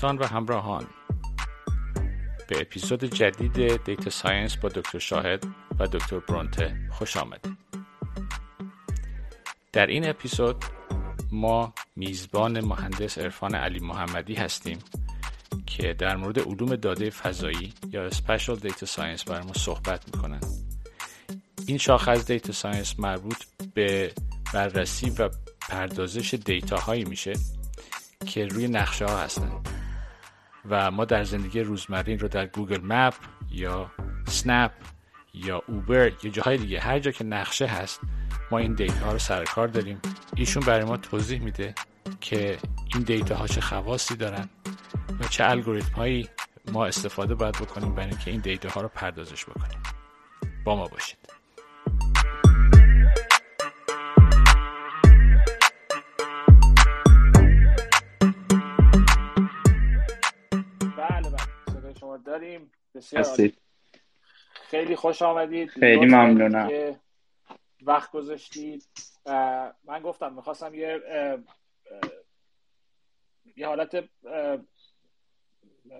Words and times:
دوستان 0.00 0.18
و 0.18 0.26
همراهان. 0.26 0.86
به 2.48 2.60
اپیزود 2.60 3.04
جدید 3.04 3.84
data 3.84 4.10
science 4.10 4.56
با 4.56 4.68
دکتر 4.68 4.98
شاهد 4.98 5.44
و 5.78 5.86
دکتر 5.86 6.18
برونته 6.18 6.76
خوش 6.90 7.16
آمدید. 7.16 7.56
در 9.72 9.86
این 9.86 10.08
اپیزود 10.08 10.64
ما 11.32 11.74
میزبان 11.96 12.64
مهندس 12.64 13.18
عرفان 13.18 13.54
علی 13.54 13.78
محمدی 13.78 14.34
هستیم 14.34 14.78
که 15.66 15.92
در 15.92 16.16
مورد 16.16 16.38
علوم 16.38 16.76
داده 16.76 17.10
فضایی 17.10 17.74
یا 17.92 18.10
Spatial 18.10 18.58
Data 18.60 18.86
Science 18.86 19.24
برای 19.24 19.42
ما 19.42 19.52
صحبت 19.52 20.14
می‌کنن. 20.14 20.40
این 21.66 21.78
شاخه 21.78 22.10
از 22.10 22.26
data 22.26 22.52
science 22.52 23.00
مربوط 23.00 23.44
به 23.74 24.12
بررسی 24.54 25.10
و 25.10 25.30
پردازش 25.68 26.34
data 26.34 26.76
هایی 26.76 27.04
میشه 27.04 27.32
که 28.26 28.46
روی 28.46 28.68
نقشه 28.68 29.04
ها 29.04 29.18
هستن. 29.18 29.62
و 30.68 30.90
ما 30.90 31.04
در 31.04 31.24
زندگی 31.24 31.60
روزمره 31.60 32.16
رو 32.16 32.28
در 32.28 32.46
گوگل 32.46 32.80
مپ 32.82 33.14
یا 33.50 33.90
سنپ 34.26 34.72
یا 35.34 35.62
اوبر 35.66 36.12
یا 36.22 36.30
جاهای 36.30 36.56
دیگه 36.56 36.80
هر 36.80 36.98
جا 36.98 37.10
که 37.10 37.24
نقشه 37.24 37.66
هست 37.66 38.00
ما 38.50 38.58
این 38.58 38.74
data 38.74 39.04
ها 39.04 39.12
رو 39.12 39.18
سر 39.18 39.44
کار 39.44 39.68
داریم. 39.68 40.00
ایشون 40.36 40.62
برای 40.66 40.84
ما 40.84 40.96
توضیح 40.96 41.40
میده 41.40 41.74
که 42.20 42.58
این 42.94 43.02
data 43.02 43.36
ها 43.36 43.46
چه 43.46 43.60
خواصی 43.60 44.16
دارن 44.16 44.48
و 45.20 45.24
چه 45.24 45.44
الگوریتم 45.44 45.92
هایی 45.92 46.28
ما 46.72 46.86
استفاده 46.86 47.34
باید 47.34 47.54
بکنیم 47.54 47.94
برای 47.94 48.08
اینکه 48.08 48.30
این 48.30 48.40
data 48.40 48.68
ها 48.68 48.80
رو 48.80 48.88
پردازش 48.88 49.44
بکنیم. 49.44 49.78
با 50.64 50.76
ما 50.76 50.86
باشید. 50.86 51.19
بسیار. 63.00 63.20
هستید. 63.20 63.58
خیلی 64.52 64.96
خوش 64.96 65.22
آمدید. 65.22 65.68
خیلی 65.68 66.06
ممنونم. 66.06 66.96
وقت 67.82 68.12
گذاشتید. 68.12 68.84
من 69.84 70.00
گفتم 70.04 70.32
می‌خواستم 70.32 70.74
یه 70.74 71.00
یه 73.56 73.66
حالت 73.66 74.04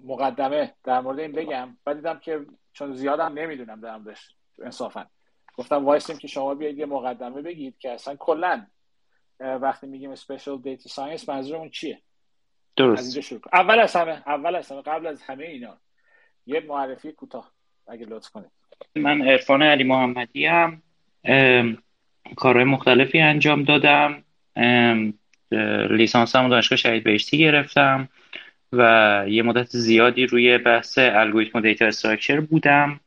مقدمه 0.03 0.75
در 0.85 1.01
مورد 1.01 1.19
این 1.19 1.33
بگم. 1.33 1.77
بعد 1.85 1.97
دیدم 1.97 2.19
که 2.19 2.47
چون 2.73 2.95
زیادم 2.95 3.39
نمی‌دونم 3.39 3.81
در 3.81 3.97
موردش 3.97 4.35
انصافا. 4.63 5.07
گفتم 5.57 5.85
وایسیم 5.85 6.19
که 6.19 6.29
شما 6.29 6.55
بیاید 6.55 6.79
یه 6.79 6.87
مقدمه 6.87 7.43
بگید 7.43 7.79
که 7.79 7.91
اصلا 7.91 8.17
کلا 8.17 8.67
وقتی 9.41 9.87
میگیم 9.87 10.15
special 10.15 10.63
data 10.65 10.93
science 10.93 11.29
منظورمون 11.29 11.71
چیه؟ 11.71 11.95
از 11.95 12.03
درست. 12.77 13.03
اینجا 13.03 13.21
شروع 13.21 13.41
کنیم. 13.41 13.65
اول 13.65 13.79
از 13.79 13.97
همه 13.97 14.23
اول 14.27 14.57
از 14.57 14.73
همه 14.73 14.83
قبل 14.83 15.07
از 15.07 15.23
همه 15.23 15.45
اینا 15.45 15.81
یه 16.51 16.61
معرفی 16.69 17.13
کوتاه 17.13 17.51
اگه 17.89 18.07
لطف 18.07 18.31
کنید. 18.31 18.51
من 18.97 19.23
عرفان 19.23 19.63
علی 19.63 19.85
محمدی 19.85 20.47
هم 20.47 20.83
کارهای 22.37 22.65
مختلفی 22.65 23.21
انجام 23.21 23.65
دادم 23.65 24.23
لیسانسم 25.91 26.43
رو 26.43 26.49
دانشگاه 26.49 26.77
شهید 26.77 27.05
بهشتی 27.05 27.39
گرفتم 27.39 28.09
و 28.73 29.25
یه 29.29 29.43
مدت 29.43 29.67
زیادی 29.67 30.27
روی 30.27 30.59
بحث 30.59 30.99
الگوریتم 30.99 31.59
و 31.59 31.63
data 31.63 31.87
structure 31.87 32.41
بودم. 32.41 33.01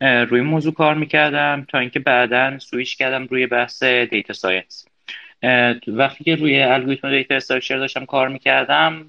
روی 0.00 0.40
موضوع 0.40 0.74
کار 0.74 0.94
می‌کردم 0.94 1.66
تا 1.68 1.78
اینکه 1.78 2.00
بعدا 2.00 2.58
سویش 2.58 2.96
کردم 2.96 3.26
روی 3.26 3.46
بحث 3.46 3.82
data 3.82 4.32
science 4.32 4.86
وقتی 5.86 6.24
که 6.24 6.36
روی 6.36 6.62
الگوریتم 6.62 7.08
و 7.08 7.10
data 7.10 7.34
structure 7.34 7.78
داشتم 7.78 8.04
کار 8.04 8.28
می‌کردم 8.28 9.06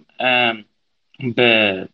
به 1.36 1.88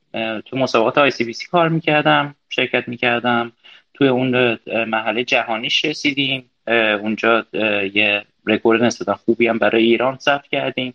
تو 0.45 0.57
مسابقات 0.57 0.97
ICPC 0.97 1.47
کار 1.47 1.69
می‌کردم 1.69 2.35
شرکت 2.49 2.87
می‌کردم. 2.87 3.51
توی 3.93 4.07
اون 4.07 4.59
مرحله 4.87 5.23
جهانیش 5.23 5.85
رسیدیم 5.85 6.49
اونجا 6.67 7.45
یه 7.93 8.25
رکورد 8.45 8.83
نسبتا 8.83 9.15
خوبی 9.15 9.47
هم 9.47 9.57
برای 9.59 9.83
ایران 9.83 10.17
ثبت 10.17 10.47
کردیم. 10.47 10.93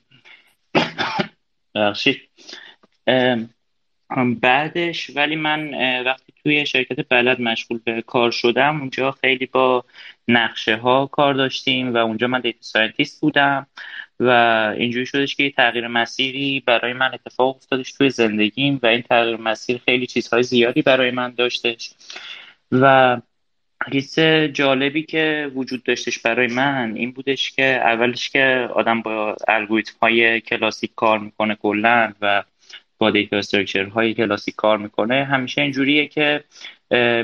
ام، 4.11 4.35
بعدش 4.35 5.11
ولی 5.17 5.37
من 5.37 5.75
وقتی 6.05 6.33
توی 6.43 6.67
شرکت 6.67 7.09
بلد 7.09 7.41
مشغول 7.41 7.81
به 7.85 8.03
کار 8.03 8.31
شدم 8.31 8.81
اونجا 8.81 9.11
خیلی 9.11 9.47
با 9.47 9.85
نقشه 10.29 10.77
ها 10.77 11.07
کار 11.07 11.35
داشتیم 11.35 11.95
و 11.95 11.97
اونجا 11.97 12.27
من 12.27 12.41
data 12.41 12.59
scientist 12.61 13.21
بودم. 13.21 13.67
و 14.21 14.29
اینجوری 14.79 15.07
شدش 15.07 15.37
که 15.37 15.43
یه 15.43 15.51
تغییر 15.51 15.89
مسیری 15.89 16.63
برای 16.67 16.93
من 16.93 17.15
اتفاق 17.15 17.57
افتادش 17.57 17.93
توی 17.93 18.11
زندگیم 18.11 18.81
و 18.83 18.87
این 18.87 19.03
تغییر 19.03 19.37
مسیر 19.37 19.81
خیلی 19.85 20.07
چیزهای 20.07 20.43
زیادی 20.43 20.83
برای 20.83 21.11
من 21.11 21.35
داشتش. 21.37 21.91
و 22.73 23.17
حس 23.93 24.19
جالبی 24.53 25.03
که 25.03 25.51
وجود 25.55 25.83
داشتش 25.83 26.19
برای 26.19 26.47
من 26.47 26.93
این 26.97 27.13
بودش 27.13 27.51
که 27.51 27.65
اولش 27.65 28.31
که 28.31 28.69
آدم 28.75 29.03
با 29.03 29.37
الگوریتم 29.49 29.95
های 30.03 30.41
کلاسیک 30.41 30.91
کار 30.97 31.19
می‌کنه 31.19 31.55
کلا 31.55 32.13
و 32.21 32.45
با 32.99 33.11
data 33.11 33.41
های 33.95 34.15
کلاسیک 34.15 34.55
کار 34.55 34.79
می‌کنه 34.79 35.25
همیشه 35.25 35.63
اینجوریه 35.63 36.07
که 36.07 36.45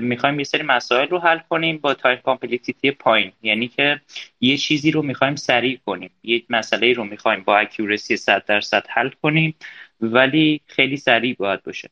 می‌خوایم 0.00 0.38
یه 0.38 0.44
سری 0.44 0.62
مسائل 0.62 1.08
رو 1.08 1.18
حل 1.18 1.38
کنیم 1.38 1.78
با 1.78 1.94
time 1.94 2.16
complexity 2.16 2.90
پایین. 2.90 3.32
یعنی 3.42 3.68
که 3.68 4.00
یه 4.40 4.56
چیزی 4.56 4.90
رو 4.90 5.02
می‌خوایم 5.02 5.34
سریع 5.34 5.78
کنیم. 5.86 6.10
یک 6.22 6.44
مسئله 6.50 6.92
رو 6.92 7.04
می‌خوایم 7.04 7.42
با 7.42 7.58
accuracy 7.58 8.16
100 8.16 8.44
درصد 8.44 8.84
حل 8.88 9.08
کنیم 9.22 9.54
ولی 10.00 10.60
خیلی 10.66 10.96
سریع 10.96 11.36
باید 11.38 11.62
باشه. 11.62 11.90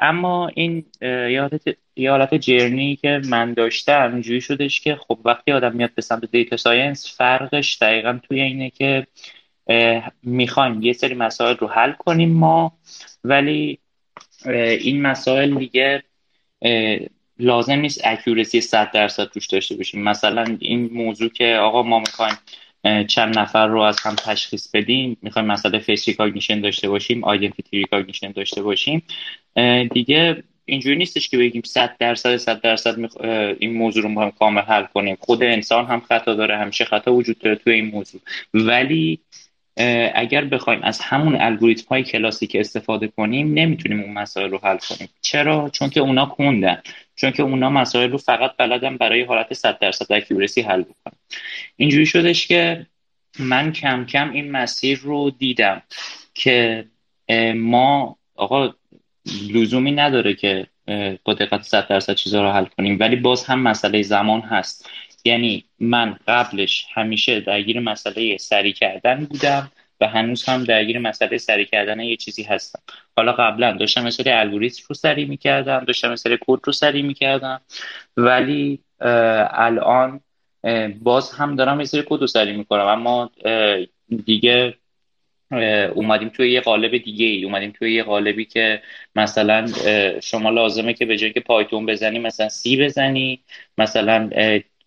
اما 0.00 0.48
این 0.48 0.86
یه 1.02 1.40
حالت 2.10 2.32
یه 2.32 2.38
journey 2.38 2.96
که 2.96 3.20
من 3.28 3.54
داشتم 3.54 4.10
اینجوری 4.12 4.40
شدش 4.40 4.80
که 4.80 4.96
خب 4.96 5.18
وقتی 5.24 5.52
آدم 5.52 5.76
میاد 5.76 5.94
به 5.94 6.02
سمت 6.02 6.24
data 6.24 6.56
science 6.56 7.16
فرقش 7.16 7.78
دقیقا 7.80 8.18
توی 8.22 8.40
اینه 8.40 8.70
که 8.70 9.06
می‌خوایم 10.22 10.82
یه 10.82 10.92
سری 10.92 11.14
مسائل 11.14 11.56
رو 11.56 11.66
حل 11.66 11.92
کنیم 11.92 12.32
ما 12.32 12.72
ولی 13.24 13.78
این 14.80 15.02
مسائل 15.02 15.54
دیگه 15.54 16.02
لازم 17.38 17.78
نیست 17.78 18.00
accuracy 18.04 18.60
100 18.60 18.90
درصد 18.90 19.28
روش 19.34 19.46
داشته 19.46 19.76
باشیم. 19.76 20.02
مثلا 20.02 20.56
این 20.58 20.90
موضوع 20.92 21.28
که 21.28 21.54
آقا 21.54 21.82
ما 21.82 21.98
می‌خوایم 21.98 22.34
چند 23.06 23.38
نفر 23.38 23.66
رو 23.66 23.80
از 23.80 24.00
هم 24.00 24.14
تشخیص 24.14 24.70
بدیم 24.74 25.16
می‌خوایم 25.22 25.48
مسئله 25.48 25.78
face 25.78 26.08
recognition 26.08 26.60
داشته 26.60 26.88
باشیم 26.88 27.24
identity 27.24 27.78
recognition 27.78 28.32
داشته 28.32 28.62
باشیم 28.62 29.02
دیگه 29.92 30.42
اینجوری 30.64 30.96
نیستش 30.96 31.28
که 31.28 31.38
بگیم 31.38 31.62
100 31.64 31.96
درصد 31.98 32.36
100 32.36 32.60
درصد 32.60 32.96
این 33.58 33.72
موضوع 33.72 34.02
رو 34.02 34.08
می‌خوایم 34.08 34.30
کامل 34.30 34.62
حل 34.62 34.84
کنیم. 34.84 35.16
خود 35.20 35.42
انسان 35.42 35.86
هم 35.86 36.00
خطا 36.00 36.34
داره 36.34 36.56
همیشه 36.58 36.84
خطا 36.84 37.14
وجود 37.14 37.38
داره 37.38 37.56
توی 37.56 37.72
این 37.72 37.86
موضوع. 37.86 38.20
ولی 38.54 39.20
اگر 40.14 40.44
بخوایم 40.44 40.82
از 40.82 41.00
همون 41.00 41.36
الگوریتم 41.40 41.86
های 41.90 42.02
کلاسیک 42.02 42.56
استفاده 42.60 43.08
کنیم 43.08 43.54
نمی‌تونیم 43.54 44.00
اون 44.00 44.12
مسائل 44.12 44.50
رو 44.50 44.60
حل 44.62 44.78
کنیم. 44.88 45.08
چرا؟ 45.20 45.70
چون 45.70 45.90
که 45.90 46.00
اونا 46.00 46.26
کندن. 46.26 46.82
چون 47.16 47.30
که 47.30 47.42
اونا 47.42 47.70
مسائل 47.70 48.10
رو 48.10 48.18
فقط 48.18 48.56
بلدن 48.56 48.96
برای 48.96 49.22
حالت 49.22 49.54
100 49.54 49.78
درصد 49.78 50.12
اکیورسی 50.12 50.60
حل 50.60 50.82
بکنن. 50.82 51.18
اینجوری 51.76 52.06
شدش 52.06 52.46
که 52.46 52.86
من 53.38 53.72
کم 53.72 54.04
کم 54.04 54.32
این 54.32 54.50
مسیر 54.50 54.98
رو 54.98 55.30
دیدم 55.30 55.82
که 56.34 56.84
ما 57.54 58.16
آقا 58.36 58.74
لزومی 59.50 59.92
نداره 59.92 60.34
که 60.34 60.66
با 61.24 61.34
دقت 61.34 61.62
100 61.62 61.88
درصد 61.88 62.14
چیزها 62.14 62.42
رو 62.42 62.50
حل 62.50 62.64
کنیم. 62.64 62.96
ولی 63.00 63.16
باز 63.16 63.44
هم 63.44 63.62
مسئله 63.62 64.02
زمان 64.02 64.40
هست. 64.40 64.90
یعنی 65.28 65.64
من 65.80 66.16
قبلش 66.28 66.86
همیشه 66.94 67.40
درگیر 67.40 67.80
مسئله 67.80 68.36
سریع 68.36 68.72
کردن 68.72 69.24
بودم 69.24 69.70
و 70.00 70.08
هنوز 70.08 70.44
هم 70.44 70.64
درگیر 70.64 70.98
مسئله 70.98 71.38
سریع 71.38 71.64
کردن 71.64 72.00
یه 72.00 72.16
چیزی 72.16 72.42
هستم. 72.42 72.82
حالا 73.16 73.32
قبلا 73.32 73.72
داشتم 73.72 74.10
سری 74.10 74.30
الگوریتم 74.30 74.82
رو 74.88 74.94
سریع 74.94 75.28
می‌کردم 75.28 75.84
داشتم 75.84 76.10
یه 76.10 76.16
سری 76.16 76.38
کد 76.40 76.60
رو 76.64 76.72
سریع 76.72 77.02
می‌کردم 77.02 77.60
ولی 78.16 78.78
الان 79.50 80.20
باز 81.02 81.32
هم 81.32 81.56
دارم 81.56 81.80
یه 81.80 81.86
سری 81.86 82.02
کد 82.06 82.20
رو 82.20 82.26
سریع 82.26 82.56
می‌کنم 82.56 82.86
اما 82.86 83.30
دیگه 84.24 84.74
اومدیم 85.94 86.28
توی 86.28 86.52
یه 86.52 86.60
قالب 86.60 86.96
دیگه 86.96 87.26
ای 87.26 87.44
اومدیم 87.44 87.70
توی 87.70 87.94
یه 87.94 88.02
قالبی 88.02 88.44
که 88.44 88.82
مثلا 89.16 89.66
شما 90.20 90.50
لازمه 90.50 90.94
که 90.94 91.06
به 91.06 91.16
جای 91.16 91.32
که 91.32 91.40
پایتون 91.40 91.86
بزنی 91.86 92.18
مثلا 92.18 92.48
سی 92.48 92.84
بزنی 92.84 93.40
مثلا 93.78 94.30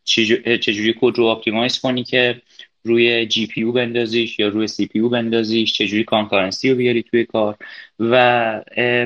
چجوری 0.03 0.95
کد 1.01 1.17
رو 1.17 1.25
optimize 1.25 1.79
کنی 1.79 2.03
که 2.03 2.41
روی 2.83 3.25
GPU 3.25 3.71
بندازیش 3.71 4.39
یا 4.39 4.47
روی 4.47 4.67
CPU 4.67 5.09
بندازیش؟ 5.09 5.73
چجوری 5.73 6.03
concurrency 6.03 6.69
رو 6.69 6.75
بیاری 6.75 7.03
توی 7.03 7.25
کار؟ 7.25 7.57
و 7.99 8.15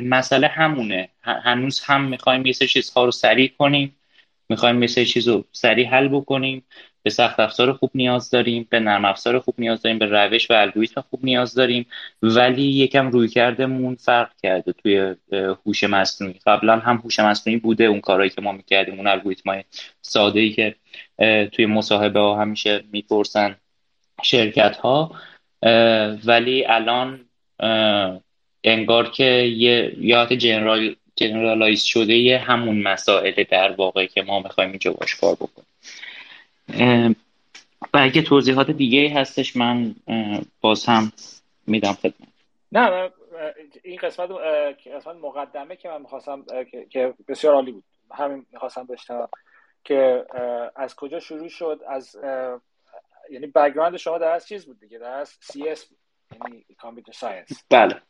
مسئله 0.04 0.48
همونه. 0.48 1.10
هنوز 1.22 1.80
هم 1.80 2.06
می‌خوایم 2.06 2.46
یه 2.46 2.54
سری 2.54 2.68
چیزها 2.68 3.06
رو 3.06 3.12
سریع 3.12 3.52
کنیم. 3.58 3.96
می‌خوایم 4.50 4.82
یه 4.82 4.88
سری 4.88 5.06
چیز 5.06 5.28
رو 5.28 5.46
سریع 5.52 5.88
حل 5.88 6.08
بکنیم. 6.08 6.64
به 7.06 7.12
سخت 7.12 7.40
افزار 7.40 7.74
خوب 7.74 7.92
نیاز 7.96 8.30
داریم 8.30 8.68
به 8.70 8.80
نرم 8.80 9.06
افزار 9.06 9.40
خوب 9.40 9.56
نیاز 9.58 9.82
داریم 9.82 10.00
به 10.00 10.06
روش 10.06 10.52
و 10.52 10.54
الگوریتم 10.54 11.02
خوب 11.10 11.20
نیاز 11.24 11.54
داریم. 11.54 11.86
ولی 12.22 12.62
یکم 12.62 13.08
رویکردمون 13.08 13.96
فرق 13.96 14.32
کرده 14.44 14.74
توی 14.74 15.16
هوش 15.66 15.84
مصنوعی. 15.84 16.40
قبلا 16.46 16.80
هم 16.80 16.96
هوش 16.96 17.20
مصنوعی 17.20 17.60
بوده 17.60 17.84
اون 17.84 18.02
کارهایی 18.02 18.30
که 18.30 18.42
ما 18.42 18.52
می‌کردیم 18.52 18.96
اون 18.98 19.08
الگوریتم 19.08 19.50
های 19.50 19.64
ساده 20.02 20.40
ای 20.40 20.50
که 20.50 20.76
توی 21.52 21.66
مصاحبه 21.66 22.20
ها 22.20 22.42
همیشه 22.42 22.84
می‌پرسن 22.92 23.56
شرکت 24.24 24.78
ها 24.78 25.12
ولی 26.26 26.66
الان 26.66 27.26
انگار 28.64 29.10
که 29.10 29.24
یه 29.58 29.96
یاد 30.00 30.34
جنرال 30.34 30.96
جنرالایز 31.16 31.84
شده 31.84 32.14
یه 32.14 32.38
همون 32.38 32.82
مسائل 32.82 33.44
در 33.50 33.72
واقع 33.72 34.06
که 34.06 34.22
ما 34.22 34.40
می‌خوایم 34.40 34.70
اینجا 34.70 34.94
باش 34.94 35.16
کار 35.16 35.36
بکنیم. 35.36 35.68
و 37.94 37.98
اگه 37.98 38.22
توضیحات 38.22 38.72
دیگه 38.72 39.14
هستش 39.14 39.56
من 39.56 39.96
باز 40.62 40.86
هم 40.86 41.12
میدم 41.68 41.94
خدمت. 41.94 42.28
نه 42.72 43.10
این 43.84 43.98
قسمت 43.98 44.30
قسمت 44.96 45.16
مقدمه 45.16 45.76
که 45.76 45.90
من 45.90 46.02
می‌خواستم 46.02 46.46
که 46.90 47.14
بسیار 47.28 47.54
عالی 47.54 47.72
بود. 47.72 47.84
همین 48.12 48.46
می‌خواستم 48.52 48.84
بشنوم 48.84 49.30
که 49.84 50.26
از 50.76 50.96
کجا 50.96 51.20
شروع 51.20 51.50
شد؟ 51.50 51.82
از 51.88 52.18
یعنی 53.32 53.48
background 53.48 53.98
شما 53.98 54.18
در 54.18 54.32
از 54.32 54.48
چیز 54.48 54.66
بود 54.66 54.80
دیگه؟ 54.80 54.98
در 54.98 55.14
از 55.14 55.30
CS 55.42 55.86
یعنی 56.32 56.66
computer 56.78 57.12
science 57.12 57.64
بله. 57.70 58.02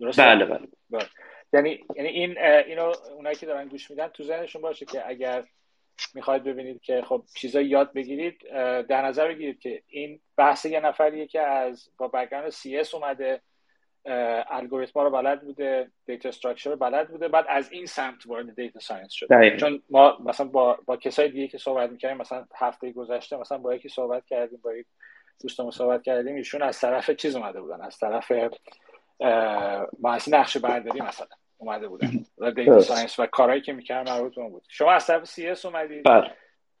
بله 0.00 0.44
بله, 0.44 0.68
بله. 0.90 1.06
یعنی 1.52 1.84
یعنی 1.96 2.08
این 2.08 2.38
اینو 2.38 2.92
اونایی 3.14 3.36
که 3.36 3.46
دارن 3.46 3.68
گوش 3.68 3.90
میدن 3.90 4.08
تو 4.08 4.22
ذهنشون 4.22 4.62
باشه 4.62 4.84
که 4.84 5.08
اگر 5.08 5.44
می‌خواید 6.14 6.44
ببینید 6.44 6.80
که 6.80 7.02
خب 7.02 7.22
چیزایی 7.36 7.68
یاد 7.68 7.92
بگیرید 7.92 8.38
در 8.86 9.06
نظر 9.06 9.28
بگیرید 9.28 9.58
که 9.58 9.82
این 9.88 10.20
بحث 10.36 10.64
یه 10.64 10.80
نفریه 10.80 11.26
که 11.26 11.40
از 11.40 11.90
با 11.98 12.08
background 12.08 12.48
CS 12.48 12.94
اومده 12.94 13.40
الگوریتما 14.50 15.02
رو 15.02 15.10
بلد 15.10 15.42
بوده 15.42 15.90
data 16.06 16.28
structure 16.28 16.70
رو 16.70 16.76
بلد 16.76 17.08
بوده 17.08 17.28
بعد 17.28 17.44
از 17.48 17.72
این 17.72 17.86
سمت 17.86 18.26
وارد 18.26 18.54
data 18.54 18.80
science 18.80 19.12
شده. 19.12 19.56
چون 19.56 19.82
ما 19.90 20.18
مثلا 20.24 20.46
با 20.46 20.78
با 20.86 20.96
کسای 20.96 21.28
دیگه 21.28 21.48
که 21.48 21.58
صحبت 21.58 21.90
می‌کردیم 21.90 22.18
مثلا 22.18 22.46
هفته 22.54 22.92
گذشته 22.92 23.36
مثلا 23.36 23.58
با 23.58 23.74
یکی 23.74 23.88
صحبت 23.88 24.26
کردیم 24.26 24.60
با 24.62 24.74
یک 24.74 24.86
دوستمون 25.42 25.70
صحبت 25.70 26.02
کردیم 26.02 26.34
ایشون 26.34 26.62
از 26.62 26.80
طرف 26.80 27.10
چیز 27.10 27.36
اومده 27.36 27.60
بودن 27.60 27.80
از 27.80 27.98
طرف 27.98 28.32
مهندسی 30.00 30.30
نقشه 30.30 30.58
برداری 30.58 31.00
مثلا. 31.00 31.26
اومده 31.64 31.88
بودن. 31.88 32.10
و 32.38 32.50
data 32.50 32.80
science 32.80 33.18
و 33.18 33.26
کارهایی 33.26 33.60
که 33.60 33.72
می‌کردن 33.72 34.12
مربوط 34.12 34.34
بود. 34.34 34.64
شما 34.68 34.92
از 34.92 35.06
طرف 35.06 35.24
CS 35.24 35.64
اومدید. 35.64 36.04
بله. 36.04 36.30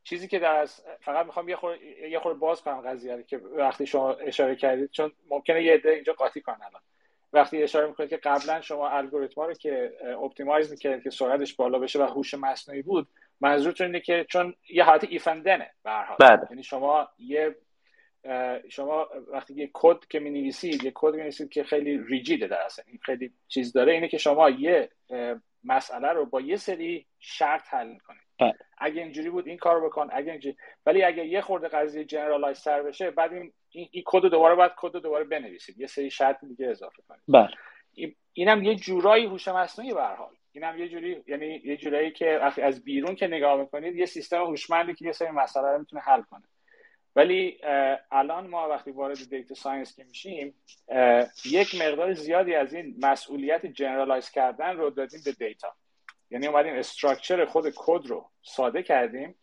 چیزی 0.04 0.28
که 0.28 0.38
در 0.38 0.68
فقط 1.00 1.26
می‌خوام 1.26 1.48
یه 1.48 1.56
خور 1.56 1.76
یه 2.10 2.18
خور 2.18 2.34
باز 2.34 2.62
کنم 2.62 2.80
قضیه 2.80 3.24
که 3.26 3.38
وقتی 3.38 3.86
شما 3.86 4.12
اشاره 4.12 4.56
کردید 4.56 4.90
چون 4.90 5.12
ممکنه 5.30 5.62
یه 5.62 5.74
عده 5.74 5.90
اینجا 5.90 6.12
قاطی 6.12 6.40
کنن 6.40 6.54
الان. 6.54 6.82
وقتی 7.32 7.62
اشاره 7.62 7.86
می‌کنید 7.86 8.10
که 8.10 8.16
قبلا 8.16 8.60
شما 8.60 8.88
الگوریتما 8.88 9.46
رو 9.46 9.54
که 9.54 9.92
اپتیمایز 10.22 10.70
می‌کردید 10.70 11.02
که 11.02 11.10
سرعتش 11.10 11.54
بالا 11.54 11.78
بشه 11.78 11.98
و 11.98 12.02
هوش 12.02 12.34
مصنوعی 12.34 12.82
بود 12.82 13.08
منظورتون 13.40 13.86
اینه 13.86 14.00
که 14.00 14.26
چون 14.28 14.54
یه 14.70 14.84
حالت 14.84 15.04
ایفندنه 15.04 15.70
به 15.84 15.90
هر 15.90 16.16
بله. 16.20 16.46
یعنی 16.50 16.62
شما 16.62 17.08
یه 17.18 17.56
شما 18.68 19.08
وقتی 19.28 19.54
یه 19.54 19.70
کد 19.72 19.98
که 20.10 20.18
می 20.20 20.30
نویسید 20.30 20.84
یه 20.84 20.92
کد 20.94 21.14
می 21.14 21.48
که 21.48 21.64
خیلی 21.64 21.98
ریجیده 21.98 22.46
در 22.46 22.62
اصلا 22.62 22.84
خیلی 23.02 23.32
چیز 23.48 23.72
داره. 23.72 23.92
اینه 23.92 24.08
که 24.08 24.18
شما 24.18 24.50
یه 24.50 24.90
مسئله 25.64 26.08
رو 26.08 26.26
با 26.26 26.40
یه 26.40 26.56
سری 26.56 27.06
شرط 27.18 27.62
حل 27.74 27.88
می‌کنید. 27.88 28.20
بله. 28.40 28.54
اگه 28.78 29.02
اینجوری 29.02 29.30
بود 29.30 29.46
این 29.46 29.56
کار 29.56 29.84
بکن 29.84 30.08
اگه 30.12 30.30
اینجوری 30.30 30.56
ولی 30.86 31.02
اگه 31.02 31.26
یه 31.26 31.40
خورده 31.40 31.68
قضیه 31.68 32.04
generalize 32.04 32.62
تر 32.62 32.82
بشه 32.82 33.10
بعد 33.10 33.32
این 33.32 33.52
این, 33.70 34.02
کد 34.06 34.22
رو 34.22 34.28
دوباره 34.28 34.54
باید 34.54 34.72
کد 34.76 34.94
رو 34.94 35.00
دوباره 35.00 35.24
بنویسید. 35.24 35.80
یه 35.80 35.86
سری 35.86 36.10
شرط 36.10 36.44
دیگه 36.44 36.66
اضافه 36.66 37.02
کنید. 37.08 37.22
بله. 37.28 37.48
اینم 38.32 38.62
یه 38.62 38.74
جورایی 38.74 39.26
هوش 39.26 39.48
مصنوعی 39.48 39.94
به 39.94 40.02
حال. 40.02 40.34
اینم 40.52 40.78
یه 40.78 40.88
جوری 40.88 41.22
یعنی 41.26 41.60
یه 41.64 41.76
جورایی 41.76 42.10
که 42.10 42.40
از 42.62 42.84
بیرون 42.84 43.14
که 43.14 43.26
نگاه 43.26 43.60
می‌کنید 43.60 43.96
یه 43.96 44.06
سیستم 44.06 44.44
هوشمندی 44.44 44.94
که 44.94 45.04
یه 45.04 45.12
سری 45.12 45.30
مسئله 45.30 45.72
رو 45.72 45.78
می‌تونه 45.78 46.02
حل 46.02 46.22
کنه. 46.22 46.44
ولی 47.16 47.58
الان 48.10 48.46
ما 48.46 48.68
وقتی 48.68 48.90
وارد 48.90 49.30
data 49.30 49.54
science 49.54 49.96
که 49.96 50.04
میشیم 50.04 50.54
یک 51.44 51.74
مقدار 51.82 52.12
زیادی 52.12 52.54
از 52.54 52.74
این 52.74 52.96
مسئولیت 53.02 53.66
generalize 53.66 54.30
کردن 54.30 54.76
رو 54.76 54.90
دادیم 54.90 55.20
به 55.24 55.32
data. 55.32 55.74
یعنی 56.30 56.46
اومدیم 56.46 56.74
structure 56.74 57.44
خود 57.44 57.72
کد 57.76 58.06
رو 58.06 58.30
ساده 58.42 58.82
کردیم 58.82 59.34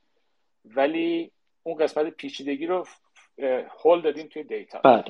ولی 0.66 1.32
اون 1.64 1.78
قسمت 1.78 2.10
پیچیدگی 2.10 2.66
رو 2.66 2.88
هول 3.84 4.02
دادیم 4.02 4.28
توی 4.28 4.44
data. 4.44 4.80
بله, 4.80 5.04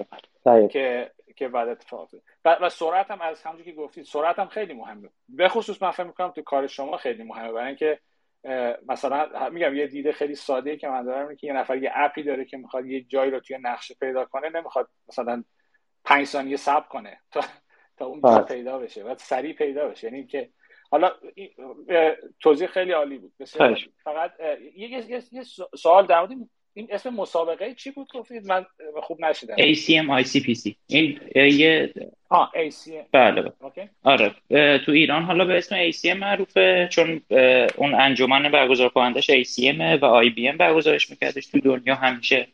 بله. 0.46 0.68
که 0.68 1.12
که 1.36 1.48
بعد 1.48 1.70
اتفاق 1.70 2.10
و 2.46 2.70
سرعت 2.70 3.12
هم 3.12 3.22
از 3.22 3.44
همونجوری 3.44 3.72
که 3.72 3.78
گفتید 3.78 4.06
سرعت 4.06 4.40
هم 4.40 4.48
خیلی 4.48 4.74
مهمه. 4.74 5.10
به 5.30 5.50
خصوص 5.50 5.82
من 5.82 5.92
فکر 5.92 6.04
می‌کنم 6.04 6.32
تو 6.32 6.42
کار 6.42 6.68
شما 6.68 6.98
خیلی 6.98 7.24
مهمه 7.24 7.52
برای 7.52 7.68
اینکه 7.68 8.00
مثلا 8.88 9.50
میگم 9.50 9.76
یه 9.76 9.88
دیده 9.88 10.12
خیلی 10.12 10.36
ساده 10.36 10.78
که 10.78 10.88
من 10.88 11.04
دارم 11.04 11.36
که 11.36 11.48
یه 11.48 11.54
نفر 11.54 11.78
یه 11.78 11.92
app 11.96 12.17
ی 12.17 12.24
داره 12.24 12.46
که 12.46 12.58
می‌خواد 12.58 12.86
یه 12.86 13.02
جایی 13.02 13.32
رو 13.32 13.40
توی 13.40 13.58
نقشه 13.62 13.96
پیدا 14.00 14.26
کنه 14.26 14.50
نمی‌خواد 14.50 14.90
مثلا 15.08 15.44
پنج 16.06 16.26
ثانیه 16.26 16.58
صبر 16.58 16.88
کنه 16.88 17.20
تا 17.32 17.42
تا 17.98 18.06
اون 18.06 18.22
جا 18.22 18.30
بله. 18.30 18.44
پیدا 18.44 18.80
بشه 18.80 19.04
و 19.04 19.16
سریع 19.18 19.54
پیدا 19.54 19.88
بشه. 19.88 20.08
یعنی 20.08 20.26
که 20.26 20.50
حالا 20.92 21.12
توضیح 22.40 22.68
خیلی 22.68 22.92
عالی 22.92 23.18
بود. 23.18 23.34
فقط 24.04 24.32
یه, 24.76 25.24
یه 25.32 25.44
سوال 25.78 26.08
در 26.08 26.20
مورد 26.20 26.32
این 26.74 26.88
اسم 26.92 27.10
مسابقه 27.10 27.74
چی 27.74 27.92
بود 27.92 28.08
گفتید؟ 28.14 28.46
من 28.46 28.66
خوب 29.04 29.26
نشیدم. 29.26 29.56
ACM 29.56 30.24
ICPC 30.24 30.72
این 30.88 31.20
یه 31.36 31.94
آه 32.30 32.52
ACM 32.56 33.06
بله 33.12 33.42
بله. 33.42 33.90
آره. 34.04 34.36
تو 34.78 34.92
ایران 34.92 35.24
حالا 35.24 35.46
به 35.46 35.58
اسم 35.58 35.92
ACM 35.92 36.16
معروفه 36.16 36.90
چون 36.92 37.22
اون 37.78 37.94
انجمن 37.94 38.52
برگزار 38.52 38.90
کنندش 38.90 39.32
ACM 39.32 39.80
و 40.02 40.24
IBM 40.24 40.58
برگزارش 40.58 41.10
میکردش 41.10 41.48
تو 41.48 41.60
دنیا 41.60 41.96
همیشه. 41.96 42.48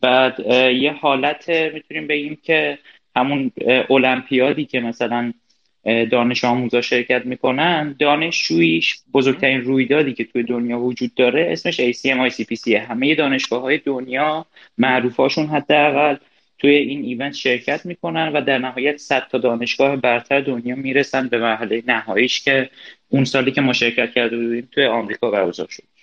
بعد 0.00 0.40
یه 0.74 0.92
حالت 0.92 1.48
می‌تونیم 1.48 2.06
بگیم 2.06 2.38
که 2.42 2.78
همون 3.16 3.52
المپیادی 3.90 4.64
که 4.64 4.80
مثلا 4.80 5.32
دانش 5.84 6.44
آموزا 6.44 6.80
شرکت 6.80 7.26
می‌کنن. 7.26 7.96
دانشجویش 7.98 8.98
بزرگترین 9.14 9.60
رویدادی 9.60 10.12
که 10.12 10.24
توی 10.24 10.42
دنیا 10.42 10.78
وجود 10.78 11.14
داره 11.14 11.48
اسمش 11.52 11.80
ACM 11.80 12.30
ICPC 12.30 12.68
همه 12.68 13.14
دانشگاه 13.14 13.62
های 13.62 13.78
دنیا 13.78 14.46
معروفاشون 14.78 15.46
حداقل 15.46 16.16
توی 16.58 16.70
این 16.70 17.04
ایونت 17.04 17.34
شرکت 17.34 17.86
می‌کنن 17.86 18.28
و 18.28 18.40
در 18.40 18.58
نهایت 18.58 18.96
100 18.96 19.28
تا 19.30 19.38
دانشگاه 19.38 19.96
برتر 19.96 20.40
دنیا 20.40 20.76
می‌رسن 20.76 21.28
به 21.28 21.38
مرحله 21.38 21.82
نهاییش 21.86 22.44
که 22.44 22.70
اون 23.08 23.24
سالی 23.24 23.52
که 23.52 23.60
ما 23.60 23.72
شرکت 23.72 24.12
کرده 24.12 24.36
بودیم 24.36 24.68
توی 24.72 24.86
آمریکا 24.86 25.30
برگزار 25.30 25.68
شد. 25.70 25.93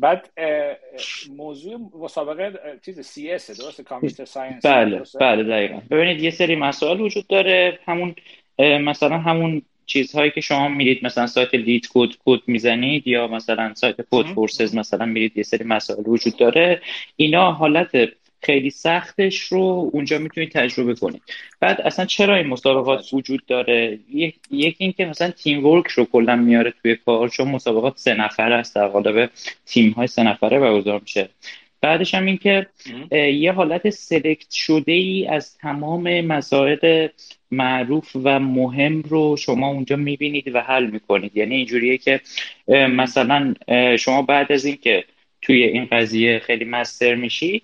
بعد 0.00 0.28
موضوع 1.36 1.90
مسابقه 2.00 2.60
چیز 2.84 3.00
CS 3.00 3.60
درست 3.60 3.80
computer 3.80 4.24
science 4.24 4.66
بله 4.66 5.02
بله 5.20 5.42
دقیقا. 5.42 5.80
ببینید 5.90 6.22
یه 6.22 6.30
سری 6.30 6.56
مسائل 6.56 7.00
وجود 7.00 7.26
داره. 7.26 7.78
همون 7.86 8.14
مثلا 8.58 9.18
همون 9.18 9.62
چیزهایی 9.86 10.30
که 10.30 10.40
شما 10.40 10.68
میرید 10.68 11.04
مثلا 11.04 11.26
سایت 11.26 11.54
LeetCode 11.54 12.08
کد 12.24 12.40
می‌زنید 12.46 13.06
یا 13.06 13.26
مثلا 13.26 13.74
سایت 13.74 13.96
Codeforces 14.10 14.74
مثلا 14.74 15.04
میرید 15.04 15.36
یه 15.36 15.42
سری 15.42 15.64
مسائل 15.64 16.02
وجود 16.06 16.36
داره. 16.36 16.82
اینا 17.16 17.52
حالت 17.52 18.08
خیلی 18.42 18.70
سختش 18.70 19.38
رو 19.38 19.90
اونجا 19.92 20.18
می‌تونید 20.18 20.52
تجربه 20.52 20.94
کنید 20.94 21.22
بعد 21.60 21.80
اصلا 21.80 22.04
چرا 22.04 22.36
این 22.36 22.46
مسابقات 22.46 23.14
وجود 23.14 23.46
داره؟ 23.46 23.98
یک 24.50 24.76
این 24.78 24.92
که 24.92 25.04
مثلا 25.04 25.30
teamwork 25.30 25.86
رو 25.86 26.04
کلا 26.04 26.36
میاره 26.36 26.74
توی 26.82 26.96
کار 26.96 27.28
چون 27.28 27.48
مسابقات 27.48 27.98
سه 27.98 28.14
نفره 28.14 28.54
است 28.54 28.74
در 28.74 28.88
قالب 28.88 29.30
تیم 29.66 29.90
های 29.90 30.06
سه 30.06 30.22
نفره 30.22 30.58
برگزار 30.58 31.00
میشه 31.00 31.28
بعدش 31.82 32.14
هم 32.14 32.26
این 32.26 32.36
که 32.36 32.66
یه 33.12 33.52
حالت 33.52 33.90
سلکت 33.90 34.50
شده 34.50 34.92
ای 34.92 35.26
از 35.26 35.58
تمام 35.58 36.20
مسائل 36.20 37.08
معروف 37.50 38.16
و 38.24 38.40
مهم 38.40 39.02
رو 39.02 39.36
شما 39.36 39.68
اونجا 39.68 39.96
می‌بینید 39.96 40.54
و 40.54 40.60
حل 40.60 40.86
می‌کنید. 40.86 41.36
یعنی 41.36 41.54
اینجوریه 41.54 41.98
که 41.98 42.20
مثلا 42.68 43.54
شما 43.98 44.22
بعد 44.22 44.52
از 44.52 44.64
اینکه 44.64 45.04
توی 45.42 45.62
این 45.62 45.88
قضیه 45.92 46.38
خیلی 46.38 46.64
مستر 46.64 47.14
میشید 47.14 47.62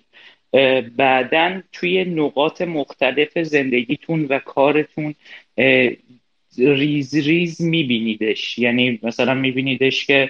بعدا 0.95 1.61
توی 1.71 2.03
نقاط 2.03 2.61
مختلف 2.61 3.39
زندگیتون 3.39 4.25
و 4.25 4.39
کارتون 4.39 5.15
ریز 6.57 7.15
ریز 7.15 7.61
میبینیدش. 7.61 8.59
یعنی 8.59 8.99
مثلا 9.03 9.33
میبینیدش 9.33 10.05
که 10.05 10.29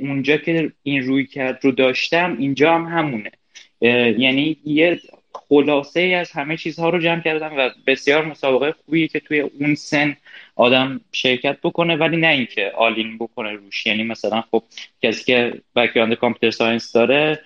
اونجا 0.00 0.36
که 0.36 0.72
این 0.82 1.02
رویکرد 1.02 1.58
رو 1.62 1.72
داشتم 1.72 2.36
اینجا 2.38 2.74
هم 2.74 2.98
همونه. 2.98 3.30
یعنی 4.18 4.56
یه 4.64 5.00
خلاصه 5.48 6.00
ای 6.00 6.14
از 6.14 6.32
همه 6.32 6.56
چیزها 6.56 6.88
رو 6.88 6.98
جمع 6.98 7.20
کردم 7.20 7.52
و 7.56 7.70
بسیار 7.86 8.24
مسابقه 8.24 8.72
خوبیه 8.72 9.08
که 9.08 9.20
توی 9.20 9.40
اون 9.40 9.74
سن 9.74 10.16
آدم 10.56 11.00
شرکت 11.12 11.58
بکنه 11.62 11.96
ولی 11.96 12.16
نه 12.16 12.28
اینکه 12.28 12.72
all-in 12.76 13.18
بکنه 13.18 13.52
روش. 13.52 13.86
یعنی 13.86 14.02
مثلا 14.02 14.44
خب 14.50 14.62
کسی 15.02 15.24
که 15.24 15.60
background 15.76 16.14
computer 16.14 16.50
science 16.50 16.92
داره 16.92 17.40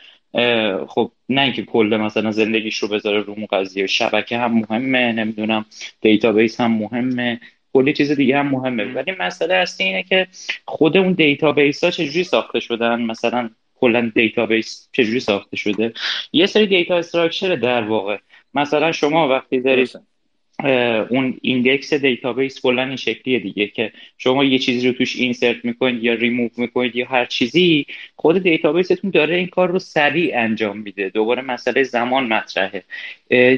خب 0.88 1.12
نه 1.28 1.40
اینکه 1.40 1.62
کل 1.62 1.96
مثلا 2.00 2.30
زندگیش 2.30 2.78
رو 2.78 2.88
بذاره 2.88 3.20
رو 3.20 3.34
قضیه. 3.50 3.86
شبکه 3.86 4.38
هم 4.38 4.52
مهمه 4.52 5.12
نمی‌دونم 5.12 5.66
database 6.00 6.60
هم 6.60 6.72
مهمه 6.72 7.40
کلی 7.72 7.92
چیز 7.92 8.12
دیگه 8.12 8.38
هم 8.38 8.48
مهمه. 8.48 8.84
ولی 8.84 9.12
مسئله 9.18 9.54
اصلی 9.54 9.86
اینه 9.86 10.02
که 10.02 10.26
خود 10.64 10.96
اون 10.96 11.12
database 11.12 11.84
ها 11.84 11.90
چجوری 11.90 12.24
ساخته 12.24 12.60
شدن؟ 12.60 13.02
مثلا 13.02 13.50
کلا 13.74 14.12
database 14.14 14.88
چجوری 14.92 15.20
ساخته 15.20 15.56
شده؟ 15.56 15.92
یه 16.32 16.46
سری 16.46 16.66
data 16.66 16.96
structure 16.96 17.54
در 17.56 17.82
واقع. 17.82 18.18
مثلا 18.54 18.92
شما 18.92 19.28
وقتی 19.28 19.60
دارید 19.60 20.11
اون 21.10 21.38
index 21.42 21.94
database 21.94 22.60
کلا 22.60 22.84
این 22.84 22.96
شکلیه 22.96 23.38
دیگه 23.38 23.66
که 23.66 23.92
شما 24.18 24.44
یه 24.44 24.58
چیزی 24.58 24.86
رو 24.88 24.92
توش 24.92 25.16
insert 25.16 25.64
می‌کنید 25.64 26.04
یا 26.04 26.14
ریموو 26.14 26.48
می‌کنید 26.56 26.96
یا 26.96 27.06
هر 27.06 27.24
چیزی 27.24 27.86
خود 28.16 28.38
database 28.38 28.90
تون 28.90 29.10
داره 29.10 29.36
این 29.36 29.46
کار 29.46 29.70
رو 29.70 29.78
سریع 29.78 30.38
انجام 30.38 30.78
میده. 30.78 31.08
دوباره 31.08 31.42
مسئله 31.42 31.82
زمان 31.82 32.26
مطرحه. 32.32 32.84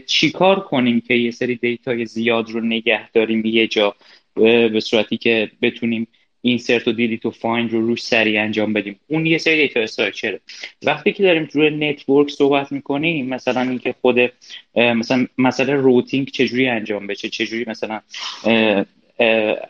چیکار 0.06 0.61
کنیم 0.61 1.00
که 1.00 1.14
یه 1.14 1.30
سری 1.30 1.56
data 1.56 1.96
ی 1.96 2.06
زیاد 2.06 2.50
رو 2.50 2.61
نگه 2.61 3.11
داریم 3.11 3.44
یه 3.44 3.66
جا؟ 3.66 3.94
به 4.34 4.80
صورتی 4.80 5.16
که 5.16 5.50
بتونیم 5.62 6.08
insert 6.46 6.88
و 6.88 6.92
delete 6.92 7.26
و 7.26 7.30
find 7.30 7.73
رو 7.72 7.86
روش 7.86 8.02
سریع 8.02 8.40
انجام 8.42 8.72
بدیم. 8.72 9.00
اون 9.08 9.26
یه 9.26 9.38
سری 9.38 9.56
data 9.56 9.80
structure 9.80 10.34
ه 10.34 10.40
وقتی 10.82 11.12
که 11.12 11.22
داریم 11.22 11.48
روی 11.52 11.70
network 11.70 12.30
صحبت 12.30 12.72
می‌کنیم 12.72 13.28
مثلا 13.28 13.60
اینکه 13.60 13.94
خود 14.00 14.32
مثلا 14.76 15.26
مثلا 15.38 15.74
routing 15.75 16.30
چجوری 16.30 16.68
انجام 16.68 17.06
بشه 17.06 17.28
چجوری 17.28 17.64
مثلا 17.68 18.00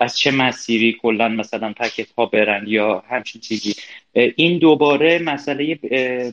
از 0.01 0.19
چه 0.19 0.31
مسیری 0.31 0.97
کلا 1.03 1.29
مثلا 1.29 1.73
packet 1.73 2.11
ها 2.19 2.27
برن 2.27 2.65
یا 2.67 3.05
همچین 3.09 3.41
چیزی. 3.41 3.75
این 4.37 4.59
دوباره 4.59 5.19
مسئله 5.19 5.79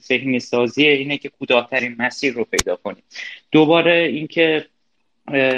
فهمی 0.07 0.39
سازی 0.39 0.88
اینه 0.88 1.17
که 1.17 1.29
کوتاهترین 1.29 1.95
مسیر 2.00 2.33
رو 2.33 2.43
پیدا 2.43 2.75
کنیم. 2.75 3.03
دوباره 3.51 4.10
اینکه 4.13 4.65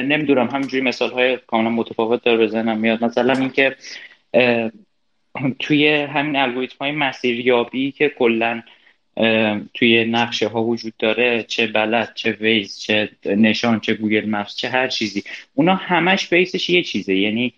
نمی‌دونم 0.04 0.48
همینجوری 0.48 0.84
مثال 0.84 1.12
های 1.12 1.38
کاملا 1.48 1.70
متفاوت 1.70 2.24
داره 2.24 2.46
بزنم 2.46 2.78
میاد. 2.78 3.04
مثلا 3.04 3.34
اینکه 3.34 3.76
توی 5.60 5.88
همین 5.88 6.36
الگوریتم 6.36 6.76
های 6.82 6.92
مسیریابی 6.92 7.92
که 7.92 8.10
کلا 8.10 8.64
توی 9.74 10.06
نقشه 10.06 10.48
ها 10.48 10.64
وجود 10.64 10.94
داره 11.00 11.44
چه 11.44 11.68
بلد 11.68 12.14
چه 12.16 12.32
ویز 12.32 12.80
چه 12.80 13.10
نشان 13.26 13.80
چه 13.80 13.94
گوگل 13.94 14.30
مپس 14.30 14.56
چه 14.56 14.70
هر 14.70 14.88
چیزی. 14.88 15.24
اونا 15.54 15.76
همش 15.76 16.28
بیسش 16.28 16.70
یه 16.70 16.84
چیزه. 16.84 17.16
یعنی 17.16 17.54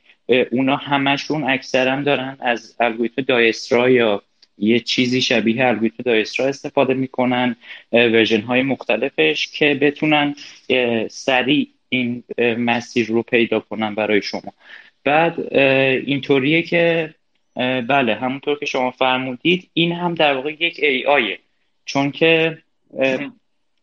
اونا 0.51 0.75
همشون 0.75 1.43
اکثرا 1.43 2.01
دارن 2.01 2.37
از 2.39 2.75
الگوریتم 2.79 3.21
دایسترا 3.21 3.89
یا 3.89 4.21
یه 4.57 4.79
چیزی 4.79 5.21
شبیه 5.21 5.65
الگوریتم 5.65 6.03
Dijkstra 6.03 6.45
استفاده 6.45 6.93
می‌کنن 6.93 7.55
version 7.91 8.41
های 8.41 8.61
مختلفش 8.61 9.47
که 9.47 9.73
بتونن 9.81 10.35
سریع 11.09 11.67
این 11.89 12.23
مسیر 12.57 13.07
رو 13.07 13.23
پیدا 13.23 13.59
کنن 13.59 13.95
برای 13.95 14.21
شما. 14.21 14.53
بعد 15.05 15.53
اینطوریه 16.05 16.61
که 16.61 17.13
بله 17.87 18.15
همونطور 18.15 18.59
که 18.59 18.65
شما 18.65 18.91
فرمودید 18.91 19.69
این 19.73 19.91
هم 19.91 20.13
در 20.13 20.33
واقع 20.33 20.51
یک 20.51 20.79
AI 20.83 21.05
ه 21.05 21.39
چون 21.85 22.11
که 22.11 22.57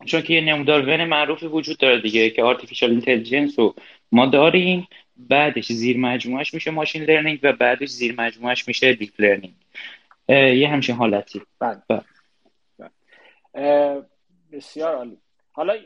چون 0.04 0.22
که 0.22 0.34
یه 0.34 0.40
نمودار 0.40 0.88
ون 0.88 1.04
معروفی 1.04 1.46
وجود 1.46 1.78
داره 1.78 2.00
دیگه 2.00 2.30
که 2.30 2.42
artificial 2.42 2.90
intelligence 2.90 3.58
رو 3.58 3.74
ما 4.12 4.26
داریم 4.26 4.88
بعدش 5.16 5.72
زیر 5.72 5.98
مجموعش 5.98 6.54
میشه 6.54 6.70
machine 6.70 7.02
learning 7.02 7.38
و 7.42 7.52
بعدش 7.52 7.88
زیر 7.88 8.14
مجموعش 8.18 8.68
میشه 8.68 8.92
deep 8.92 9.12
learning 9.18 9.54
یه 10.28 10.68
همچین 10.68 10.96
حالتی. 10.96 11.40
بله. 11.60 11.82
بله. 11.88 12.02
بسیار 14.52 14.94
عالی. 14.94 15.21
حالا 15.52 15.76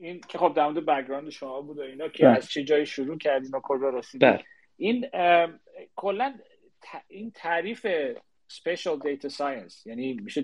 این 0.00 0.20
که 0.28 0.38
خب 0.38 0.52
در 0.56 0.68
مورد 0.68 0.86
background 0.86 1.30
شما 1.30 1.60
بود 1.60 1.78
و 1.78 1.82
اینا 1.82 2.08
که 2.08 2.24
بله. 2.24 2.36
از 2.36 2.50
چه 2.50 2.64
جایی 2.64 2.86
شروع 2.86 3.18
کردیم 3.18 3.50
و 3.52 3.60
کجا 3.62 3.88
رسیدیم 3.88 4.30
بله. 4.30 4.44
این 4.76 5.06
کلا 5.96 6.34
این 7.08 7.30
تعریف 7.34 7.86
spatial 8.48 8.98
data 8.98 9.28
science 9.28 9.86
یعنی 9.86 10.12
میشه 10.14 10.42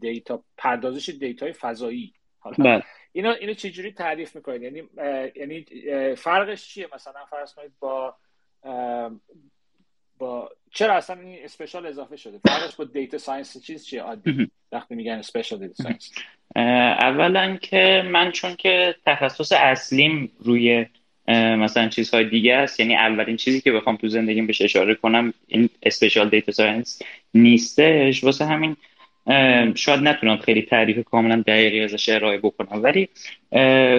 data 0.00 0.44
پردازش 0.56 1.08
data 1.08 1.43
ی 1.43 1.52
فضایی 1.52 2.14
حالا 2.38 2.56
بله. 2.58 2.82
اینو 3.12 3.34
اینو 3.40 3.54
چجوری 3.54 3.92
تعریف 3.92 4.36
می‌کنید 4.36 4.62
یعنی 4.62 4.82
یعنی 5.36 5.64
فرقش 6.14 6.68
چیه 6.68 6.88
مثلا 6.94 7.24
فرض 7.24 7.54
کنید 7.54 7.72
با 7.80 8.16
با 10.18 10.50
چرا 10.72 10.94
اصلا 10.94 11.20
این 11.20 11.38
spatial 11.44 11.86
اضافه 11.86 12.16
شده؟ 12.16 12.38
فرقش 12.48 12.76
با 12.76 12.84
data 12.84 13.18
science 13.18 13.64
چیز 13.64 13.86
چیه 13.86 14.02
عادی؟ 14.02 14.50
وقتی 14.72 14.94
میگن 14.94 15.12
اسپیشال 15.12 15.58
دیتا 15.58 15.82
ساینس 15.82 16.12
اولا 17.00 17.56
که 17.56 18.02
من 18.10 18.30
چون 18.30 18.56
که 18.56 18.94
تخصص 19.06 19.52
اصلیم 19.52 20.32
روی 20.40 20.86
مثلا 21.28 21.88
چیزهای 21.88 22.24
دیگه 22.24 22.54
است 22.54 22.80
یعنی 22.80 22.96
اولین 22.96 23.36
چیزی 23.36 23.60
که 23.60 23.72
بخوام 23.72 23.96
تو 23.96 24.08
زندگیم 24.08 24.46
بهش 24.46 24.62
اشاره 24.62 24.94
کنم 24.94 25.34
این 25.46 25.68
spatial 25.82 26.28
data 26.28 26.52
science 26.52 27.02
نیستش. 27.34 28.24
واسه 28.24 28.44
همین 28.44 28.76
شاید 29.74 30.00
نتونم 30.00 30.36
خیلی 30.36 30.62
تعریف 30.62 31.04
کاملا 31.04 31.42
دقیقی 31.46 31.80
ازش 31.80 32.08
ارائه 32.08 32.38
بکنم. 32.38 32.82
ولی 32.82 33.08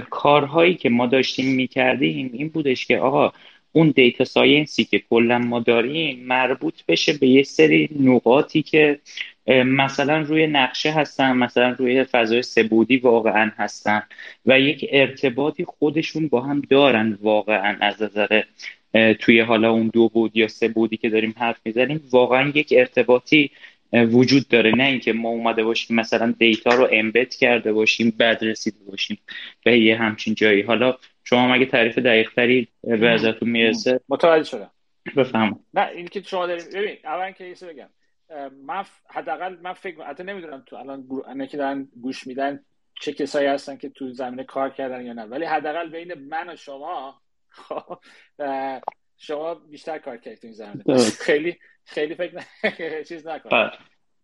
کارهایی 0.10 0.75
که 0.75 0.89
ما 0.89 1.08
داشتیم 1.08 1.56
می‌کردیم 1.56 2.30
این 2.34 2.50
بودش 2.50 2.86
که 2.86 2.98
آقا 2.98 3.34
اون 3.74 3.89
data 3.95 4.24
science 4.24 4.76
ی 4.76 4.83
که 4.84 5.00
کلا 5.00 5.39
ما 5.39 5.60
داریم 5.60 6.25
مربوط 6.25 6.74
بشه 6.88 7.13
به 7.13 7.27
یه 7.27 7.44
سری 7.44 7.89
نقاطی 8.00 8.62
که 8.62 9.00
مثلا 9.48 10.22
روی 10.22 10.48
نقشه 10.48 10.92
هستن 10.92 11.38
مثلا 11.38 11.75
روی 11.80 12.03
فضای 12.03 12.42
سه‌بعدی 12.41 12.98
واقعا 12.98 13.51
هستن 13.58 14.03
و 14.46 14.60
یک 14.60 14.86
ارتباطی 14.92 15.65
خودشون 15.65 16.27
با 16.27 16.42
هم 16.42 16.62
دارن 16.70 17.18
واقعا 17.22 17.77
از 17.82 18.01
نظر 18.01 18.44
توی 19.20 19.39
حالا 19.39 19.72
اون 19.72 19.88
دو 19.94 20.10
بعد 20.10 20.38
یا 20.38 20.48
سه 20.48 20.68
بعدی 20.67 20.98
که 20.98 21.10
داریم 21.10 21.36
حرف 21.38 21.60
می‌زنیم 21.65 22.01
واقعا 22.12 22.51
یک 22.56 22.74
ارتباطی 22.77 23.51
وجود 23.94 24.48
داره. 24.48 24.72
نه 24.75 24.84
اینکه 24.84 25.13
ما 25.13 25.30
اومده 25.30 25.63
باشیم 25.63 25.96
مثلا 25.96 26.34
data 26.39 26.75
رو 26.75 26.89
embed 26.91 27.36
کرده 27.36 27.74
باشیم 27.74 28.13
بعد 28.18 28.44
رسیده 28.44 28.77
باشیم 28.92 29.18
به 29.63 29.80
یه 29.80 29.98
همچین 29.98 30.36
جایی. 30.36 30.62
حالا 30.62 30.98
شما 31.33 31.47
مگه 31.47 31.65
تعریف 31.65 31.97
دقیق 31.97 32.33
تری 32.33 32.67
به 32.83 33.09
ازتون 33.09 33.49
می‌رسه. 33.49 33.99
متوجه 34.09 34.43
شدم. 34.43 34.71
بفهم 35.17 35.59
نه 35.73 35.87
این 35.87 36.07
که 36.07 36.21
شما 36.21 36.47
داریم 36.47 36.65
ببین 36.73 36.97
اول 37.03 37.31
که 37.31 37.45
یه 37.45 37.55
بگم. 37.67 37.89
من 38.65 38.83
حداقل 39.09 39.57
من 39.61 39.73
فکر 39.73 40.03
حتی 40.03 40.23
نمی‌دونم 40.23 40.63
تو 40.65 40.75
الان 40.75 41.01
گروه 41.01 41.47
که 41.47 41.57
دارن 41.57 41.87
گوش 42.01 42.27
میدن 42.27 42.65
چه 43.01 43.13
کسایی 43.13 43.47
هستن 43.47 43.77
که 43.77 43.89
تو 43.89 44.11
زمینه 44.11 44.43
کار 44.43 44.69
کردن 44.69 45.05
یا 45.05 45.13
نه. 45.13 45.23
ولی 45.23 45.45
حداقل 45.45 45.89
بین 45.89 46.13
من 46.13 46.49
و 46.49 46.55
شما 46.55 47.21
خب 47.49 47.99
شما 49.17 49.55
بیشتر 49.55 49.97
کار 49.97 50.17
کردید 50.17 50.39
تو 50.39 50.47
این 50.47 50.55
زمینه. 50.55 50.99
خیلی 51.19 51.57
خیلی 51.85 52.15
فکر 52.15 52.35
نه... 52.35 53.03
چیز 53.09 53.27
نکن. 53.27 53.49
بله. 53.49 53.71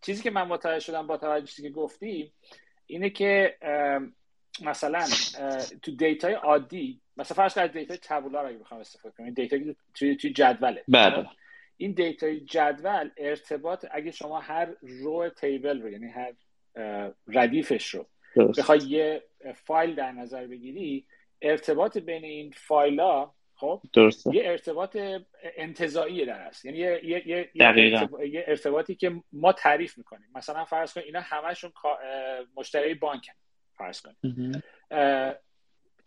چیزی 0.02 0.24
که 0.24 0.32
من 0.32 0.48
متوجه 0.48 0.80
شدم 0.80 1.08
با 1.08 1.18
توجه 1.18 1.64
که 1.64 1.70
گفتی 1.70 2.34
اینه 2.86 3.10
که 3.10 3.58
مثلا 4.62 5.06
تو 5.82 5.92
data 5.92 6.25
ی 6.25 6.34
عادی 6.34 7.02
مثلا 7.18 7.36
فرض 7.36 7.54
کنید 7.54 7.72
data 7.72 7.98
ی 7.98 8.04
tabular 8.04 8.46
اگه 8.46 8.58
بخوام 8.58 8.80
استفاده 8.82 9.16
کنم 9.18 9.30
data 9.30 9.58
توی 9.94 10.16
توی 10.16 10.34
جدوله 10.34 10.84
بله. 10.88 11.26
این 11.78 11.92
data 11.92 12.30
ی 12.30 12.40
جدول 12.40 13.10
ارتباط 13.18 13.86
اگه 13.92 14.12
شما 14.12 14.40
هر 14.40 14.68
row 14.82 15.30
table 15.30 15.82
رو 15.82 15.90
یعنی 15.90 16.08
هر 16.08 16.34
ردیفش 17.28 17.90
رو 17.90 18.08
بخوای 18.58 18.80
یه 18.80 19.24
فایل 19.56 19.96
در 19.96 20.12
نظر 20.12 20.48
بگیری 20.48 21.06
ارتباط 21.42 21.98
بین 21.98 22.24
این 22.24 22.52
فایل 22.52 23.00
ها 23.00 23.36
خب؟ 23.56 23.82
درسته. 23.94 24.36
یه 24.36 24.42
ارتباط 24.46 24.98
انتزاعی 25.58 26.26
در 26.26 26.48
هست 26.48 26.66
یعنی 26.66 26.78
یه, 26.78 27.02
یه, 27.04 27.28
یه, 27.28 27.50
یه 27.56 28.44
ارتباطی 28.48 28.96
که 28.96 29.22
ما 29.32 29.54
تعریف 29.54 29.98
می‌کنیم. 29.98 30.30
مثلا 30.36 30.66
فرض 30.66 30.94
کن 30.94 31.02
اینا 31.02 31.22
همشون 31.22 31.72
مشتری 32.56 32.94
بانکن. 32.94 33.34
فرض 33.80 34.02
کنیم. 34.02 34.64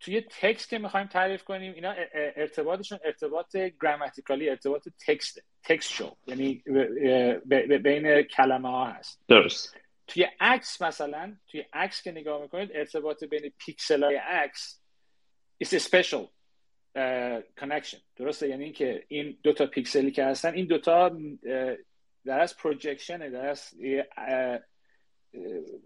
توی 0.01 0.21
text 0.21 0.69
که 0.69 0.79
می‌خوایم 0.79 1.07
تعریف 1.07 1.45
کنیم 1.45 1.75
اینا 1.75 1.95
ارتباطشون 2.15 2.99
ارتباط 3.05 3.57
grammatical 3.57 4.43
ی 4.43 4.51
ارتباط 4.51 4.89
text 5.07 5.43
text 5.63 5.93
شو. 5.93 6.17
یعنی 6.27 6.63
بین 7.79 8.23
کلمه 8.23 8.69
ها 8.69 8.85
هست. 8.87 9.25
درست. 9.29 9.77
توی 10.07 10.27
عکس 10.41 10.83
مثلا 10.83 11.37
توی 11.47 11.65
عکس 11.73 12.03
که 12.03 12.13
نگاه 12.13 12.43
می‌کنید 12.43 12.71
ارتباط 12.75 13.25
بین 13.25 13.53
پیکسل 13.59 14.05
های 14.05 14.17
عکس 14.17 14.83
is 15.65 15.69
a 15.69 15.79
spatial 15.79 16.29
connection. 17.61 18.01
درسته؟ 18.17 18.49
یعنی 18.49 18.65
اینکه 18.65 19.05
این 19.09 19.39
دوتا 19.43 19.67
پیکسلی 19.67 20.11
که 20.11 20.25
هستن 20.25 20.55
این 20.55 20.67
دوتا 20.67 21.19
در 22.25 22.41
از 22.41 22.57
projection 22.57 23.19
در 23.29 23.47
از 23.47 23.75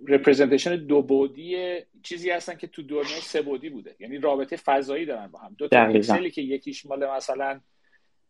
representation 0.09 0.77
دو 0.77 1.03
بعدی 1.03 1.79
چیزی 2.03 2.31
هستن 2.31 2.55
که 2.55 2.67
تو 2.67 2.83
دنیای 2.83 3.21
سه 3.21 3.43
بعدی 3.43 3.69
بوده. 3.69 3.97
یعنی 3.99 4.19
رابطه 4.19 4.57
فضایی 4.57 5.07
دارن 5.07 5.27
با 5.27 5.39
هم. 5.39 5.55
دو 5.59 5.69
تا 5.69 5.93
pixelی 5.93 6.31
که 6.31 6.43
یکیش 6.43 6.87
مال 6.87 7.11
مثلا 7.11 7.61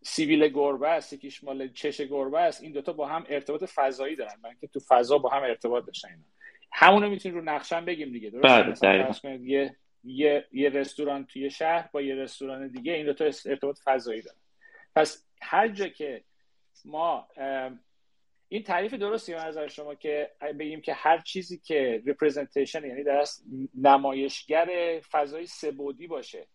سیبیل 0.02 0.48
گربه 0.48 0.88
است 0.88 1.12
یکیش 1.12 1.44
مال 1.44 1.68
چشم 1.68 2.00
گربه 2.00 2.40
است 2.40 2.62
این 2.62 2.72
دوتا 2.72 2.92
با 2.92 3.06
هم 3.06 3.26
ارتباط 3.28 3.64
فضایی 3.64 4.16
دارن. 4.16 4.34
من 4.42 4.56
که 4.60 4.66
تو 4.66 4.80
فضا 4.88 5.18
با 5.18 5.28
هم 5.28 5.42
ارتباط 5.42 5.86
داشتن 5.86 6.08
اینا. 6.08 6.22
همونو 6.72 7.10
می‌تونیم 7.10 7.38
رو 7.38 7.44
نقشم 7.44 7.84
بگیم 7.84 8.12
دیگه 8.12 8.30
درست 8.30 8.84
بله 8.84 9.40
یه 9.42 9.76
یه 10.04 10.46
یه 10.52 10.68
رستوران 10.68 11.26
توی 11.26 11.50
شهر 11.50 11.88
با 11.92 12.02
یه 12.02 12.14
رستوران 12.14 12.68
دیگه 12.68 12.92
این 12.92 13.06
دوتا 13.06 13.24
ارتباط 13.24 13.78
فضایی 13.84 14.22
دارن. 14.22 14.38
پس 14.94 15.26
هر 15.42 15.68
جا 15.68 15.88
که 15.88 16.24
ما 16.84 17.28
این 18.48 18.62
تعریف 18.62 18.94
درستی 18.94 19.34
به 19.34 19.44
نظر 19.44 19.68
شما 19.68 19.94
که 19.94 20.30
بگیم 20.58 20.80
که 20.80 20.94
هر 20.94 21.18
چیزی 21.18 21.60
که 21.64 22.02
representation 22.06 22.84
یعنی 22.84 23.04
در 23.04 23.24
نمایشگر 23.74 25.00
فضای 25.10 25.46
سه‌بعدی 25.46 26.06
باشه. 26.06 26.46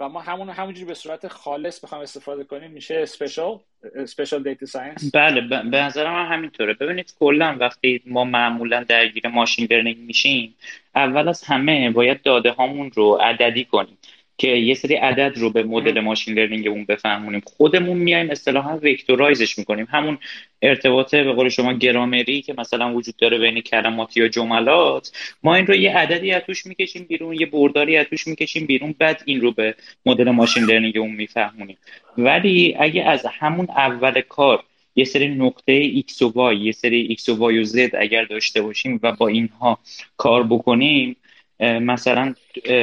و 0.00 0.08
ما 0.08 0.20
همون 0.20 0.50
همونجوری 0.50 0.86
به 0.86 0.94
صورت 0.94 1.28
خالص 1.28 1.84
بخوام 1.84 2.00
استفاده 2.00 2.44
کنیم 2.44 2.70
میشه 2.70 2.94
spatial 2.94 3.60
spatial 3.94 4.42
data 4.42 4.66
science 4.66 5.14
بله 5.14 5.40
به 5.62 5.78
نظر 5.78 6.10
من 6.10 6.26
همینطوره. 6.26 6.74
ببینید 6.74 7.14
کلا 7.18 7.56
وقتی 7.60 8.02
ما 8.06 8.24
معمولا 8.24 8.84
درگیر 8.84 9.28
machine 9.28 9.68
learning 9.70 9.98
میشیم 9.98 10.54
اول 10.94 11.28
از 11.28 11.44
همه 11.44 11.90
باید 11.90 12.22
داده 12.22 12.50
هامون 12.50 12.90
رو 12.90 13.18
عددی 13.20 13.64
کنیم. 13.64 13.98
که 14.38 14.48
یه 14.48 14.74
سری 14.74 14.94
عدد 14.94 15.32
رو 15.36 15.50
به 15.50 15.62
مدل 15.62 16.00
machine 16.00 16.38
learning 16.38 16.66
اون 16.66 16.84
بفهمونیم. 16.84 17.42
خودمون 17.44 17.96
میایم 17.96 18.30
اصطلاحا 18.30 18.78
vectorizeش 18.82 19.58
می‌کنیم. 19.58 19.86
همون 19.90 20.18
ارتباط 20.62 21.14
به 21.14 21.32
قول 21.32 21.48
شما 21.48 21.72
گرامری 21.72 22.42
که 22.42 22.54
مثلا 22.58 22.94
وجود 22.94 23.16
داره 23.16 23.38
بین 23.38 23.60
کلمات 23.60 24.16
یا 24.16 24.28
جملات 24.28 25.12
ما 25.42 25.54
این 25.54 25.66
رو 25.66 25.74
یه 25.74 25.96
عددی 25.98 26.32
از 26.32 26.42
توش 26.42 26.66
می‌کشیم 26.66 27.02
بیرون 27.08 27.34
یه 27.34 27.46
برداری 27.46 27.96
از 27.96 28.06
توش 28.06 28.26
می‌کشیم 28.26 28.66
بیرون 28.66 28.94
بعد 28.98 29.22
این 29.24 29.40
رو 29.40 29.52
به 29.52 29.74
مدل 30.06 30.30
machine 30.30 30.64
learning 30.64 30.96
اون 30.96 31.10
میفهمونیم. 31.10 31.78
ولی 32.18 32.76
اگه 32.78 33.04
از 33.04 33.26
همون 33.38 33.68
اول 33.70 34.20
کار 34.20 34.62
یه 34.96 35.04
سری 35.04 35.28
نقطه 35.28 36.00
x 36.00 36.22
و 36.22 36.52
y 36.52 36.56
یه 36.56 36.72
سری 36.72 37.16
x 37.20 37.28
و 37.28 37.52
y 37.52 37.58
و 37.58 37.64
z 37.64 37.94
اگر 37.98 38.24
داشته 38.24 38.62
باشیم 38.62 39.00
و 39.02 39.12
با 39.12 39.28
اینها 39.28 39.78
کار 40.16 40.42
بکنیم 40.42 41.16
مثلا 41.60 42.34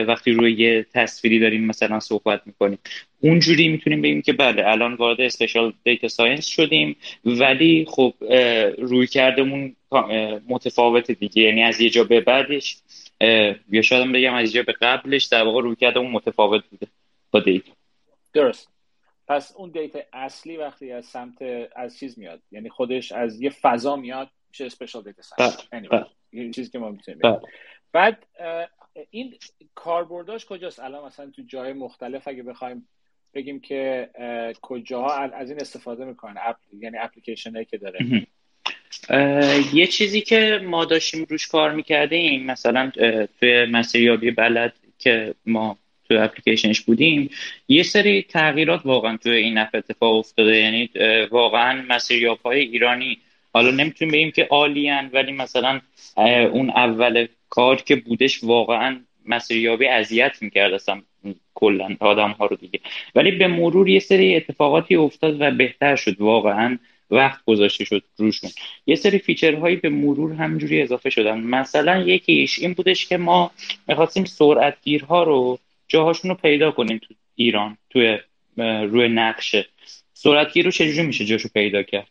وقتی 0.07 0.31
روی 0.31 0.53
یه 0.53 0.85
تصویری 0.93 1.39
داریم 1.39 1.65
مثلا 1.65 1.99
صحبت 1.99 2.41
می‌کنیم. 2.45 2.79
اونجوری 3.19 3.67
می‌تونیم 3.67 4.01
بگیم 4.01 4.21
که 4.21 4.33
بله 4.33 4.67
الان 4.67 4.93
وارد 4.93 5.21
spatial 5.21 5.73
data 5.83 6.07
science 6.07 6.47
شدیم 6.47 6.95
ولی 7.25 7.85
خب 7.89 8.13
رویکردمون 8.77 9.75
متفاوت 10.47 11.11
دیگه. 11.11 11.41
یعنی 11.41 11.63
از 11.63 11.81
یه 11.81 11.89
جا 11.89 12.03
به 12.03 12.21
بعدش 12.21 12.77
یا 13.71 13.81
شاید 13.81 14.11
بگم 14.11 14.33
از 14.33 14.45
یه 14.45 14.51
جا 14.51 14.63
به 14.63 14.73
قبلش 14.81 15.25
در 15.25 15.43
واقع 15.43 15.61
رویکردمون 15.61 16.11
متفاوت 16.11 16.63
بوده 16.69 16.87
با 17.31 17.39
data 17.39 17.71
درست. 18.33 18.69
پس 19.27 19.53
اون 19.57 19.69
data 19.69 19.99
اصلی 20.13 20.57
وقتی 20.57 20.91
از 20.91 21.05
سمت 21.05 21.41
از 21.75 21.99
چیز 21.99 22.19
میاد. 22.19 22.41
یعنی 22.51 22.69
خودش 22.69 23.11
از 23.11 23.41
یه 23.41 23.49
فضا 23.49 23.95
میاد 23.95 24.29
میشه 24.49 24.65
spatial 24.65 25.03
data 25.03 25.21
science 25.21 25.57
یه 26.31 26.51
چیزی 26.51 26.71
که 26.71 26.79
ما 26.79 26.89
می‌تونیم 26.89 27.21
بعد 27.93 28.25
این 29.09 29.33
کاربرداش 29.75 30.45
کجاست؟ 30.45 30.79
الان 30.79 31.05
مثلا 31.05 31.29
تو 31.29 31.41
جای 31.47 31.73
مختلف 31.73 32.27
اگه 32.27 32.43
بخوایم 32.43 32.87
بگیم 33.33 33.59
که 33.59 34.09
کجاها 34.61 35.15
از 35.15 35.49
این 35.49 35.61
استفاده 35.61 36.05
می‌کنن 36.05 36.35
اپ... 36.45 36.55
یعنی 36.79 36.97
اپلیکیشن 36.97 37.63
که 37.63 37.77
داره. 37.77 38.27
یه 39.73 39.87
چیزی 39.87 40.21
که 40.21 40.61
ما 40.63 40.85
داشتیم 40.85 41.25
روش 41.29 41.47
کار 41.47 41.71
می‌کردیم 41.71 42.45
مثلا 42.45 42.91
توی 43.39 43.65
مسیریابی 43.65 44.31
بلد 44.31 44.73
که 44.99 45.35
ما 45.45 45.77
توی 46.07 46.17
اپلیکیشنش 46.17 46.81
بودیم 46.81 47.29
یه 47.67 47.83
سری 47.83 48.21
تغییرات 48.21 48.85
واقعا 48.85 49.17
توی 49.17 49.31
این 49.31 49.57
اپ 49.57 49.69
اتفاق 49.73 50.15
افتاده. 50.15 50.57
یعنی 50.57 50.89
واقعا 51.31 51.85
مسیریاب 51.89 52.39
های 52.39 52.59
ایرانی 52.59 53.17
حالا 53.53 53.71
نمی‌تونیم 53.71 54.11
بگیم 54.11 54.31
که 54.31 54.47
عالیان 54.51 55.09
ولی 55.13 55.31
مثلا 55.31 55.81
اون 56.51 56.69
اول 56.69 57.27
کار 57.49 57.75
که 57.75 57.95
بودش 57.95 58.43
واقعا 58.43 58.99
مسیریابی 59.25 59.87
اذیت 59.87 60.37
می‌کرد 60.41 60.73
اصلا 60.73 61.01
کلا 61.53 61.95
آدم 61.99 62.31
ها 62.31 62.45
رو 62.45 62.55
دیگه. 62.55 62.79
ولی 63.15 63.31
به 63.31 63.47
مرور 63.47 63.89
یه 63.89 63.99
سری 63.99 64.35
اتفاقاتی 64.35 64.95
افتاد 64.95 65.41
و 65.41 65.51
بهتر 65.51 65.95
شد 65.95 66.21
واقعا 66.21 66.77
وقت 67.11 67.45
گذاشته 67.45 67.85
شد 67.85 68.03
روشون. 68.17 68.49
یه 68.85 68.95
سری 68.95 69.19
فیچرهایی 69.19 69.75
به 69.75 69.89
مرور 69.89 70.33
همجوری 70.33 70.81
اضافه 70.81 71.09
شدن. 71.09 71.39
مثلا 71.39 72.01
یکیش 72.01 72.59
این 72.59 72.73
بودش 72.73 73.05
که 73.05 73.17
ما 73.17 73.51
می‌خواستیم 73.87 74.25
سرعتگیرها 74.25 75.23
رو 75.23 75.59
جاهاشون 75.87 76.31
رو 76.31 76.37
پیدا 76.37 76.71
کنیم 76.71 76.97
تو 76.97 77.13
ایران 77.35 77.77
توی 77.89 78.17
روی 78.57 79.07
نقشه. 79.07 79.65
سرعتگیر 80.13 80.65
رو 80.65 80.71
چجوری 80.71 81.07
میشه 81.07 81.25
جاشو 81.25 81.49
پیدا 81.53 81.83
کرد؟ 81.83 82.07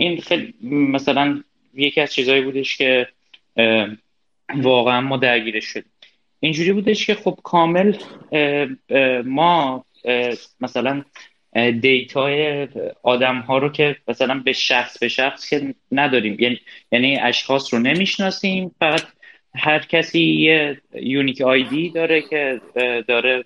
این 0.00 0.20
خیلی 0.20 0.54
مثلا 0.62 1.42
یکی 1.74 2.00
از 2.00 2.14
چیزهایی 2.14 2.42
بودش 2.42 2.76
که 2.76 3.08
واقعا 4.54 5.00
ما 5.00 5.16
درگیرش 5.16 5.64
شدیم. 5.64 5.92
اینجوری 6.40 6.72
بودش 6.72 7.06
که 7.06 7.14
خب 7.14 7.38
کامل 7.42 7.96
ما 9.24 9.84
مثلا 10.60 11.04
data 11.80 12.50
ی 12.50 12.68
آدم 13.02 13.38
ها 13.38 13.58
رو 13.58 13.68
که 13.68 13.96
مثلا 14.08 14.34
به 14.44 14.52
شخص 14.52 14.98
به 14.98 15.08
شخص 15.08 15.50
که 15.50 15.74
نداریم. 15.92 16.36
یعنی 16.40 16.60
یعنی 16.92 17.18
اشخاص 17.18 17.74
رو 17.74 17.80
نمی‌شناسیم. 17.80 18.74
فقط 18.78 19.02
هر 19.54 19.78
کسی 19.78 20.20
یه 20.20 20.80
unique 20.94 21.40
ID 21.40 21.90
داره 21.90 22.22
که 22.22 22.60
داره 23.08 23.44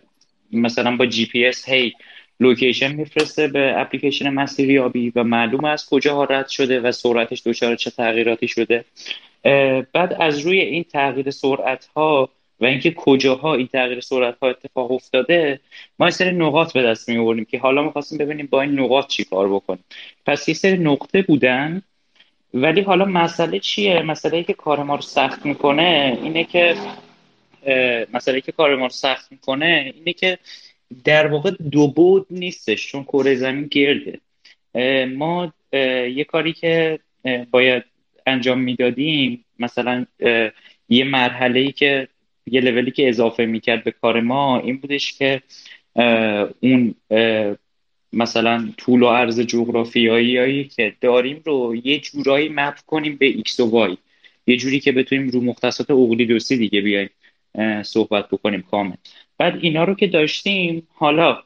مثلا 0.52 0.96
با 0.96 1.06
جی 1.06 1.26
پی 1.26 1.46
اس 1.46 1.68
هی 1.68 1.92
location 2.40 2.92
میفرسته 2.92 3.48
به 3.48 3.72
اپلیکیشن 3.76 4.28
مسیریابی 4.28 5.12
و 5.16 5.24
معلوم 5.24 5.64
از 5.64 5.86
کجا 5.86 6.24
رد 6.24 6.48
شده 6.48 6.80
و 6.80 6.92
سرعتش 6.92 7.42
دچار 7.46 7.76
چه 7.76 7.90
تغییراتی 7.90 8.48
شده. 8.48 8.84
بعد 9.92 10.16
از 10.20 10.38
روی 10.38 10.60
این 10.60 10.82
تغییر 10.82 11.30
سرعت 11.30 11.88
ها 11.96 12.28
و 12.60 12.64
اینکه 12.64 12.90
کجاها 12.90 13.54
این 13.54 13.66
تغییر 13.66 14.00
سرعت 14.00 14.38
ها 14.42 14.48
اتفاق 14.48 14.92
افتاده 14.92 15.60
ما 15.98 16.06
یه 16.06 16.10
سری 16.10 16.36
نقاط 16.36 16.72
به 16.72 16.82
دست 16.82 17.08
می 17.08 17.16
آوردیم 17.16 17.44
که 17.44 17.58
حالا 17.58 17.82
می‌خواستیم 17.82 18.18
ببینیم 18.18 18.48
با 18.50 18.62
این 18.62 18.80
نقاط 18.80 19.06
چی 19.06 19.24
کار 19.24 19.48
بکنیم. 19.48 19.84
پس 20.26 20.48
یه 20.48 20.54
سری 20.54 20.78
نقطه 20.78 21.22
بودن 21.22 21.82
ولی 22.54 22.80
حالا 22.80 23.04
مسئله 23.04 23.58
چیه؟ 23.58 24.02
مسئله 24.02 24.36
ای 24.36 24.44
که 24.44 24.52
کار 24.52 24.82
ما 24.82 24.94
رو 24.94 25.00
سخت 25.00 25.46
می‌کنه 25.46 26.18
اینه 26.22 26.44
که 26.44 26.76
مسئله 28.12 28.40
که 28.40 28.52
کار 28.52 28.76
ما 28.76 28.84
رو 28.84 28.90
سخت 28.90 29.32
می‌کنه 29.32 29.92
اینه 29.96 30.12
که 30.12 30.38
در 31.04 31.26
واقع 31.26 31.50
دو 31.50 31.88
بعد 31.88 32.26
نیستش 32.30 32.86
چون 32.86 33.04
کره 33.04 33.34
زمین 33.34 33.66
گرده. 33.66 34.20
ما 35.06 35.52
یه 36.14 36.24
کاری 36.24 36.52
که 36.52 36.98
باید 37.50 37.82
انجام 38.26 38.60
می‌دادیم 38.60 39.44
مثلا 39.58 40.06
یه 40.88 41.04
مرحله 41.04 41.60
ای 41.60 41.72
که 41.72 42.08
یه 42.46 42.60
لولی 42.60 42.90
که 42.90 43.08
اضافه 43.08 43.46
می‌کرد 43.46 43.84
به 43.84 43.90
کار 43.90 44.20
ما 44.20 44.58
این 44.60 44.76
بودش 44.76 45.12
که 45.12 45.42
اون 46.60 46.94
مثلا 48.12 48.68
طول 48.76 49.02
و 49.02 49.08
عرض 49.08 49.40
جغرافیایی 49.40 50.64
که 50.64 50.94
داریم 51.00 51.42
رو 51.44 51.76
یه 51.84 51.98
جورایی 51.98 52.48
map 52.48 52.78
کنیم 52.86 53.16
به 53.16 53.26
x 53.26 53.60
و 53.60 53.70
y 53.70 53.96
یه 54.46 54.56
جوری 54.56 54.80
که 54.80 54.92
بتونیم 54.92 55.28
رو 55.28 55.40
مختصات 55.40 55.86
دو 55.88 56.11
بعدی 56.11 56.56
دیگه 56.56 56.80
بیایم. 56.80 57.10
صحبت 57.82 58.28
بکنیم 58.28 58.62
کامل. 58.70 58.96
بعد 59.38 59.58
اینا 59.60 59.84
رو 59.84 59.94
که 59.94 60.06
داشتیم 60.06 60.88
حالا 60.94 61.42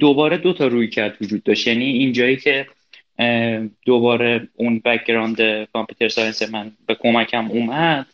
دوباره 0.00 0.36
دو 0.36 0.52
تا 0.52 0.66
رویکرد 0.66 1.16
وجود 1.20 1.42
داشت. 1.42 1.66
یعنی 1.66 1.84
اینجایی 1.84 2.36
که 2.36 2.66
دوباره 3.86 4.48
اون 4.54 4.78
background 4.84 5.64
computer 5.72 6.08
science 6.08 6.42
من 6.42 6.72
به 6.86 6.94
کمکم 6.94 7.50
اومد 7.50 8.06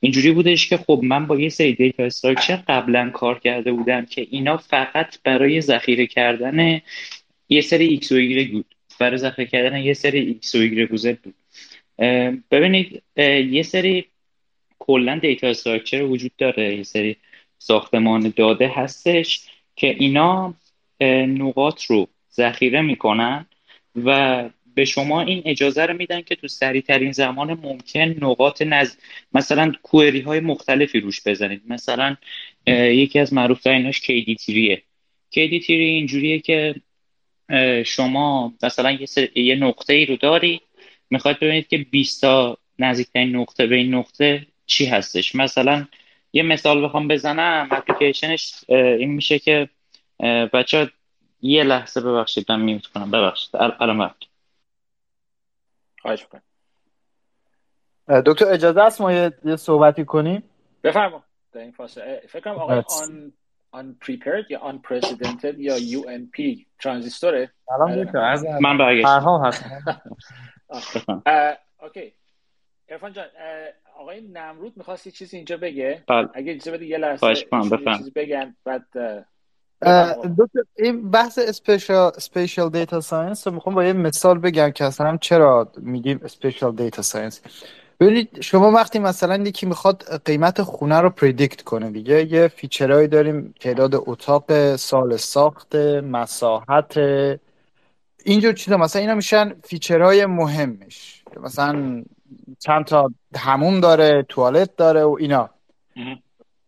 اینجوری 0.00 0.30
بودش 0.32 0.68
که 0.68 0.76
خب 0.76 1.00
من 1.02 1.26
با 1.26 1.40
یه 1.40 1.48
سری 1.48 1.72
data 1.72 2.04
structure 2.04 2.56
قبلا 2.56 3.10
کار 3.10 3.38
کرده 3.38 3.72
بودم 3.72 4.04
که 4.04 4.26
اینا 4.30 4.56
فقط 4.56 5.22
برای 5.24 5.60
ذخیره 5.60 6.06
کردن 6.06 6.80
یه 7.48 7.60
سری 7.60 7.86
ایکس 7.86 8.12
و 8.12 8.14
ایگرگ 8.14 8.52
بود. 8.52 8.74
برای 9.00 9.18
ذخیره 9.18 9.48
کردن 9.48 9.76
یه 9.76 9.94
سری 9.94 10.18
ایکس 10.18 10.54
و 10.54 10.58
ایگرگ 10.58 10.88
بود. 10.88 11.34
ببینید 12.50 13.02
یه 13.50 13.62
سری 13.62 14.04
کلا 14.78 15.18
data 15.18 15.46
structure 15.46 16.02
وجود 16.02 16.32
داره. 16.38 16.76
یه 16.76 16.82
سری 16.82 17.16
ساختمان 17.58 18.32
داده 18.36 18.68
هستش 18.68 19.40
که 19.76 19.96
اینا 19.98 20.54
نقاط 21.26 21.82
رو 21.84 22.08
ذخیره 22.32 22.80
می‌کنن 22.80 23.46
و 24.04 24.50
به 24.74 24.84
شما 24.84 25.20
این 25.20 25.42
اجازه 25.44 25.86
رو 25.86 25.96
میدن 25.96 26.20
که 26.20 26.34
تو 26.34 26.48
سریع 26.48 26.82
ترین 26.82 27.12
زمان 27.12 27.54
ممکن 27.54 28.00
نقاط 28.00 28.62
نز 28.62 28.96
مثلا 29.32 29.72
query 29.82 30.20
های 30.20 30.40
مختلفی 30.40 31.00
روش 31.00 31.20
بزنید. 31.26 31.62
مثلا 31.66 32.16
یکی 32.66 33.18
از 33.18 33.32
معروف 33.32 33.60
تریناش 33.60 34.00
KD 34.00 34.34
tree 34.34 34.66
یه 34.66 34.82
کیدی 35.30 35.60
تیری 35.60 35.84
اینجوریه 35.84 36.38
که 36.38 36.74
شما 37.84 38.54
مثلا 38.62 38.90
یه, 38.90 39.08
یه 39.34 39.54
نقطه 39.54 39.92
ای 39.92 40.06
رو 40.06 40.16
دارید. 40.16 40.60
می‌خواید 41.10 41.40
ببینید 41.40 41.68
که 41.68 41.78
20 41.78 42.20
تا 42.20 42.58
نزدیکترین 42.78 43.36
نقطه 43.36 43.66
به 43.66 43.76
این 43.76 43.94
نقطه 43.94 44.46
چی 44.68 44.86
هستش. 44.86 45.34
مثلا 45.34 45.86
یه 46.32 46.42
مثال 46.42 46.84
بخوام 46.84 47.08
بزنم. 47.08 47.68
اپلیکیشنش 47.70 48.64
این 48.68 49.10
میشه 49.10 49.38
که 49.38 49.68
بچه 50.52 50.90
یه 51.40 51.64
لحظه 51.64 52.00
ببخشید 52.00 52.52
من 52.52 52.60
میوت 52.60 52.86
کنم. 52.86 53.10
ببخشید. 53.10 53.56
الان 53.56 53.98
وقت 53.98 54.16
خواهش 56.02 56.26
دکتر 58.26 58.52
اجازه 58.52 58.82
است 58.82 59.00
ما 59.00 59.12
یه 59.12 59.56
صحبتی 59.56 60.04
کنیم؟ 60.04 60.42
بفرما. 60.84 61.24
در 61.52 61.60
این 61.60 61.72
فاصله. 61.72 62.22
فکر 62.28 62.40
کنم 62.40 62.54
آقای 62.54 62.82
آن 63.02 63.32
unprepared 63.76 64.50
یا 64.50 64.72
unprecedented 64.72 65.54
یا 65.58 65.78
UNP 65.78 66.64
ترانزیستوره 66.80 67.52
من 68.60 68.78
برگشت 68.78 69.06
هست 69.06 69.64
اوکی. 71.82 72.12
ارفان 72.88 73.12
جان 73.12 73.26
آقای 73.98 74.20
نمرود 74.20 74.72
می‌خواستی 74.76 75.10
چیزی 75.10 75.36
اینجا 75.36 75.56
بگه؟ 75.56 76.04
بله. 76.08 76.28
اگه 76.34 76.52
اجازه 76.52 76.70
بده 76.70 76.86
یه 76.86 76.98
لحظه 76.98 77.34
چیزی 77.98 78.10
بگن 78.10 78.56
بعد 78.64 78.84
این 80.76 81.10
بحث 81.10 81.38
اسپیشال 81.38 82.12
اسپیشال 82.16 82.70
دیتا 82.70 83.00
ساینس 83.00 83.46
رو 83.46 83.54
می‌خوام 83.54 83.74
با 83.74 83.84
یه 83.84 83.92
مثال 83.92 84.38
بگم 84.38 84.70
که 84.70 84.84
اصلا 84.84 85.16
چرا 85.16 85.72
میگیم 85.76 86.20
اسپیشال 86.24 86.74
دیتا 86.74 87.02
ساینس 87.02 87.40
ببینید 88.00 88.40
شما 88.40 88.70
وقتی 88.70 88.98
مثلا 88.98 89.36
یکی 89.36 89.66
می‌خواد 89.66 90.22
قیمت 90.24 90.62
خونه 90.62 91.00
رو 91.00 91.10
predict 91.10 91.62
کنه 91.62 91.90
دیگه 91.90 92.32
یه 92.32 92.48
feature 92.48 92.90
هایی 92.90 93.08
داریم 93.08 93.54
تعداد 93.60 93.94
اتاق 93.94 94.76
سال 94.76 95.16
ساخت 95.16 95.74
مساحت 95.76 96.98
اینجور 98.24 98.52
چیزا. 98.52 98.76
مثلا 98.76 99.02
اینا 99.02 99.14
میشن 99.14 99.54
feature 99.64 100.12
های 100.12 100.26
مهمش. 100.26 101.22
مثلا 101.42 102.04
چند 102.58 102.84
تا 102.84 103.10
هموم 103.36 103.80
داره 103.80 104.26
توالت 104.28 104.76
داره 104.76 105.04
و 105.04 105.16
اینا. 105.20 105.50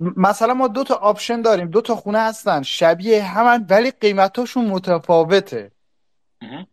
مثلا 0.01 0.55
ما 0.55 0.69
دو 0.69 0.85
تا 0.85 0.95
option 0.95 1.43
داریم 1.43 1.69
دو 1.69 1.81
تا 1.81 1.97
خونه 1.97 2.19
هستن 2.19 2.63
شبیه 2.63 3.23
همن 3.23 3.67
ولی 3.71 3.91
قیمتاشون 3.91 4.65
متفاوته. 4.65 5.71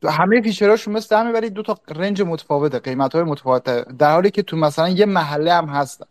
همه 0.03 0.41
feature 0.41 0.71
هاشون 0.71 0.93
مثل 0.93 1.15
همه 1.15 1.31
ولی 1.31 1.49
دو 1.49 1.63
تا 1.63 1.77
range 1.95 2.21
متفاوته 2.21 2.79
قیمت 2.79 3.15
های 3.15 3.23
متفاوته 3.23 3.85
در 3.99 4.11
حالی 4.11 4.31
که 4.31 4.41
تو 4.43 4.57
مثلا 4.57 4.89
یه 4.89 5.05
محله 5.05 5.53
هم 5.53 5.65
هستن. 5.65 6.05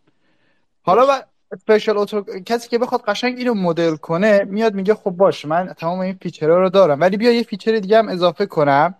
حالا 0.83 1.05
با 1.05 1.21
spatial 1.51 1.97
اوتو 1.97 2.21
کسی 2.45 2.69
که 2.69 2.77
بخواد 2.77 3.01
قشنگ 3.01 3.37
اینو 3.37 3.53
مدل 3.53 3.95
کنه 3.95 4.43
میاد 4.43 4.73
میگه 4.73 4.95
خب 4.95 5.11
باش 5.11 5.45
من 5.45 5.73
تمام 5.73 5.99
این 5.99 6.17
feature 6.21 6.52
ها 6.52 6.57
رو 6.57 6.69
دارم 6.69 6.99
ولی 6.99 7.17
بیا 7.17 7.31
یه 7.31 7.43
feature 7.43 7.79
دیگه 7.79 7.97
هم 7.97 8.09
اضافه 8.09 8.45
کنم. 8.45 8.95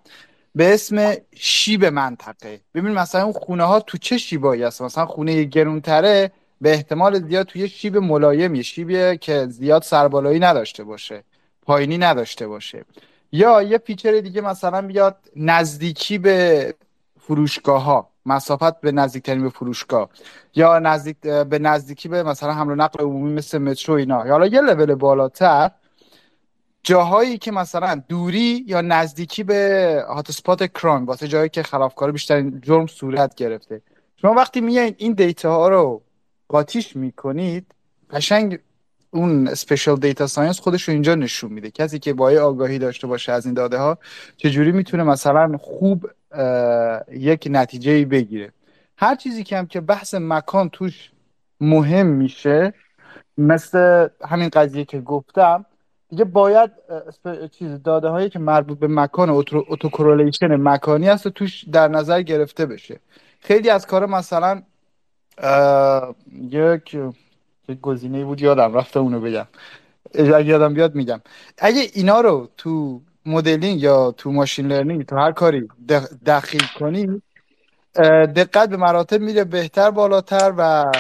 به 0.58 0.74
اسم 0.74 1.14
شیب 1.36 1.86
منطقه. 1.86 2.62
ببین 2.76 2.92
مثلا 2.92 3.24
اون 3.24 3.34
خونه 3.34 3.64
ها 3.64 3.80
تو 3.80 3.98
چه 3.98 4.18
شیبایی 4.18 4.64
هست؟ 4.64 4.82
مثلا 4.82 5.06
خونه 5.06 5.44
گرونتره 5.44 6.32
به 6.62 6.72
احتمال 6.74 7.28
زیاد 7.28 7.46
توی 7.46 7.70
شیب 7.70 7.98
ملایمی 7.98 8.64
شیبیه 8.64 9.18
که 9.18 9.48
زیاد 9.50 9.82
سربالایی 9.82 10.40
نداشته 10.40 10.84
باشه. 10.84 11.24
پایینی 11.62 11.98
نداشته 11.98 12.48
باشه. 12.48 12.86
یا 13.32 13.62
یه 13.62 13.78
feature 13.78 14.20
دیگه 14.20 14.42
مثلا 14.42 14.82
بیاد 14.82 15.18
نزدیکی 15.36 16.18
به 16.18 16.74
فروشگاه 17.20 17.84
ها 17.84 18.10
مسافت 18.26 18.82
به 18.82 18.92
نزدیکترین 18.92 19.44
به 19.44 19.50
فروشگاه. 19.50 20.10
یا 20.56 20.80
نزدیک 20.80 21.18
به 21.22 21.60
نزدیکی 21.60 22.10
به 22.10 22.24
مثلا 22.24 22.54
حمل 22.54 22.72
و 22.72 22.76
نقل 22.76 23.04
عمومی 23.04 23.34
مثل 23.34 23.58
مترو 23.58 23.96
اینا. 23.96 24.24
حالا 24.24 24.48
یه 24.48 24.62
لول 24.62 24.96
بالاتر 24.96 25.72
جاهایی 26.88 27.38
که 27.38 27.52
مثلا 27.52 28.02
دوری 28.10 28.64
یا 28.68 28.82
نزدیکی 28.82 29.44
به 29.44 30.06
hot 30.10 30.30
spot 30.30 30.64
crime 30.74 31.06
واسه 31.06 31.28
جایی 31.28 31.50
که 31.50 31.64
خلافکار 31.64 32.12
بیشترین 32.12 32.62
جرم 32.62 32.88
صورت 32.88 33.36
گرفته. 33.36 33.82
شما 34.22 34.34
وقتی 34.34 34.62
میایین 34.62 34.96
این 34.98 35.14
data 35.14 35.56
ها 35.56 35.70
رو 35.70 36.02
قاطیش 36.48 36.96
می‌کنید 36.96 37.66
قشنگ 38.12 38.60
اون 39.12 39.48
spatial 39.48 39.96
data 39.96 40.28
science 40.28 40.60
خودش 40.60 40.84
رو 40.84 40.94
اینجا 40.94 41.16
نشون 41.16 41.54
میده. 41.54 41.72
کسی 41.72 42.00
که 42.00 42.14
با 42.14 42.32
آگاهی 42.32 42.80
داشته 42.80 43.08
باشه 43.08 43.32
از 43.32 43.46
این 43.46 43.54
داده 43.54 43.78
ها 43.78 43.98
چجوری 44.38 44.72
می‌تونه 44.72 45.04
مثلا 45.04 45.58
خوب 45.58 46.10
یک 47.12 47.48
نتیجه 47.52 48.06
بگیره. 48.06 48.54
هر 48.98 49.16
چیزی 49.16 49.44
که 49.44 49.58
هم 49.58 49.68
که 49.68 49.82
بحث 49.82 50.16
مکان 50.20 50.70
توش 50.70 51.12
مهم 51.62 52.08
میشه 52.08 52.74
مثل 53.38 54.08
همین 54.28 54.50
قضیه 54.50 54.86
که 54.86 55.02
گفتم 55.02 55.66
دیگه 56.10 56.24
باید 56.24 56.72
چیز 57.52 57.84
داده 57.84 58.08
هایی 58.08 58.30
که 58.30 58.40
مربوط 58.40 58.80
به 58.80 58.88
مکان 58.88 59.30
autocorrelation 59.30 60.56
مکانی 60.56 61.08
هست 61.08 61.26
و 61.26 61.30
توش 61.30 61.64
در 61.72 61.88
نظر 61.88 62.22
گرفته 62.22 62.66
بشه. 62.66 63.00
خیلی 63.40 63.70
از 63.70 63.88
کار 63.88 64.06
مثلا 64.06 64.62
یک 66.32 66.98
گزینه 67.82 68.26
بود 68.26 68.42
یادم 68.42 68.74
رفته 68.74 69.00
اونو 69.00 69.20
بگم. 69.20 69.48
اگه 70.16 70.46
یادم 70.46 70.74
بیاد 70.74 70.96
میگم. 70.96 71.22
اگه 71.58 71.82
اینا 71.94 72.22
رو 72.22 72.50
تو 72.58 73.02
مدلینگ 73.26 73.82
یا 73.82 74.12
تو 74.12 74.32
ماشین 74.32 74.68
لرنینگ 74.68 75.06
تو 75.06 75.16
هر 75.16 75.32
کاری 75.32 75.68
دخیل 76.26 76.64
کنی 76.80 77.22
دقت 78.36 78.70
به 78.70 78.78
مراتب 78.78 79.22
میره 79.22 79.44
بهتر 79.44 79.92
بالاتر 79.92 80.54
و 80.58 80.92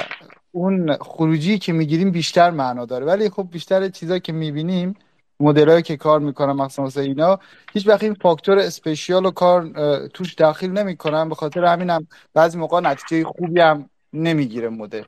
اون 0.51 0.97
خروجی 0.97 1.59
که 1.59 1.73
می‌گیریم 1.73 2.11
بیشتر 2.11 2.49
معنا 2.49 2.85
داره. 2.85 3.05
ولی 3.05 3.29
خب 3.29 3.47
بیشتر 3.51 3.89
چیزا 3.89 4.19
که 4.19 4.33
می‌بینیم 4.33 4.95
مدلایی 5.39 5.81
که 5.81 5.97
کار 5.97 6.19
می‌کنن 6.19 6.51
مثلا 6.51 7.01
اینا 7.01 7.39
هیچ 7.73 7.87
وقت 7.87 8.03
این 8.03 8.13
فاکتور 8.13 8.57
اسپیشیال 8.57 9.25
و 9.25 9.31
کار 9.31 9.69
توش 10.07 10.33
داخل 10.33 10.67
نمی‌کنن. 10.67 11.29
به 11.29 11.35
خاطر 11.35 11.65
همینم 11.65 12.07
بعضی 12.33 12.57
موقع 12.57 12.79
نتیجه 12.79 13.23
خوبی 13.23 13.61
هم 13.61 13.89
نمی‌گیره 14.13 14.69
مدل. 14.69 15.03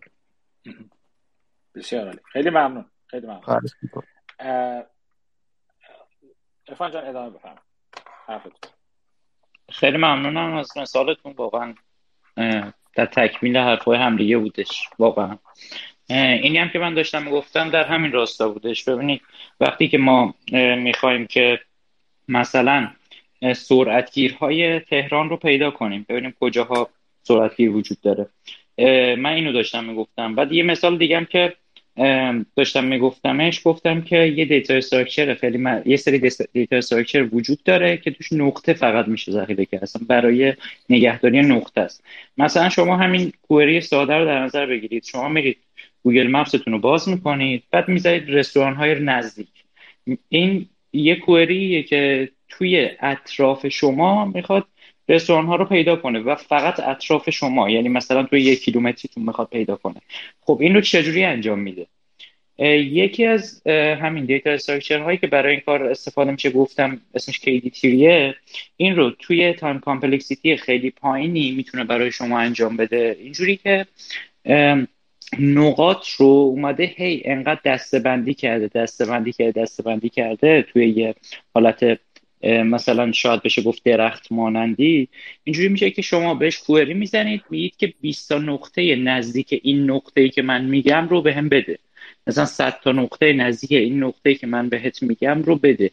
بسیار 1.75 2.05
عالی. 2.05 2.19
خیلی 2.31 2.49
ممنون. 2.49 2.85
خیلی 3.07 3.27
ممنون. 3.27 3.61
ارفان 6.67 6.91
جان 6.91 7.07
ادامه 7.07 7.29
بفرمایید 7.29 8.69
خیلی 9.71 9.97
ممنونم 9.97 10.53
از 10.53 10.77
مثالتون 10.77 11.33
واقعا 11.37 11.75
در 12.99 13.05
تکمیل 13.05 13.57
حرفای 13.57 13.97
همدیگه 13.97 14.37
بودش 14.37 14.89
واقعا. 14.99 15.37
اینی 16.09 16.57
هم 16.57 16.69
که 16.69 16.79
من 16.79 16.93
داشتم 16.93 17.23
می‌گفتم 17.23 17.69
در 17.69 17.83
همین 17.83 18.11
راستا 18.11 18.49
بودش. 18.49 18.83
ببینید 18.83 19.21
وقتی 19.59 19.87
که 19.87 19.97
ما 19.97 20.33
می‌خوایم 20.77 21.27
که 21.27 21.59
مثلا 22.27 22.91
سرعتگیرهای 23.55 24.79
تهران 24.79 25.29
رو 25.29 25.37
پیدا 25.37 25.71
کنیم. 25.71 26.05
ببینیم 26.09 26.33
کجاها 26.39 26.89
سرعتگیر 27.23 27.71
وجود 27.71 27.97
داره. 28.01 28.29
من 29.15 29.33
اینو 29.33 29.51
داشتم 29.51 29.83
می‌گفتم. 29.83 30.35
بعد 30.35 30.51
یه 30.51 30.63
مثال 30.63 30.97
دیگه 30.97 31.27
که 31.31 31.55
داشتم 32.55 32.83
میگفتمش 32.83 33.61
گفتم 33.63 34.01
که 34.01 34.17
یه 34.17 34.45
دیتا 34.45 34.73
استراکچر 34.73 35.33
خیلی 35.33 35.65
یه 35.85 35.97
سری 35.97 36.31
دیتا 36.53 36.75
استراکچر 36.75 37.29
وجود 37.31 37.63
داره 37.63 37.97
که 37.97 38.11
توش 38.11 38.33
نقطه 38.33 38.73
فقط 38.73 39.07
میشه 39.07 39.31
ذخیره 39.31 39.65
کرد. 39.65 39.83
اصلا 39.83 40.01
برای 40.07 40.53
نگهداری 40.89 41.41
نقطه 41.41 41.81
است. 41.81 42.03
مثلا 42.37 42.69
شما 42.69 42.97
همین 42.97 43.33
کوئری 43.47 43.81
ساده 43.81 44.13
رو 44.13 44.25
در 44.25 44.43
نظر 44.43 44.65
بگیرید. 44.65 45.03
شما 45.03 45.29
میرید 45.29 45.57
Google 46.03 46.27
Maps 46.27 46.53
تون 46.53 46.73
رو 46.73 46.79
باز 46.79 47.09
می‌کنید 47.09 47.63
بعد 47.71 47.87
می‌ذارید 47.87 48.29
رستوران 48.29 48.75
های 48.75 48.99
نزدیک. 48.99 49.47
این 50.29 50.65
یه 50.93 51.15
query 51.15 51.72
ه 51.72 51.83
که 51.83 52.29
توی 52.49 52.89
اطراف 52.99 53.67
شما 53.67 54.25
می‌خواد 54.25 54.65
رستوران 55.09 55.45
ها 55.45 55.55
رو 55.55 55.65
پیدا 55.65 55.95
کنه 55.95 56.19
و 56.19 56.35
فقط 56.35 56.79
اطراف 56.79 57.29
شما 57.29 57.69
یعنی 57.69 57.89
مثلا 57.89 58.23
توی 58.23 58.41
یک 58.41 58.63
کیلومتریتون 58.63 59.23
می‌خواد 59.23 59.47
پیدا 59.49 59.75
کنه. 59.75 60.01
خب 60.41 60.57
این 60.61 60.75
رو 60.75 60.81
چجوری 60.81 61.23
انجام 61.23 61.59
میده؟ 61.59 61.87
یکی 62.75 63.25
از 63.25 63.61
همین 63.67 64.25
data 64.25 64.49
structure 64.49 64.99
هایی 64.99 65.17
که 65.17 65.27
برای 65.27 65.51
این 65.51 65.61
کار 65.65 65.83
استفاده 65.83 66.31
میشه 66.31 66.49
گفتم 66.49 67.01
اسمش 67.13 67.39
KD 67.39 67.69
tree 67.69 68.22
ه 68.22 68.35
این 68.77 68.95
رو 68.95 69.11
توی 69.11 69.53
time 69.53 69.79
complexity 69.79 70.57
خیلی 70.57 70.89
پایینی 70.89 71.51
می‌تونه 71.51 71.83
برای 71.83 72.11
شما 72.11 72.39
انجام 72.39 72.77
بده. 72.77 73.17
اینجوری 73.19 73.55
که 73.55 73.85
نقاط 75.39 76.09
رو 76.09 76.25
اومده 76.25 76.83
هی 76.83 77.21
انقدر 77.25 77.59
دسته 77.65 77.99
بندی 77.99 78.33
کرده 78.33 78.67
دسته 78.67 79.05
بندی 79.05 79.31
کرده 79.31 79.61
دسته 79.61 79.83
بندی 79.83 80.09
کرده 80.09 80.61
توی 80.61 80.89
یه 80.89 81.15
حالت 81.53 81.99
مثلا 82.43 83.11
شاید 83.11 83.41
بشه 83.41 83.61
گفت 83.61 83.83
درخت 83.83 84.31
مانندی. 84.31 85.07
اینجوری 85.43 85.67
میشه 85.69 85.91
که 85.91 86.01
شما 86.01 86.33
بهش 86.33 86.57
query 86.57 86.93
می‌زنید 86.93 87.41
میگید 87.49 87.77
که 87.77 87.93
20 88.01 88.29
تا 88.29 88.37
نقطه 88.37 88.95
نزدیک 88.95 89.59
این 89.63 89.91
نقطه 89.91 90.29
که 90.29 90.41
من 90.41 90.65
میگم 90.65 91.07
رو 91.07 91.21
بهم 91.21 91.49
بده. 91.49 91.79
مثلا 92.27 92.45
100 92.45 92.79
تا 92.83 92.91
نقطه 92.91 93.33
نزدیک 93.33 93.71
این 93.71 94.03
نقطه 94.03 94.35
که 94.35 94.47
من 94.47 94.69
بهت 94.69 95.03
میگم 95.03 95.43
رو 95.43 95.55
بده. 95.55 95.91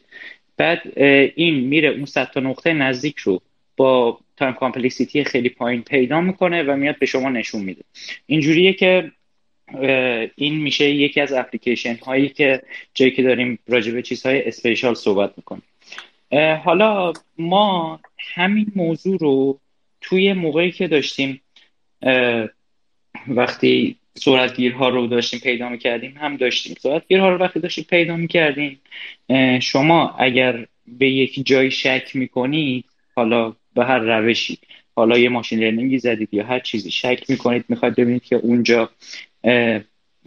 بعد 0.56 0.98
این 1.34 1.54
میره 1.54 1.88
اون 1.88 2.04
100 2.04 2.30
تا 2.30 2.40
نقطه 2.40 2.72
نزدیک 2.72 3.18
رو 3.18 3.40
با 3.76 4.18
time 4.36 4.52
complexity 4.52 5.24
خیلی 5.24 5.48
پایین 5.48 5.82
پیدا 5.82 6.20
می‌کنه 6.20 6.62
و 6.62 6.76
میاد 6.76 6.98
به 6.98 7.06
شما 7.06 7.28
نشون 7.28 7.62
میده. 7.62 7.82
اینجوریه 8.26 8.72
که 8.72 9.12
این 10.36 10.54
میشه 10.54 10.90
یکی 10.90 11.20
از 11.20 11.32
اپلیکیشن 11.32 11.94
هایی 11.94 12.28
که 12.28 12.62
جایی 12.94 13.10
که 13.10 13.22
داریم 13.22 13.58
راجع 13.68 13.92
به 13.92 14.02
چیزهای 14.02 14.48
اسپیشال 14.48 14.94
صحبت 14.94 15.32
می‌کنیم. 15.36 15.62
حالا 16.64 17.12
ما 17.38 18.00
همین 18.34 18.72
موضوع 18.76 19.18
رو 19.18 19.60
توی 20.00 20.32
موقعی 20.32 20.70
که 20.70 20.88
داشتیم 20.88 21.40
وقتی 23.28 23.96
سرعتگیرها 24.14 24.88
رو 24.88 25.06
داشتیم 25.06 25.40
پیدا 25.40 25.68
می‌کردیم 25.68 26.14
هم 26.20 26.36
داشتیم. 26.36 26.74
سرعتگیرها 26.80 27.28
رو 27.28 27.38
وقتی 27.38 27.60
داشتیم 27.60 27.84
پیدا 27.90 28.16
می‌کردیم 28.16 28.80
شما 29.60 30.08
اگر 30.18 30.66
به 30.86 31.10
یک 31.10 31.46
جایی 31.46 31.70
شک 31.70 32.10
می‌کنید 32.14 32.84
حالا 33.16 33.56
به 33.74 33.84
هر 33.84 33.98
روشی 33.98 34.58
حالا 34.96 35.18
یه 35.18 35.28
machine 35.28 35.58
learning 35.58 35.94
ی 35.94 35.98
زدید 35.98 36.34
یا 36.34 36.46
هر 36.46 36.58
چیزی 36.58 36.90
شک 36.90 37.30
می‌کنید 37.30 37.64
می‌خواید 37.68 37.94
ببینید 37.94 38.22
که 38.24 38.36
اونجا 38.36 38.90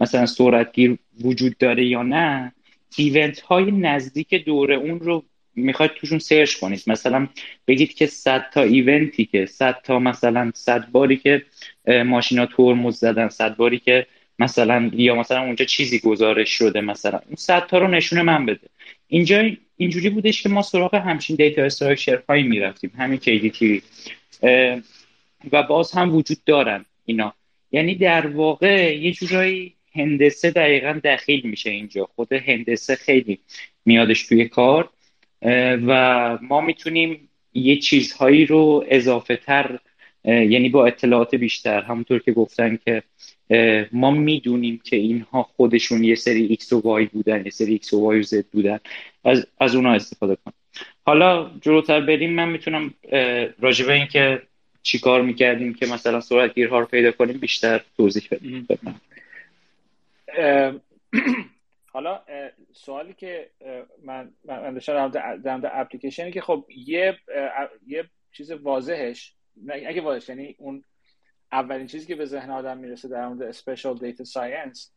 مثلا 0.00 0.26
سرعتگیر 0.26 0.98
وجود 1.24 1.58
داره 1.58 1.86
یا 1.86 2.02
نه 2.02 2.52
event 2.96 3.40
های 3.40 3.70
نزدیک 3.70 4.34
دور 4.34 4.72
اون 4.72 5.00
رو 5.00 5.24
می‌خواید 5.54 5.92
توشون 5.94 6.18
search 6.18 6.54
کنید. 6.54 6.82
مثلا 6.86 7.28
بگید 7.66 7.94
که 7.94 8.06
صد 8.06 8.50
تا 8.54 8.62
event 8.62 9.14
ی 9.14 9.24
که 9.24 9.46
صد 9.46 9.76
تا 9.84 9.98
مثلا 9.98 10.52
صد 10.54 10.90
باری 10.90 11.16
که 11.16 11.42
ماشینا 12.04 12.46
ترمز 12.46 12.98
زدن 12.98 13.28
صد 13.28 13.56
باری 13.56 13.78
که 13.78 14.06
مثلا 14.38 14.90
یا 14.94 15.14
مثلا 15.14 15.40
اونجا 15.42 15.64
چیزی 15.64 15.98
گزارش 15.98 16.50
شده 16.50 16.80
مثلا 16.80 17.20
اون 17.26 17.36
صد 17.36 17.66
تا 17.66 17.78
رو 17.78 17.88
نشونه 17.88 18.22
من 18.22 18.46
بده. 18.46 18.68
اینجا 19.08 19.50
اینجوری 19.76 20.10
بودش 20.10 20.42
که 20.42 20.48
ما 20.48 20.62
سراغ 20.62 20.94
همچین 20.94 21.36
دیتا 21.36 21.62
استراکچر 21.62 22.22
هایی 22.28 22.42
می‌رفتیم 22.42 22.92
همین 22.98 23.20
KDT 23.20 23.82
و 25.52 25.62
باز 25.62 25.92
هم 25.92 26.14
وجود 26.14 26.38
دارن 26.46 26.84
اینا. 27.04 27.34
یعنی 27.72 27.94
در 27.94 28.26
واقع 28.26 28.96
یه 28.98 29.12
جورایی 29.12 29.74
هندسه 29.94 30.50
دقیقا 30.50 31.00
دخیل 31.04 31.40
میشه 31.44 31.70
اینجا. 31.70 32.08
خود 32.16 32.32
هندسه 32.32 32.94
خیلی 32.94 33.38
میادش 33.84 34.26
توی 34.26 34.48
کار. 34.48 34.90
و 35.86 36.38
ما 36.42 36.60
می‌تونیم 36.60 37.28
یه 37.54 37.76
چیزهایی 37.76 38.46
رو 38.46 38.84
اضافه 38.88 39.36
تر 39.36 39.78
یعنی 40.24 40.68
با 40.68 40.86
اطلاعات 40.86 41.34
بیشتر 41.34 41.82
همونطور 41.82 42.18
که 42.18 42.32
گفتن 42.32 42.78
که 42.84 43.02
ما 43.92 44.10
می‌دونیم 44.10 44.80
که 44.84 44.96
اینها 44.96 45.42
خودشون 45.42 46.04
یه 46.04 46.14
سری 46.14 46.58
X 46.60 46.72
و 46.72 47.04
Y 47.04 47.08
بودن 47.08 47.44
یه 47.44 47.50
سری 47.50 47.80
X 47.84 47.92
و 47.92 47.96
Y 47.96 48.16
و 48.16 48.22
Z 48.22 48.44
بودن. 48.52 48.80
از, 49.24 49.46
از 49.60 49.74
اونا 49.74 49.92
استفاده 49.92 50.36
کنیم. 50.44 50.54
حالا 51.06 51.50
جلوتر 51.60 52.00
بریم 52.00 52.32
من 52.32 52.48
می‌تونم 52.48 52.94
راجبه 53.60 53.92
این 53.92 54.06
که 54.06 54.42
چیکار 54.82 55.22
می‌کردیم 55.22 55.74
که 55.74 55.86
مثلا 55.86 56.20
سرعت 56.20 56.54
گیرها 56.54 56.80
رو 56.80 56.86
پیدا 56.86 57.12
کنیم 57.12 57.38
بیشتر 57.38 57.80
توضیح 57.96 58.28
بدیم 58.30 58.66
حالا 61.92 62.22
سوالی 62.72 63.14
که 63.14 63.50
من 64.04 64.32
من 64.44 64.74
داشتم 64.74 65.08
در 65.08 65.80
اپلیکیشنی 65.80 66.32
که 66.32 66.40
خب 66.40 66.66
یه 66.86 67.18
یه 67.86 68.04
چیز 68.32 68.50
واضحش 68.50 69.34
اگه 69.68 70.00
واضح 70.00 70.32
یعنی 70.32 70.54
اون 70.58 70.84
اولین 71.52 71.86
چیزی 71.86 72.06
که 72.06 72.14
به 72.14 72.24
ذهن 72.24 72.50
آدم 72.50 72.78
می‌رسه 72.78 73.08
در 73.08 73.28
مورد 73.28 73.42
spatial 73.42 73.98
data 73.98 74.24
science 74.24 74.92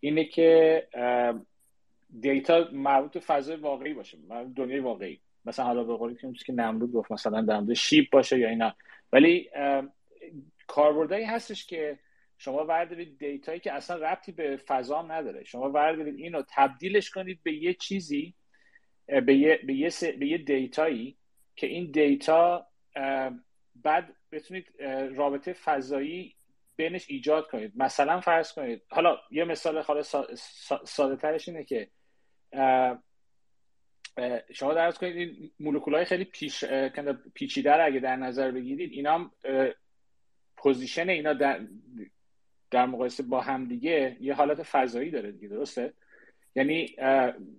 اینه 0.00 0.24
که 0.24 0.86
data 2.20 2.68
مربوط 2.72 3.12
به 3.12 3.20
فضای 3.20 3.56
واقعی 3.56 3.94
باشه 3.94 4.18
دنیای 4.56 4.80
واقعی. 4.80 5.20
مثلا 5.44 5.64
حالا 5.64 5.84
به 5.84 5.96
قولی 5.96 6.16
که 6.46 6.52
نمرود 6.52 6.92
گفت 6.92 7.12
مثلا 7.12 7.42
در 7.42 7.60
مورد 7.60 7.74
شیب 7.74 8.08
باشه 8.12 8.38
یا 8.38 8.48
اینا. 8.48 8.74
ولی 9.12 9.50
کاربردهایی 10.66 11.24
هستش 11.24 11.66
که 11.66 11.98
شما 12.40 12.64
وردارید 12.64 13.18
data 13.18 13.46
یی 13.46 13.60
که 13.60 13.72
اصلا 13.72 13.96
ربطی 13.96 14.32
به 14.32 14.56
فضا 14.56 15.02
نداره. 15.02 15.44
شما 15.44 15.70
وردارید 15.70 16.18
اینو 16.18 16.42
تبدیلش 16.48 17.10
کنید 17.10 17.40
به 17.42 17.52
یه 17.52 17.74
چیزی 17.74 18.34
به 19.06 19.34
یه, 19.34 19.60
به 19.66 19.74
یه, 19.74 19.90
به 20.18 20.26
یه 20.26 20.38
data 20.38 20.90
یی 20.90 21.16
که 21.56 21.66
این 21.66 21.90
data 21.90 22.66
بعد 23.76 24.16
بتونید 24.32 24.66
رابطه 25.14 25.52
فضایی 25.52 26.36
بینش 26.76 27.04
ایجاد 27.08 27.46
کنید. 27.46 27.72
مثلا 27.76 28.20
فرض 28.20 28.52
کنید 28.52 28.82
حالا 28.90 29.18
یه 29.30 29.44
مثال 29.44 29.82
حالا 29.82 30.02
ساده 30.84 31.16
ترش 31.16 31.48
اینه 31.48 31.64
که 31.64 31.88
شما 34.52 34.74
درست 34.74 34.98
کنید 34.98 35.16
این 35.16 35.50
مولکول 35.60 35.94
های 35.94 36.04
خیلی 36.04 36.24
پیش 36.24 36.64
پیچیده 37.34 37.82
اگه 37.82 38.00
در 38.00 38.16
نظر 38.16 38.50
بگیرید 38.50 38.92
اینا 38.92 39.30
position 40.56 41.08
اینا 41.08 41.32
در, 41.32 41.60
در 42.70 42.86
مقایسه 42.86 43.22
با 43.22 43.40
هم 43.40 43.64
دیگه 43.64 44.16
یه 44.20 44.34
حالت 44.34 44.62
فضایی 44.62 45.10
داره 45.10 45.32
دیگه 45.32 45.48
درسته؟ 45.48 45.92
یعنی 46.56 46.96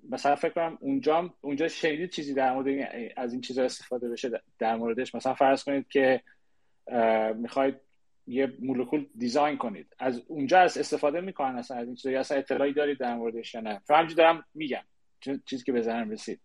مثلا 0.09 0.35
فکر 0.35 0.53
کنم 0.53 0.77
اونجا 0.81 1.33
اونجا 1.41 1.67
شنیدید 1.67 2.09
چیزی 2.09 2.33
در 2.33 2.53
مورد 2.53 2.89
از 3.17 3.33
این 3.33 3.41
چیزا 3.41 3.63
استفاده 3.63 4.09
بشه 4.09 4.41
در 4.59 4.75
موردش؟ 4.75 5.15
مثلا 5.15 5.33
فرض 5.33 5.63
کنید 5.63 5.87
که 5.89 6.21
می‌خواید 7.35 7.75
یه 8.27 8.53
مولکول 8.59 9.05
دیزاین 9.17 9.57
کنید. 9.57 9.87
از 9.99 10.23
اونجا 10.27 10.59
از 10.59 10.77
استفاده 10.77 11.21
می‌کنن 11.21 11.55
اصلا 11.55 11.77
از 11.77 11.87
این 11.87 11.95
چیزا 11.95 12.19
اصلا 12.19 12.37
اطلاعی 12.37 12.73
دارید 12.73 12.97
در 12.97 13.15
موردش 13.15 13.55
نه؟ 13.55 13.81
همینجوری 13.89 14.15
دارم 14.15 14.45
میگم. 14.53 14.83
چیزی 15.45 15.63
که 15.63 15.71
به 15.71 15.93
رسید. 15.93 16.39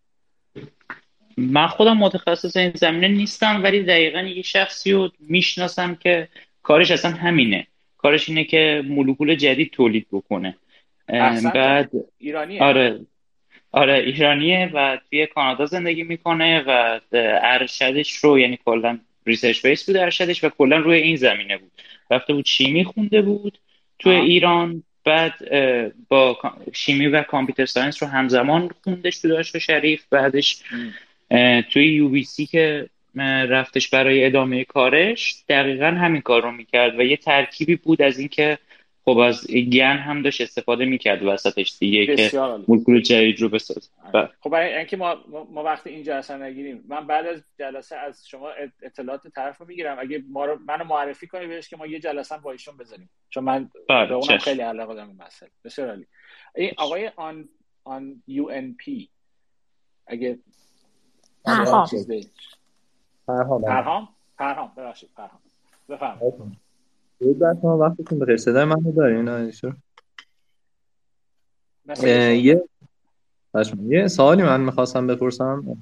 من 1.37 1.67
خودم 1.67 1.97
متخصص 1.97 2.57
این 2.57 2.71
زمینه 2.75 3.07
نیستم 3.07 3.63
ولی 3.63 3.83
دقیقا 3.83 4.21
یه 4.21 4.41
شخصی 4.41 4.91
رو 4.91 5.09
می‌شناسم 5.19 5.95
که 5.95 6.29
کارش 6.63 6.91
اصلا 6.91 7.11
همینه. 7.11 7.67
کارش 7.97 8.29
اینه 8.29 8.43
که 8.43 8.83
مولکول 8.87 9.35
جدید 9.35 9.71
تولید 9.71 10.07
بکنه. 10.11 10.57
بعد 11.53 11.91
ایرانیه. 12.17 12.63
آره. 12.63 12.99
آره 13.71 13.93
ایرانیه 13.93 14.71
و 14.73 14.97
توی 15.09 15.25
کانادا 15.25 15.65
زندگی 15.65 16.03
می‌کنه 16.03 16.63
و 16.67 16.99
ارشدش 17.43 18.11
رو 18.11 18.39
یعنی 18.39 18.59
کلا 18.65 18.99
research 19.25 19.65
base 19.65 19.85
بود 19.85 19.97
ارشدش 19.97 20.43
و 20.43 20.49
کلا 20.49 20.77
روی 20.77 20.97
این 20.97 21.15
زمینه 21.15 21.57
بود. 21.57 21.71
رفته 22.11 22.33
بود 22.33 22.45
شیمی 22.45 22.83
خونده 22.83 23.21
بود 23.21 23.57
توی 23.99 24.15
ایران 24.15 24.83
بعد 25.03 25.33
با 26.07 26.39
شیمی 26.73 27.07
و 27.07 27.23
computer 27.23 27.65
science 27.65 28.03
رو 28.03 28.09
همزمان 28.09 28.69
خوندش 28.83 29.19
تو 29.19 29.27
دانشگاه 29.27 29.59
شریف 29.59 30.05
بعدش 30.09 30.63
توی 31.69 31.93
UBC 31.93 32.45
که 32.45 32.89
رفتش 33.25 33.89
برای 33.89 34.25
ادامه 34.25 34.63
کارش 34.63 35.43
دقیقا 35.49 35.85
همین 35.85 36.21
کار 36.21 36.41
رو 36.41 36.51
می‌کرد 36.51 36.99
و 36.99 37.03
یه 37.03 37.17
ترکیبی 37.17 37.75
بود 37.75 38.01
از 38.01 38.19
اینکه 38.19 38.57
خب 39.05 39.17
از 39.17 39.47
گن 39.47 39.97
هم 39.97 40.21
داشت 40.21 40.41
استفاده 40.41 40.85
می‌کرد 40.85 41.23
وسطش 41.23 41.77
دیگه 41.79 42.15
که 42.15 42.39
مولکول 42.67 43.01
جدید 43.01 43.41
رو 43.41 43.49
بساز. 43.49 43.89
آره. 44.13 44.29
خب 44.39 44.49
برای 44.49 44.77
اینکه 44.77 44.97
ما 44.97 45.23
ما 45.51 45.63
وقتی 45.63 45.89
این 45.89 46.03
جلسه 46.03 46.37
نگیریم 46.37 46.83
من 46.87 47.07
بعد 47.07 47.25
از 47.25 47.43
جلسه 47.59 47.95
از 47.95 48.27
شما 48.27 48.49
اطلاعات 48.81 49.27
طرف 49.27 49.57
رو 49.57 49.67
می‌گیرم. 49.67 49.99
اگه 49.99 50.23
ما 50.29 50.45
رو 50.45 50.59
منو 50.67 50.83
معرفی 50.83 51.27
کنی 51.27 51.47
بهش 51.47 51.69
که 51.69 51.77
ما 51.77 51.87
یه 51.87 51.99
جلسه 51.99 52.37
با 52.37 52.51
ایشون 52.51 52.77
بزنیم 52.77 53.09
چون 53.29 53.43
من 53.43 53.69
بله، 53.89 54.07
به 54.07 54.13
اونم 54.13 54.37
خیلی 54.37 54.61
علاقه 54.61 54.95
دارم 54.95 55.07
این 55.07 55.21
مسئله. 55.27 55.49
بسیار 55.65 55.87
عالی. 55.87 56.05
این 56.55 56.71
آقای 56.77 57.11
آن 57.15 57.49
آن 57.83 58.23
یو 58.27 58.47
ان 58.47 58.73
پی 58.73 59.09
اگه 60.07 60.39
پرهام. 63.27 63.61
پرهام؟ 63.61 64.07
پرهام 64.37 64.37
پرهام 64.37 64.71
ببخشید 64.77 65.09
پرهام. 65.17 65.39
بفرمایید. 65.89 66.33
درود 67.19 67.39
بر 67.39 67.55
شما 67.61 67.77
وقتتون 67.77 68.19
بخیر. 68.19 68.37
صدای 68.37 68.65
من 68.65 68.83
رو 68.83 68.91
دارین 68.91 69.27
یه 72.35 72.63
یه 73.87 74.07
سوالی 74.07 74.43
من 74.43 74.61
می‌خواستم 74.61 75.07
بپرسم. 75.07 75.77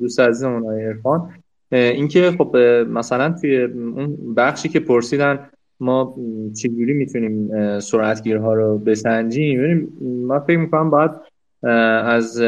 دوست 0.00 0.20
عزیزمون 0.20 0.62
آقای 0.62 0.86
عرفان. 0.86 1.34
اینکه 1.72 2.30
خب 2.38 2.56
مثلا 2.88 3.38
توی 3.40 3.62
اون 3.62 4.34
بخشی 4.34 4.68
که 4.68 4.80
پرسیدن 4.80 5.50
ما 5.80 6.16
چجوری 6.56 6.92
می‌تونیم 6.92 7.80
سرعتگیرها 7.80 8.54
رو 8.54 8.78
بسنجیم؟ 8.78 9.88
من 10.00 10.38
فکر 10.38 10.56
می‌کنم 10.56 10.90
باید 10.90 11.10
از 11.62 12.40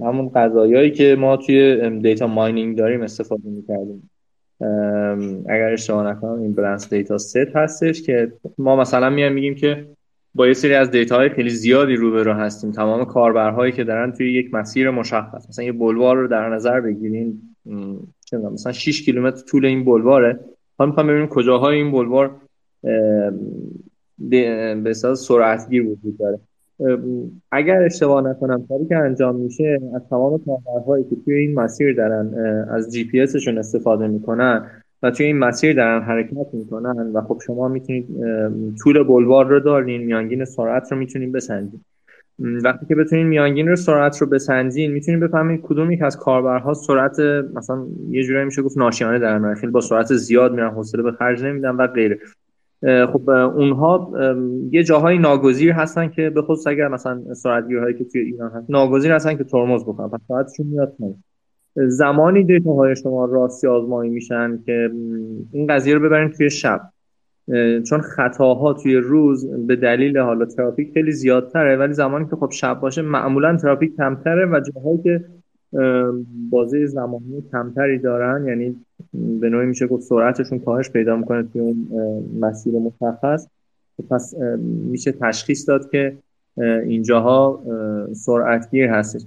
همون 0.00 0.28
قضایایی 0.34 0.90
که 0.90 1.16
ما 1.18 1.36
توی 1.36 1.90
data 2.00 2.26
mining 2.26 2.78
داریم 2.78 3.02
استفاده 3.02 3.48
می‌کردیم. 3.48 4.10
اگر 5.48 5.72
اشتباه 5.72 6.06
نکنم 6.10 6.40
این 6.40 6.52
برنس 6.52 6.94
data 6.94 7.18
set 7.18 7.36
هستش 7.36 8.02
که 8.02 8.32
ما 8.58 8.76
مثلا 8.76 9.10
میایم 9.10 9.32
میگیم 9.32 9.54
که 9.54 9.86
با 10.34 10.46
یه 10.46 10.52
سری 10.52 10.74
از 10.74 10.90
data 10.90 11.16
های 11.16 11.28
خیلی 11.28 11.50
زیادی 11.50 11.94
روبرو 11.94 12.32
هستیم. 12.32 12.72
تمام 12.72 13.04
کاربرهایی 13.04 13.72
که 13.72 13.84
دارن 13.84 14.12
توی 14.12 14.32
یک 14.32 14.54
مسیر 14.54 14.90
مشخص. 14.90 15.48
مثلا 15.48 15.64
یه 15.64 15.72
بلوار 15.72 16.16
رو 16.16 16.28
در 16.28 16.48
نظر 16.48 16.80
بگیریم 16.80 17.56
مثلا 18.32 18.72
6 18.72 19.04
کیلومتر 19.04 19.42
طول 19.42 19.66
این 19.66 19.84
بلواره. 19.84 20.40
حالا 20.78 20.90
می‌خوام 20.90 21.06
ببینیم 21.06 21.26
کجاهای 21.26 21.76
این 21.76 21.92
بلوار 21.92 22.36
به 24.18 24.92
سرعتگیر 25.16 25.82
وجود 25.82 26.18
داره. 26.18 26.38
اگر 27.52 27.82
اشتباه 27.82 28.28
نکنم 28.28 28.66
کاری 28.68 28.86
که 28.86 28.96
انجام 28.96 29.36
میشه 29.36 29.78
از 29.94 30.02
تمام 30.10 30.40
کاربرهایی 30.46 31.04
که 31.04 31.16
توی 31.24 31.34
این 31.34 31.54
مسیر 31.54 31.94
دارن 31.96 32.34
از 32.70 32.92
جی 32.92 33.04
پی 33.04 33.20
اسشون 33.20 33.58
استفاده 33.58 34.06
می‌کنن 34.06 34.66
و 35.02 35.10
توی 35.10 35.26
این 35.26 35.38
مسیر 35.38 35.76
دارن 35.76 36.02
حرکت 36.02 36.46
می‌کنن 36.52 37.12
و 37.14 37.20
خب 37.20 37.40
شما 37.46 37.68
می‌تونید 37.68 38.06
طول 38.82 39.02
بلوار 39.02 39.46
رو 39.46 39.60
دارین 39.60 40.02
میانگین 40.02 40.44
سرعت 40.44 40.92
رو 40.92 40.98
می‌تونید 40.98 41.32
بسنجین. 41.32 41.80
وقتی 42.38 42.86
که 42.86 42.94
بتونین 42.94 43.26
میانگین 43.26 43.68
رو 43.68 43.76
سرعت 43.76 44.18
رو 44.18 44.26
بسنجین 44.26 44.92
می‌تونید 44.92 45.20
بفهمید 45.20 45.60
کدوم 45.62 45.90
یک 45.90 46.02
از 46.02 46.16
کاربرها 46.16 46.74
سرعت 46.74 47.20
مثلا 47.54 47.86
یه 48.10 48.22
جورایی 48.22 48.44
میشه 48.44 48.62
گفت 48.62 48.78
ناشیانه 48.78 49.18
دارن 49.18 49.54
با 49.72 49.80
سرعت 49.80 50.14
زیاد 50.14 50.52
میرن 50.52 50.70
حوصله 50.70 51.02
به 51.02 51.12
خرج 51.12 51.44
نمیدن 51.44 51.70
و 51.70 51.86
غیره. 51.86 52.18
خب 52.82 53.30
اونها 53.30 54.12
یه 54.70 54.84
جاهای 54.84 55.18
ناگزیر 55.18 55.72
هستن 55.72 56.08
که 56.08 56.30
به 56.30 56.42
خصوص 56.42 56.66
اگر 56.66 56.88
مثلا 56.88 57.34
سرعتگیرهایی 57.34 57.94
که 57.94 58.04
توی 58.04 58.20
ایران 58.20 58.50
هست 58.50 58.70
ناگزیر 58.70 59.12
هستن 59.12 59.34
که 59.34 59.44
ترمز 59.44 59.84
بکنن 59.84 60.08
پس 60.08 60.20
سرعتشون 60.28 60.66
میاد 60.66 60.96
زمانی 61.76 62.44
دیتاهای 62.44 62.96
شما 62.96 63.24
راستی 63.24 63.66
آزمایی 63.66 64.10
میشن 64.10 64.58
که 64.66 64.90
این 65.52 65.66
قضیه 65.66 65.94
رو 65.94 66.00
ببرین 66.00 66.30
توی 66.30 66.50
شب. 66.50 66.80
چون 67.88 68.00
خطاها 68.00 68.72
توی 68.72 68.96
روز 68.96 69.46
به 69.66 69.76
دلیل 69.76 70.18
حالا 70.18 70.44
ترافیک 70.44 70.92
خیلی 70.94 71.12
زیادتره 71.12 71.76
ولی 71.76 71.92
زمانی 71.92 72.26
که 72.30 72.36
خب 72.36 72.50
شب 72.50 72.80
باشه 72.80 73.02
معمولا 73.02 73.56
ترافیک 73.56 73.96
کمتره 73.96 74.46
و 74.46 74.60
جاهایی 74.60 75.02
که 75.02 75.24
بازه 76.50 76.86
زمانی 76.86 77.42
کمتری 77.52 77.98
دارن 77.98 78.46
یعنی 78.48 78.85
به 79.40 79.48
نوعی 79.48 79.66
میشه 79.66 79.86
گفت 79.86 80.02
سرعتشون 80.02 80.58
کاهش 80.58 80.90
پیدا 80.90 81.16
می‌کنه 81.16 81.42
توی 81.42 81.60
اون 81.60 81.88
مسیر 82.40 82.74
مشخص. 82.74 83.46
پس 84.10 84.34
میشه 84.90 85.12
تشخیص 85.12 85.68
داد 85.68 85.90
که 85.90 86.16
اینجاها 86.86 87.62
سرعتگیر 88.12 88.86
هستش. 88.86 89.22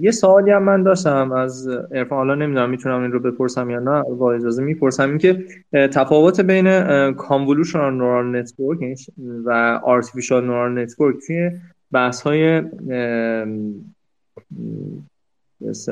یه 0.00 0.10
سوالی 0.10 0.50
هم 0.50 0.62
من 0.62 0.82
داشتم 0.82 1.32
از 1.32 1.68
عرفان 1.68 2.18
حالا 2.18 2.34
نمی‌دونم 2.34 2.70
می‌تونم 2.70 3.02
این 3.02 3.12
رو 3.12 3.20
بپرسم 3.20 3.70
یا 3.70 3.78
نه 3.78 4.02
با 4.02 4.32
اجازه 4.32 4.62
می‌پرسم. 4.62 5.08
این 5.08 5.18
که 5.18 5.44
تفاوت 5.72 6.40
بین 6.40 7.12
convolutional 7.12 7.94
neural 7.94 8.36
network 8.36 8.78
و 9.44 9.80
artificial 9.84 10.44
neural 10.44 10.78
network 10.78 11.16
توی 11.26 11.50
بحث 11.92 12.22
های 12.22 12.62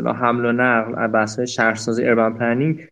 حمل 0.06 0.44
و 0.44 0.52
نقل 0.52 1.06
بحث 1.06 1.36
های 1.36 1.46
شهرسازی 1.46 2.04
urban 2.04 2.32
planning 2.32 2.88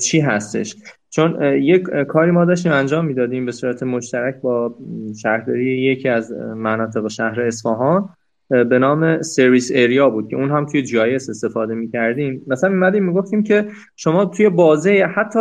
چی 0.00 0.20
هستش؟ 0.20 0.76
چون 1.10 1.42
یک 1.42 1.82
کاری 1.82 2.30
ما 2.30 2.44
داشتیم 2.44 2.72
انجام 2.72 3.04
می‌دادیم 3.04 3.46
به 3.46 3.52
صورت 3.52 3.82
مشترک 3.82 4.40
با 4.40 4.74
شهرداری 5.22 5.64
یکی 5.64 6.08
از 6.08 6.32
مناطق 6.56 7.08
شهر 7.08 7.40
اصفهان 7.40 8.08
به 8.48 8.78
نام 8.78 9.22
service 9.22 9.70
area 9.74 10.10
بود 10.10 10.28
که 10.28 10.36
اون 10.36 10.50
هم 10.50 10.66
توی 10.66 10.82
جی 10.82 10.98
استفاده 10.98 11.74
می‌کردیم. 11.74 12.42
مثلا 12.46 12.70
میمدیم 12.70 13.04
می‌گفتیم 13.04 13.42
که 13.42 13.66
شما 13.96 14.24
توی 14.24 14.48
بازه 14.48 15.08
حتی 15.14 15.38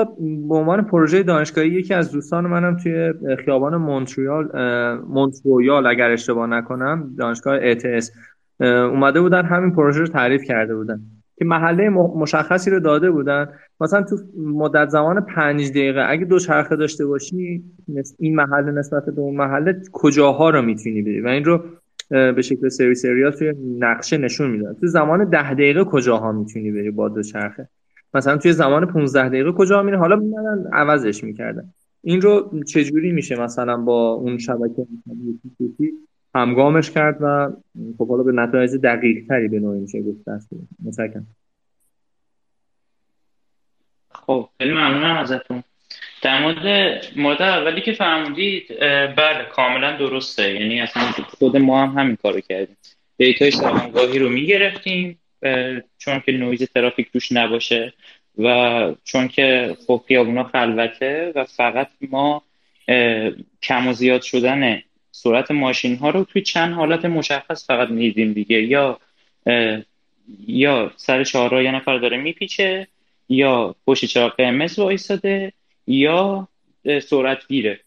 به 0.47 0.55
عنوان 0.55 0.81
پروژه 0.81 1.23
دانشگاهی 1.23 1.69
یکی 1.69 1.93
از 1.93 2.11
دوستان 2.11 2.47
منم 2.47 2.77
توی 2.77 3.13
خیابان 3.45 3.75
مونتریال 3.75 4.49
مونترویال 5.07 5.87
اگر 5.87 6.11
اشتباه 6.11 6.47
نکنم 6.47 7.15
دانشگاه 7.17 7.73
ETS 7.73 8.05
اومده 8.59 9.21
بودن 9.21 9.45
همین 9.45 9.71
پروژه 9.71 9.99
رو 9.99 10.07
تعریف 10.07 10.43
کرده 10.43 10.75
بودن. 10.75 11.01
که 11.35 11.45
محله 11.45 11.89
مشخصی 11.89 12.71
رو 12.71 12.79
داده 12.79 13.11
بودن. 13.11 13.49
مثلا 13.81 14.03
تو 14.03 14.17
مدت 14.37 14.89
زمان 14.89 15.21
پنج 15.21 15.69
دقیقه 15.69 16.05
اگه 16.09 16.25
دو 16.25 16.39
چرخه 16.39 16.75
داشته 16.75 17.05
باشی 17.05 17.63
این 18.19 18.35
محله 18.35 18.71
نسبت 18.71 19.05
به 19.05 19.21
اون 19.21 19.35
محله 19.35 19.81
کجاها 19.91 20.49
رو 20.49 20.61
می‌تونی 20.61 21.01
بری؟ 21.01 21.21
و 21.21 21.27
این 21.27 21.43
رو 21.43 21.63
به 22.09 22.41
شکل 22.41 22.69
سرویس 22.69 23.05
اریا 23.05 23.31
توی 23.31 23.53
نقشه 23.79 24.17
نشون 24.17 24.51
میدن. 24.51 24.73
تو 24.73 24.87
زمان 24.87 25.29
ده 25.29 25.53
دقیقه 25.53 25.83
کجاها 25.83 26.31
می‌تونی 26.31 26.71
بری 26.71 26.91
با 26.91 27.09
دو 27.09 27.23
چرخه؟ 27.23 27.67
مثلا 28.13 28.37
توی 28.37 28.53
زمان 28.53 28.85
15 28.85 29.29
دقیقه 29.29 29.51
کجا 29.51 29.83
میره 29.83 29.97
حالا 29.97 30.15
میمدن 30.15 30.69
عوضش 30.73 31.23
می‌کردن. 31.23 31.73
این 32.01 32.21
رو 32.21 32.63
چجوری 32.67 33.11
میشه 33.11 33.41
مثلا 33.41 33.77
با 33.77 34.13
اون 34.13 34.37
شبکه 34.37 34.87
همگامش 36.35 36.91
کرد 36.91 37.17
و 37.21 37.53
خب 37.97 38.07
حالا 38.07 38.23
به 38.23 38.31
نتایج 38.31 38.71
دقیق 38.71 39.27
تری 39.27 39.47
به 39.47 39.59
نوعی 39.59 39.79
میشه 39.79 40.01
گفت 40.01 40.29
دست 40.29 40.49
خب 44.11 44.49
خیلی 44.57 44.71
ممنونم 44.71 45.17
ازتون. 45.17 45.63
در 46.21 46.41
مورد 46.41 46.65
مورد 47.17 47.41
اولی 47.41 47.81
که 47.81 47.93
فرمودید 47.93 48.79
بله 49.15 49.45
کاملا 49.51 49.97
درسته. 49.97 50.53
یعنی 50.53 50.81
اصلا 50.81 51.03
خود 51.03 51.57
ما 51.57 51.85
هم 51.85 51.99
همین 51.99 52.15
کارو 52.15 52.39
کردیم. 52.39 52.77
دیتای 53.17 53.51
صبحگاهی 53.51 54.19
رو 54.19 54.29
می‌گرفتیم 54.29 55.19
چون 55.97 56.19
که 56.25 56.31
نویز 56.31 56.63
ترافیک 56.63 57.11
توش 57.11 57.31
نباشه 57.31 57.93
و 58.37 58.95
چون 59.03 59.27
که 59.27 59.77
خب 59.87 60.03
خیابونا 60.07 60.43
خلوته 60.43 61.31
و 61.35 61.43
فقط 61.43 61.87
ما 62.09 62.43
کم 63.61 63.87
و 63.87 63.93
زیاد 63.93 64.21
شدن 64.21 64.81
سرعت 65.15 65.51
ماشین 65.51 65.95
ها 65.95 66.09
رو 66.09 66.23
توی 66.23 66.41
چند 66.41 66.73
حالت 66.73 67.05
مشخص 67.05 67.67
فقط 67.67 67.89
میدیم 67.89 68.33
دیگه. 68.33 68.61
یا 68.61 68.99
یا 70.47 70.91
سر 70.95 71.23
چهارراه 71.23 71.63
یه 71.63 71.71
نفر 71.71 71.97
داره 71.97 72.17
میپیچه 72.17 72.87
یا 73.29 73.75
پشت 73.87 74.05
چراغ 74.05 74.35
قرمز 74.35 74.79
وایساده 74.79 75.53
یا 75.87 76.47
سرعت 77.01 77.47
گیره. 77.47 77.79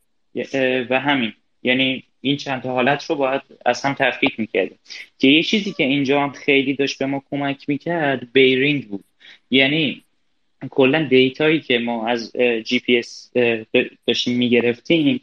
و 0.91 1.01
همین. 1.01 1.33
یعنی 1.63 2.03
این 2.21 2.37
چند 2.37 2.63
تا 2.63 2.73
حالت 2.73 3.05
رو 3.05 3.17
باید 3.17 3.43
از 3.67 3.83
هم 3.83 3.95
تفکیک 3.95 4.41
می‌کردیم. 4.41 4.79
که 5.19 5.29
یه 5.29 5.43
چیزی 5.43 5.73
که 5.73 5.85
اینجا 5.85 6.23
هم 6.23 6.33
خیلی 6.33 6.75
داشت 6.75 6.99
به 6.99 7.07
ما 7.07 7.23
کمک 7.31 7.69
می‌کرد 7.69 8.33
بیرینگ 8.33 8.89
بود. 8.89 9.05
یعنی 9.51 10.03
کلا 10.71 11.03
دیتایی 11.03 11.61
که 11.61 11.79
ما 11.79 12.09
از 12.09 12.33
جی 12.65 12.81
پی 12.81 12.99
اس 12.99 13.33
داشتیم 14.07 14.37
می‌گرفتیم 14.37 15.21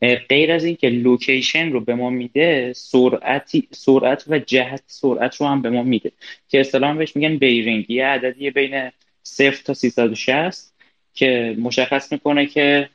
غیر 0.00 0.52
از 0.52 0.64
اینکه 0.64 0.88
location 0.88 1.72
رو 1.72 1.80
به 1.80 1.94
ما 1.94 2.10
میده 2.10 2.72
سرعتی 2.72 3.68
سرعت 3.70 4.24
و 4.28 4.38
جهت 4.38 4.82
سرعت 4.86 5.36
رو 5.36 5.46
هم 5.46 5.62
به 5.62 5.70
ما 5.70 5.82
میده. 5.82 6.12
که 6.48 6.60
اصطلاحا 6.60 6.94
بهش 6.94 7.16
میگن 7.16 7.36
bearing. 7.36 7.90
یه 7.90 8.06
عددی 8.06 8.50
بین 8.50 8.90
0 9.22 9.56
تا 9.64 9.74
360 9.74 10.74
که 11.14 11.56
مشخص 11.58 12.12
می‌کنه 12.12 12.46
که 12.46 12.88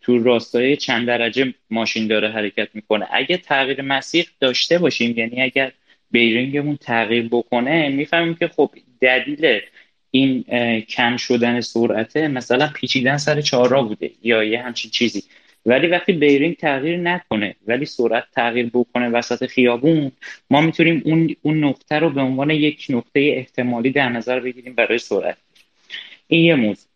تو 0.00 0.18
راستای 0.18 0.76
چند 0.76 1.06
درجه 1.06 1.54
ماشین 1.70 2.06
داره 2.06 2.30
حرکت 2.30 2.68
می‌کنه. 2.74 3.06
اگه 3.10 3.36
تغییر 3.36 3.82
مسیر 3.82 4.32
داشته 4.40 4.78
باشیم 4.78 5.18
یعنی 5.18 5.42
اگر 5.42 5.72
bearing 6.10 6.56
مون 6.56 6.76
تغییر 6.76 7.28
بکنه 7.28 7.88
می‌فهمیم 7.88 8.34
که 8.34 8.48
خب 8.48 8.70
دلیل 9.00 9.60
این 10.10 10.42
کم 10.80 11.16
شدن 11.16 11.60
سرعته 11.60 12.28
مثلا 12.28 12.70
پیچیدن 12.74 13.16
سر 13.16 13.40
چهارراه 13.40 13.88
بوده 13.88 14.10
یا 14.22 14.44
یه 14.44 14.62
همچین 14.62 14.90
چیزی. 14.90 15.22
ولی 15.68 15.86
وقتی 15.86 16.12
بیرینگ 16.12 16.56
تغییر 16.56 16.96
نکنه 16.96 17.54
ولی 17.66 17.84
سرعت 17.84 18.24
تغییر 18.34 18.70
بکنه 18.74 19.08
وسط 19.08 19.46
خیابون 19.46 20.12
ما 20.50 20.60
می‌تونیم 20.60 21.02
اون 21.04 21.36
اون 21.42 21.64
نقطه 21.64 21.98
رو 21.98 22.10
به 22.10 22.20
عنوان 22.20 22.50
یک 22.50 22.86
نقطه 22.90 23.20
احتمالی 23.20 23.90
در 23.90 24.08
نظر 24.08 24.40
بگیریم 24.40 24.74
برای 24.74 24.98
سرعت. 24.98 25.36
این 26.26 26.44
یه 26.44 26.54
موضوع. 26.54 26.88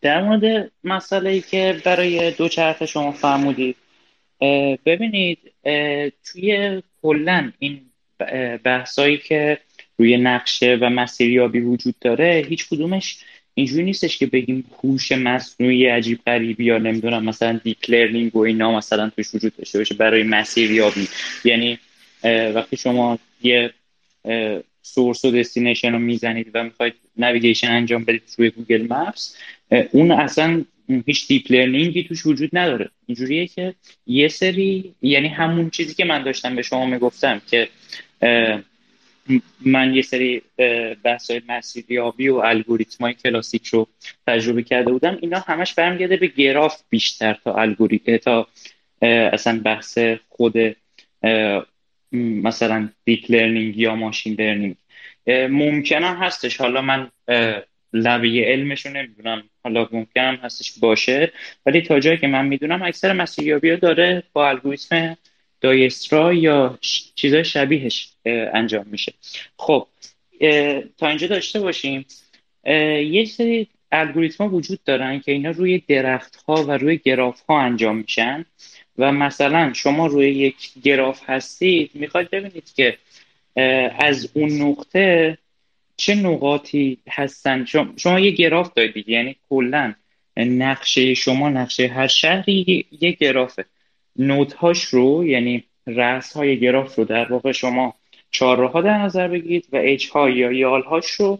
در 0.00 0.22
مورد 0.22 0.70
مسئله 0.84 1.30
ای 1.30 1.40
که 1.40 1.80
برای 1.84 2.30
دو 2.30 2.48
چرخ 2.48 2.86
شما 2.86 3.12
فرمودید 3.12 3.76
ببینید 4.86 5.38
توی 6.24 6.82
کلا 7.02 7.52
این 7.58 7.80
بحثایی 8.64 9.18
که 9.18 9.58
روی 9.98 10.16
نقشه 10.16 10.78
و 10.80 10.90
مسیریابی 10.90 11.60
وجود 11.60 11.94
داره 12.00 12.46
هیچ 12.48 12.68
کدومش 12.68 13.18
اینجوری 13.60 13.84
نیستش 13.84 14.18
که 14.18 14.26
بگیم 14.26 14.64
هوش 14.82 15.12
مصنوعی 15.12 15.86
عجیب 15.86 16.20
غریبی 16.26 16.64
یا 16.64 16.78
نمی‌دونم 16.78 17.24
مثلا 17.24 17.60
deep 17.64 17.78
learning 17.88 18.36
و 18.36 18.38
اینا 18.38 18.76
مثلا 18.76 19.10
توش 19.16 19.34
وجود 19.34 19.56
داشته 19.56 19.78
باشه 19.78 19.94
برای 19.94 20.22
مسیریابی 20.22 21.08
یعنی 21.44 21.78
وقتی 22.54 22.76
شما 22.76 23.18
یه 23.42 23.70
source 24.82 25.24
و 25.24 25.30
destination 25.30 25.92
رو 25.92 25.98
می‌زنید 25.98 26.50
و 26.54 26.64
می‌خواید 26.64 26.94
navigation 27.16 27.70
انجام 27.70 28.04
بدید 28.04 28.22
روی 28.38 28.50
Google 28.50 28.82
Maps 28.82 29.36
اون 29.90 30.10
اصلا 30.10 30.64
هیچ 31.06 31.28
deep 31.28 31.52
learning 31.52 31.98
ی 31.98 32.04
توش 32.04 32.26
وجود 32.26 32.50
نداره. 32.52 32.90
اینجوریه 33.06 33.46
که 33.46 33.74
یه 34.06 34.28
سری 34.28 34.94
یعنی 35.02 35.28
همون 35.28 35.70
چیزی 35.70 35.94
که 35.94 36.04
من 36.04 36.22
داشتم 36.22 36.56
به 36.56 36.62
شما 36.62 36.86
می‌گفتم 36.86 37.42
که 37.50 37.68
من 39.60 39.94
یه 39.94 40.02
سری 40.02 40.42
بحث 41.02 41.30
مسیریابی 41.48 42.28
و 42.28 42.36
الگوریتم 42.36 43.04
های 43.04 43.14
کلاسیک 43.14 43.66
رو 43.66 43.88
تجربه 44.26 44.62
کرده 44.62 44.92
بودم. 44.92 45.18
اینا 45.20 45.38
همش 45.38 45.74
برمیگرده 45.74 46.16
به 46.16 46.26
گراف 46.26 46.82
بیشتر 46.90 47.38
تا 47.44 47.54
الگوریتم 47.54 48.16
تا 48.16 48.48
اصلا 49.02 49.60
بحث 49.64 49.98
خود 50.28 50.54
مثلا 52.12 52.88
deep 53.04 53.30
learning 53.30 53.78
یا 53.78 53.94
machine 53.94 54.36
learning. 54.38 54.76
ممکنم 55.50 56.16
هستش. 56.16 56.56
حالا 56.56 56.82
من 56.82 57.10
لبه 57.92 58.44
علمش 58.46 58.86
رو 58.86 58.92
نمی‌دونم. 58.92 59.42
حالا 59.64 59.88
ممکنم 59.92 60.34
هستش 60.42 60.72
باشه. 60.80 61.32
ولی 61.66 61.82
تا 61.82 62.00
جایی 62.00 62.18
که 62.18 62.26
من 62.26 62.46
می‌دونم 62.46 62.82
اکثر 62.82 63.12
مسیریابی 63.12 63.76
داره 63.76 64.22
با 64.32 64.48
الگوریتم 64.48 65.16
دایسترا 65.60 66.34
یا 66.34 66.78
چیزای 67.14 67.44
شبیهش 67.44 68.08
انجام 68.54 68.86
میشه. 68.90 69.12
خب 69.56 69.86
تا 70.98 71.08
اینجا 71.08 71.26
داشته 71.26 71.60
باشیم 71.60 72.06
یه 73.10 73.24
سری 73.24 73.68
الگوریتم 73.92 74.54
وجود 74.54 74.84
دارن 74.84 75.20
که 75.20 75.32
اینا 75.32 75.50
روی 75.50 75.78
درخت 75.88 76.36
ها 76.36 76.64
و 76.64 76.70
روی 76.70 76.98
گراف 76.98 77.40
ها 77.40 77.60
انجام 77.60 77.96
میشن 77.96 78.44
و 78.98 79.12
مثلا 79.12 79.72
شما 79.72 80.06
روی 80.06 80.28
یک 80.28 80.70
گراف 80.82 81.22
هستید 81.26 81.90
می‌خواید 81.94 82.30
ببینید 82.30 82.72
که 82.76 82.98
از 83.98 84.30
اون 84.34 84.62
نقطه 84.62 85.38
چه 85.96 86.14
نقاطی 86.14 86.98
هستن. 87.08 87.64
شما, 87.96 88.20
یه 88.20 88.30
گراف 88.30 88.74
دارید 88.74 89.08
یعنی 89.08 89.36
کلا 89.50 89.94
نقشه 90.36 91.14
شما 91.14 91.48
نقشه 91.48 91.86
هر 91.86 92.06
شهری 92.06 92.86
یک 93.00 93.18
گرافه. 93.18 93.64
نودهاش 94.16 94.84
رو 94.84 95.26
یعنی 95.26 95.64
رأس 95.86 96.32
های 96.32 96.60
گراف 96.60 96.94
رو 96.94 97.04
در 97.04 97.32
واقع 97.32 97.52
شما 97.52 97.94
چهارراه 98.30 98.82
در 98.82 98.98
نظر 98.98 99.28
بگیرید 99.28 99.66
و 99.72 99.76
اچ 99.76 100.08
های 100.08 100.34
یا 100.34 100.52
یال 100.52 100.82
هاش 100.82 101.10
رو 101.10 101.38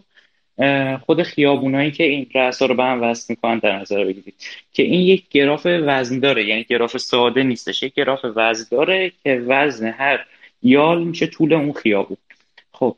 خود 1.05 1.23
خیابونایی 1.23 1.91
که 1.91 2.03
این 2.03 2.27
رأس 2.35 2.61
ها 2.61 2.65
رو 2.65 2.75
به 2.75 2.83
هم 2.83 3.03
وصل 3.03 3.25
می‌کنن 3.33 3.59
در 3.59 3.79
نظر 3.79 4.05
بگیرید. 4.05 4.33
که 4.73 4.83
این 4.83 5.01
یک 5.01 5.29
گراف 5.29 5.65
وزن 5.65 6.19
داره 6.19 6.45
یعنی 6.45 6.63
گراف 6.63 6.97
ساده 6.97 7.43
نیستش 7.43 7.83
یک 7.83 7.93
گراف 7.93 8.19
وزن 8.35 8.65
داره 8.71 9.11
که 9.23 9.43
وزن 9.47 9.91
هر 9.91 10.25
یال 10.63 11.03
میشه 11.03 11.27
طول 11.27 11.53
اون 11.53 11.73
خیابون. 11.73 12.17
خب 12.71 12.97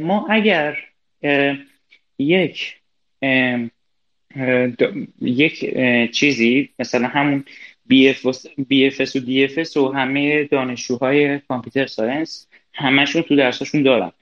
ما 0.00 0.26
اگر 0.30 0.78
یک 2.18 2.76
یک 5.20 5.76
چیزی 6.12 6.68
مثلا 6.78 7.08
همون 7.08 7.44
BFS 7.90 9.16
و 9.16 9.20
DFS 9.20 9.76
و 9.76 9.88
همه 9.88 10.44
دانشجوهای 10.44 11.38
computer 11.38 11.86
science 11.86 12.46
همشون 12.74 13.22
تو 13.22 13.36
درساشون 13.36 13.82
دارن. 13.82 14.12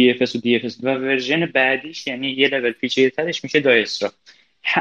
BFS 0.00 0.36
و 0.36 0.38
DFS 0.38 0.74
و 0.82 0.94
version 0.94 1.46
بعدیش 1.46 2.06
یعنی 2.06 2.30
یه 2.30 2.48
لول 2.48 2.72
ترش 3.16 3.44
میشه 3.44 3.60
Dijkstra 3.60 4.12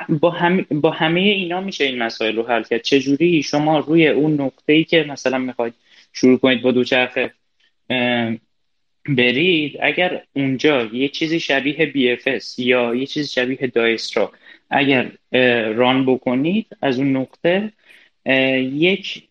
با, 0.10 0.30
هم... 0.30 0.66
با 0.72 0.92
همه 0.92 1.20
اینا 1.20 1.62
میشه 1.62 1.84
این 1.84 1.98
مسائل 1.98 2.36
رو 2.36 2.48
حل 2.48 2.64
کرد. 2.64 2.82
چجوری 2.82 3.44
شما 3.44 3.80
روی 3.80 4.08
اون 4.08 4.42
نقطه 4.42 4.74
ای 4.74 4.84
که 4.84 5.06
مثلا 5.10 5.38
می‌خواید 5.38 5.74
شروع 6.14 6.38
کنید 6.38 6.62
با 6.62 6.72
دوچرخه 6.72 7.34
برید 9.06 9.78
اگر 9.82 10.24
اونجا 10.34 10.86
یه 10.86 11.08
چیزی 11.08 11.40
شبیه 11.40 11.94
BFS 11.94 12.60
یا 12.60 12.96
یه 12.96 13.06
چیزی 13.06 13.28
شبیه 13.28 13.68
دایسترا 13.68 14.32
اگر 14.70 15.12
ران 15.74 16.06
بکنید 16.06 16.68
از 16.82 17.00
اون 17.00 17.18
نقطه 17.18 17.72
یک 18.30 19.24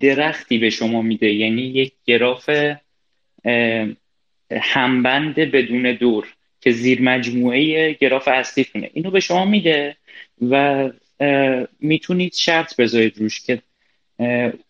درختی 0.00 0.58
به 0.58 0.70
شما 0.70 1.02
میده. 1.02 1.32
یعنی 1.32 1.62
یک 1.62 1.92
گراف 2.04 2.50
همبند 4.52 5.34
بدون 5.34 5.92
دور 5.92 6.26
که 6.60 6.70
زیر 6.70 7.02
مجموعه 7.02 7.92
گراف 7.92 8.28
اصلیتونه 8.28 8.90
اینو 8.94 9.10
به 9.10 9.20
شما 9.20 9.44
میده 9.44 9.96
و 10.50 10.90
می‌تونید 11.80 12.34
شرط 12.34 12.76
بذارید 12.76 13.18
روش 13.18 13.40
که 13.40 13.62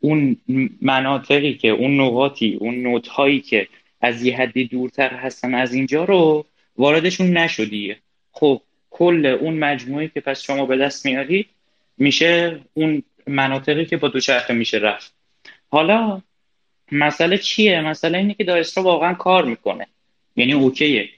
اون 0.00 0.36
مناطقی 0.80 1.54
که 1.54 1.68
اون 1.68 2.00
نقاطی 2.00 2.56
اون 2.60 2.74
نوت 2.74 3.08
که 3.44 3.68
از 4.00 4.22
یه 4.22 4.36
حدی 4.36 4.64
دورتر 4.64 5.14
هستن 5.16 5.54
از 5.54 5.74
اینجا 5.74 6.04
رو 6.04 6.46
واردشون 6.76 7.36
نشدیه 7.36 7.96
خب 8.32 8.60
کل 8.90 9.26
اون 9.26 9.58
مجموعه 9.58 10.08
که 10.08 10.20
پس 10.20 10.42
شما 10.42 10.66
به 10.66 10.76
دست 10.76 11.06
میارید 11.06 11.46
میشه 11.98 12.60
اون 12.74 13.02
مناطقی 13.26 13.84
که 13.84 13.96
با 13.96 14.08
دوچرخه 14.08 14.54
میشه 14.54 14.78
رفت. 14.78 15.14
حالا 15.68 16.22
مسئله 16.92 17.38
چیه؟ 17.38 17.80
مسئله 17.80 18.18
اینه 18.18 18.34
که 18.34 18.44
دایسترا 18.44 18.84
واقعا 18.84 19.14
کار 19.14 19.44
می‌کنه. 19.44 19.86
یعنی 20.36 20.52
اوکیه. 20.52 21.08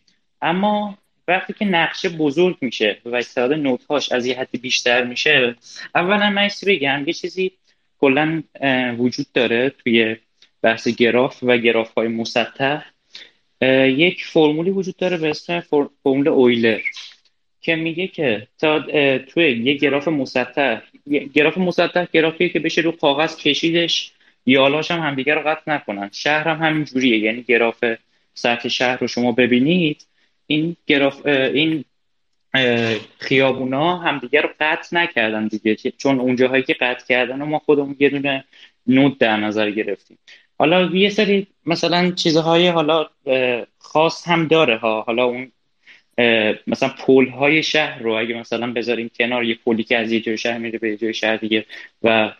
اما 0.42 0.98
وقتی 1.28 1.52
که 1.52 1.64
نقشه 1.64 2.08
بزرگ 2.08 2.56
میشه 2.60 2.98
و 3.04 3.16
استعداد 3.16 3.58
نوتهاش 3.58 4.12
از 4.12 4.26
یه 4.26 4.38
حدی 4.38 4.58
بیشتر 4.58 5.04
میشه 5.04 5.56
اولا 5.94 6.30
من 6.30 6.48
بگم؟ 6.66 7.04
یه 7.06 7.12
چیزی 7.12 7.52
کلا 7.98 8.42
وجود 8.98 9.26
داره 9.34 9.70
توی 9.70 10.16
بحث 10.62 10.88
گراف 10.88 11.38
و 11.42 11.58
گراف 11.58 11.94
های 11.94 12.08
مسطح 12.08 12.84
یک 13.86 14.24
فرمولی 14.24 14.70
وجود 14.70 14.96
داره 14.96 15.16
به 15.16 15.30
اسم 15.30 15.60
فرمول 16.02 16.28
اویلر. 16.28 16.80
که 17.64 17.76
میگه 17.76 18.06
که 18.06 18.46
تا 18.58 18.80
توی 19.18 19.52
یه 19.64 19.74
گراف 19.74 20.08
مسطح 20.08 20.80
گراف 21.34 21.58
مسطح 21.58 22.06
گرافیه 22.12 22.48
که 22.48 22.58
بشه 22.58 22.80
رو 22.80 22.92
کاغذ 22.92 23.36
کشیدش 23.36 24.12
یالاش 24.46 24.90
هم 24.90 25.00
همدیگه 25.00 25.34
رو 25.34 25.40
قطع 25.40 25.72
نکنن. 25.72 26.10
شهر 26.12 26.48
هم 26.48 26.66
همین 26.66 26.84
جوریه 26.84 27.18
یعنی 27.18 27.42
گراف 27.42 27.84
سطح 28.34 28.68
شهر 28.68 28.98
رو 28.98 29.06
شما 29.06 29.32
ببینید 29.32 30.06
این 30.46 30.76
گراف 30.86 31.26
این 31.26 31.84
خیابونا 33.18 33.98
همدیگه 33.98 34.40
رو 34.40 34.48
قطع 34.60 34.96
نکردن 34.96 35.46
دیگه 35.46 35.74
چون 35.74 36.20
اونجاهایی 36.20 36.62
که 36.62 36.74
قطع 36.74 37.06
کردن 37.06 37.42
و 37.42 37.46
ما 37.46 37.58
خودمون 37.58 37.96
یه 37.98 38.08
دونه 38.08 38.44
نود 38.86 39.18
در 39.18 39.36
نظر 39.36 39.70
گرفتیم. 39.70 40.18
حالا 40.58 40.82
یه 40.82 41.10
سری 41.10 41.46
مثلا 41.66 42.10
چیزهای 42.10 42.68
حالا 42.68 43.06
خاص 43.78 44.28
هم 44.28 44.46
داره 44.46 44.76
ها. 44.76 45.02
حالا 45.02 45.24
اون 45.24 45.52
مثلا 46.66 46.88
پل 46.88 47.28
های 47.28 47.62
شهر 47.62 47.98
رو 48.02 48.12
اگه 48.12 48.34
مثلا 48.34 48.72
بذاریم 48.72 49.10
کنار 49.18 49.44
یه 49.44 49.58
پلی 49.64 49.82
که 49.82 49.98
از 49.98 50.12
یه 50.12 50.20
جای 50.20 50.38
شهر 50.38 50.58
میره 50.58 50.78
به 50.78 50.90
یه 50.90 50.96
جای 50.96 51.14
شهر 51.14 51.36
دیگه 51.36 51.66
و 52.02 52.32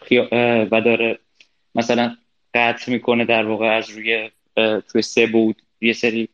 و 0.70 0.81
داره 0.81 1.18
مثلا 1.75 2.16
قطع 2.55 2.93
می‌کنه 2.93 3.25
در 3.25 3.47
واقع 3.47 3.77
از 3.77 3.91
روی 3.91 4.31
توی 4.93 5.03
سه 5.03 5.27
بود 5.27 5.62
یه 5.81 5.93
سری 5.93 6.29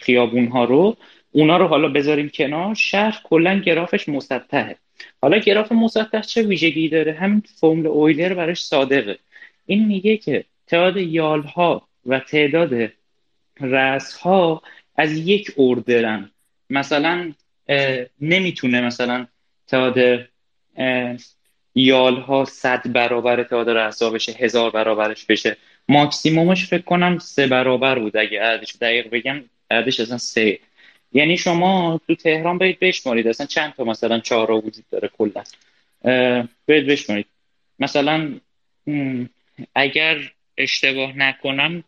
خیابون 0.00 0.46
ها 0.46 0.64
رو 0.64 0.96
اونا 1.32 1.56
رو 1.56 1.66
حالا 1.66 1.88
بذاریم 1.88 2.28
کنار. 2.28 2.74
شهر 2.74 3.20
کلا 3.24 3.58
گرافش 3.58 4.08
مسطحه. 4.08 4.76
حالا 5.22 5.38
گراف 5.38 5.72
مسطح 5.72 6.20
چه 6.20 6.42
ویژگی 6.42 6.88
داره؟ 6.88 7.12
همین 7.12 7.42
فرمول 7.60 7.86
اویلر 7.86 8.34
براش 8.34 8.64
صادقه. 8.64 9.18
این 9.66 9.86
میگه 9.86 10.16
که 10.16 10.44
تعداد 10.66 10.96
یال 10.96 11.42
ها 11.42 11.88
و 12.06 12.18
تعداد 12.18 12.92
رس 13.60 14.14
ها 14.14 14.62
از 15.00 15.12
یک 15.12 15.54
اردرن 15.58 16.30
مثلا 16.70 17.32
نمی‌تونه 18.20 18.80
مثلا 18.80 19.26
تعداد 19.66 20.28
یال 21.74 22.16
ها 22.16 22.44
صد 22.44 22.92
برابر 22.92 23.42
تعداد 23.42 23.70
رسا 23.70 24.10
بشه 24.10 24.32
هزار 24.32 24.70
برابرش 24.70 25.24
بشه. 25.24 25.56
ماکسیمومش 25.88 26.66
فکر 26.66 26.82
کنم 26.82 27.18
سه 27.18 27.46
برابر 27.46 27.98
بود 27.98 28.16
اگه 28.16 28.42
عددش 28.42 28.76
دقیق 28.80 29.10
بگم 29.10 29.44
عددش 29.70 30.00
اصلا 30.00 30.18
سه. 30.18 30.58
یعنی 31.12 31.36
شما 31.36 32.00
تو 32.06 32.14
تهران 32.14 32.58
برید 32.58 32.78
بشمارید 32.78 33.28
اصلا 33.28 33.46
چند 33.46 33.74
تا 33.74 33.84
مثلا 33.84 34.20
چهارا 34.20 34.56
وجود 34.56 34.84
داره 34.90 35.10
کلا؟ 35.18 35.44
برید 36.66 36.86
بشمارید. 36.86 37.26
مثلا 37.78 38.40
اگر 39.74 40.18
اشتباه 40.58 41.16
نکنم 41.16 41.84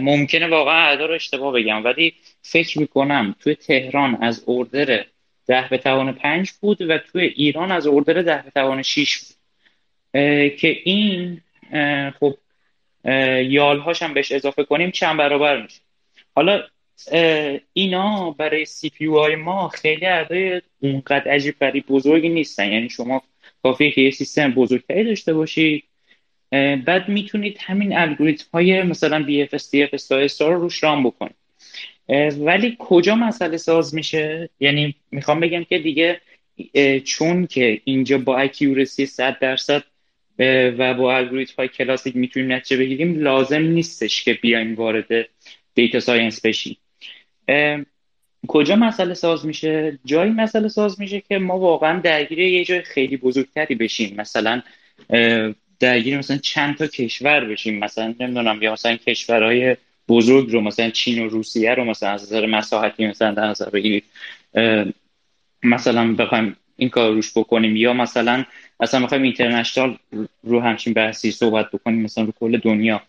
ممکنه 0.00 0.46
واقعا 0.46 0.88
اعدا 0.88 1.06
رو 1.06 1.14
اشتباه 1.14 1.54
بگم 1.54 1.84
ولی 1.84 2.14
فکر 2.42 2.78
می‌کنم 2.78 3.34
توی 3.40 3.54
تهران 3.54 4.18
از 4.22 4.44
اردر 4.48 5.04
ده 5.46 5.68
به 5.70 5.78
توان 5.78 6.12
پنج 6.12 6.50
بود 6.60 6.82
و 6.82 6.98
توی 6.98 7.24
ایران 7.24 7.72
از 7.72 7.86
اردر 7.86 8.22
ده 8.22 8.42
به 8.42 8.50
توان 8.50 8.82
شیش 8.82 9.18
بود. 9.18 9.36
که 10.56 10.78
این 10.84 11.40
خب 12.20 12.34
یالهاش 13.48 14.02
هم 14.02 14.14
بهش 14.14 14.32
اضافه 14.32 14.64
کنیم 14.64 14.90
چند 14.90 15.16
برابر 15.16 15.62
میشه. 15.62 15.80
حالا 16.34 16.62
اینا 17.72 18.30
برای 18.30 18.64
سی 18.64 18.90
پی 18.90 19.06
های 19.06 19.36
ما 19.36 19.68
خیلی 19.68 20.06
اعدای 20.06 20.62
اونقدر 20.80 21.30
عجیب 21.30 21.54
بری 21.58 21.80
بزرگی 21.80 22.28
نیستن. 22.28 22.72
یعنی 22.72 22.90
شما 22.90 23.22
کافیه 23.62 23.90
که 23.90 24.00
یه 24.00 24.10
سیستم 24.10 24.50
بزرگتری 24.50 25.04
داشته 25.04 25.34
باشید 25.34 25.84
بعد 26.86 27.08
می‌تونید 27.08 27.58
همین 27.60 27.96
الگوریتم 27.96 28.46
های 28.54 28.82
مثلا 28.82 29.26
BFS, 29.28 29.62
DFS, 29.62 30.40
رو 30.40 30.60
روش 30.60 30.82
رام 30.82 31.02
بکنید. 31.02 31.36
ولی 32.38 32.76
کجا 32.78 33.14
مسئله 33.14 33.56
ساز 33.56 33.94
میشه؟ 33.94 34.48
یعنی 34.60 34.94
می‌خوام 35.10 35.40
بگم 35.40 35.64
که 35.64 35.78
دیگه 35.78 36.20
چون 37.04 37.46
که 37.46 37.80
اینجا 37.84 38.18
با 38.18 38.38
accuracy 38.38 39.06
100 39.06 39.38
درصد 39.38 39.84
و 40.78 40.94
با 40.94 41.16
الگوریتم 41.16 41.54
های 41.58 41.68
کلاسیک 41.68 42.16
می‌تونیم 42.16 42.52
نتیجه 42.52 42.76
بگیریم 42.76 43.18
لازم 43.18 43.62
نیستش 43.62 44.24
که 44.24 44.34
بیایم 44.34 44.74
وارد 44.74 45.28
data 45.74 46.00
science 46.00 46.46
بشیم. 46.46 46.76
کجا 48.48 48.76
مسئله 48.76 49.14
ساز 49.14 49.46
میشه؟ 49.46 49.98
جایی 50.04 50.30
مسئله 50.30 50.68
ساز 50.68 51.00
میشه 51.00 51.20
که 51.20 51.38
ما 51.38 51.58
واقعا 51.58 52.00
درگیر 52.00 52.38
یه 52.38 52.64
جای 52.64 52.82
خیلی 52.82 53.16
بزرگتری 53.16 53.74
بشیم. 53.74 54.14
مثلا 54.16 54.62
درگیر 55.84 56.18
مثلا 56.18 56.36
چند 56.36 56.76
تا 56.76 56.86
کشور 56.86 57.44
بشیم. 57.44 57.78
مثلا 57.78 58.14
نمی‌دونم 58.20 58.62
یا 58.62 58.72
مثلا 58.72 58.96
کشورهای 58.96 59.76
بزرگ 60.08 60.52
رو 60.52 60.60
مثلا 60.60 60.90
چین 60.90 61.26
و 61.26 61.28
روسیه 61.28 61.74
رو 61.74 61.84
مثلا 61.84 62.10
از 62.10 62.22
نظر 62.22 62.46
مساحتی 62.46 63.06
مثلا 63.06 63.34
در 63.34 63.46
نظر 63.46 63.70
بگیرید. 63.70 64.04
مثلا 65.62 66.14
بخوایم 66.14 66.56
این 66.76 66.88
کار 66.88 67.12
روش 67.12 67.32
بکنیم. 67.36 67.76
یا 67.76 67.92
مثلا 67.92 68.44
مثلا 68.80 69.00
بخوایم 69.00 69.22
اینترنشنال 69.22 69.98
رو 70.42 70.60
همچین 70.60 70.92
بحثی 70.92 71.30
صحبت 71.30 71.70
بکنیم 71.70 72.02
مثلا 72.02 72.24
رو 72.24 72.32
کل 72.40 72.58
دنیا. 72.58 73.02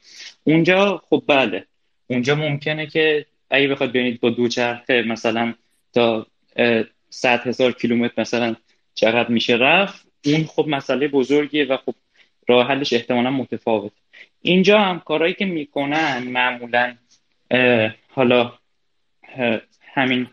اونجا 0.43 1.01
خب 1.09 1.23
بله. 1.28 1.65
اونجا 2.07 2.36
ممکنه 2.36 2.88
که 2.88 3.26
اگه 3.49 3.67
بخواد 3.67 3.89
ببینید 3.89 4.19
با 4.19 4.30
دوچرخه 4.30 5.03
مثلا 5.07 5.53
تا 5.93 6.28
صد 7.09 7.47
هزار 7.47 7.71
کیلومتر 7.71 8.21
مثلا 8.21 8.55
چقدر 8.95 9.30
میشه 9.30 9.53
رفت. 9.53 10.05
اون 10.26 10.43
خب 10.43 10.67
مسئله 10.67 11.07
بزرگیه 11.07 11.65
و 11.65 11.78
خب 11.78 11.95
راه 12.48 12.68
حلش 12.68 12.93
احتمالا 12.93 13.32
متفاوت. 13.32 13.91
اینجا 14.41 14.80
هم 14.80 15.00
کارهایی 15.00 15.34
که 15.34 15.46
می‌کنن 15.46 16.24
معمولا 16.24 16.96
حالا 18.10 18.54
همین 19.93 20.28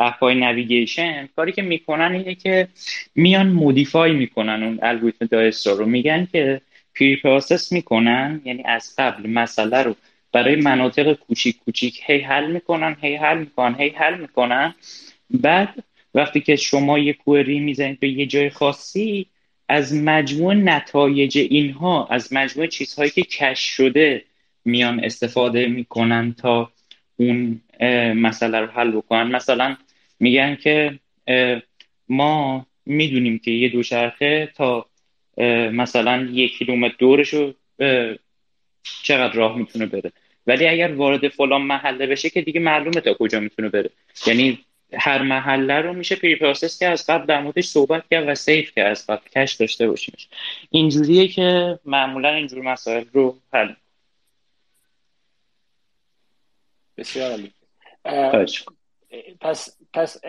app 0.00 0.34
ای 0.34 0.42
navigation 0.42 1.28
کاری 1.36 1.52
که 1.52 1.62
می‌کنن 1.62 2.12
اینه 2.12 2.34
که 2.34 2.68
میان 3.14 3.48
modify 3.48 4.12
می‌کنن 4.12 4.62
اون 4.62 4.78
الگوریتم 4.82 5.26
Dijkstra 5.26 5.72
رو. 5.72 5.86
میگن 5.86 6.28
که 6.32 6.60
preprocess 6.94 7.72
می‌کنن 7.72 8.40
یعنی 8.44 8.62
از 8.64 8.94
قبل 8.98 9.30
مسئله 9.30 9.82
رو 9.82 9.96
برای 10.32 10.56
مناطق 10.56 11.12
کوچیک 11.12 11.56
کوچیک 11.64 12.02
هی 12.06 12.20
حل 12.20 12.52
می‌کنن 12.52 12.96
هی 13.00 13.16
حل 13.16 13.38
می‌کنن 13.38 13.74
هی 13.80 13.88
حل 13.88 14.20
می‌کنن. 14.20 14.74
بعد 15.30 15.84
وقتی 16.14 16.40
که 16.40 16.56
شما 16.56 16.98
یه 16.98 17.12
query 17.12 17.60
می‌زنید 17.60 18.00
به 18.00 18.08
یه 18.08 18.26
جای 18.26 18.50
خاصی 18.50 19.26
از 19.68 19.94
مجموع 19.94 20.54
نتایج 20.54 21.38
اینها 21.38 22.06
از 22.06 22.32
مجموع 22.32 22.66
چیزهایی 22.66 23.10
که 23.10 23.22
کش 23.22 23.60
شده 23.60 24.24
میان 24.64 25.04
استفاده 25.04 25.66
می‌کنن 25.66 26.32
تا 26.32 26.72
اون 27.16 27.60
مسئله 28.16 28.60
رو 28.60 28.66
حل 28.66 28.90
بکنن. 28.90 29.36
مثلا 29.36 29.76
میگن 30.20 30.54
که 30.56 30.98
ما 32.08 32.66
می‌دونیم 32.86 33.38
که 33.38 33.50
یه 33.50 33.68
دوچرخه 33.68 34.52
تا 34.56 34.86
مثلا 35.72 36.28
یک 36.32 36.58
کیلومتر 36.58 36.94
دورش 36.98 37.28
رو 37.28 37.54
چقدر 39.02 39.32
راه 39.32 39.58
می‌تونه 39.58 39.86
بره. 39.86 40.12
ولی 40.46 40.66
اگر 40.66 40.92
وارد 40.92 41.28
فلان 41.28 41.62
محله 41.62 42.06
بشه 42.06 42.30
که 42.30 42.42
دیگه 42.42 42.60
معلومه 42.60 43.00
تا 43.00 43.14
کجا 43.14 43.40
می‌تونه 43.40 43.68
بره. 43.68 43.90
یعنی 44.26 44.58
هر 44.92 45.22
محله 45.22 45.80
رو 45.80 45.92
میشه 45.92 46.16
preprocess 46.16 46.78
که 46.78 46.88
از 46.88 47.06
قبل 47.06 47.26
در 47.26 47.42
موردش 47.42 47.68
صحبت 47.68 48.08
کرد 48.10 48.28
و 48.28 48.34
save 48.34 48.72
که 48.72 48.84
از 48.84 49.06
قبل 49.06 49.28
cache 49.28 49.54
داشته 49.54 49.88
باشیمش. 49.88 50.28
اینجوریه 50.70 51.28
که 51.28 51.78
معمولا 51.84 52.28
اینجور 52.28 52.62
مسائل 52.62 53.04
رو 53.12 53.38
حل 53.52 53.74
بسیار 56.96 57.30
عالی. 57.30 57.52
پس 59.40 59.78
پس 59.92 60.20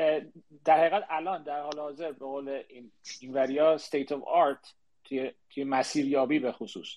در 0.65 0.77
حقیقت 0.77 1.05
الان 1.09 1.43
در 1.43 1.61
حال 1.61 1.79
حاضر 1.79 2.11
به 2.11 2.25
قول 2.25 2.61
این 2.67 2.91
اینوریا 3.19 3.73
state 3.73 4.11
of 4.11 4.23
art 4.23 4.73
توی 5.03 5.31
توی 5.49 5.63
مسیریابی 5.63 6.39
به 6.39 6.51
خصوص. 6.51 6.95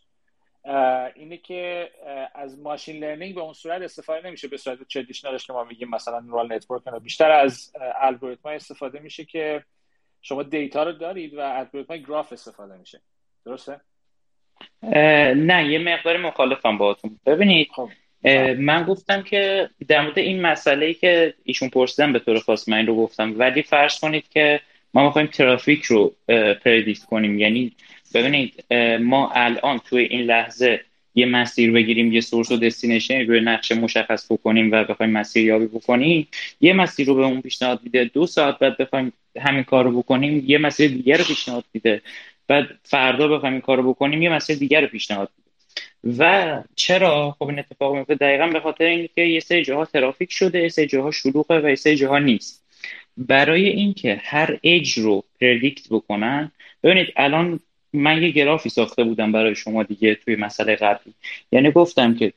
اینه 1.14 1.36
که 1.36 1.90
از 2.34 2.58
machine 2.58 3.04
learning 3.04 3.34
به 3.34 3.40
اون 3.40 3.52
صورت 3.52 3.82
استفاده 3.82 4.28
نمیشه 4.28 4.48
به 4.48 4.56
صورت 4.56 4.78
traditional 4.94 5.38
ش 5.38 5.46
که 5.46 5.52
ما 5.52 5.64
میگیم 5.64 5.88
مثلا 5.90 6.20
neural 6.20 6.52
network 6.52 6.82
بیشتر 7.02 7.30
از 7.30 7.72
الگوریتم 8.00 8.48
استفاده 8.48 8.98
میشه 8.98 9.24
که 9.24 9.64
شما 10.20 10.42
دیتا 10.42 10.82
رو 10.82 10.92
دارید 10.92 11.34
و 11.34 11.40
الگوریتم 11.40 11.96
گراف 11.96 12.32
استفاده 12.32 12.76
میشه. 12.76 13.00
درسته؟ 13.46 13.80
نه 15.34 15.68
یه 15.68 15.78
مقدار 15.78 16.16
مخالفم 16.16 16.78
باهاتون. 16.78 17.20
ببینید 17.26 17.68
خب. 17.72 17.88
من 18.58 18.84
گفتم 18.84 19.22
که 19.22 19.70
در 19.88 20.00
مورد 20.00 20.18
این 20.18 20.42
مسئله 20.42 20.86
ای 20.86 20.94
که 20.94 21.34
ایشون 21.44 21.68
پرسیدن 21.68 22.12
به 22.12 22.18
طور 22.18 22.38
خاص 22.38 22.68
من 22.68 22.76
این 22.76 22.86
رو 22.86 22.96
گفتم 22.96 23.38
ولی 23.38 23.62
فرض 23.62 24.00
کنید 24.00 24.28
که 24.28 24.60
ما 24.94 25.06
می‌خوایم 25.06 25.26
ترافیک 25.26 25.84
رو 25.84 26.14
پردیکت 26.64 27.04
کنیم. 27.04 27.38
یعنی 27.38 27.76
ببینید 28.14 28.64
ما 29.00 29.30
الان 29.34 29.78
توی 29.78 30.04
این 30.04 30.20
لحظه 30.20 30.80
یه 31.14 31.26
مسیر 31.26 31.72
بگیریم 31.72 32.12
یه 32.12 32.20
سورس 32.20 32.52
و 32.52 32.56
دستینیشن 32.56 33.20
روی 33.20 33.40
نقشه 33.40 33.74
مشخص 33.74 34.32
بکنیم 34.32 34.72
و 34.72 34.84
بخوایم 34.84 35.12
مسیر 35.12 35.44
یابی 35.44 35.66
بکنیم. 35.66 36.28
یه 36.60 36.72
مسیر 36.72 37.06
رو 37.06 37.14
به 37.14 37.24
اون 37.24 37.40
پیشنهاد 37.40 37.80
میده 37.84 38.04
دو 38.04 38.26
ساعت 38.26 38.58
بعد 38.58 38.76
بخوایم 38.76 39.12
همین 39.40 39.62
کار 39.62 39.84
رو 39.84 40.02
بکنیم 40.02 40.44
یه 40.46 40.58
مسیر 40.58 40.90
دیگر 40.90 41.16
رو 41.16 41.24
پیشنهاد 41.24 41.64
میده. 41.74 42.02
بعد 42.48 42.68
فردا 42.82 43.28
بخوایم 43.28 43.52
این 43.52 43.62
کار 43.62 43.76
رو 43.76 43.92
بکنیم 43.92 44.22
یه 44.22 44.28
مسیر 44.28 44.56
دیگر 44.56 44.80
رو 44.80 44.86
پیشنهاد 44.86 45.28
و 46.18 46.62
چرا؟ 46.74 47.36
خب 47.38 47.48
این 47.48 47.58
اتفاق 47.58 47.96
میفته. 47.96 48.14
دقیقا 48.14 48.46
به 48.46 48.60
خاطر 48.60 48.84
اینکه 48.84 49.22
یه 49.22 49.40
سری 49.40 49.64
جاها 49.64 49.84
ترافیک 49.84 50.32
شده 50.32 50.62
یه 50.62 50.68
سری 50.68 50.86
جاها 50.86 51.10
شلوغه 51.10 51.60
و 51.60 51.68
یه 51.68 51.74
سری 51.74 51.96
جاها 51.96 52.18
نیست. 52.18 52.64
برای 53.16 53.68
اینکه 53.68 54.20
هر 54.24 54.58
اج 54.62 54.98
رو 54.98 55.24
پردیکت 55.40 55.88
بکنن 55.90 56.52
ببینید 56.82 57.12
الان 57.16 57.60
من 57.92 58.22
یه 58.22 58.30
گرافی 58.30 58.68
ساخته 58.68 59.04
بودم 59.04 59.32
برای 59.32 59.54
شما 59.54 59.82
دیگه 59.82 60.14
توی 60.14 60.36
مسئله 60.36 60.76
قبلی. 60.76 61.14
یعنی 61.52 61.70
گفتم 61.70 62.14
که 62.14 62.32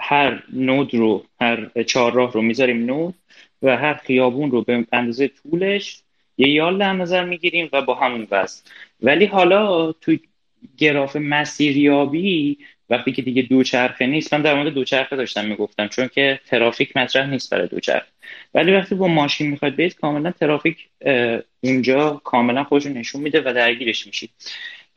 هر 0.00 0.42
نود 0.52 0.94
رو 0.94 1.24
هر 1.40 1.82
چهارراه 1.86 2.32
رو 2.32 2.42
می‌ذاریم 2.42 2.84
نود 2.84 3.14
و 3.62 3.76
هر 3.76 3.94
خیابون 3.94 4.50
رو 4.50 4.62
به 4.62 4.86
اندازه 4.92 5.28
طولش 5.28 6.02
یه 6.38 6.48
یال 6.48 6.78
در 6.78 6.92
نظر 6.92 7.24
می‌گیریم 7.24 7.68
و 7.72 7.82
با 7.82 7.94
همون 7.94 8.26
وزن. 8.30 8.62
ولی 9.00 9.26
حالا 9.26 9.92
توی 9.92 10.20
گراف 10.76 11.16
مسیریابی 11.16 12.58
وقتی 12.90 13.12
که 13.12 13.22
دیگه 13.22 13.42
دوچرخه 13.42 14.06
نیست 14.06 14.34
من 14.34 14.42
در 14.42 14.54
مورد 14.54 14.74
دوچرخه 14.74 15.16
داشتم 15.16 15.44
می‌گفتم 15.44 15.88
چون 15.88 16.08
که 16.08 16.40
ترافیک 16.46 16.96
مطرح 16.96 17.30
نیست 17.30 17.50
برای 17.50 17.68
دوچرخه. 17.68 18.06
ولی 18.54 18.72
وقتی 18.72 18.94
با 18.94 19.08
ماشین 19.08 19.50
می‌خواید 19.50 19.76
برید 19.76 19.94
کاملا 19.94 20.30
ترافیک 20.30 20.88
اونجا 21.60 22.20
کاملا 22.24 22.64
خودش 22.64 22.86
نشون 22.86 23.20
میده 23.20 23.40
و 23.40 23.52
درگیرش 23.54 24.06
میشید. 24.06 24.30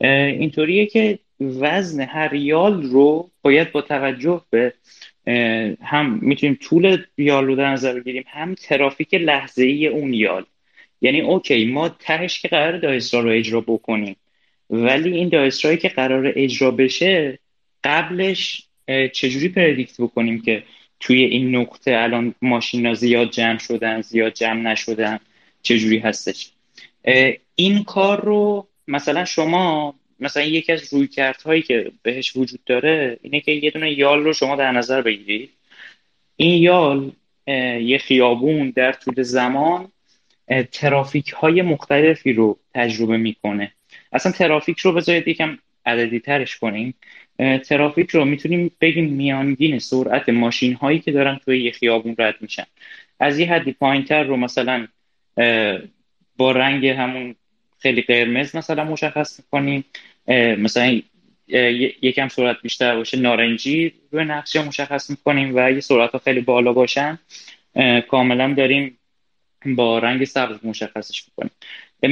اینطوریه 0.00 0.86
که 0.86 1.18
وزن 1.40 2.00
هر 2.00 2.34
یال 2.34 2.82
رو 2.82 3.30
باید 3.42 3.72
با 3.72 3.82
توجه 3.82 4.42
به 4.50 4.72
هم 5.82 6.18
می‌تونیم 6.22 6.58
طول 6.62 7.04
یال 7.18 7.46
رو 7.46 7.56
در 7.56 7.72
نظر 7.72 8.00
بگیریم 8.00 8.24
هم 8.26 8.54
ترافیک 8.54 9.14
لحظه 9.14 9.64
ای 9.64 9.86
اون 9.86 10.14
یال. 10.14 10.44
یعنی 11.00 11.20
اوکی 11.20 11.64
ما 11.64 11.88
تهش 11.88 12.40
که 12.40 12.48
قرار 12.48 12.78
دایسترا 12.78 13.20
رو 13.20 13.30
اجرا 13.30 13.60
بکنیم 13.60 14.16
ولی 14.70 15.16
این 15.16 15.28
دایسترایی 15.28 15.76
که 15.78 15.88
قرار 15.88 16.32
اجرا 16.36 16.70
بشه 16.70 17.38
قبلش 17.84 18.62
چجوری 19.12 19.48
پردیکت 19.48 20.00
بکنیم 20.00 20.42
که 20.42 20.62
توی 21.00 21.24
این 21.24 21.56
نقطه 21.56 21.96
الان 21.96 22.34
ماشینا 22.42 22.94
زیاد 22.94 23.30
جمع 23.30 23.58
شدن 23.58 24.00
زیاد 24.00 24.32
جمع 24.32 24.60
نشدن؟ 24.60 25.18
چجوری 25.62 25.98
هستش؟ 25.98 26.50
این 27.54 27.84
کار 27.84 28.24
رو 28.24 28.68
مثلا 28.88 29.24
شما 29.24 29.94
مثلا 30.20 30.42
یکی 30.42 30.72
از 30.72 30.94
رویکردهایی 30.94 31.62
که 31.62 31.92
بهش 32.02 32.36
وجود 32.36 32.64
داره 32.66 33.18
اینه 33.22 33.40
که 33.40 33.52
یه 33.52 33.70
دونه 33.70 33.92
یال 33.98 34.24
رو 34.24 34.32
شما 34.32 34.56
در 34.56 34.72
نظر 34.72 35.02
بگیرید. 35.02 35.50
این 36.36 36.62
یال 36.62 37.12
یه 37.82 37.98
خیابون 37.98 38.70
در 38.70 38.92
طول 38.92 39.22
زمان 39.22 39.92
ترافیک 40.72 41.30
های 41.30 41.62
مختلفی 41.62 42.32
رو 42.32 42.58
تجربه 42.74 43.16
می‌کنه. 43.16 43.72
اصلا 44.12 44.32
ترافیک 44.32 44.78
رو 44.78 44.92
بذارید 44.92 45.28
یکم 45.28 45.58
عددی 45.86 46.20
ترش 46.20 46.56
کنیم. 46.58 46.94
ترافیک 47.38 48.10
رو 48.10 48.24
می‌تونیم 48.24 48.70
بگیم 48.80 49.04
میانگین 49.04 49.78
سرعت 49.78 50.28
ماشین 50.28 50.74
هایی 50.74 50.98
که 50.98 51.12
دارن 51.12 51.40
توی 51.44 51.62
یه 51.62 51.70
خیابون 51.70 52.14
رد 52.18 52.34
میشن. 52.40 52.64
از 53.20 53.38
یه 53.38 53.52
حدی 53.52 53.72
پایین 53.72 54.04
تر 54.04 54.22
رو 54.22 54.36
مثلا 54.36 54.86
با 56.36 56.52
رنگ 56.52 56.86
همون 56.86 57.34
خیلی 57.78 58.02
قرمز 58.02 58.56
مثلا 58.56 58.84
مشخص 58.84 59.40
کنیم. 59.50 59.84
مثلا 60.58 61.00
یکم 62.02 62.28
سرعت 62.28 62.56
بیشتر 62.62 62.96
باشه 62.96 63.18
نارنجی 63.18 63.92
روی 64.10 64.24
نقشه 64.24 64.62
مشخص 64.68 65.10
می‌کنیم 65.10 65.52
و 65.56 65.70
یه 65.70 65.80
سرعت 65.80 66.10
ها 66.10 66.18
خیلی 66.18 66.40
بالا 66.40 66.72
باشن 66.72 67.18
کاملا 68.08 68.54
داریم 68.54 68.98
با 69.66 69.98
رنگ 69.98 70.24
سبز 70.24 70.64
مشخصش 70.64 71.24
می‌کنیم. 71.28 71.52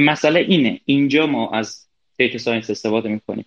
مسئله 0.05 0.41
اینه 0.41 0.81
اینجا 0.85 1.27
ما 1.27 1.51
از 1.51 1.87
data 2.21 2.39
science 2.39 2.71
استفاده 2.71 3.09
می‌کنیم 3.09 3.45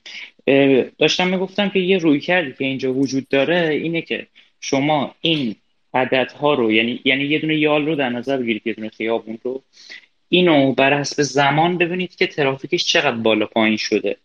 داشتم 0.98 1.28
می‌گفتم 1.28 1.70
که 1.70 1.80
یه 1.80 1.98
رویکردی 1.98 2.54
که 2.54 2.66
اینجا 2.66 2.94
وجود 2.94 3.28
داره 3.30 3.70
اینه 3.70 4.02
که 4.02 4.28
شما 4.60 5.16
این 5.22 5.56
عددها 5.94 6.54
رو 6.54 6.72
یعنی 6.72 7.00
یعنی 7.06 7.24
یه 7.24 7.40
دونه 7.40 7.58
یال 7.58 7.86
رو 7.86 7.96
در 7.96 8.10
نظر 8.10 8.38
بگیرید 8.38 8.68
یه 8.68 8.74
دونه 8.74 8.90
خیابون 8.90 9.40
رو 9.44 9.64
اینو 10.30 10.74
بر 10.74 11.00
حسب 11.00 11.22
زمان 11.22 11.78
ببینید 11.78 12.16
که 12.16 12.28
ترافیکش 12.28 12.86
چقدر 12.86 13.18
بالا 13.18 13.46
پایین 13.46 13.78
شده. 13.78 14.18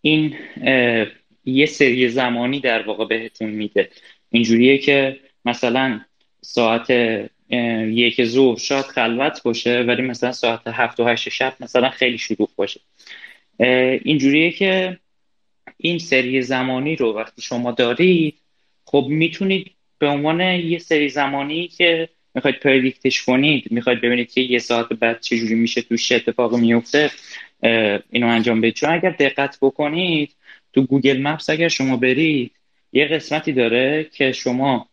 این 0.00 0.34
یه 1.44 1.66
سری 1.66 2.08
زمانی 2.08 2.60
در 2.60 2.82
واقع 2.82 3.04
بهتون 3.04 3.50
میده. 3.50 3.90
اینجوریه 4.30 4.78
که 4.78 5.20
مثلا 5.44 6.00
ساعت 6.40 6.90
یک 7.90 8.24
ظهر 8.24 8.58
شاید 8.58 8.84
خلوت 8.84 9.42
باشه 9.42 9.80
ولی 9.80 10.02
مثلا 10.02 10.32
ساعت 10.32 10.60
هفت 10.66 11.00
و 11.00 11.04
هشت 11.04 11.28
شب 11.28 11.54
مثلا 11.60 11.90
خیلی 11.90 12.18
شلوغ 12.18 12.48
باشه. 12.56 12.80
اینجوریه 13.58 14.50
که 14.50 14.98
این 15.76 15.98
سری 15.98 16.42
زمانی 16.42 16.96
رو 16.96 17.12
وقتی 17.12 17.42
شما 17.42 17.72
دارید 17.72 18.34
خب 18.84 19.06
می‌تونید 19.08 19.70
به 19.98 20.06
عنوان 20.06 20.40
یه 20.40 20.78
سری 20.78 21.08
زمانی 21.08 21.68
که 21.68 22.08
می‌خواید 22.34 22.60
پردیکتش 22.60 23.22
کنید 23.22 23.72
می‌خواید 23.72 24.00
ببینید 24.00 24.32
که 24.32 24.40
یه 24.40 24.58
ساعت 24.58 24.88
بعد 24.88 25.20
چجوری 25.20 25.54
میشه 25.54 25.82
توش 25.82 26.12
اتفاق 26.12 26.54
میفته 26.56 27.10
اینو 28.10 28.26
انجام 28.26 28.60
بدید. 28.60 28.74
چون 28.74 28.90
اگر 28.90 29.10
دقت 29.10 29.58
بکنید 29.62 30.34
تو 30.72 30.82
Google 30.82 31.22
Maps 31.22 31.50
اگر 31.50 31.68
شما 31.68 31.96
برید 31.96 32.50
یه 32.92 33.06
قسمتی 33.06 33.52
داره 33.52 34.10
که 34.12 34.32
شما 34.32 34.88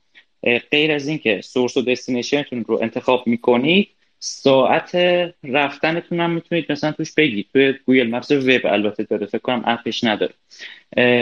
غیر 0.72 0.92
از 0.92 1.08
اینکه 1.08 1.42
source 1.42 1.78
و 1.78 1.82
destination 1.82 2.46
تون 2.46 2.64
رو 2.68 2.80
انتخاب 2.82 3.28
می‌کنید 3.28 3.90
ساعت 4.24 4.96
رفتنتون 5.44 6.20
هم 6.20 6.32
می‌تونید 6.32 6.72
مثلا 6.72 6.92
توش 6.92 7.14
بگید. 7.14 7.48
توی 7.54 7.74
Google 7.86 8.08
Maps 8.08 8.32
وب 8.32 8.62
البته 8.66 9.04
داره 9.04 9.26
فکر 9.26 9.38
کنم 9.38 9.64
app 9.66 9.88
ش 9.88 10.04
نداره. 10.04 10.34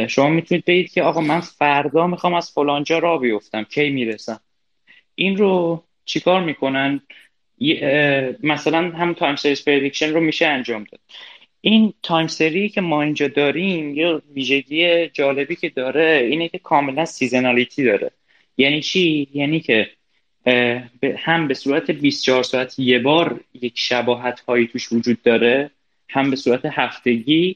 شما 0.07 0.29
می‌تونید 0.29 0.65
بگید 0.65 0.91
که 0.91 1.03
آقا 1.03 1.21
من 1.21 1.39
فردا 1.39 2.07
می‌خوام 2.07 2.33
از 2.33 2.51
فلانجا 2.51 2.99
راه 2.99 3.17
بیفتم 3.17 3.63
کی 3.63 3.89
می‌رسم؟ 3.89 4.39
این 5.15 5.37
رو 5.37 5.83
چیکار 6.05 6.43
می‌کنن؟ 6.43 7.01
مثلا 8.43 8.89
هم 8.89 9.13
time 9.13 9.35
series 9.35 9.65
prediction 9.65 10.13
رو 10.13 10.19
میشه 10.19 10.45
انجام 10.45 10.83
داد. 10.83 10.99
این 11.61 11.93
time 12.03 12.27
series 12.27 12.63
ی 12.63 12.69
که 12.69 12.81
ما 12.81 13.01
اینجا 13.01 13.27
داریم 13.27 13.95
یه 13.95 14.21
ویژگی 14.33 15.07
جالبی 15.07 15.55
که 15.55 15.69
داره 15.69 16.27
اینه 16.29 16.47
که 16.47 16.57
کاملا 16.57 17.05
seasonality 17.05 17.83
داره. 17.83 18.11
یعنی 18.57 18.81
چی؟ 18.81 19.27
یعنی 19.33 19.59
که 19.59 19.89
هم 21.17 21.47
به 21.47 21.53
صورت 21.53 21.91
24 21.91 22.43
ساعت 22.43 22.79
یه 22.79 22.99
بار 22.99 23.39
یک 23.61 23.73
شباهت 23.75 24.39
هایی 24.39 24.67
توش 24.67 24.91
وجود 24.91 25.21
داره 25.21 25.71
هم 26.09 26.29
به 26.29 26.35
صورت 26.35 26.65
هفتگی 26.65 27.55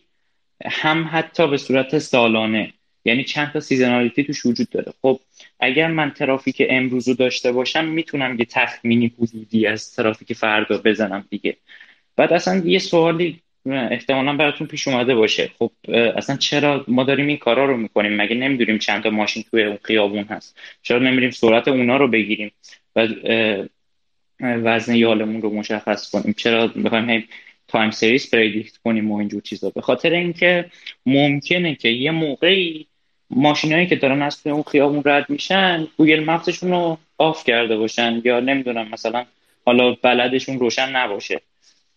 هم 0.66 1.10
حتی 1.12 1.48
به 1.48 1.58
صورت 1.58 1.98
سالانه. 1.98 2.74
یعنی 3.06 3.24
چند 3.24 3.52
تا 3.52 3.60
seasonality 3.60 4.24
توش 4.24 4.46
وجود 4.46 4.70
داره. 4.70 4.94
خب 5.02 5.20
اگر 5.60 5.88
من 5.88 6.12
ترافیک 6.12 6.64
امروز 6.70 7.08
رو 7.08 7.14
داشته 7.14 7.52
باشم 7.52 7.86
می‌تونم 7.86 8.40
یه 8.40 8.46
تخمینی 8.46 9.14
حدودی 9.20 9.68
از 9.68 9.96
ترافیک 9.96 10.34
فردا 10.34 10.78
بزنم 10.78 11.26
دیگه. 11.30 11.58
بعد 12.16 12.34
اصلا 12.34 12.62
یه 12.66 12.80
سوالی 12.80 13.43
احتمالا 13.66 14.34
براتون 14.34 14.68
پیش 14.68 14.88
اومده 14.88 15.16
باشه. 15.16 15.51
خب 15.59 15.72
اصلا 16.16 16.38
چرا 16.38 16.86
ما 16.88 17.03
داریم 17.03 17.28
این 17.28 17.38
کارا 17.38 17.66
رو 17.66 17.78
می‌کنیم؟ 17.78 18.16
مگه 18.16 18.36
نمی‌دونیم 18.36 18.78
چند 18.78 19.03
تا 19.03 19.09
ماشین 19.09 19.43
توی 19.51 19.64
اون 19.64 19.78
خیابون 19.84 20.24
هست؟ 20.24 20.59
چرا 20.82 20.99
نمیریم 20.99 21.32
سرعت 21.32 21.68
اونا 21.68 21.97
رو 21.97 22.07
بگیریم 22.07 22.51
و 22.95 23.07
وزن 24.39 24.95
یالمون 24.95 25.41
رو 25.41 25.53
مشخص 25.53 26.11
کنیم؟ 26.11 26.34
چرا 26.38 26.72
می‌خوایم 26.76 27.28
time 27.68 27.91
series 27.91 28.32
predict 28.32 28.78
کنیم 28.78 29.11
و 29.11 29.18
اینجور 29.18 29.41
چیزا؟ 29.41 29.70
به 29.70 29.82
خاطر 29.82 30.09
اینکه 30.09 30.66
ممکنه 31.05 31.76
که 31.76 31.89
یه 31.89 32.11
موقعی 32.11 32.88
ماشینایی 33.30 33.88
که 33.88 33.95
دارن 33.95 34.22
از 34.22 34.47
اون 34.47 34.64
خیابون 34.64 35.01
رد 35.05 35.30
میشن 35.30 35.88
Google 35.97 36.24
Maps 36.24 36.47
شون 36.47 36.72
رو 36.72 36.97
off 37.18 37.43
کرده 37.43 37.78
باشن 37.78 38.22
یا 38.26 38.39
نمی‌دونم 38.39 38.88
مثلا 38.91 39.26
حالا 39.66 39.91
بلدشون 40.01 40.59
روشن 40.59 40.95
نباشه. 40.95 41.41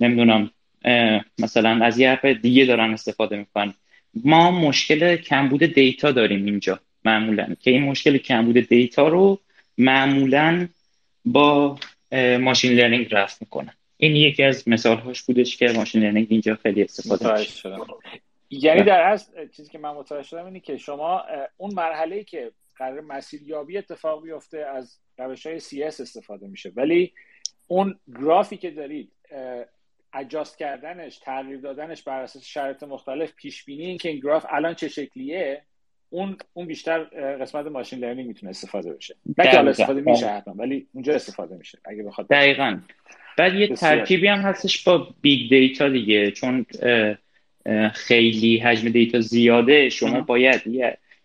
نمی‌دونم. 0.01 0.51
مثلا 1.39 1.85
از 1.85 1.99
یه 1.99 2.11
app 2.11 2.27
دیگه 2.27 2.65
دارن 2.65 2.93
استفاده 2.93 3.37
می‌کنن. 3.37 3.75
ما 4.25 4.51
مشکل 4.51 5.17
کمبود 5.17 5.63
data 5.63 6.13
داریم 6.13 6.45
اینجا 6.45 6.81
معمولا. 7.05 7.57
که 7.61 7.71
این 7.71 7.83
مشکل 7.83 8.19
کمبود 8.19 8.57
data 8.69 9.09
رو 9.09 9.41
معمولا 9.79 10.69
با 11.25 11.79
machine 12.41 12.73
learning 12.73 13.09
رفع 13.11 13.43
می‌کنن 13.43 13.73
این 13.97 14.17
یکی 14.17 14.43
از 14.43 14.69
مثال 14.69 14.97
هاش 14.97 15.23
بودش 15.23 15.57
که 15.57 15.69
machine 15.69 16.03
learning 16.03 16.27
اینجا 16.31 16.55
خیلی 16.55 16.83
استفاده 16.83 17.39
میشه. 17.39 17.77
یعنی 18.51 18.83
در 18.83 19.01
اصل 19.01 19.49
چیزی 19.57 19.71
که 19.71 19.79
من 19.79 19.91
متوجه 19.91 20.29
شدم 20.29 20.45
اینه 20.45 20.61
که 20.61 20.77
شما 20.77 21.23
اون 21.57 21.75
مرحله 21.75 22.25
که 22.25 22.51
قراره 22.77 23.01
مسیریابی 23.01 23.79
اتفاق 23.79 24.23
بیفته 24.23 24.59
از 24.59 24.99
روش 25.19 25.47
های 25.47 25.61
CS 25.61 26.01
استفاده 26.01 26.47
میشه. 26.47 26.73
ولی 26.77 27.13
اون 27.69 27.99
گرافی 28.21 28.57
که 28.57 28.71
دارید 28.71 29.13
adjust 30.17 30.59
کردنش 30.59 31.19
تغییر 31.19 31.57
دادنش 31.57 32.03
بر 32.03 32.21
اساس 32.21 32.47
شرایط 32.47 32.83
مختلف 32.83 33.33
پیش 33.37 33.65
بینی 33.65 33.87
این 33.87 33.99
که 33.99 34.09
این 34.09 34.21
گراف 34.21 34.47
الان 34.51 34.75
چه 34.75 34.89
شکلیه 34.89 35.63
اون 36.11 36.37
اون 36.53 36.67
بیشتر 36.67 37.05
قسمت 37.41 37.67
machine 37.67 37.99
learning 37.99 38.29
می‌تونه 38.29 38.51
استفاده 38.51 38.95
بشه. 38.95 39.17
نه 39.39 39.51
که 39.51 39.59
استفاده 39.61 40.01
میشه 40.01 40.29
حتما 40.29 40.55
ولی 40.55 40.87
اونجا 40.93 41.15
استفاده 41.15 41.57
میشه 41.57 41.79
اگه 41.85 42.03
بخواد. 42.03 42.29
دقیقاً. 42.29 42.79
بعد 43.39 43.55
یه 43.55 43.67
ترکیبی 43.67 44.27
هم 44.27 44.39
هستش 44.39 44.85
با 44.85 45.09
big 45.21 45.51
data 45.51 45.89
دیگه 45.89 46.31
چون 46.31 46.67
خیلی 47.93 48.59
حجم 48.59 48.89
data 48.89 49.21
زیاده 49.21 49.89
شما 49.89 50.21
باید 50.21 50.63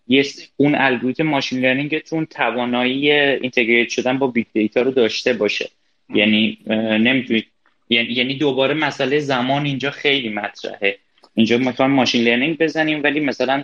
یه 0.08 0.24
اون 0.58 0.76
الگوریتم 0.76 1.24
machine 1.24 1.60
learning 1.60 2.08
تون 2.08 2.26
توانایی 2.26 3.12
integrate 3.12 3.90
شدن 3.90 4.18
با 4.18 4.28
big 4.28 4.46
data 4.54 4.82
رو 4.82 4.92
داشته 4.92 5.34
باشه. 5.34 5.70
یعنی 6.16 6.58
نمی‌تونید 7.00 7.48
یعنی-, 7.92 8.14
یعنی 8.14 8.38
دوباره 8.38 8.74
مسئله 8.74 9.20
زمان 9.20 9.66
اینجا 9.66 9.92
خیلی 9.92 10.30
مطرحه. 10.30 10.98
اینجا 11.36 11.58
می‌خوایم 11.58 11.92
machine 11.92 12.24
learning 12.24 12.58
بزنیم 12.58 13.04
ولی 13.04 13.20
مثلا 13.20 13.64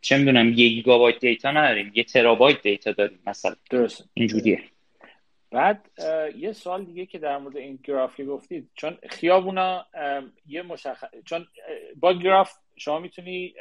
چه 0.00 0.18
می‌دونم 0.18 0.48
یک 0.48 0.56
گیگابایت 0.56 1.20
data 1.20 1.50
نداریم 1.50 1.92
یه 1.94 2.04
ترابایت 2.04 2.62
data 2.62 2.92
داریم 2.92 3.18
مثلا. 3.26 3.56
درست 3.70 4.08
اینجوریه. 4.14 4.60
بعد 5.50 5.90
یه 6.38 6.52
سوال 6.52 6.84
دیگه 6.84 7.06
که 7.06 7.18
در 7.18 7.38
مورد 7.38 7.56
این 7.56 7.78
گرافی 7.84 8.24
گفتید. 8.24 8.68
چون 8.74 8.98
خیابونا 9.10 9.86
یه 10.48 10.62
مشخص 10.62 11.08
چون 11.24 11.46
با 11.96 12.12
گراف 12.12 12.52
شما 12.76 12.98
می‌تونی 12.98 13.54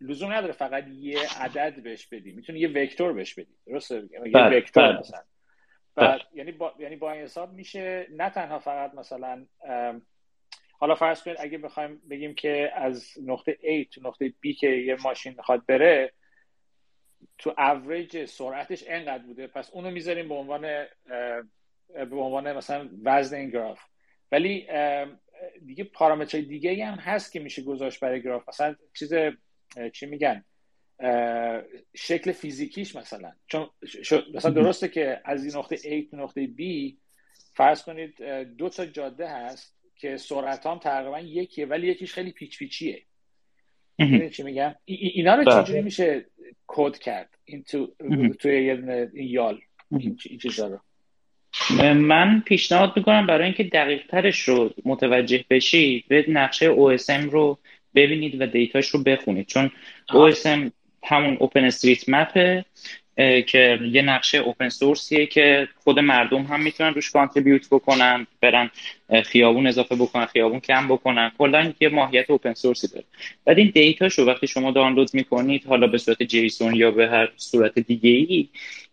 لزوم 0.00 0.32
نداره 0.32 0.52
فقط 0.52 0.84
یه 1.00 1.18
عدد 1.40 1.82
بهش 1.82 2.06
بدی. 2.06 2.32
می‌تونی 2.32 2.60
یه 2.60 2.68
وکتور 2.68 3.12
بهش 3.12 3.34
بدی. 3.34 3.54
درسته؟ 3.66 3.94
یه 3.94 4.30
بله، 4.30 4.56
وکتور 4.56 4.88
بله. 4.88 4.98
مثلا. 4.98 5.20
بعد 5.96 6.20
یعنی 6.34 6.52
با 6.52 6.74
یعنی 6.78 6.96
با 6.96 7.12
این 7.12 7.22
حساب 7.22 7.52
میشه 7.52 8.06
نه 8.10 8.30
تنها 8.30 8.58
فقط 8.58 8.94
مثلا 8.94 9.46
حالا 10.78 10.94
فرض 10.94 11.22
کنید 11.22 11.36
اگه 11.40 11.58
بخوایم 11.58 12.02
بگیم 12.10 12.34
که 12.34 12.70
از 12.74 13.12
نقطه 13.22 13.52
A 13.62 13.88
تو 13.94 14.00
نقطه 14.08 14.28
B 14.28 14.58
که 14.60 14.68
یه 14.68 14.96
ماشین 15.04 15.34
می‌خواد 15.36 15.66
بره 15.66 16.12
تو 17.38 17.54
اوریج 17.58 18.24
سرعتش 18.24 18.84
انقدر 18.86 19.22
بوده. 19.22 19.46
پس 19.46 19.70
اونو 19.70 19.90
می‌ذاریم 19.90 20.28
به 20.28 20.34
عنوان 20.34 20.60
به 21.88 22.16
عنوان 22.16 22.52
مثلا 22.52 22.88
وزن 23.04 23.36
این 23.36 23.50
گراف. 23.50 23.80
ولی 24.32 24.68
دیگه 25.66 25.84
پارامترهای 25.84 26.46
دیگه 26.46 26.86
هم 26.86 26.98
هست 26.98 27.32
که 27.32 27.40
میشه 27.40 27.62
گذاشت 27.62 28.00
برای 28.00 28.22
گراف. 28.22 28.48
مثلا 28.48 28.76
چیز 28.98 29.12
چی 29.92 30.06
میگن؟ 30.06 30.44
شکل 31.94 32.32
فیزیکیش 32.32 32.96
مثلا. 32.96 33.32
چون 33.46 33.70
مثلا 34.34 34.50
درسته 34.50 34.88
که 34.88 35.20
از 35.24 35.44
این 35.44 35.56
نقطه 35.56 35.76
A 35.76 36.10
تو 36.10 36.16
نقطه 36.16 36.46
B 36.46 36.92
فرض 37.54 37.82
کنید 37.82 38.22
دو 38.58 38.68
تا 38.68 38.86
جاده 38.86 39.28
هست 39.28 39.76
که 39.96 40.16
سرعت 40.16 40.66
هم 40.66 40.78
تقریبا 40.78 41.20
یکیه 41.20 41.66
ولی 41.66 41.86
یکیش 41.86 42.12
خیلی 42.12 42.32
پیچ 42.32 42.58
پیچیه 42.58 43.02
چی 44.32 44.42
میگم؟ 44.42 44.74
اینا 44.84 45.34
رو 45.34 45.44
بله. 45.44 45.62
چجوری 45.62 45.82
میشه 45.82 46.26
کد 46.66 46.98
کرد؟ 46.98 47.28
این 47.44 47.62
تو 47.62 47.94
توی 48.38 48.64
یه 48.64 49.10
یال 49.14 49.60
این 49.90 50.16
چیزا 50.16 50.66
رو. 50.66 50.80
من 51.94 52.40
پیشنهاد 52.40 52.92
می‌کنم 52.96 53.26
برای 53.26 53.44
اینکه 53.44 53.64
دقیق 53.64 54.06
ترش 54.06 54.40
رو 54.40 54.74
متوجه 54.84 55.44
بشید 55.50 56.04
به 56.08 56.24
نقشه 56.28 56.74
OSM 56.74 57.30
رو 57.30 57.58
ببینید 57.94 58.40
و 58.40 58.46
دیتاش 58.46 58.88
رو 58.88 59.02
بخونید. 59.02 59.46
چون 59.46 59.70
OSM 60.10 60.70
همون 61.06 61.36
اوپن 61.40 61.64
استریت 61.64 62.08
مپه 62.08 62.64
که 63.46 63.78
یه 63.92 64.02
نقشه 64.02 64.38
اوپن 64.38 64.68
سورسیه 64.68 65.26
که 65.26 65.68
خود 65.84 65.98
مردم 65.98 66.42
هم 66.42 66.62
می‌تونن 66.62 66.94
روش 66.94 67.10
کانتریبیوت 67.10 67.66
بکنن 67.70 68.26
برن 68.40 68.70
خیابون 69.24 69.66
اضافه 69.66 69.94
بکنن 69.94 70.26
خیابون 70.26 70.60
کم 70.60 70.88
بکنن. 70.88 71.32
کلا 71.38 71.72
یه 71.80 71.88
ماهیت 71.88 72.30
اوپن 72.30 72.54
سورسی 72.54 72.88
داره. 72.88 73.04
بعد 73.44 73.58
این 73.58 73.70
دیتا 73.74 74.08
شو 74.08 74.24
وقتی 74.24 74.46
شما 74.46 74.70
دانلود 74.70 75.10
می‌کنید 75.12 75.66
حالا 75.66 75.86
به 75.86 75.98
صورت 75.98 76.22
جیسون 76.22 76.74
یا 76.74 76.90
به 76.90 77.08
هر 77.08 77.28
صورت 77.36 77.78
دیگه 77.78 78.10
ای 78.10 78.48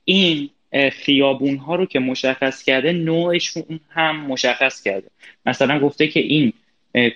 این 0.05 0.49
خیابون 0.91 1.57
ها 1.57 1.75
رو 1.75 1.85
که 1.85 1.99
مشخص 1.99 2.63
کرده 2.63 2.91
نوعشون 2.91 3.79
هم 3.89 4.25
مشخص 4.25 4.83
کرده. 4.83 5.07
مثلا 5.45 5.79
گفته 5.79 6.07
که 6.07 6.19
این 6.19 6.53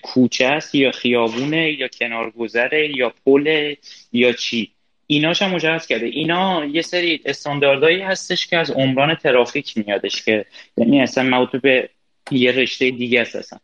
کوچه 0.02 0.46
است 0.46 0.76
یا 0.76 0.92
خیابونه 0.92 1.72
یا 1.72 1.88
کنارگذره 1.88 2.98
یا 2.98 3.14
پل 3.26 3.76
یا 4.14 4.32
چی. 4.34 4.72
ایناش 5.08 5.42
هم 5.42 5.52
مجهز 5.56 5.88
کرده. 5.88 6.06
اینا 6.06 6.66
یه 6.66 6.82
سری 6.82 7.22
استانداردهایی 7.26 8.02
هستش 8.02 8.48
که 8.48 8.58
از 8.58 8.72
عمران 8.72 9.16
ترافیک 9.16 9.78
میادش 9.78 10.24
که 10.24 10.46
یعنی 10.78 11.02
اصلا 11.02 11.24
موضوع 11.24 11.62
به 11.62 11.90
یه 12.32 12.52
رشته 12.52 12.92
دیگه 12.92 13.22
است 13.22 13.62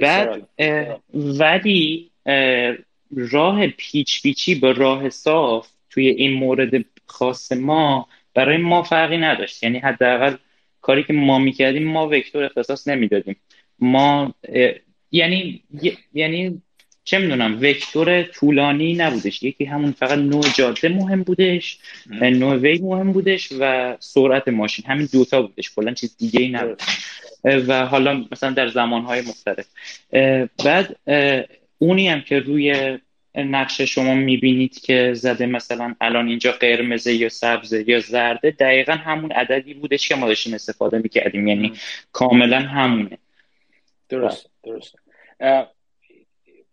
بعد 0.00 0.48
ولی 1.14 2.10
راه 3.16 3.66
پیچ 3.66 4.22
پیچی 4.22 4.54
با 4.54 4.70
راه 4.70 5.08
صاف 5.08 5.68
توی 5.90 6.08
این 6.08 6.32
مورد 6.32 6.84
خاص 7.06 7.52
ما 7.52 8.08
برای 8.34 8.56
ما 8.56 8.82
فرقی 8.82 9.18
نداشت. 9.18 9.62
یعنی 9.62 9.78
حداقل 9.78 10.36
کاری 10.80 11.04
که 11.04 11.12
ما 11.12 11.38
می‌کردیم 11.38 11.84
ما 11.88 12.08
وکتور 12.08 12.44
اختصاص 12.44 12.88
نمی‌دادیم. 12.88 13.36
ما 13.78 14.34
یعنی 15.12 15.62
یعنی 16.14 16.62
چه 17.08 17.18
می‌دونم 17.18 17.58
وکتور 17.62 18.22
طولانی 18.22 18.94
نبودش. 18.94 19.42
یکی 19.42 19.64
همون 19.64 19.92
فقط 19.92 20.18
نوع 20.18 20.44
جاده 20.54 20.88
مهم 20.88 21.22
بودش 21.22 21.78
نوع 22.20 22.56
وی 22.56 22.78
مهم 22.78 23.12
بودش 23.12 23.48
و 23.60 23.96
سرعت 24.00 24.48
ماشین. 24.48 24.84
همین 24.88 25.08
دوتا 25.12 25.42
بودش 25.42 25.74
کلا 25.74 25.94
چیز 25.94 26.16
دیگه 26.16 26.40
ای 26.40 26.48
نبود. 26.48 26.82
و 27.44 27.86
حالا 27.86 28.24
مثلا 28.32 28.50
در 28.50 28.68
زمانهای 28.68 29.20
مختلف. 29.20 29.66
بعد 30.64 30.96
اونی 31.78 32.08
هم 32.08 32.20
که 32.20 32.38
روی 32.38 32.98
نقشه 33.34 33.86
شما 33.86 34.14
می‌بینید 34.14 34.80
که 34.80 35.12
زده 35.14 35.46
مثلا 35.46 35.94
الان 36.00 36.28
اینجا 36.28 36.52
قرمزه 36.52 37.14
یا 37.14 37.28
سبزه 37.28 37.88
یا 37.88 38.00
زرده 38.00 38.50
دقیقا 38.50 38.92
همون 38.92 39.32
عددی 39.32 39.74
بودش 39.74 40.08
که 40.08 40.14
ما 40.14 40.26
داشتیم 40.26 40.54
استفاده 40.54 40.98
می‌کردیم. 40.98 41.48
یعنی 41.48 41.72
کاملا 42.12 42.60
همونه. 42.60 43.18
درست 44.08 44.46
درست. 44.64 44.94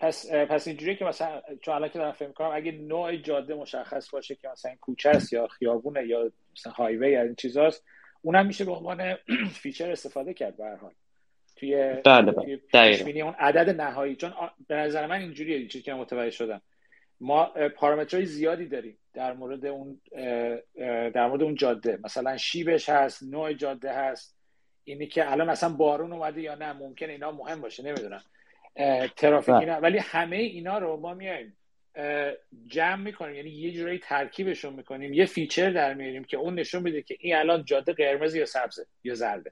پس 0.06 0.32
پس 0.32 0.68
اینجوری 0.68 0.96
که 0.96 1.06
مثلا 1.06 1.42
چون 1.62 1.74
الان 1.74 1.90
که 1.90 2.00
دارم 2.00 2.12
فکر 2.12 2.32
کنم 2.32 2.52
اگه 2.54 2.72
نوع 2.72 3.16
جاده 3.16 3.56
مشخص 3.56 4.10
باشه 4.10 4.36
که 4.36 4.50
مثلا 4.50 4.76
کوچه 4.82 5.10
است 5.10 5.34
یا 5.34 5.48
خیابونه 5.48 6.08
یا 6.08 6.32
مثلا 6.54 6.74
هایوی 6.74 7.12
یا 7.12 7.22
این 7.22 7.36
چیزاست 7.36 7.84
اونم 8.22 8.46
میشه 8.46 8.66
به 8.66 8.72
عنوان 8.72 9.18
feature 9.62 9.92
استفاده 9.92 10.34
کرد 10.34 10.58
به 10.58 10.78
حال. 10.82 10.92
توی 11.56 11.94
بله 12.06 12.32
بله. 12.72 13.22
اون 13.22 13.36
عدد 13.40 13.82
نهایی. 13.82 14.16
چون 14.16 14.34
به 14.68 14.76
نظر 14.76 15.08
من 15.08 15.22
اینجوریه 15.22 15.68
چیزی 15.68 15.84
که 15.84 15.94
متوجه 15.94 16.30
شدم. 16.30 16.62
ما 17.22 17.46
پارامترهای 17.76 18.26
زیادی 18.26 18.68
داریم 18.68 18.98
در 19.14 19.34
مورد 19.34 19.66
اون 19.66 20.02
در 21.14 21.28
مورد 21.28 21.44
اون 21.44 21.56
جاده. 21.56 22.00
مثلا 22.04 22.38
شیبش 22.38 22.90
هست 22.90 23.24
نوع 23.24 23.54
جاده 23.54 23.94
هست. 23.94 24.36
اینی 24.84 25.08
که 25.08 25.32
الان 25.32 25.50
اصلا 25.50 25.70
بارون 25.70 26.14
اومده 26.14 26.42
یا 26.42 26.56
نه 26.56 26.74
ممکنه 26.74 27.10
اینا 27.10 27.32
مهم 27.32 27.62
باشه 27.62 27.84
نمی‌دونم. 27.84 28.22
ترافیک 29.16 29.56
اینا 29.56 29.74
ولی 29.76 29.98
همه 29.98 30.36
اینا 30.36 30.78
رو 30.78 30.98
ما 30.98 31.14
میایم 31.14 31.58
جمع 32.68 32.96
می‌کنیم. 32.96 33.36
یعنی 33.36 33.50
یه 33.50 33.72
جورایی 33.72 34.00
ترکیبشون 34.00 34.74
می‌کنیم. 34.74 35.14
یه 35.14 35.26
feature 35.26 35.70
در 35.70 35.94
میاریم 35.94 36.24
که 36.24 36.38
اون 36.38 36.60
نشون 36.60 36.84
میده 36.84 37.02
که 37.02 37.18
این 37.20 37.36
الان 37.36 37.66
جاده 37.66 37.94
قرمز 37.94 38.36
یا 38.36 38.46
سبزه 38.46 38.86
یا 39.04 39.16
زرده. 39.16 39.52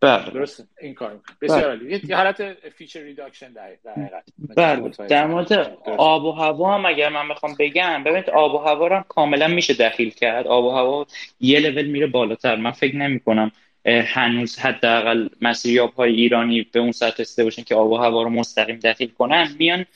بله. 0.00 0.30
درست؟ 0.30 0.68
این 0.80 0.94
کار 0.94 1.20
بسیار 1.40 1.64
عالی. 1.64 2.00
یه 2.08 2.16
حالت 2.16 2.52
feature 2.68 3.00
reduction 3.00 3.52
در 3.52 3.76
حقیقت. 3.86 4.24
بله. 4.56 5.06
در 5.08 5.26
مورد 5.26 5.52
آب 5.84 6.24
و 6.24 6.32
هوا 6.32 6.74
هم 6.74 6.86
اگر 6.86 7.08
من 7.08 7.28
بخوام 7.28 7.56
بگم 7.58 8.04
ببینید 8.04 8.30
آب 8.30 8.54
و 8.54 8.58
هوا 8.58 8.86
رو 8.86 8.96
هم 8.96 9.04
کاملا 9.08 9.48
میشه 9.48 9.74
دخیل 9.74 10.10
کرد. 10.10 10.46
آب 10.46 10.64
و 10.64 10.70
هوا 10.70 11.06
یه 11.40 11.60
لول 11.60 11.86
میره 11.86 12.06
بالاتر. 12.06 12.56
من 12.56 12.70
فکر 12.70 12.96
نمی 12.96 13.20
کنم 13.20 13.52
هنوز 13.86 14.58
حداقل 14.58 15.28
مسیریاب 15.40 15.94
های 15.94 16.12
ایرانی 16.12 16.62
به 16.72 16.80
اون 16.80 16.92
سطح 16.92 17.16
رسیده 17.18 17.44
باشن 17.44 17.62
که 17.62 17.74
آب 17.74 17.90
و 17.90 17.96
هوا 17.96 18.22
رو 18.22 18.30
مستقیم 18.30 18.78
دخیل 18.78 19.08
کنن 19.08 19.56
میان 19.58 19.86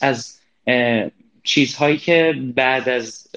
از 0.00 0.40
چیزهایی 1.42 1.96
که 1.96 2.34
بعد 2.54 2.88
از 2.88 3.28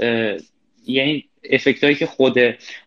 یعنی 0.87 1.25
effect 1.51 1.83
هایی 1.83 1.95
که 1.95 2.05
خود 2.05 2.37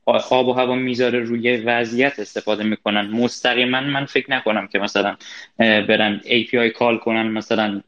آب 0.04 0.48
و 0.48 0.52
هوا 0.52 0.74
می‌ذاره 0.74 1.18
روی 1.18 1.56
وضعیت 1.56 2.18
استفاده 2.18 2.64
می‌کنن. 2.64 3.06
مستقیما 3.06 3.80
من 3.80 4.04
فکر 4.04 4.30
نکنم 4.30 4.66
که 4.66 4.78
مثلا 4.78 5.16
برن 5.58 6.20
API 6.24 6.72
call 6.78 6.98
کنن 6.98 7.28
مثلا 7.28 7.82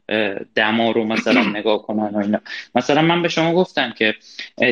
دما 0.55 0.91
رو 0.91 1.03
مثلا 1.03 1.43
نگاه 1.59 1.81
کنن 1.81 2.09
و 2.13 2.17
اینا. 2.17 2.41
مثلا 2.75 3.01
من 3.01 3.21
به 3.21 3.29
شما 3.29 3.53
گفتم 3.53 3.93
که 3.97 4.15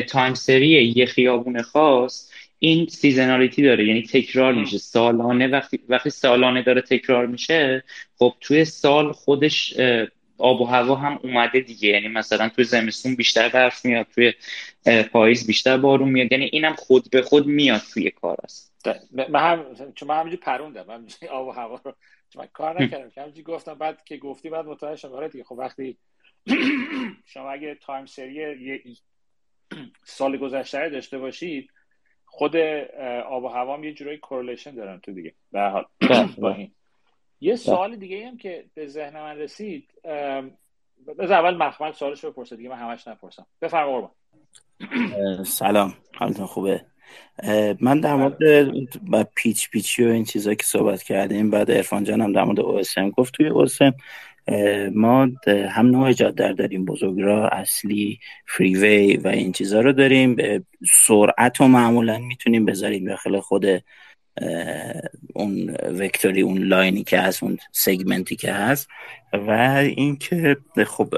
time 0.08 0.34
series 0.34 0.92
یه 0.96 1.06
خیابون 1.06 1.62
خاص 1.62 2.29
این 2.62 2.86
seasonality 2.86 3.62
داره. 3.62 3.86
یعنی 3.86 4.02
تکرار 4.02 4.52
میشه. 4.54 4.78
سالانه 4.78 5.48
وقتی 5.48 5.80
وقتی 5.88 6.10
سالانه 6.10 6.62
داره 6.62 6.80
تکرار 6.80 7.26
میشه 7.26 7.84
خب 8.18 8.34
توی 8.40 8.64
سال 8.64 9.12
خودش 9.12 9.74
آب 10.38 10.60
و 10.60 10.64
هوا 10.64 10.94
هم 10.94 11.20
اومده 11.22 11.60
دیگه. 11.60 11.88
یعنی 11.88 12.08
مثلا 12.08 12.48
توی 12.48 12.64
زمستون 12.64 13.16
بیشتر 13.16 13.48
برف 13.48 13.84
میاد 13.84 14.06
توی 14.14 14.32
پاییز 15.12 15.46
بیشتر 15.46 15.76
بارون 15.76 16.08
میاد. 16.08 16.32
یعنی 16.32 16.44
اینم 16.52 16.74
خود 16.74 17.10
به 17.10 17.22
خود 17.22 17.46
میاد 17.46 17.82
توی 17.94 18.10
کار 18.10 18.36
است. 18.44 18.70
من 19.28 19.40
هم 19.40 19.92
چون 19.94 20.08
من 20.08 20.20
همینجوری 20.20 20.42
پروندم. 20.42 20.84
من 20.88 21.06
آب 21.30 21.46
و 21.48 21.50
هوا 21.50 21.80
رو 21.84 21.94
من 22.36 22.46
کار 22.52 22.82
نکردم. 22.82 23.10
که 23.10 23.20
همینجوری 23.20 23.42
گفتم 23.42 23.74
بعد 23.74 24.04
که 24.04 24.16
گفتی 24.16 24.50
بعد 24.50 24.66
متوجه 24.66 24.96
شدم. 24.96 25.12
آره 25.12 25.28
دیگه 25.28 25.44
خب 25.44 25.52
وقتی 25.58 25.98
شما 27.32 27.50
اگه 27.50 27.74
time 27.74 28.06
series 28.06 28.98
سال 30.04 30.36
گذشته 30.36 30.88
داشته 30.88 31.18
باشید 31.18 31.70
خود 32.30 32.56
آب 33.26 33.44
و 33.44 33.48
هوا 33.48 33.76
هم 33.76 33.84
یه 33.84 33.92
جورایی 33.92 34.18
correlation 34.18 34.74
دارن 34.74 35.00
تو 35.00 35.12
دیگه. 35.12 35.34
به 35.52 35.60
حال. 35.60 35.84
بله. 36.00 36.28
با 36.38 36.54
این. 36.54 36.70
یه 37.40 37.56
سوال 37.56 37.96
دیگه 37.96 38.26
هم 38.26 38.36
که 38.36 38.64
به 38.74 38.86
ذهن 38.86 39.20
من 39.20 39.38
رسید 39.38 39.88
بذار 41.18 41.32
اول 41.32 41.56
مخمل 41.56 41.92
سوالش 41.92 42.24
رو 42.24 42.30
بپرسه 42.30 42.56
دیگه 42.56 42.68
من 42.68 42.76
همش 42.76 43.08
نپرسم. 43.08 43.46
بفرما 43.62 43.92
قربان. 43.92 44.10
سلام. 45.44 45.94
حالتون 46.14 46.46
خوبه؟ 46.46 46.84
من 47.80 48.00
در 48.00 48.14
مورد 48.14 48.38
پیچ 49.36 49.70
پیچی 49.70 50.04
و 50.04 50.08
این 50.08 50.24
چیزا 50.24 50.54
که 50.54 50.64
صحبت 50.64 51.02
کردیم 51.02 51.50
بعد 51.50 51.70
ارفان 51.70 52.04
جان 52.04 52.20
هم 52.20 52.32
در 52.32 52.44
مورد 52.44 52.84
OSM 52.84 53.10
گفت. 53.16 53.34
توی 53.34 53.50
OSM 53.50 53.92
ما 54.94 55.28
هم 55.46 55.86
نوع 55.86 56.12
جاده 56.12 56.52
داریم. 56.52 56.84
بزرگراه 56.84 57.48
اصلی 57.52 58.18
فریوی 58.46 59.16
و 59.16 59.28
این 59.28 59.52
چیزا 59.52 59.80
رو 59.80 59.92
داریم. 59.92 60.36
سرعت 60.92 61.56
رو 61.60 61.68
معمولا 61.68 62.18
می‌تونیم 62.18 62.64
بذاریم 62.64 63.04
داخل 63.04 63.40
خود 63.40 63.66
اون 65.34 65.70
وکتوری 65.98 66.42
اون 66.42 66.58
لاینی 66.58 67.04
که 67.04 67.18
هست 67.18 67.42
اون 67.42 67.58
سگمنتی 67.72 68.36
که 68.36 68.52
هست. 68.52 68.88
و 69.32 69.50
اینکه 69.96 70.56
خب 70.86 71.14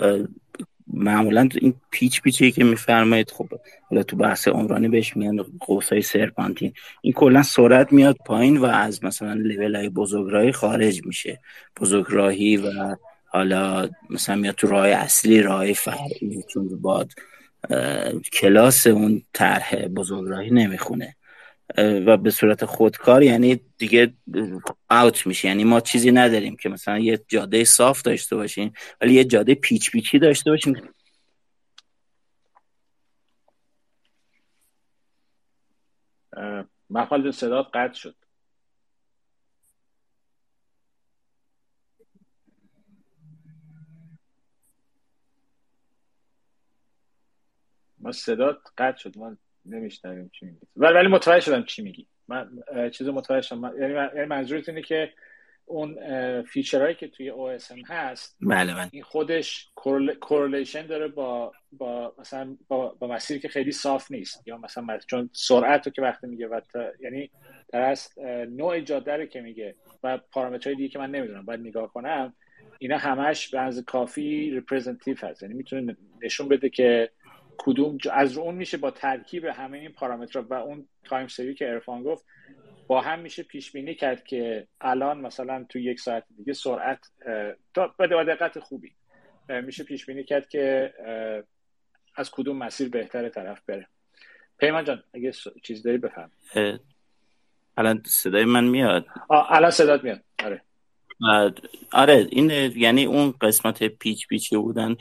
معمولا 0.95 1.49
این 1.61 1.74
پیچ 1.91 2.22
پیچی 2.22 2.53
که 2.53 2.64
میفرمایید 2.64 3.30
خب 3.30 3.49
حالا 3.91 4.03
تو 4.03 4.16
بحث 4.16 4.49
عمرانی 4.49 4.89
بهش 4.89 5.16
میگن 5.16 5.43
قوسای 5.61 6.03
سرپانتین. 6.03 6.72
این 7.01 7.12
کلا 7.12 7.43
سرعت 7.43 7.93
میاد 7.93 8.16
پایین 8.26 8.57
و 8.57 8.64
از 8.64 9.05
مثلا 9.05 9.33
لیول 9.33 9.76
های 9.76 9.89
بزرگراهی 9.89 10.53
خارج 10.53 11.07
میشه. 11.07 11.41
بزرگراهی 11.80 12.57
و 12.57 12.97
حالا 13.33 13.89
مثلا 14.11 14.37
میاد 14.37 14.55
تو 14.55 14.66
راه 14.66 14.89
اصلی 14.89 15.43
راه 15.43 15.72
فرعی 15.72 16.43
چون 16.49 16.80
باد 16.80 17.12
کلاس 18.33 18.87
اون 18.87 19.22
طرح 19.33 19.87
بزرگراهی 19.87 20.51
نمی‌خونه. 20.51 21.16
و 21.78 22.16
به 22.16 22.30
صورت 22.30 22.64
خودکار 22.64 23.22
یعنی 23.22 23.61
دیگه 23.78 24.12
اوت 24.91 25.26
میشه. 25.26 25.49
یعنی 25.49 25.64
ما 25.64 25.80
چیزی 25.80 26.11
نداریم 26.11 26.57
که 26.57 26.68
مثلا 26.68 26.99
یه 26.99 27.20
جاده 27.28 27.64
صاف 27.64 28.03
داشته 28.03 28.37
باشیم 28.37 28.72
ولی 29.01 29.14
یه 29.14 29.24
جاده 29.24 29.55
پیچ 29.55 29.91
پیچی 29.91 30.18
داشته 30.18 30.51
باشیم. 30.51 30.74
محمد 36.91 37.30
صدات 37.30 37.66
قطع 37.74 37.95
شد. 37.95 38.22
ما 48.03 48.13
صدات 48.13 48.59
قطع 48.79 48.99
شد 48.99 49.19
ما 49.19 49.37
نمیشنویم 49.67 50.31
چی 50.35 50.47
میگی. 50.47 50.59
ولی 50.77 50.95
ولی 50.95 51.09
متوجه 51.09 51.41
شدم 51.41 51.63
چی 51.63 51.83
میگی. 51.83 52.07
من 52.29 52.51
چیز 52.93 53.09
متوجه 53.09 53.47
شدم. 53.47 53.75
یعنی, 53.81 53.95
یعنی 53.95 54.25
منظورت 54.25 54.69
اینه 54.69 54.83
که 54.83 55.13
اون 55.65 55.97
feature 56.43 56.79
هایی 56.79 56.95
که 56.95 57.09
توی 57.09 57.33
OSM 57.33 57.91
هست 57.91 58.37
بله 58.41 58.75
بله. 58.75 58.89
این 58.93 59.03
خودش 59.03 59.71
correlation 60.20 60.87
داره 60.87 61.09
با 61.09 61.53
با 61.73 62.15
مثلا 62.19 62.57
با, 62.69 62.89
با 62.99 63.07
مسیری 63.07 63.41
که 63.41 63.49
خیلی 63.49 63.73
صاف 63.73 64.11
نیست. 64.11 64.49
یا 64.49 64.59
مثلا 64.59 64.99
چون 65.07 65.31
سرعت 65.33 65.87
رو 65.87 65.93
که 65.93 66.03
وقتی 66.03 66.27
میگه 66.27 66.47
و 66.49 66.61
یعنی 67.01 67.31
در 67.73 67.81
است 67.81 68.19
نوع 68.49 68.81
جاده 68.81 69.17
رو 69.17 69.27
که 69.27 69.41
میگه 69.41 69.75
و 70.03 70.19
پارامترهای 70.19 70.77
دیگه 70.77 70.89
که 70.89 70.99
من 70.99 71.11
نمی‌دونم. 71.11 71.45
باید 71.45 71.61
نگاه 71.61 71.93
کنم 71.93 72.35
اینا 72.79 72.99
همش 72.99 73.49
به 73.49 73.83
کافی 73.87 74.51
representative 74.51 75.16
هست. 75.19 75.43
یعنی 75.43 75.55
می‌تونه 75.55 75.97
نشون 76.23 76.49
بده 76.49 76.69
که 76.69 77.11
کدوم 77.59 77.99
از 78.13 78.39
اون 78.39 78.55
میشه 78.55 78.77
با 78.77 78.91
ترکیب 78.91 79.45
همه 79.45 79.79
این 79.79 79.93
پارامترها 79.93 80.47
و 80.51 80.55
اون 80.55 80.89
time 81.05 81.27
series 81.27 81.55
که 81.55 81.71
عرفان 81.70 82.03
گفت 82.03 82.25
با 82.87 83.01
هم 83.01 83.19
میشه 83.19 83.43
پیش 83.43 83.73
بینی 83.73 83.95
کرد 83.95 84.25
که 84.25 84.67
الان 84.81 85.21
مثلا 85.21 85.67
تو 85.69 85.79
یک 85.79 86.01
ساعت 86.01 86.25
دیگه 86.37 86.53
سرعت 86.53 86.99
با 87.99 88.25
دقت 88.25 88.59
خوبی 88.59 88.93
میشه 89.49 89.85
پیش 89.85 90.07
بینی 90.07 90.25
کرد 90.25 90.49
که 90.49 90.95
از 92.17 92.31
کدوم 92.31 92.57
مسیر 92.57 92.89
بهتر 92.89 93.29
طرف 93.29 93.61
بره. 93.67 93.87
پیمان 94.59 94.85
جان 94.85 95.03
اگه 95.15 95.33
چیز 95.63 95.83
داری 95.83 95.99
بفهم 95.99 96.31
الان 97.77 98.03
صدای 98.07 98.45
من 98.45 98.65
میاد؟ 98.65 99.07
الان 99.31 99.71
صدات 99.71 100.05
میاد. 100.05 100.21
آره. 100.45 100.63
آره 101.93 102.27
این 102.31 102.51
یعنی 102.77 103.05
اون 103.05 103.35
قسمت 103.41 103.85
پیچ 103.85 104.29
پیچی 104.29 104.57
بودن 104.57 104.97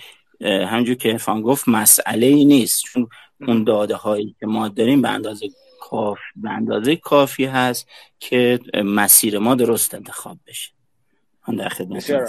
همجور 0.45 0.95
که 0.95 1.11
ارفان 1.11 1.41
گفت 1.41 1.67
مسئله 1.67 2.25
ای 2.25 2.45
نیست. 2.45 2.83
چون 2.83 3.09
اون 3.47 3.63
داده 3.63 3.95
هایی 3.95 4.35
که 4.39 4.47
ما 4.47 4.67
داریم 4.67 5.01
به 5.01 5.09
اندازه 5.09 5.47
کافی 5.81 6.21
به 6.35 6.49
اندازه 6.49 6.95
کافی 6.95 7.45
هست 7.45 7.89
که 8.19 8.59
مسیر 8.85 9.39
ما 9.39 9.55
درست 9.55 9.93
انتخاب 9.93 10.37
بشه. 10.47 10.71
من 11.47 11.55
در 11.55 11.69
خدمت 11.69 11.97
بسیار 11.97 12.27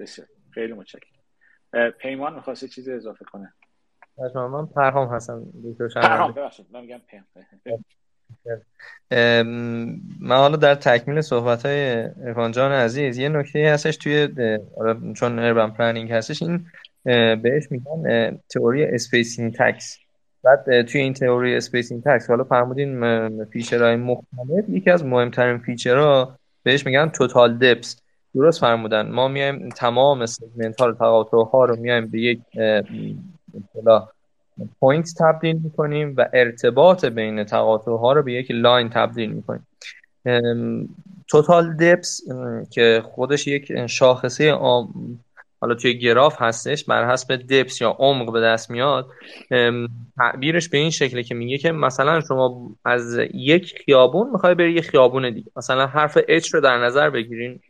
بسیار. 0.00 0.28
خیلی 0.50 0.72
متشکرم. 0.72 1.90
پیمان 1.90 2.34
می‌خواسته 2.34 2.68
چیزی 2.68 2.92
اضافه 2.92 3.24
کنه؟ 3.24 3.52
من 4.34 4.66
پرهام 4.66 5.14
هستم 5.14 5.42
پرهام 5.94 6.32
ببخشید 6.32 6.66
من 6.72 6.80
میگم 6.80 7.00
من 10.20 10.36
حالا 10.36 10.56
در 10.56 10.74
تکمیل 10.74 11.20
صحبت 11.20 11.66
های 11.66 12.08
عرفان 12.26 12.52
جان 12.52 12.72
عزیز 12.72 13.18
یه 13.18 13.28
نکته 13.28 13.70
هستش 13.72 13.96
توی 13.96 14.28
چون 15.16 15.38
urban 15.38 15.70
planning 15.70 16.12
هستش 16.12 16.42
این 16.42 16.66
بهش 17.42 17.70
میگن 17.70 18.38
تئوری 18.50 18.84
space 18.84 19.54
syntax. 19.54 19.98
بعد 20.44 20.82
توی 20.82 21.00
این 21.00 21.12
تئوری 21.12 21.56
space 21.56 22.02
syntax 22.02 22.30
حالا 22.30 22.44
فرمودین 22.44 23.44
feature 23.44 23.84
های 23.84 23.96
مختلف. 23.96 24.68
یکی 24.68 24.90
از 24.90 25.04
مهمترین 25.04 25.58
feature 25.58 26.28
ها 26.28 26.38
بهش 26.62 26.86
میگن 26.86 27.08
total 27.08 27.58
depth 27.58 28.00
درست 28.34 28.60
فرمودن. 28.60 29.10
ما 29.10 29.28
میایم 29.28 29.68
تمام 29.68 30.26
segment 30.26 30.80
ها 30.80 30.86
رو 30.86 30.94
تقاطع 30.94 31.36
ها 31.36 31.64
رو 31.64 31.76
میایم 31.76 32.06
به 32.06 32.20
یک 32.20 32.40
point 34.80 35.08
تبدیل 35.18 35.60
می‌کنیم 35.64 36.14
و 36.16 36.28
ارتباط 36.32 37.04
بین 37.04 37.44
تقاطع 37.44 37.90
ها 37.90 38.12
رو 38.12 38.22
به 38.22 38.32
یک 38.32 38.50
line 38.50 38.88
تبدیل 38.88 39.32
می‌کنیم. 39.32 39.66
total 41.28 41.76
depth 41.76 42.20
که 42.70 43.02
خودش 43.04 43.46
یک 43.46 43.86
شاخصه 43.86 44.52
حالا 45.64 45.74
توی 45.74 45.98
گراف 45.98 46.42
هستش 46.42 46.84
بر 46.84 47.10
حسب 47.12 47.36
دپس 47.36 47.80
یا 47.80 47.96
عمق 47.98 48.32
به 48.32 48.40
دست 48.40 48.70
میاد 48.70 49.08
تعبیرش 50.16 50.68
به 50.68 50.78
این 50.78 50.90
شکله 50.90 51.22
که 51.22 51.34
میگه 51.34 51.58
که 51.58 51.72
مثلا 51.72 52.20
شما 52.20 52.70
از 52.84 53.18
یک 53.34 53.74
خیابون 53.84 54.30
می‌خوای 54.30 54.54
بری 54.54 54.72
یه 54.72 54.80
خیابون 54.80 55.30
دیگه. 55.30 55.50
مثلا 55.56 55.86
حرف 55.86 56.18
H 56.18 56.48
رو 56.48 56.60
در 56.60 56.78
نظر 56.78 57.10
بگیرین 57.10 57.60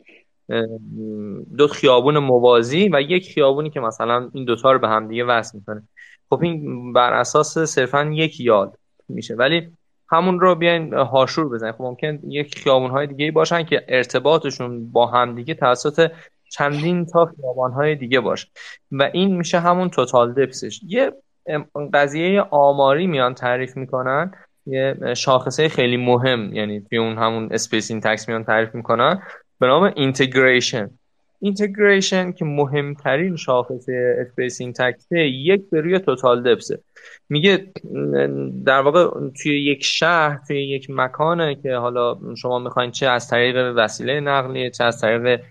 دو 1.57 1.67
خیابون 1.67 2.17
موازی 2.17 2.89
و 2.93 3.01
یک 3.01 3.33
خیابونی 3.33 3.69
که 3.69 3.79
مثلا 3.79 4.29
این 4.33 4.45
دوتا 4.45 4.71
رو 4.71 4.79
به 4.79 4.87
هم 4.87 5.07
دیگه 5.07 5.23
وصل 5.23 5.57
می‌کنه. 5.57 5.83
خب 6.29 6.39
این 6.43 6.93
بر 6.93 7.13
اساس 7.13 7.57
صرفا 7.57 8.11
یک 8.13 8.39
یاد 8.39 8.77
میشه. 9.09 9.35
ولی 9.35 9.67
همون 10.11 10.39
رو 10.39 10.55
بیاین 10.55 10.93
هاشور 10.93 11.49
بزنین. 11.49 11.73
خب 11.73 11.81
ممکنه 11.81 12.19
یک 12.27 12.59
خیابون 12.59 12.91
های 12.91 13.07
دیگه 13.07 13.31
باشن 13.31 13.63
که 13.63 13.85
ارتباطشون 13.87 14.91
با 14.91 15.05
هم 15.05 15.35
دیگه 15.35 15.53
توسط 15.53 16.11
چندین 16.57 17.05
تا 17.05 17.25
خیابان 17.25 17.71
های 17.71 17.95
دیگه 17.95 18.19
باشه. 18.19 18.47
و 18.91 19.09
این 19.13 19.37
میشه 19.37 19.59
همون 19.59 19.89
total 19.89 20.33
depth 20.33 20.66
ش 20.66 20.79
یه 20.87 21.11
قضیه 21.93 22.41
آماری 22.41 23.07
میان 23.07 23.33
تعریف 23.33 23.77
می‌کنن. 23.77 24.31
یه 24.65 25.13
شاخصه 25.17 25.69
خیلی 25.69 25.97
مهم. 25.97 26.53
یعنی 26.53 26.81
توی 26.81 26.97
اون 26.97 27.17
همون 27.17 27.49
space 27.51 28.01
syntax 28.01 28.29
میان 28.29 28.43
تعریف 28.43 28.75
می‌کنن. 28.75 29.21
به 29.59 29.67
نام 29.67 29.83
integration 29.95 30.89
integration 31.41 32.31
که 32.31 32.45
مهمترین 32.45 33.35
شاخصه 33.35 34.15
space 34.19 34.73
syntax 34.73 35.12
ه 35.12 35.19
یک 35.19 35.61
به 35.71 35.81
روی 35.81 35.99
total 35.99 36.55
depth 36.55 36.75
ه 36.75 36.79
میگه 37.29 37.71
در 38.65 38.81
واقع 38.81 39.09
توی 39.43 39.63
یک 39.63 39.83
شهر 39.83 40.39
توی 40.47 40.67
یک 40.67 40.87
مکانه 40.89 41.55
که 41.55 41.75
حالا 41.75 42.19
شما 42.37 42.59
می‌خواین 42.59 42.91
چه 42.91 43.07
از 43.07 43.29
طریق 43.29 43.73
وسیله 43.75 44.19
نقلیه 44.19 44.69
چه 44.69 44.83
از 44.83 45.01
طریق 45.01 45.41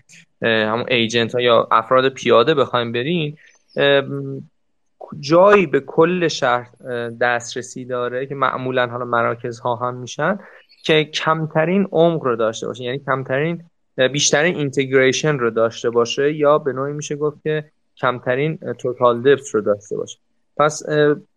همون 0.41 0.85
ایجنت 0.87 1.35
ها 1.35 1.41
یا 1.41 1.67
افراد 1.71 2.09
پیاده 2.09 2.53
بخوایم 2.53 2.91
برین 2.91 3.37
جایی 5.19 5.65
به 5.65 5.79
کل 5.79 6.27
شهر 6.27 6.69
دسترسی 7.21 7.85
داره 7.85 8.25
که 8.25 8.35
معمولا 8.35 8.87
حالا 8.87 9.05
مراکز 9.05 9.59
ها 9.59 9.75
هم 9.75 9.95
میشن 9.95 10.39
که 10.83 11.03
کمترین 11.03 11.87
عمق 11.91 12.23
رو 12.23 12.35
داشته 12.35 12.67
باشه. 12.67 12.83
یعنی 12.83 12.99
کمترین 12.99 13.63
بیشترین 14.13 14.55
اینتگریشن 14.55 15.37
رو 15.37 15.49
داشته 15.49 15.89
باشه 15.89 16.33
یا 16.33 16.57
به 16.57 16.73
نوعی 16.73 16.93
میشه 16.93 17.15
گفت 17.15 17.43
که 17.43 17.65
کمترین 17.97 18.57
total 18.57 19.21
depth 19.21 19.47
رو 19.53 19.61
داشته 19.61 19.97
باشه. 19.97 20.19
پس 20.57 20.83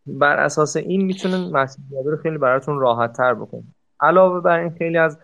بر 0.07 0.37
اساس 0.37 0.77
این 0.77 1.05
می‌تونن 1.05 1.51
مسئولیت 1.51 2.07
رو 2.07 2.17
خیلی 2.17 2.39
براتون 2.39 2.79
راحت 2.79 3.13
تر 3.13 3.35
بکنید 3.35 3.75
علاوه 4.01 4.41
بر 4.41 4.59
این 4.59 4.71
خیلی 4.79 4.99
از 4.99 5.19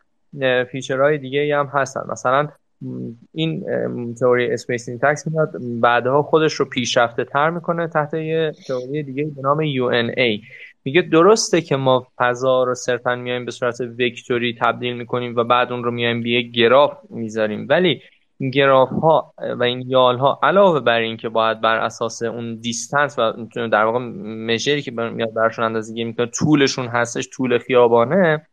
feature 0.73 1.09
های 1.09 1.19
دیگه 1.19 1.57
هم 1.59 1.67
هستن. 1.67 2.01
مثلا 2.09 2.49
این 3.33 3.65
تئوری 4.15 4.53
space 4.53 4.89
syntax 4.89 5.27
میاد 5.27 5.51
بعدها 5.81 6.23
خودش 6.23 6.55
رو 6.55 6.65
پیشرفته 6.65 7.25
تر 7.25 7.51
می‌کنه 7.51 7.89
تحت 7.89 8.15
یه 8.15 8.53
تئوری 8.67 9.03
دیگه 9.03 9.25
به 9.25 9.43
نام 9.43 9.59
UNA 9.59 10.45
میگه 10.85 11.03
درسته 11.03 11.61
که 11.61 11.77
ما 11.77 12.07
فضا 12.17 12.65
رو 12.65 12.75
صرفا 12.75 13.15
میایم 13.15 13.45
به 13.45 13.51
صورت 13.51 13.81
vector 13.81 14.46
ی 14.46 14.57
تبدیل 14.61 14.97
می‌کنیم 14.97 15.37
و 15.37 15.45
بعد 15.45 15.73
اون 15.73 15.85
رو 15.85 15.91
میایم 15.91 16.23
به 16.23 16.29
یک 16.29 16.51
گراف 16.51 16.93
می‌ذاریم. 17.11 17.67
ولی 17.71 18.01
این 18.39 18.51
گراف 18.51 18.89
ها 18.89 19.35
و 19.59 19.63
این 19.63 19.85
یال 19.87 20.19
ها 20.19 20.41
علاوه 20.43 20.81
بر 20.81 20.99
این 20.99 21.17
که 21.17 21.29
باید 21.29 21.61
بر 21.61 21.77
اساس 21.77 22.23
اون 22.23 22.55
distance 22.55 23.19
و 23.19 23.33
در 23.73 23.85
واقع 23.85 23.99
measureی 24.25 24.83
که 24.83 24.91
میاد 24.91 25.35
برشون 25.35 25.65
اندازه 25.65 26.05
می‌کنه 26.05 26.27
طولشون 26.27 26.87
هستش 26.87 27.29
طول 27.33 27.59
خیابانه 27.59 28.47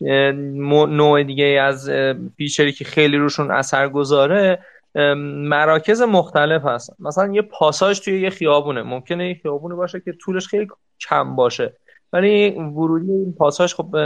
نوع 0.00 1.22
دیگه 1.22 1.44
از 1.44 1.90
featureی 2.36 2.72
که 2.72 2.84
خیلی 2.84 3.16
روشون 3.16 3.50
اثر 3.50 3.88
گذاره 3.88 4.58
مراکز 5.26 6.02
مختلف 6.02 6.64
هست 6.64 6.96
مثلا 6.98 7.32
یه 7.32 7.42
پاساژ 7.42 8.00
توی 8.00 8.20
یه 8.20 8.30
خیابونه. 8.30 8.82
ممکنه 8.82 9.28
یه 9.28 9.34
خیابونه 9.42 9.74
باشه 9.74 10.00
که 10.00 10.12
طولش 10.12 10.46
خیلی 10.46 10.68
کم 11.08 11.36
باشه. 11.36 11.72
ولی 12.12 12.50
ورودی 12.50 13.12
این 13.12 13.34
پاساژ 13.38 13.74
خب 13.74 13.96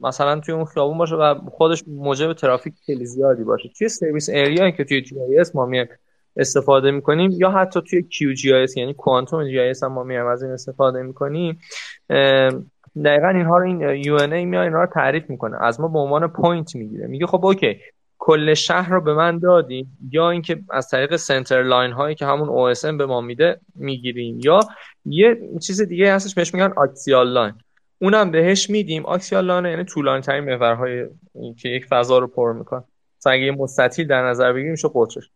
مثلا 0.00 0.40
توی 0.40 0.54
اون 0.54 0.64
خیابون 0.64 0.98
باشه 0.98 1.14
و 1.14 1.34
خودش 1.50 1.84
موجب 1.86 2.32
ترافیک 2.32 2.74
خیلی 2.86 3.06
زیادی 3.06 3.44
باشه. 3.44 3.70
توی 3.78 3.88
service 3.88 4.28
area 4.28 4.70
که 4.70 4.84
توی 4.84 5.02
GIS 5.02 5.56
ما 5.56 5.66
میایم 5.66 5.88
استفاده 6.36 6.90
می‌کنیم 6.90 7.30
یا 7.30 7.50
حتی 7.50 7.80
توی 7.90 8.02
QGIS 8.02 8.76
یعنی 8.76 8.94
Quantum 8.94 9.48
GIS 9.48 9.82
هم 9.82 9.92
ما 9.92 10.02
میایم 10.02 10.26
از 10.26 10.42
این 10.42 10.52
استفاده 10.52 11.02
می‌کنیم 11.02 11.60
دقیقا 13.04 13.28
اینها 13.28 13.58
رو 13.58 13.64
این 13.64 13.80
UNA 13.80 14.44
میاد 14.44 14.64
اینها 14.64 14.80
رو 14.80 14.86
تعریف 14.86 15.30
می‌کنه. 15.30 15.62
از 15.62 15.80
ما 15.80 15.88
به 15.88 15.98
عنوان 15.98 16.28
point 16.28 16.76
می‌گیره. 16.76 17.06
میگه 17.06 17.26
خب 17.26 17.46
okay 17.46 17.76
کل 18.18 18.54
شهر 18.54 18.90
رو 18.90 19.00
به 19.00 19.14
من 19.14 19.38
دادی 19.38 19.86
یا 20.10 20.30
اینکه 20.30 20.60
از 20.70 20.88
طریق 20.88 21.16
center 21.16 21.62
line 21.62 21.92
هایی 21.92 22.14
که 22.14 22.26
همون 22.26 22.48
او 22.48 22.72
به 22.98 23.06
ما 23.06 23.20
میده 23.20 23.60
می‌گیریم 23.74 24.40
یا 24.44 24.60
یه 25.04 25.38
چیز 25.62 25.82
دیگه 25.82 26.14
هستش 26.14 26.34
بهش 26.34 26.54
میگن 26.54 26.72
axial 26.76 27.28
line. 27.28 27.52
اونم 28.00 28.30
بهش 28.30 28.70
میدیم. 28.70 29.06
axial 29.06 29.44
line 29.44 29.64
یعنی 29.64 29.84
طولانی 29.84 30.22
ترین 30.22 30.44
محورهای 30.44 31.06
که 31.56 31.68
یک 31.68 31.86
فضا 31.86 32.18
رو 32.18 32.26
پر 32.26 32.52
می‌کنه. 32.52 32.84
مثلا 33.20 33.52
مستطیل 33.58 34.06
در 34.06 34.22
نظر 34.22 34.52
بگیریم 34.52 34.70
میشه 34.70 34.88
قطرش. 34.94 35.30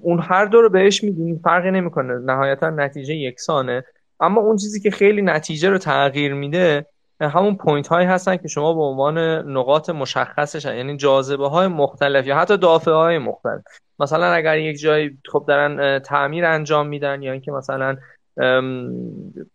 اون 0.00 0.18
هر 0.22 0.44
دو 0.44 0.60
رو 0.60 0.68
بهش 0.68 1.04
میدیم. 1.04 1.40
فرقی 1.44 1.70
نمی‌کنه. 1.70 2.18
نهایتا 2.18 2.70
نتیجه 2.70 3.14
یکسانه. 3.14 3.84
اما 4.22 4.40
اون 4.40 4.56
چیزی 4.56 4.80
که 4.80 4.90
خیلی 4.90 5.22
نتیجه 5.22 5.70
رو 5.70 5.78
تغییر 5.78 6.34
میده 6.34 6.86
همون 7.20 7.56
point 7.56 7.88
هایی 7.88 8.06
هستن 8.06 8.36
که 8.36 8.48
شما 8.48 8.74
به 8.74 8.80
عنوان 8.80 9.18
نقاط 9.50 9.90
مشخصش 9.90 10.64
یعنی 10.64 10.96
جاذبه 10.96 11.48
های 11.48 11.66
مختلف 11.66 12.26
یا 12.26 12.36
حتی 12.36 12.56
دافعه 12.56 12.94
های 12.94 13.18
مختلف. 13.18 13.62
مثلا 13.98 14.26
اگر 14.26 14.58
یک 14.58 14.80
جایی 14.80 15.18
خب 15.32 15.44
دارن 15.48 15.98
تعمیر 15.98 16.44
انجام 16.44 16.86
میدن 16.86 17.22
یا 17.22 17.32
اینکه 17.32 17.52
مثلا 17.52 17.96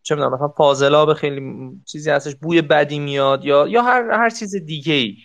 چه 0.03 0.15
می‌دونم 0.15 0.33
مثلا 0.33 0.47
فاضلاب 0.47 1.13
خیلی 1.13 1.41
چیزی 1.85 2.11
هستش 2.11 2.35
بوی 2.35 2.61
بدی 2.61 2.99
میاد 2.99 3.45
یا 3.45 3.67
یا 3.67 3.81
هر 3.81 4.11
هر 4.11 4.29
چیز 4.29 4.55
دیگه 4.55 4.93
ای 4.93 5.17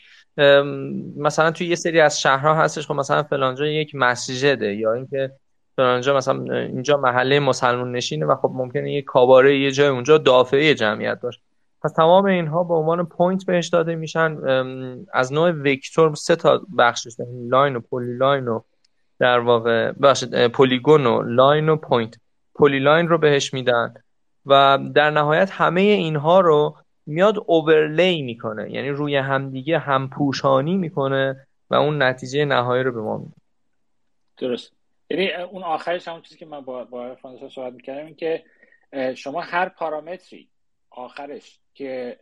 مثلا 1.17 1.51
توی 1.51 1.67
یه 1.67 1.75
سری 1.75 2.01
از 2.01 2.21
شهرها 2.21 2.55
هستش 2.55 2.87
خب 2.87 2.95
مثلا 2.95 3.23
فلانجا 3.23 3.67
یک 3.67 3.95
مسجده 3.95 4.75
یا 4.75 4.93
اینکه 4.93 5.33
فلانجا 5.77 6.17
مثلا 6.17 6.55
اینجا 6.55 6.97
محله 6.97 7.41
مسلمون 7.41 7.93
نشینه 7.93 8.27
و 8.27 8.37
خب 8.37 8.51
ممکنه 8.55 8.93
یه 8.93 9.03
کاباره 9.03 9.59
یه 9.59 9.71
جای 9.71 9.89
اونجا 9.89 10.19
دافعه 10.19 10.75
جمعیت 10.75 11.21
باشه. 11.21 11.41
پس 11.83 11.93
تمام 11.93 12.25
اینها 12.25 12.65
به 12.65 12.75
عنوان 12.75 13.07
point 13.07 13.47
بهش 13.47 13.69
داده 13.69 13.95
میشن. 13.95 14.39
از 15.13 15.33
نوع 15.33 15.51
vector 15.51 16.15
سه 16.15 16.37
تا 16.37 16.63
بخشش 16.79 17.11
line 17.51 17.77
و 17.77 17.81
polyline 17.81 18.49
و 18.49 18.61
در 19.19 19.39
واقع 19.39 19.93
بخشید 19.93 20.47
polygon 20.47 21.07
و 21.07 21.23
line 21.23 21.69
و 21.69 21.77
point. 21.77 22.15
polyline 22.55 23.09
رو 23.09 23.19
بهش 23.19 23.55
میدن 23.55 23.95
و 24.47 24.79
در 24.95 25.11
نهایت 25.11 25.51
همه 25.51 25.81
اینها 25.81 26.41
رو 26.41 26.77
میاد 27.07 27.45
overlay 27.47 28.23
می‌کنه. 28.23 28.71
یعنی 28.71 28.89
روی 28.89 29.17
همدیگه 29.17 29.79
همپوشانی 29.79 30.77
می‌کنه 30.77 31.47
و 31.71 31.75
اون 31.75 32.03
نتیجه 32.03 32.45
نهایی 32.45 32.83
رو 32.83 32.93
به 32.93 33.01
ما 33.01 33.19
میده. 33.19 33.35
درست. 34.39 34.73
یعنی 35.13 35.33
اون 35.33 35.63
آخرش 35.63 36.09
همون 36.09 36.23
چیزی 36.23 36.39
که 36.39 36.47
من 36.47 36.61
با 36.61 36.85
با 36.85 37.17
صحبت 37.49 37.73
می‌کردم 37.73 38.07
این 38.07 38.15
که 38.15 38.45
شما 39.15 39.41
هر 39.41 39.69
پارامتری 39.69 40.49
آخرش 40.91 41.61
که 41.75 42.19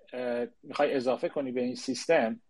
می‌خوای 0.63 0.95
اضافه 0.95 1.29
کنی 1.29 1.53
به 1.53 1.61
این 1.61 1.75
سیستم 1.75 2.41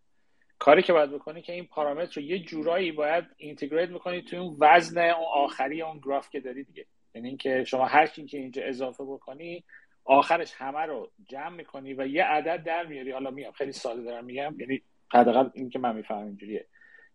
کاری 0.59 0.83
که 0.83 0.93
باید 0.93 1.11
بکنی 1.11 1.43
که 1.43 1.53
این 1.53 1.67
پارامتر 1.67 2.21
رو 2.21 2.27
یه 2.27 2.39
جورایی 2.39 2.93
باید 2.93 3.25
اینتگریت 3.37 3.89
بکنی 3.89 4.23
توی 4.23 4.39
اون 4.39 4.57
وزن 4.61 4.99
اون 4.99 5.27
آخری 5.35 5.83
اون 5.83 6.01
گراف 6.05 6.31
که 6.31 6.41
داری 6.41 6.65
دیگه. 6.65 6.87
یعنی 7.15 7.29
اینکه 7.29 7.65
شما 7.65 7.87
هر 7.87 8.07
چی 8.07 8.27
که 8.27 8.39
اینجا 8.39 8.63
اضافه 8.65 9.05
بکنی 9.05 9.65
آخرش 10.05 10.53
همه 10.57 10.81
رو 10.81 11.11
جمع 11.29 11.57
می‌کنی 11.57 11.95
و 11.95 12.07
یه 12.07 12.25
عدد 12.25 12.63
در 12.65 12.87
میاری. 12.87 13.11
حالا 13.11 13.31
میام 13.31 13.53
خیلی 13.53 13.73
ساده 13.73 14.03
دارم 14.03 14.25
میگم 14.25 14.55
یعنی 14.61 14.83
حداقل 15.13 15.51
این 15.55 15.71
که 15.71 15.79
من 15.79 15.97
می‌فهمم 15.97 16.27
اینجوریه. 16.27 16.67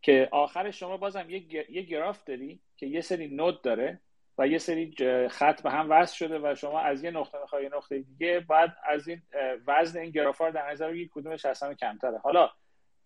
که 0.05 0.29
آخرش 0.31 0.79
شما 0.79 0.97
بازم 0.97 1.29
یه, 1.29 1.71
یه 1.71 1.81
گراف 1.81 2.23
داری 2.23 2.59
که 2.77 2.85
یه 2.85 3.01
سری 3.01 3.27
نود 3.27 3.61
داره 3.61 3.99
و 4.37 4.47
یه 4.47 4.57
سری 4.57 4.95
خط 5.29 5.61
به 5.61 5.71
هم 5.71 5.89
وصل 5.89 6.15
شده 6.15 6.39
و 6.39 6.55
شما 6.55 6.79
از 6.79 7.03
یه 7.03 7.11
نقطه 7.11 7.41
می‌خوای 7.41 7.63
یه 7.63 7.69
نقطه 7.69 7.99
دیگه 7.99 8.39
بعد 8.39 8.75
از 8.89 9.07
این 9.07 9.21
وزن 9.67 9.99
این 9.99 10.11
گراف 10.11 10.41
رو 10.41 10.51
در 10.51 10.71
نظر 10.71 10.89
بگیرید 10.91 11.11
کدومش 11.13 11.45
اصلا 11.45 11.73
کمتره. 11.73 12.17
حالا 12.17 12.49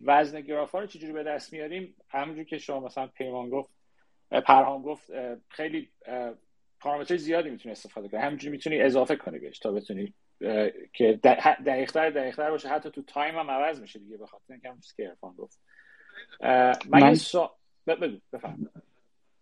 وزن 0.01 0.41
گراف 0.41 0.71
رو 0.71 0.85
چجوری 0.85 1.13
به 1.13 1.23
دست 1.23 1.53
میاریم؟ 1.53 1.95
همونجور 2.09 2.43
که 2.43 2.57
شما 2.57 2.79
مثلا 2.79 3.07
پیمان 3.07 3.49
گفت 3.49 3.69
پرهام 4.31 4.81
گفت 4.81 5.11
خیلی 5.49 5.89
پارامتر 6.79 7.17
زیادی 7.17 7.49
می‌تونی 7.49 7.71
استفاده 7.71 8.09
کنی. 8.09 8.21
همینجوری 8.21 8.51
می‌تونی 8.51 8.81
اضافه 8.81 9.15
کنی 9.15 9.39
بهش 9.39 9.59
تا 9.59 9.71
بتونی 9.71 10.13
که 10.93 11.19
دقیقتر 11.23 12.09
دقیقتر 12.09 12.51
باشه. 12.51 12.69
حتی 12.69 12.91
تو 12.91 13.01
تایم 13.01 13.35
هم 13.35 13.51
عوض 13.51 13.81
میشه 13.81 13.99
دیگه 13.99 14.17
بخاطر 14.17 14.53
اینکه 14.53 14.73
که 14.97 15.15
گفت. 15.37 15.59
من, 16.41 16.75
من... 16.89 17.15
سا... 17.15 17.51
بفهم. 17.87 18.69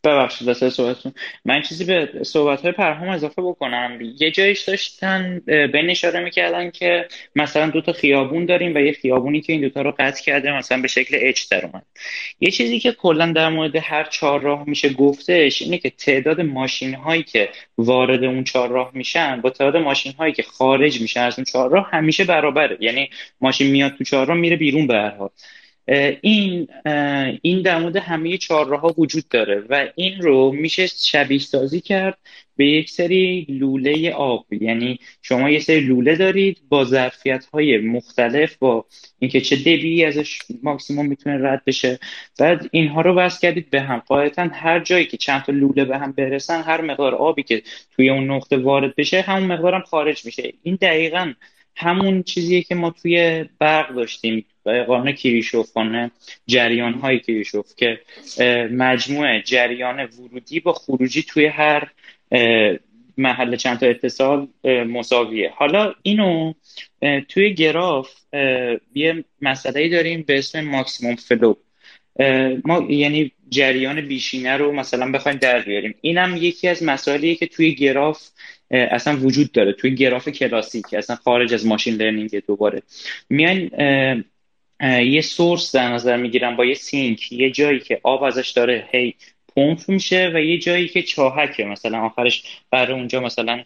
ببخشید 0.04 0.48
واسه 0.48 0.70
صحبتتون 0.70 1.14
من 1.46 1.62
چیزی 1.62 1.86
به 1.86 2.24
صحبت 2.24 2.62
های 2.62 2.72
پرهام 2.72 3.10
اضافه 3.10 3.42
بکنم. 3.42 4.00
یه 4.20 4.32
جایش 4.32 4.62
داشتن 4.62 5.42
بین 5.46 5.90
اشاره 5.90 6.20
می‌کردن 6.20 6.70
که 6.70 7.08
مثلا 7.36 7.70
دو 7.70 7.82
تا 7.82 7.94
خیابون 7.94 8.46
داریم 8.46 8.76
و 8.76 8.80
یه 8.80 8.92
خیابونی 8.92 9.42
که 9.42 9.54
این 9.54 9.62
دوتا 9.62 9.82
رو 9.82 9.94
قطع 10.00 10.24
کرده 10.24 10.58
مثلا 10.58 10.82
به 10.82 10.88
شکل 10.88 11.18
اچ 11.22 11.50
در 11.52 11.66
اومد. 11.66 11.86
یه 12.40 12.52
چیزی 12.52 12.80
که 12.80 12.92
کلا 12.92 13.32
در 13.32 13.50
مورد 13.50 13.76
هر 13.76 14.04
چهارراه 14.04 14.64
میشه 14.68 14.90
گفتش 14.90 15.62
اینه 15.62 15.78
که 15.78 15.90
تعداد 15.90 16.42
ماشین 16.42 16.94
هایی 16.94 17.24
که 17.24 17.50
وارد 17.78 18.24
اون 18.24 18.44
چهارراه 18.44 18.92
میشن 18.94 19.42
با 19.42 19.50
تعداد 19.50 19.78
ماشین 19.84 20.14
هایی 20.14 20.34
که 20.34 20.44
خارج 20.44 21.02
میشن 21.02 21.22
از 21.22 21.40
اون 21.40 21.46
چهارراه 21.46 21.90
همیشه 21.92 22.24
برابره. 22.24 22.78
یعنی 22.80 23.10
ماشین 23.42 23.72
میاد 23.72 23.96
تو 23.98 24.04
چهارراه 24.04 24.38
میره 24.38 24.56
بیرون 24.56 24.88
به 24.88 24.94
هر 24.94 25.10
حال. 25.10 25.30
این 26.22 26.68
این 27.42 27.62
در 27.62 27.80
مورد 27.80 27.96
همه 27.96 28.38
چهارراه 28.38 28.82
ها 28.82 28.94
وجود 28.98 29.28
داره 29.30 29.64
و 29.70 29.88
این 29.96 30.22
رو 30.22 30.52
میشه 30.52 30.88
شبیه 30.88 31.40
سازی 31.40 31.82
کرد 31.82 32.18
به 32.56 32.66
یک 32.66 32.90
سری 32.90 33.46
لوله 33.50 34.12
آب. 34.12 34.46
یعنی 34.54 35.00
شما 35.22 35.50
یه 35.50 35.60
سری 35.60 35.80
لوله 35.80 36.16
دارید 36.16 36.62
با 36.70 36.86
ظرفیت 36.86 37.46
های 37.46 37.78
مختلف 37.78 38.58
با 38.58 38.86
اینکه 39.20 39.42
چه 39.42 39.56
دبی 39.56 40.06
ازش 40.06 40.40
ماکسیموم 40.64 41.06
می‌تونه 41.06 41.50
رد 41.50 41.66
بشه. 41.66 42.00
بعد 42.40 42.70
اینها 42.72 43.02
رو 43.02 43.16
وصل 43.16 43.42
کردید 43.42 43.70
به 43.70 43.82
هم. 43.82 44.00
قاعدتا 44.00 44.50
هر 44.54 44.80
جایی 44.80 45.06
که 45.06 45.18
چند 45.18 45.44
تا 45.44 45.52
لوله 45.52 45.86
به 45.86 45.98
هم 45.98 46.12
برسن 46.12 46.62
هر 46.62 46.82
مقدار 46.82 47.16
آبی 47.16 47.44
که 47.44 47.64
توی 47.96 48.10
اون 48.10 48.32
نقطه 48.32 48.58
وارد 48.58 48.96
بشه 48.96 49.22
همون 49.22 49.52
مقدارم 49.52 49.82
خارج 49.82 50.26
میشه. 50.26 50.54
این 50.64 50.78
دقیقا 50.82 51.34
همون 51.76 52.24
چیزیه 52.24 52.62
که 52.62 52.76
ما 52.76 52.90
توی 52.90 53.46
برق 53.60 53.96
داشتیم. 53.96 54.46
قانون 54.68 55.12
کیریشوف 55.12 55.72
قانون 55.74 56.12
جریان 56.48 56.94
های 56.94 57.20
کیریشوف 57.20 57.76
که 57.76 58.00
مجموعه 58.72 59.42
جریان 59.42 60.00
ورودی 60.06 60.60
با 60.60 60.74
خروجی 60.74 61.24
توی 61.24 61.46
هر 61.46 61.88
محل 63.18 63.56
چند 63.56 63.80
تا 63.80 63.86
اتصال 63.86 64.48
مساویه. 64.64 65.52
حالا 65.56 65.94
اینو 66.02 66.54
توی 67.30 67.54
گراف 67.54 68.10
یه 68.96 69.24
مسئله 69.42 69.90
داریم 69.90 70.24
به 70.28 70.38
اسم 70.38 70.62
ماکسیموم 70.62 71.16
فلو. 71.16 71.54
ما 72.66 72.86
یعنی 72.90 73.32
جریان 73.50 74.02
بیشینه 74.02 74.58
رو 74.58 74.72
مثلا 74.72 75.12
بخوایم 75.12 75.38
در 75.38 75.62
بیاریم. 75.62 75.96
اینم 76.02 76.38
یکی 76.38 76.68
از 76.68 76.84
مسائلیه 76.84 77.36
که 77.36 77.48
توی 77.48 77.76
گراف 77.76 78.30
اصلا 78.72 79.18
وجود 79.18 79.52
داره. 79.52 79.74
توی 79.74 79.96
گراف 79.96 80.30
کلاسیک 80.30 80.94
اصلا 80.94 81.16
خارج 81.16 81.54
از 81.54 81.66
machine 81.66 81.96
learning 81.96 82.42
دوباره. 82.48 82.82
میان 83.30 83.70
یه 84.82 85.22
source 85.22 85.76
در 85.76 85.94
نظر 85.94 86.18
می‌گیرن 86.18 86.56
با 86.56 86.66
یه 86.66 86.74
سینک 86.74 87.32
یه 87.32 87.52
جایی 87.52 87.80
که 87.80 88.00
آب 88.04 88.24
ازش 88.24 88.50
داره 88.50 88.90
هی 88.92 89.16
پمپ 89.56 89.80
میشه 89.88 90.32
و 90.34 90.42
یه 90.42 90.58
جایی 90.58 90.88
که 90.88 91.02
چاهکه 91.02 91.66
مثلا 91.66 92.00
آخرش 92.00 92.44
برای 92.72 92.94
اونجا 92.94 93.20
مثلا 93.20 93.64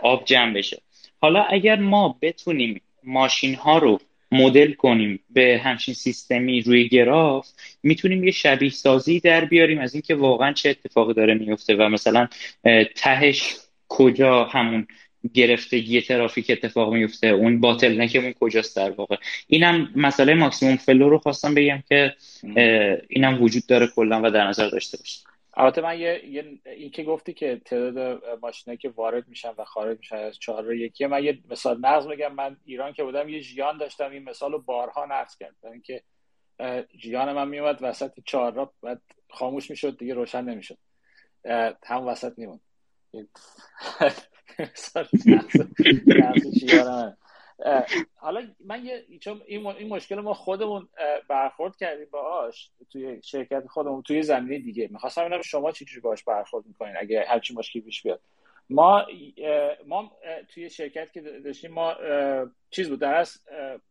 آب 0.00 0.24
جمع 0.24 0.52
بشه. 0.54 0.82
حالا 1.20 1.42
اگر 1.42 1.76
ما 1.76 2.18
بتونیم 2.22 2.80
ماشین 3.04 3.54
ها 3.54 3.78
رو 3.78 4.00
مدل 4.32 4.72
کنیم 4.72 5.20
به 5.30 5.60
همچین 5.64 5.94
سیستمی 5.94 6.60
روی 6.62 6.88
گراف 6.88 7.48
می‌تونیم 7.82 8.24
یه 8.24 8.30
شبیه 8.30 8.70
سازی 8.70 9.20
در 9.20 9.44
بیاریم 9.44 9.78
از 9.78 9.94
اینکه 9.94 10.14
واقعا 10.14 10.52
چه 10.52 10.70
اتفاقی 10.70 11.14
داره 11.14 11.34
میفته 11.34 11.76
و 11.76 11.88
مثلا 11.88 12.28
تهش 12.96 13.56
کجا 13.88 14.44
همون 14.44 14.86
گرفتگی 15.34 16.00
ترافیک 16.00 16.50
اتفاق 16.50 16.92
میفته 16.92 17.26
اون 17.26 17.60
bottleneckمون 17.60 18.32
کجاست 18.32 18.76
در 18.76 18.90
واقع. 18.90 19.16
اینم 19.46 19.90
مسئله 19.96 20.34
maximum. 20.34 20.76
flow 20.76 21.08
رو 21.08 21.18
خواستم 21.18 21.54
بگم 21.54 21.82
که 21.88 22.14
اینم 23.08 23.42
وجود 23.42 23.66
داره 23.66 23.86
کلا 23.86 24.20
و 24.24 24.30
در 24.30 24.46
نظر 24.46 24.68
داشته 24.68 24.98
باشه 24.98 25.20
البته 25.56 25.80
من 25.80 26.00
یه, 26.00 26.24
یه 26.28 26.58
این 26.66 26.90
که 26.90 27.02
گفتی 27.02 27.32
که 27.32 27.60
تعداد 27.64 28.22
ماشینایی 28.42 28.78
که 28.78 28.88
وارد 28.88 29.28
میشن 29.28 29.52
و 29.58 29.64
خارج 29.64 29.98
میشن 29.98 30.16
از 30.16 30.38
چهارراه 30.38 30.74
یکیه 30.74 31.06
من 31.06 31.24
یه 31.24 31.38
مثال 31.50 31.78
نقض 31.80 32.06
میگم 32.06 32.34
من 32.34 32.56
ایران 32.64 32.92
که 32.92 33.04
بودم 33.04 33.28
یه 33.28 33.40
ژیان 33.40 33.78
داشتم 33.78 34.10
این 34.10 34.24
مثال 34.24 34.52
رو 34.52 34.58
بارها 34.58 35.06
نقض 35.06 35.36
کردم 35.36 35.72
اینکه 35.72 36.02
ژیان 36.98 37.32
من 37.32 37.48
میومد 37.48 37.78
وسط 37.80 38.12
چهارراه 38.24 38.72
بعد 38.82 39.02
خاموش 39.30 39.70
می‌شد 39.70 39.98
دیگه 39.98 40.14
روشن 40.14 40.44
نمی‌شد. 40.44 40.78
هم 41.84 42.06
وسط 42.06 42.32
میمون 42.38 42.60
حالا 48.16 48.46
من 48.64 48.84
یه 48.84 49.04
چون 49.20 49.42
این 49.46 49.88
مشکل 49.88 50.20
ما 50.20 50.34
خودمون 50.34 50.88
برخورد 51.28 51.76
کردیم 51.76 52.06
باهاش 52.10 52.70
توی 52.92 53.22
شرکت 53.22 53.66
خودمون 53.66 54.02
توی 54.02 54.22
زمینه 54.22 54.58
دیگه. 54.58 54.88
می‌خواستم 54.92 55.24
ببینم 55.24 55.42
شما 55.42 55.72
چجوری 55.72 56.00
باهاش 56.00 56.24
برخورد 56.24 56.66
می‌کنین 56.66 56.94
اگه 56.98 57.24
هرچی 57.28 57.54
مشکلی 57.54 57.82
پیش 57.82 58.02
بیاد. 58.02 58.20
ما 58.70 59.06
ما 59.86 60.12
توی 60.48 60.70
شرکت 60.70 61.12
که 61.12 61.20
داشتیم 61.20 61.70
ما 61.70 61.96
چیز 62.70 62.88
بود 62.88 63.00
در 63.00 63.14
از 63.14 63.38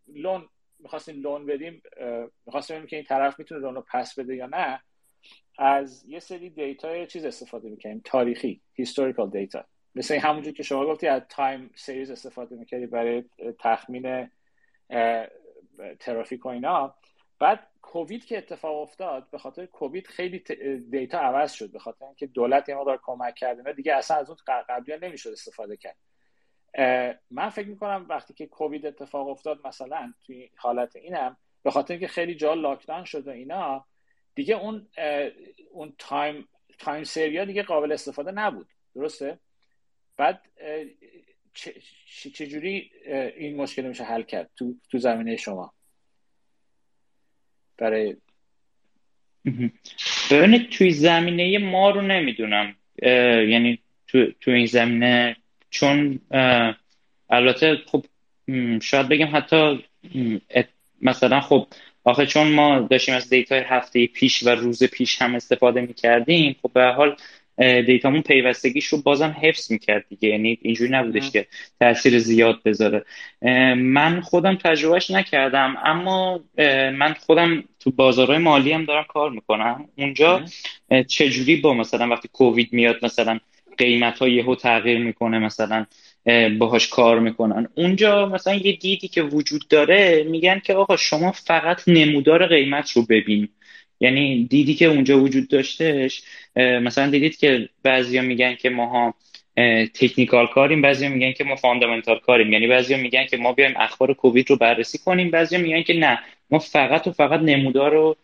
لون 0.07 0.49
می‌خواستیم 0.79 1.21
loan 1.21 1.45
بدیم 1.45 1.81
می‌خواستیم 2.45 2.75
ببینیم 2.75 2.89
که 2.89 2.95
این 2.95 3.05
طرف 3.05 3.39
می‌تونه 3.39 3.61
loan 3.61 3.75
رو 3.75 3.85
پس 3.91 4.19
بده 4.19 4.35
یا 4.35 4.45
نه. 4.45 4.81
از 5.57 6.05
یه 6.07 6.19
سری 6.19 6.49
data 6.49 7.05
چیز 7.05 7.25
استفاده 7.25 7.69
می‌کنیم 7.69 8.01
تاریخی 8.05 8.61
historical 8.81 9.31
data 9.31 9.65
مثل 9.95 10.15
همونجور 10.15 10.53
که 10.53 10.63
شما 10.63 10.85
گفتی 10.85 11.07
از 11.07 11.21
time 11.29 11.71
series 11.75 12.11
استفاده 12.11 12.55
می‌کردی 12.55 12.85
برای 12.85 13.23
تخمین 13.59 14.29
ترافیک 15.99 16.45
و 16.45 16.49
اینا. 16.49 16.95
بعد 17.39 17.67
کووید 17.81 18.25
که 18.25 18.37
اتفاق 18.37 18.81
افتاد 18.81 19.29
به 19.31 19.37
خاطر 19.37 19.65
کووید 19.65 20.07
خیلی 20.07 20.39
data 20.91 21.19
عوض 21.19 21.53
شد 21.53 21.71
به 21.71 21.79
خاطر 21.79 22.05
اینکه 22.05 22.27
دولت 22.27 22.69
یه 22.69 22.75
مقدار 22.75 22.99
کمک 23.03 23.35
کرده 23.35 23.73
دیگه 23.73 23.95
اصلا 23.95 24.17
از 24.17 24.29
اون 24.29 24.37
قبلی 24.47 25.07
نمی‌شد 25.07 25.29
استفاده 25.29 25.77
کرد. 25.77 25.95
من 27.31 27.49
فکر 27.49 27.67
می‌کنم 27.67 28.05
وقتی 28.09 28.33
که 28.33 28.47
کووید 28.47 28.85
اتفاق 28.85 29.27
افتاد 29.27 29.67
مثلا 29.67 30.13
توی 30.25 30.49
حالت 30.55 30.95
اینم 30.95 31.37
به 31.63 31.71
خاطر 31.71 31.93
اینکه 31.93 32.07
خیلی 32.07 32.35
جا 32.35 32.53
lockdown 32.53 33.03
شد 33.03 33.27
و 33.27 33.31
اینا 33.31 33.85
دیگه 34.35 34.55
اون 34.55 34.87
اون 35.71 35.93
time 35.97 36.47
time 36.79 37.03
seriesا 37.03 37.45
دیگه 37.45 37.63
قابل 37.63 37.91
استفاده 37.91 38.31
نبود. 38.31 38.67
درسته؟ 38.95 39.39
بعد 40.23 40.41
چجوری 42.33 42.91
این 43.37 43.55
مشکل 43.55 43.81
میشه 43.81 44.03
حل 44.03 44.23
کرد 44.23 44.49
تو, 44.55 44.73
تو 44.91 44.97
زمینه 44.97 45.35
شما؟ 45.35 45.73
برای 47.77 48.15
ببینید 50.31 50.69
توی 50.69 50.91
زمینه 50.91 51.57
ما 51.57 51.89
رو 51.89 52.01
نمی‌دونم. 52.01 52.75
یعنی 53.47 53.79
تو, 54.07 54.31
تو 54.41 54.51
این 54.51 54.65
زمینه 54.65 55.35
چون 55.69 56.19
البته 57.29 57.77
خب 57.85 58.05
شاید 58.81 59.07
بگم 59.07 59.35
حتی 59.35 59.85
مثلا 61.01 61.41
خب 61.41 61.67
آخه 62.03 62.25
چون 62.25 62.47
ما 62.47 62.79
داشتیم 62.79 63.15
از 63.15 63.29
دیتای 63.29 63.59
هفته 63.59 64.07
پیش 64.07 64.43
و 64.43 64.49
روز 64.49 64.83
پیش 64.83 65.21
هم 65.21 65.35
استفاده 65.35 65.81
می‌کردیم 65.81 66.55
خب 66.61 66.71
به 66.73 66.85
حال 66.85 67.15
دیتامون 67.57 68.21
پیوستگیش 68.21 68.85
رو 68.85 69.01
بازم 69.01 69.35
حفظ 69.41 69.71
می‌کرد 69.71 70.05
دیگه. 70.09 70.29
یعنی 70.29 70.59
اینجوری 70.61 70.91
نبودش 70.91 71.31
که 71.31 71.47
تاثیر 71.79 72.19
زیاد 72.19 72.59
بذاره. 72.65 73.05
من 73.75 74.21
خودم 74.21 74.55
تجربهش 74.55 75.11
نکردم 75.11 75.77
اما 75.85 76.39
من 76.91 77.13
خودم 77.13 77.63
تو 77.79 77.91
بازارهای 77.91 78.37
مالی 78.37 78.71
هم 78.71 78.85
دارم 78.85 79.05
کار 79.09 79.29
می‌کنم. 79.29 79.89
اونجا 79.97 80.45
چجوری 81.07 81.55
با 81.55 81.73
مثلا 81.73 82.07
وقتی 82.07 82.29
کووید 82.33 82.73
میاد 82.73 83.05
مثلا 83.05 83.39
قیمت 83.77 84.19
ها 84.19 84.27
یهو 84.27 84.55
تغییر 84.55 84.97
می‌کنه 84.97 85.39
مثلا 85.39 85.85
باهاش 86.57 86.87
کار 86.87 87.19
می‌کنن. 87.19 87.67
اونجا 87.75 88.25
مثلا 88.25 88.53
یه 88.53 88.71
دیدی 88.71 89.07
که 89.07 89.21
وجود 89.21 89.67
داره 89.69 90.23
میگن 90.29 90.59
که 90.59 90.73
آقا 90.73 90.97
شما 90.97 91.31
فقط 91.31 91.81
نمودار 91.87 92.47
قیمت 92.47 92.91
رو 92.91 93.05
ببین. 93.05 93.49
یعنی 94.03 94.45
دیدی 94.45 94.73
که 94.75 94.85
اونجا 94.85 95.19
وجود 95.19 95.47
داشتهش 95.47 96.23
مثلا 96.55 97.09
دیدید 97.09 97.37
که 97.37 97.69
بعضیا 97.83 98.21
میگن 98.21 98.55
که 98.55 98.69
ماها 98.69 99.13
تکنیکال 99.93 100.47
کاریم 100.47 100.81
بعضیا 100.81 101.09
میگن 101.09 101.31
که 101.31 101.43
ما 101.43 101.55
فاندامنتال 101.55 102.19
کاریم. 102.19 102.53
یعنی 102.53 102.67
بعضیا 102.67 102.97
میگن 102.97 103.25
که 103.25 103.37
ما 103.37 103.53
بیایم 103.53 103.73
اخبار 103.77 104.13
کووید 104.13 104.49
رو 104.49 104.55
بررسی 104.55 104.97
کنیم 104.97 105.31
بعضیا 105.31 105.59
میگن 105.59 105.81
که 105.83 105.93
نه 105.93 106.19
ما 106.49 106.59
فقط 106.59 107.07
و 107.07 107.11
فقط 107.11 107.39
نمودار 107.39 107.91
رو 107.91 108.15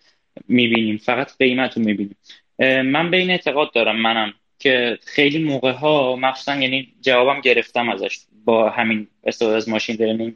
می‌بینیم 0.48 0.98
فقط 0.98 1.38
قیمت 1.40 1.78
رو 1.78 1.84
می‌بینیم. 1.84 2.18
من 2.92 3.12
به 3.12 3.18
این 3.18 3.30
اعتقاد 3.30 3.74
دارم 3.74 3.96
منم. 4.02 4.34
که 4.60 4.98
خیلی 5.06 5.44
موقع 5.44 5.72
ها 5.72 6.16
مخصوصا 6.16 6.56
یعنی 6.56 6.94
جوابم 7.02 7.42
گرفتم 7.42 7.90
ازش 7.90 8.20
با 8.46 8.70
همین 8.70 9.08
استفاده 9.24 9.56
از 9.56 9.70
ماشین 9.70 9.96
لرنینگ. 9.96 10.34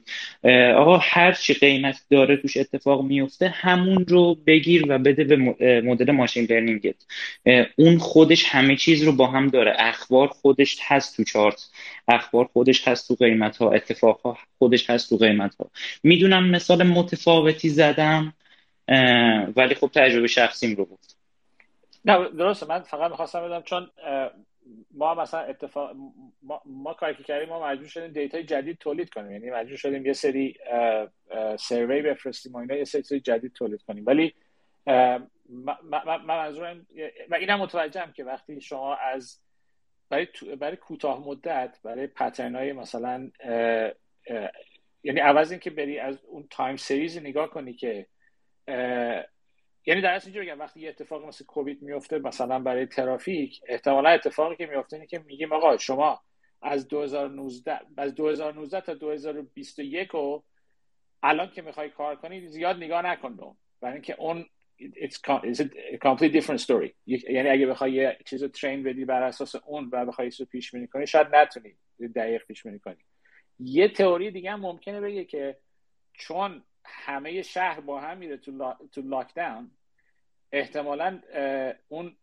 آقا 0.75 0.97
هر 0.97 1.31
چی 1.31 1.53
قیمت 1.53 2.01
داره 2.09 2.37
توش 2.37 2.57
اتفاق 2.57 3.03
میفته 3.05 3.49
همون 3.49 4.05
رو 4.07 4.35
بگیر 4.35 4.85
و 4.87 4.97
بده 4.97 5.23
به 5.23 5.35
مدل 5.81 6.11
ماشین 6.11 6.47
لرنینگت. 6.49 6.95
اون 7.75 7.97
خودش 7.97 8.45
همه 8.45 8.75
چیز 8.75 9.03
رو 9.03 9.11
با 9.11 9.27
هم 9.27 9.47
داره. 9.47 9.75
اخبار 9.79 10.27
خودش 10.27 10.77
هست 10.81 11.17
تو 11.17 11.23
چارت. 11.23 11.69
اخبار 12.07 12.49
خودش 12.53 12.87
هست 12.87 13.07
تو 13.07 13.15
قیمت 13.25 13.57
ها 13.57 13.71
اتفاق 13.71 14.21
ها 14.21 14.37
خودش 14.59 14.89
هست 14.89 15.09
تو 15.09 15.17
قیمت 15.17 15.55
ها 15.55 15.71
می‌دونم 16.03 16.49
مثال 16.49 16.83
متفاوتی 16.83 17.69
زدم 17.69 18.33
ولی 19.55 19.75
خب 19.75 19.91
تجربه 19.93 20.27
شخصیم 20.27 20.75
رو 20.75 20.85
بود. 20.85 21.12
نه 22.05 22.29
درسته 22.29 22.65
من 22.65 22.79
فقط 22.79 23.11
می‌خواستم 23.11 23.41
بدم 23.45 23.61
چون 23.61 23.91
ما 24.91 25.15
مثلا 25.15 25.39
اتفاق 25.39 25.95
ما, 26.43 26.61
ما 26.65 26.93
کاری 26.93 27.15
که 27.15 27.23
کردیم 27.23 27.49
ما 27.49 27.67
مجبور 27.67 27.87
شدیم 27.87 28.11
دیتای 28.11 28.43
جدید 28.43 28.77
تولید 28.77 29.09
کنیم. 29.09 29.31
یعنی 29.31 29.49
مجبور 29.49 29.77
شدیم 29.77 30.05
یه 30.05 30.13
سری 30.13 30.57
سروی 31.59 32.01
بفرستیم 32.01 32.53
و 32.53 32.57
اینا 32.57 32.75
یه 32.75 32.83
سری 32.83 33.19
جدید 33.19 33.53
تولید 33.53 33.81
کنیم. 33.81 34.03
ولی 34.05 34.33
من 34.85 36.21
منظورم 36.25 36.87
و 37.29 37.35
اینم 37.35 37.59
متوجهم 37.59 38.11
که 38.11 38.23
وقتی 38.23 38.61
شما 38.61 38.95
از 38.95 39.39
برای 40.09 40.27
برای 40.59 40.77
کوتاه 40.77 41.27
مدت 41.27 41.79
برای 41.83 42.07
پترن 42.07 42.55
های 42.55 42.73
مثلا 42.73 43.31
یعنی 45.03 45.19
عوض 45.19 45.51
این 45.51 45.59
که 45.59 45.69
بری 45.69 45.99
از 45.99 46.25
اون 46.25 46.47
تایم 46.49 46.75
سریز 46.75 47.17
نگاه 47.17 47.49
کنی 47.49 47.73
که 47.73 48.07
یعنی 49.85 50.01
در 50.01 50.13
اصل 50.13 50.25
اینجوری 50.25 50.51
وقتی 50.51 50.79
یه 50.79 50.89
اتفاق 50.89 51.25
مثل 51.25 51.45
کووید 51.45 51.81
میفته 51.81 52.19
مثلا 52.19 52.59
برای 52.59 52.85
ترافیک 52.85 53.61
احتمالا 53.67 54.09
اتفاقی 54.09 54.55
که 54.55 54.65
میفته 54.65 54.95
اینه 54.95 55.07
که 55.07 55.19
میگیم 55.19 55.53
آقا 55.53 55.77
شما 55.77 56.21
از 56.61 56.87
2019 56.87 57.79
از 57.97 58.15
2019 58.15 58.81
تا 58.81 58.93
2021 58.93 60.15
و 60.15 60.43
الان 61.23 61.51
که 61.51 61.61
می‌خوای 61.61 61.89
کار 61.89 62.15
کنی 62.15 62.47
زیاد 62.47 62.75
نگاه 62.75 63.01
نکن 63.05 63.55
برای 63.81 63.93
اینکه 63.93 64.15
اون 64.19 64.45
it's, 64.79 65.19
it's 65.43 65.59
a 65.59 65.97
completely 65.97 66.29
different 66.29 66.59
story. 66.59 66.93
یعنی 67.05 67.49
اگه 67.49 67.67
بخوای 67.67 67.91
یه 67.91 68.17
چیز 68.25 68.43
رو 68.43 68.47
ترین 68.47 68.83
بدی 68.83 69.05
بر 69.05 69.23
اساس 69.23 69.55
اون 69.55 69.89
و 69.91 70.05
بخوای 70.05 70.31
رو 70.39 70.45
پیش 70.45 70.71
بینی 70.71 70.87
کنی 70.87 71.07
شاید 71.07 71.35
نتونی 71.35 71.75
دقیق 72.15 72.45
پیش 72.45 72.63
بینی 72.63 72.79
کنی. 72.79 73.05
یه 73.59 73.87
تئوری 73.87 74.31
دیگه 74.31 74.51
هم 74.51 74.59
ممکنه 74.59 75.01
بگه 75.01 75.25
که 75.25 75.57
چون 76.13 76.63
همه 76.85 77.41
شهر 77.41 77.79
با 77.79 77.99
هم 77.99 78.17
میره 78.17 78.37
تو, 78.37 78.51
لا... 78.51 78.77
تو 78.91 79.01
لاکداون 79.01 79.71
احتمالا 80.51 81.21
اون 81.89 82.15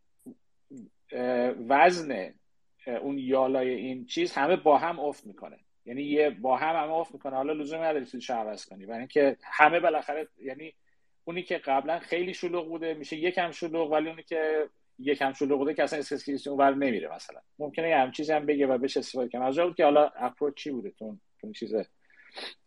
وزن 1.68 2.34
اون 2.86 3.18
یالای 3.18 3.74
این 3.74 4.06
چیز 4.06 4.32
همه 4.32 4.56
با 4.56 4.78
هم 4.78 5.00
افت 5.00 5.26
می‌کنه. 5.26 5.58
یعنی 5.84 6.02
یه 6.02 6.30
با 6.30 6.56
هم 6.56 6.84
همه 6.84 6.92
افت 6.92 7.14
می‌کنه. 7.14 7.36
حالا 7.36 7.52
لزومی 7.52 7.82
نداری 7.82 8.04
تو 8.04 8.34
عوض 8.34 8.66
کنی. 8.66 8.86
برای 8.86 8.98
اینکه 8.98 9.36
همه 9.42 9.80
بالاخره 9.80 10.28
یعنی 10.42 10.74
اونی 11.24 11.42
که 11.42 11.58
قبلا 11.58 11.98
خیلی 11.98 12.34
شلوغ 12.34 12.68
بوده 12.68 12.94
میشه 12.94 13.16
یکم 13.16 13.50
شلوغ 13.50 13.92
ولی 13.92 14.08
اونی 14.08 14.22
که 14.22 14.68
یکم 14.98 15.32
شلوغ 15.32 15.58
بوده 15.58 15.74
که 15.74 15.82
اصلا 15.82 15.98
اسکیس 15.98 16.46
اون 16.46 16.74
نمیره 16.74 17.14
مثلا. 17.14 17.40
ممکنه 17.58 17.88
یه 17.88 17.96
هم 17.96 18.12
چیزی 18.12 18.32
هم 18.32 18.46
بگه 18.46 18.66
و 18.66 18.78
بهش 18.78 18.96
استفاده 18.96 19.28
کنه. 19.28 19.44
از 19.44 19.58
بود 19.58 19.76
که 19.76 19.84
حالا 19.84 20.10
اپروچ 20.16 20.54
چی 20.54 20.70
بوده 20.70 20.90
تو 20.90 21.16
اون 21.42 21.52
چیزه 21.52 21.86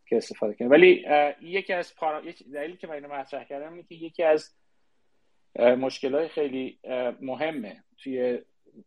که 0.06 0.18
استفاده 0.18 0.54
کنه 0.54 0.68
ولی 0.68 1.06
یکی 1.42 1.74
از 1.74 1.96
پارا... 1.96 2.22
دلیلی 2.54 2.78
که 2.78 2.88
من 2.88 2.94
اینو 2.94 3.14
مطرح 3.14 3.44
کردم 3.44 3.74
اینه 3.74 3.84
که 3.84 3.96
یکی 3.96 4.24
از 4.24 4.56
مشکل 5.60 6.28
خیلی 6.28 6.80
مهمه 7.22 7.84
توی 7.98 8.40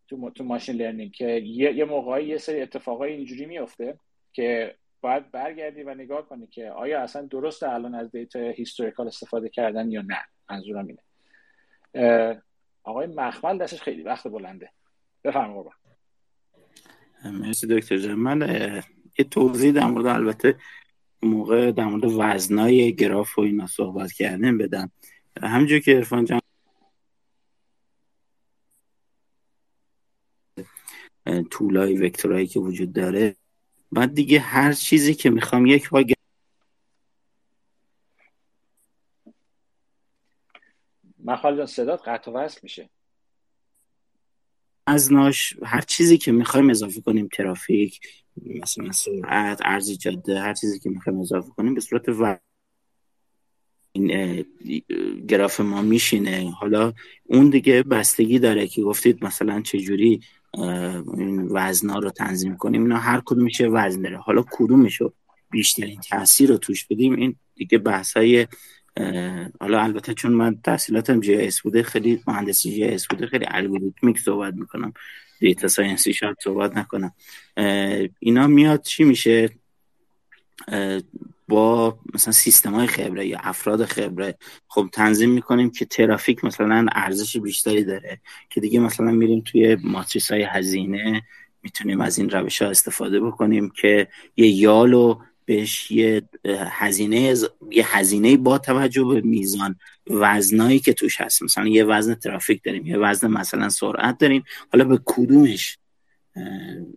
تو, 0.08 0.30
تو 0.30 0.44
ماشین 0.44 0.76
لرنینگ 0.76 1.12
که 1.12 1.28
یه, 1.30 1.72
یه 1.72 1.84
موقعی 1.84 2.26
یه 2.26 2.38
سری 2.38 2.62
اتفاقای 2.62 3.12
اینجوری 3.12 3.46
میفته 3.46 3.98
که 4.32 4.74
باید 5.00 5.30
برگردی 5.30 5.82
و 5.82 5.94
نگاه 5.94 6.28
کنی 6.28 6.46
که 6.46 6.70
آیا 6.70 7.02
اصلا 7.02 7.22
درست 7.22 7.62
الان 7.62 7.94
از 7.94 8.10
دیتا 8.10 8.38
هیستوریکال 8.38 9.06
استفاده 9.06 9.48
کردن 9.48 9.90
یا 9.90 10.02
نه. 10.02 10.18
منظورم 10.50 10.86
اینه. 10.86 12.42
آقای 12.84 13.06
مخمل 13.06 13.58
دستش 13.58 13.82
خیلی 13.82 14.02
وقت 14.02 14.28
بلنده. 14.28 14.70
بفرما 15.24 15.72
مرسی 17.24 17.66
دکتر 17.66 17.96
جان. 17.96 18.14
من 18.14 18.40
یه 19.18 19.24
توضیح 19.24 19.72
در 19.72 19.86
مورد 19.86 20.06
البته 20.06 20.56
موقع 21.26 21.72
در 21.72 21.84
مورد 21.84 22.04
وزنای 22.04 22.94
گراف 22.94 23.38
و 23.38 23.42
اینا 23.42 23.66
صحبت 23.66 24.12
کردن 24.12 24.58
بدم. 24.58 24.90
همجور 25.42 25.78
که 25.78 25.96
ارفان 25.96 26.24
جان 26.24 26.40
طولای 31.50 31.96
وکتورایی 31.96 32.46
که 32.46 32.60
وجود 32.60 32.92
داره. 32.92 33.36
بعد 33.92 34.14
دیگه 34.14 34.40
هر 34.40 34.72
چیزی 34.72 35.14
که 35.14 35.30
می‌خوام 35.30 35.66
یک 35.66 35.88
بار 35.88 36.04
مخال 41.24 41.56
جان 41.56 41.66
صدات 41.66 42.08
قطع 42.08 42.30
وصل 42.30 42.60
میشه. 42.62 42.90
از 44.86 45.12
ناش 45.12 45.56
هر 45.62 45.80
چیزی 45.80 46.18
که 46.18 46.32
می‌خوایم 46.32 46.70
اضافه 46.70 47.00
کنیم 47.00 47.28
ترافیک 47.32 48.00
مثلا 48.44 48.92
سرعت 48.92 49.60
ارزی 49.64 49.96
جاده 49.96 50.40
هر 50.40 50.54
چیزی 50.54 50.78
که 50.78 50.90
می‌خوایم 50.90 51.20
اضافه 51.20 51.50
کنیم 51.50 51.74
به 51.74 51.80
صورت 51.80 52.08
و 52.08 52.38
این 53.92 54.44
گراف 55.28 55.60
ما 55.60 55.82
میشینه. 55.82 56.50
حالا 56.50 56.92
اون 57.24 57.50
دیگه 57.50 57.82
بستگی 57.82 58.38
داره 58.38 58.66
که 58.66 58.82
گفتید 58.82 59.24
مثلا 59.24 59.60
چجوری 59.60 60.20
این 61.16 61.48
وزنا 61.50 61.98
رو 61.98 62.10
تنظیم 62.10 62.56
کنیم. 62.56 62.82
اینا 62.82 62.98
هر 62.98 63.22
کدوم 63.24 63.44
میشه 63.44 63.66
وزن 63.66 64.02
داره. 64.02 64.16
حالا 64.16 64.44
کدومشو 64.50 65.12
بیشترین 65.50 66.00
تاثیر 66.00 66.48
رو 66.48 66.56
توش 66.56 66.84
بدیم 66.84 67.14
این 67.14 67.36
دیگه 67.54 67.78
بحث 67.78 68.16
های 68.16 68.46
حالا 69.60 69.82
البته 69.82 70.14
چون 70.14 70.32
من 70.32 70.60
تحصیلاتم 70.64 71.20
GIS 71.20 71.60
بوده 71.60 71.82
خیلی 71.82 72.22
مهندسی 72.26 72.70
GIS 72.70 73.06
بوده 73.08 73.26
خیلی 73.26 73.44
algorithmic 73.48 74.18
صحبت 74.18 74.54
می‌کنم. 74.54 74.92
data 75.38 75.68
scienceی 75.68 76.12
شاید 76.12 76.36
صحبت 76.44 76.76
نکنم. 76.76 77.12
اینا 78.18 78.46
میاد 78.46 78.82
چی 78.82 79.04
میشه؟ 79.04 79.50
با 81.48 81.98
مثلا 82.14 82.32
سیستم 82.32 82.74
های 82.74 82.86
خبره 82.86 83.26
یا 83.26 83.38
افراد 83.42 83.84
خبره. 83.84 84.34
خب 84.68 84.88
تنظیم 84.92 85.30
می‌کنیم 85.30 85.70
که 85.70 85.84
ترافیک 85.84 86.44
مثلا 86.44 86.86
ارزش 86.92 87.36
بیشتری 87.36 87.84
داره 87.84 88.20
که 88.50 88.60
دیگه 88.60 88.80
مثلا 88.80 89.10
میریم 89.10 89.40
توی 89.40 89.76
ماتریس 89.84 90.30
های 90.30 90.42
هزینه 90.42 91.22
می‌تونیم 91.62 92.00
از 92.00 92.18
این 92.18 92.30
روش 92.30 92.62
ها 92.62 92.68
استفاده 92.68 93.20
بکنیم 93.20 93.72
که 93.80 94.08
یه 94.36 94.48
یالو 94.48 95.18
بهش 95.46 95.90
یه 95.90 96.22
هزینه 96.70 97.34
یه 97.70 97.96
هزینه 97.96 98.36
با 98.36 98.58
توجه 98.58 99.04
به 99.04 99.20
میزان 99.20 99.76
وزنایی 100.06 100.78
که 100.78 100.92
توش 100.92 101.20
هست. 101.20 101.42
مثلا 101.42 101.66
یه 101.66 101.84
وزن 101.84 102.14
ترافیک 102.14 102.62
داریم 102.64 102.86
یه 102.86 102.98
وزن 102.98 103.28
مثلا 103.28 103.68
سرعت 103.68 104.18
داریم. 104.18 104.44
حالا 104.72 104.84
به 104.84 105.00
کدومش 105.04 105.78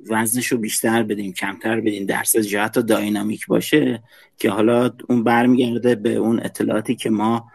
وزنش 0.09 0.47
رو 0.47 0.57
بیشتر 0.57 1.03
بدیم 1.03 1.33
کمتر 1.33 1.79
بدیم 1.79 2.05
درصد 2.05 2.39
جهت 2.39 2.79
داینامیک 2.79 3.47
باشه 3.47 4.03
که 4.37 4.49
حالا 4.49 4.91
اون 5.09 5.23
برمیگرده 5.23 5.95
به 5.95 6.15
اون 6.15 6.39
اطلاعاتی 6.39 6.95
که 6.95 7.09
ما 7.09 7.51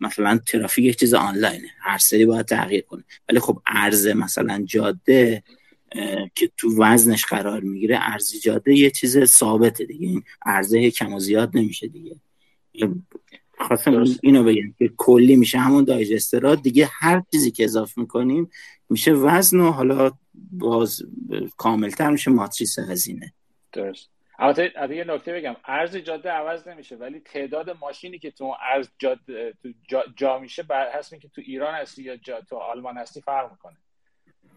مثلا 0.00 0.38
ترافیک 0.46 0.84
یک 0.84 0.96
چیز 0.96 1.14
آنلاینه. 1.14 1.68
هر 1.80 1.98
سری 1.98 2.26
باید 2.26 2.46
تغییر 2.46 2.82
کنه. 2.82 3.04
ولی 3.28 3.40
خب 3.40 3.62
عرض 3.66 4.06
مثلا 4.06 4.62
جاده 4.66 5.42
که 6.34 6.50
تو 6.56 6.82
وزنش 6.82 7.24
قرار 7.24 7.60
می‌گیره 7.60 7.98
ارز 8.00 8.40
جاده 8.42 8.74
یه 8.74 8.90
چیز 8.90 9.24
ثابته 9.24 9.84
دیگه. 9.84 10.06
این 10.06 10.22
عرضه 10.46 10.90
کم 10.90 11.12
و 11.12 11.20
زیاد 11.20 11.56
نمیشه 11.56 11.88
دیگه. 11.88 12.16
خواستم 13.58 14.04
اینو 14.22 14.44
بگم 14.44 14.74
که 14.78 14.90
کلی 14.96 15.36
میشه 15.36 15.58
همون 15.58 15.84
دایجسترات. 15.84 16.62
دیگه 16.62 16.88
هر 16.92 17.22
چیزی 17.30 17.50
که 17.50 17.64
اضافه 17.64 18.00
می‌کنیم 18.00 18.50
میشه 18.90 19.12
وزن 19.12 19.60
و 19.60 19.70
حالا 19.70 20.10
باز 20.52 21.02
کاملتر 21.56 22.10
میشه 22.10 22.30
ماتریس 22.30 22.78
هزینه. 22.78 23.32
درست. 23.72 24.08
البته 24.38 24.96
یه 24.96 25.04
نکته 25.04 25.32
بگم. 25.32 25.56
ارز 25.64 25.96
جاده 25.96 26.30
عوض 26.30 26.68
نمیشه 26.68 26.96
ولی 26.96 27.20
تعداد 27.20 27.70
ماشینی 27.80 28.18
که 28.18 28.30
تو 28.30 28.54
ارز 28.74 28.88
جاده 28.98 29.54
تو 29.62 29.68
جا, 29.88 30.04
جا 30.16 30.38
میشه 30.38 30.62
بر 30.62 30.98
حسب 30.98 31.18
که 31.18 31.28
تو 31.28 31.42
ایران 31.44 31.74
هستی 31.74 32.02
یا 32.02 32.16
جا 32.16 32.40
تو 32.40 32.56
آلمان 32.56 32.96
هستی 32.96 33.20
فرق 33.20 33.50
می‌کنه. 33.50 33.76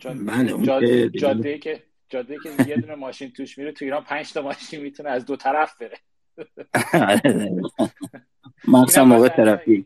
بله 0.03 0.65
جاده, 0.65 1.09
جاده 1.09 1.57
که 1.57 1.83
جاده 2.09 2.37
که 2.43 2.49
یه 2.67 2.75
دونه 2.75 2.95
ماشین 2.95 3.31
توش 3.31 3.57
میره 3.57 3.71
تو 3.71 3.85
ایران 3.85 4.03
پنج 4.03 4.33
تا 4.33 4.41
ماشین 4.41 4.81
می‌تونه 4.81 5.09
از 5.09 5.25
دو 5.25 5.35
طرف 5.35 5.81
بره. 5.81 5.97
مخصوصا 8.67 9.05
موقع 9.05 9.27
ترافیک. 9.27 9.85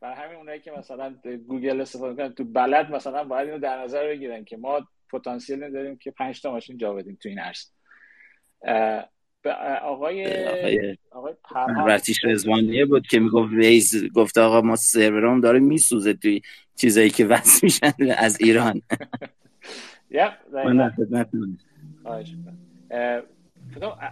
برای 0.00 0.16
همین 0.16 0.36
اونایی 0.36 0.60
که 0.60 0.70
مثلا 0.70 1.14
گوگل 1.48 1.80
استفاده 1.80 2.10
می‌کنن 2.10 2.34
تو 2.34 2.44
بلد 2.44 2.90
مثلا 2.90 3.24
باید 3.24 3.48
اینو 3.48 3.60
در 3.60 3.82
نظر 3.82 4.08
بگیرن 4.08 4.44
که 4.44 4.56
ما 4.56 4.88
پتانسیل 5.12 5.70
داریم 5.70 5.96
که 5.96 6.10
پنج 6.10 6.42
تا 6.42 6.50
ماشین 6.50 6.78
جا 6.78 6.92
بدیم 6.92 7.18
تو 7.22 7.28
این 7.28 7.38
عرض. 7.38 7.64
آقای 9.48 10.46
آقای 11.10 11.36
رتیش 11.86 12.24
رزوانیه 12.24 12.84
بود 12.84 13.06
که 13.06 13.20
می‌گفت 13.20 13.52
ویز 13.52 14.12
گفت 14.14 14.38
آقا 14.38 14.60
ما 14.60 14.76
سرورام 14.76 15.40
داره 15.40 15.58
میسوزه 15.58 16.14
توی 16.14 16.42
چیزایی 16.76 17.10
که 17.10 17.26
وصل 17.26 17.60
میشن 17.62 17.92
از 18.16 18.40
ایران. 18.40 18.82
من 20.52 20.80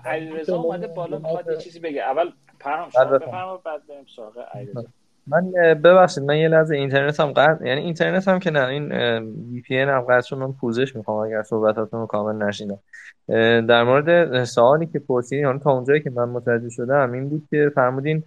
علیرضا 0.05 0.56
اومده 0.56 0.86
بالا 0.86 1.19
می‌خواد 1.19 1.47
یه 1.51 1.56
چیزی 1.56 1.81
بگه. 1.81 2.02
اول 2.02 2.31
پرام 2.61 2.90
شما 2.90 3.05
بفرما 3.05 3.56
بعد 3.56 3.86
بریم 3.86 4.06
سراغ 4.16 4.39
علیرضا. 4.52 4.85
من 5.26 5.51
ببخشید 5.74 6.24
من 6.24 6.36
یه 6.36 6.48
لحظه 6.48 6.74
اینترنت 6.74 7.20
هم 7.20 7.32
قطع 7.32 7.66
یعنی 7.66 7.80
اینترنت 7.80 8.28
هم 8.28 8.38
که 8.38 8.51
نه 8.51 8.66
این 8.66 8.92
وی 9.52 9.60
پی 9.60 9.78
هم 9.78 10.01
قطع 10.01 10.26
شد 10.26 10.36
من 10.36 10.52
پوزش 10.52 10.96
می‌خوام 10.96 11.26
اگر 11.26 11.42
صحبتاتون 11.42 12.01
رو 12.01 12.06
کامل 12.06 12.46
نشینم. 12.46 12.78
در 13.68 13.84
مورد 13.84 14.44
سوالی 14.44 14.86
که 14.86 14.98
پرسیدین 14.98 15.44
یعنی 15.44 15.59
تا 15.59 15.72
اونجایی 15.72 16.01
که 16.01 16.10
من 16.10 16.28
متوجه 16.28 16.68
شدم 16.68 17.12
این 17.12 17.28
بود 17.28 17.42
که 17.51 17.72
فرمودین 17.74 18.22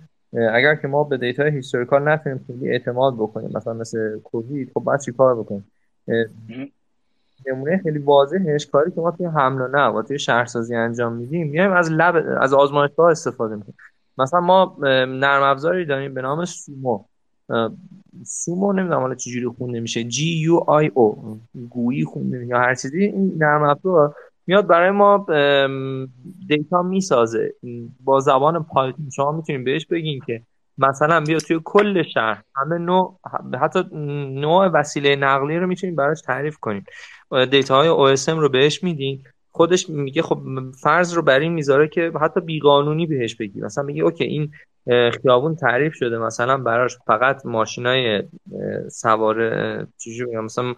اگر 0.54 0.76
که 0.76 0.88
ما 0.88 1.04
به 1.04 1.18
دیتا 1.18 1.44
historical 1.44 2.10
نتونیم 2.10 2.46
خیلی 2.48 2.70
اعتماد 2.70 3.14
بکنیم 3.14 3.52
مثلا 3.54 3.74
مثل 3.74 4.20
کووید 4.20 4.72
خب 4.74 4.80
باید 4.80 5.00
چیکار 5.00 5.36
بکنیم؟ 5.36 5.66
نمونه 7.48 7.78
خیلی 7.84 8.00
واضحش 8.00 8.68
کاری 8.68 8.92
که 8.92 9.02
ما 9.02 9.12
توی 9.12 9.26
حمل 9.26 9.62
و 9.62 9.68
نقل 9.68 10.02
توی 10.02 10.20
شهرسازی 10.20 10.76
انجام 10.76 11.14
میدیم 11.14 11.48
میایم 11.48 11.72
از 11.72 11.92
lab 11.92 12.16
از 12.42 12.54
آزمایشگاه 12.54 13.12
استفاده 13.12 13.56
می‌کنیم. 13.56 13.76
مثلا 14.18 14.40
ما 14.40 14.78
نرم 15.06 15.44
افزاری 15.44 15.86
داریم 15.86 16.14
به 16.14 16.22
نام 16.22 16.46
SUMO. 16.46 17.04
SUMO 18.26 18.74
نمی‌دونم 18.74 19.00
حالا 19.00 19.16
چجوری 19.16 19.48
خونده 19.48 19.80
میشه. 19.80 20.04
GUI 20.04 20.92
او 20.94 21.40
GUI 21.70 22.04
خونده 22.04 22.46
یا 22.46 22.58
هر 22.60 22.76
چیزی. 22.76 23.04
این 23.04 23.34
نرم 23.38 23.64
افزار 23.64 24.16
میاد 24.48 24.68
برای 24.68 24.92
ما 24.92 25.26
دیتا 26.48 26.82
می‌سازه. 26.82 27.54
با 28.04 28.20
زبان 28.20 28.64
Python 28.64 29.10
شما 29.10 29.32
می‌تونیم 29.32 29.64
بهش 29.64 29.86
بگین 29.86 30.20
که 30.28 30.42
مثلا 30.78 31.22
بیا 31.22 31.40
توی 31.40 31.60
کل 31.64 32.04
شهر. 32.04 32.44
همه 32.56 32.78
نوع 32.78 33.20
حتی 33.62 33.84
نوع 34.40 34.68
وسیله 34.68 35.16
نقلیه 35.16 35.60
رو 35.60 35.68
می‌تونیم 35.68 35.96
براش 35.96 36.22
تعریف 36.22 36.58
کنیم 36.58 36.86
دیتا 37.52 37.76
های 37.76 38.16
OSM 38.16 38.30
رو 38.30 38.50
بهش 38.50 38.84
میدین. 38.84 39.24
خودش 39.58 39.90
میگه 39.90 40.22
خب 40.22 40.40
فرض 40.82 41.14
رو 41.14 41.22
بر 41.22 41.40
این 41.40 41.54
می‌ذاره 41.54 41.88
که 41.88 42.12
حتی 42.22 42.42
بیقانونی 42.42 43.06
بهش 43.06 43.36
بگی. 43.36 43.62
مثلا 43.62 43.84
میگه 43.84 44.04
OK 44.04 44.24
این 44.24 44.52
خیابون 45.22 45.56
تعریف 45.56 45.94
شده 45.94 46.18
مثلا 46.18 46.58
براش 46.58 46.98
فقط 47.08 47.46
ماشینای 47.46 48.24
سوار 48.92 49.36
میگم 50.06 50.44
مثلا 50.44 50.76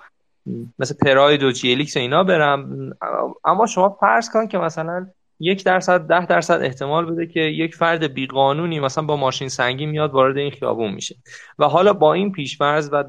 مثل 0.80 0.96
پراید 0.96 1.44
و 1.44 1.52
جیلیکس 1.52 1.98
و 1.98 2.00
اینا 2.00 2.24
برم. 2.24 2.90
اما 3.46 3.66
شما 3.66 3.98
فرض 4.00 4.30
کن 4.30 4.48
که 4.48 4.58
مثلا 4.58 5.08
یک 5.40 5.66
درصد 5.66 6.02
ده 6.02 6.26
درصد 6.26 6.62
احتمال 6.62 7.06
بده 7.06 7.28
که 7.28 7.40
یک 7.40 7.76
فرد 7.76 8.14
بیقانونی 8.14 8.80
مثلا 8.80 9.04
با 9.04 9.16
ماشین 9.16 9.50
سنگی 9.50 9.86
میاد 9.86 10.12
وارد 10.12 10.38
این 10.38 10.52
خیابون 10.52 10.92
میشه. 10.92 11.16
و 11.60 11.66
حالا 11.66 11.94
با 11.94 12.14
این 12.14 12.32
پیشفرض 12.32 12.90
و 12.94 13.04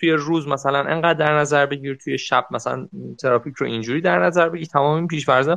توی 0.00 0.10
روز 0.10 0.48
مثلا 0.48 0.78
انقدر 0.78 1.18
در 1.26 1.38
نظر 1.38 1.66
بگیر 1.66 1.94
توی 1.94 2.18
شب 2.18 2.46
مثلا 2.50 2.88
ترافیک 3.22 3.54
رو 3.54 3.66
اینجوری 3.66 4.00
در 4.00 4.18
نظر 4.18 4.48
بگیر 4.48 4.66
تمام 4.66 4.96
این 4.96 5.06
پیشفرض 5.06 5.48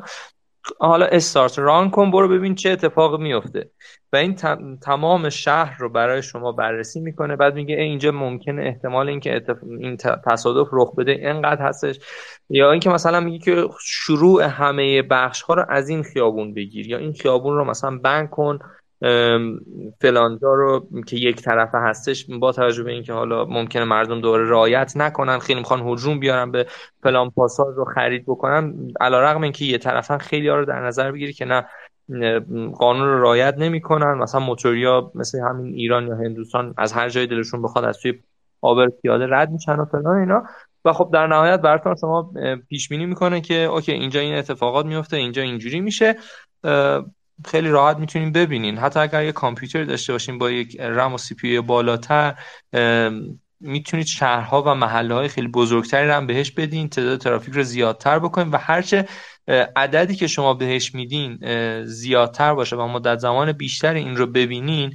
حالا 0.79 1.05
استارت 1.05 1.59
ران 1.59 1.89
کن 1.89 2.11
برو 2.11 2.27
ببین 2.27 2.55
چه 2.55 2.69
اتفاق 2.69 3.19
میفته. 3.19 3.71
و 4.13 4.15
این 4.15 4.35
تمام 4.81 5.29
شهر 5.29 5.77
رو 5.79 5.89
برای 5.89 6.23
شما 6.23 6.51
بررسی 6.51 6.99
می‌کنه. 6.99 7.35
بعد 7.35 7.55
میگه 7.55 7.75
اینجا 7.75 8.11
ممکنه 8.11 8.63
احتمال 8.63 9.09
اینکه 9.09 9.35
اتف... 9.35 9.57
این 9.79 9.97
تصادف 9.97 10.67
رخ 10.71 10.95
بده. 10.95 11.11
اینقدر 11.11 11.61
هستش. 11.61 11.99
یا 12.49 12.71
اینکه 12.71 12.89
مثلا 12.89 13.19
میگه 13.19 13.39
که 13.39 13.67
شروع 13.81 14.43
همه 14.43 15.01
بخش 15.01 15.41
ها 15.41 15.53
رو 15.53 15.65
از 15.69 15.89
این 15.89 16.03
خیابون 16.03 16.53
بگیر. 16.53 16.87
یا 16.87 16.97
این 16.97 17.13
خیابون 17.13 17.57
رو 17.57 17.63
مثلا 17.63 17.97
بند 17.97 18.29
کن. 18.29 18.59
فلانجا 20.01 20.53
رو 20.53 20.87
که 21.07 21.15
یک 21.15 21.41
طرفه 21.41 21.77
هستش 21.77 22.25
با 22.39 22.51
توجه 22.51 22.83
به 22.83 22.91
اینکه 22.91 23.13
حالا 23.13 23.45
ممکنه 23.45 23.83
مردم 23.83 24.21
دوره 24.21 24.49
رعایت 24.49 24.93
نکنن 24.95 25.39
خیلی 25.39 25.59
می‌خوان 25.59 25.87
هجوم 25.87 26.19
بیارن 26.19 26.51
به 26.51 26.65
فلان 27.03 27.29
پاساژ 27.29 27.75
رو 27.75 27.85
خرید 27.85 28.23
بکنن 28.25 28.73
علیرغم 28.99 29.41
اینکه 29.41 29.65
یه 29.65 29.77
طرفن 29.77 30.17
خیلی 30.17 30.47
ها 30.47 30.55
رو 30.55 30.65
در 30.65 30.79
نظر 30.79 31.11
بگیری 31.11 31.33
که 31.33 31.45
نه 31.45 31.65
قانون 32.75 33.07
رو 33.07 33.21
رعایت 33.21 33.55
نمی‌کنن. 33.57 34.13
مثلا 34.13 34.41
موتوریا 34.41 35.11
مثل 35.15 35.39
همین 35.39 35.73
ایران 35.73 36.07
یا 36.07 36.15
هندوستان 36.15 36.73
از 36.77 36.93
هر 36.93 37.09
جای 37.09 37.27
دلشون 37.27 37.61
بخواد 37.61 37.85
از 37.85 37.99
توی 37.99 38.13
عابر 38.61 38.87
پیاده 38.87 39.27
رد 39.29 39.51
میشن 39.51 39.75
و 39.75 39.85
فلان 39.85 40.17
اینا. 40.17 40.43
و 40.85 40.93
خب 40.93 41.09
در 41.13 41.27
نهایت 41.27 41.61
براتون 41.61 41.95
شما 41.95 42.31
پیش 42.69 42.89
بینی 42.89 43.05
می‌کنه 43.05 43.41
که 43.41 43.55
OK 43.55 43.91
اینجا 43.91 44.19
این 44.19 44.35
اتفاقات 44.35 44.85
میفته 44.85 45.17
اینجا 45.17 45.41
اینجوری 45.41 45.81
میشه. 45.81 46.15
خیلی 47.45 47.69
راحت 47.69 47.97
می‌تونیم 47.97 48.31
ببینین. 48.31 48.77
حتی 48.77 48.99
اگر 48.99 49.23
یه 49.23 49.31
کامپیوتر 49.31 49.83
داشته 49.83 50.13
باشین 50.13 50.37
با 50.37 50.51
یک 50.51 50.79
رم 50.79 51.13
و 51.13 51.17
CPU 51.17 51.59
بالاتر 51.59 52.35
می‌تونید 53.59 54.05
شهرها 54.05 54.61
و 54.61 54.75
محله 54.75 55.13
های 55.13 55.27
خیلی 55.27 55.47
بزرگتری 55.47 56.09
هم 56.09 56.27
بهش 56.27 56.51
بدین 56.51 56.89
تعداد 56.89 57.19
ترافیک 57.19 57.53
رو 57.53 57.63
زیادتر 57.63 58.19
بکنین 58.19 58.49
و 58.49 58.57
هرچه 58.57 59.07
عددی 59.75 60.15
که 60.15 60.27
شما 60.27 60.53
بهش 60.53 60.95
میدین 60.95 61.39
زیادتر 61.85 62.53
باشه 62.53 62.75
و 62.75 62.87
مدت 62.87 63.19
زمان 63.19 63.51
بیشتری 63.51 63.99
این 63.99 64.17
رو 64.17 64.27
ببینین 64.27 64.93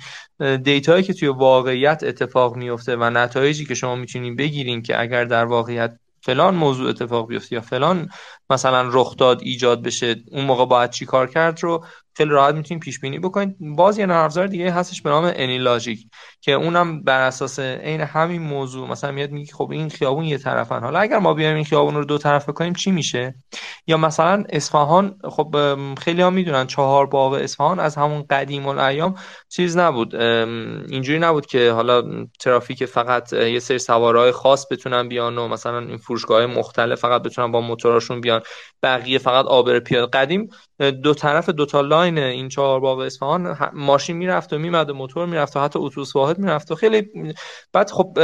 دیتایی 0.63 1.03
که 1.03 1.13
توی 1.13 1.29
واقعیت 1.29 2.03
اتفاق 2.03 2.57
میفته 2.57 2.97
و 2.97 3.11
نتایجی 3.11 3.65
که 3.65 3.75
شما 3.75 3.97
می‌تونین 3.97 4.37
بگیرین 4.37 4.83
که 4.83 5.01
اگر 5.01 5.25
در 5.25 5.45
واقعیت 5.45 5.99
فلان 6.21 6.55
موضوع 6.55 6.89
اتفاق 6.89 7.29
بیفته 7.29 7.55
یا 7.55 7.61
فلان 7.61 8.09
مثلا 8.51 8.89
رخ 8.93 9.17
داد 9.17 9.43
ایجاد 9.43 9.83
بشه 9.83 10.17
اون 10.31 10.45
موقع 10.45 10.67
باید 10.67 10.91
چی 10.91 11.07
کار 11.07 11.27
کرد 11.27 11.63
رو 11.63 11.85
خیلی 12.15 12.31
راحت 12.31 12.55
می‌تونید 12.55 12.83
پیش 12.83 13.01
بینی 13.01 13.19
بکنید 13.19 13.57
باز 13.61 13.99
یه 13.99 14.07
نرم 14.07 14.47
دیگه 14.47 14.71
هستش 14.73 15.03
به 15.03 15.11
نام 15.11 15.33
انی 15.37 15.59
لاجیک 15.59 16.07
که 16.41 16.53
اونم 16.53 17.03
بر 17.03 17.21
اساس 17.21 17.59
عین 17.59 18.01
همین 18.01 18.43
موضوع 18.43 18.89
مثلا 18.89 19.13
میاد 19.13 19.31
میگه 19.31 19.53
خب 19.53 19.71
این 19.71 19.91
خیابون 19.91 20.25
یه 20.25 20.39
طرفن. 20.39 20.81
حالا 20.81 20.99
اگر 20.99 21.19
ما 21.19 21.35
بیایم 21.35 21.55
این 21.55 21.65
خیابون 21.65 21.95
رو 21.95 22.05
دو 22.05 22.19
طرف 22.19 22.51
کنیم 22.51 22.73
چی 22.73 22.91
میشه؟ 22.91 23.35
یا 23.87 23.97
مثلا 23.97 24.45
اصفهان 24.49 25.19
خب 25.31 25.57
خیلی 25.99 26.23
ها 26.23 26.31
می‌دونن 26.31 26.67
چهار 26.67 27.07
باغ 27.07 27.33
اصفهان 27.33 27.81
از 27.81 27.97
همون 27.97 28.25
قدیم 28.31 28.67
الایام 28.67 29.15
چیز 29.49 29.77
نبود. 29.77 30.15
اینجوری 30.15 31.19
نبود 31.19 31.47
که 31.47 31.71
حالا 31.71 32.27
ترافیک 32.41 32.85
فقط 32.85 33.33
یه 33.33 33.59
سری 33.59 33.79
سوارهای 33.79 34.33
خاص 34.33 34.67
بتونن 34.71 35.09
بیان 35.09 35.39
و 35.39 35.49
مثلا 35.49 35.79
این 35.79 35.97
فروشگاه 35.97 36.47
مختلف 36.47 37.01
فقط 37.01 37.23
بتونن 37.23 37.53
با 37.53 37.61
موتوراشون 37.61 38.21
بیان. 38.21 38.43
بقیه 38.83 39.19
فقط 39.19 39.45
عابر 39.45 39.79
پیاده. 39.79 40.19
قدیم 40.19 40.49
دو 40.91 41.15
طرف 41.15 41.49
دو 41.49 41.67
تا 41.67 41.81
line 41.81 42.19
این 42.19 42.49
چهار 42.49 42.81
باغ 42.81 42.99
اصفهان 42.99 43.57
ماشین 43.73 44.17
می‌رفت 44.17 44.53
و 44.53 44.59
میمد 44.59 44.91
و 44.91 44.95
موتور 44.95 45.27
می‌رفت 45.27 45.57
و 45.57 45.61
حتی 45.61 45.79
اتوبوس 45.79 46.17
واحد 46.17 46.39
می‌رفت 46.39 46.71
و 46.71 46.75
خیلی 46.75 47.09
بعد 47.73 47.91
خب 47.91 48.19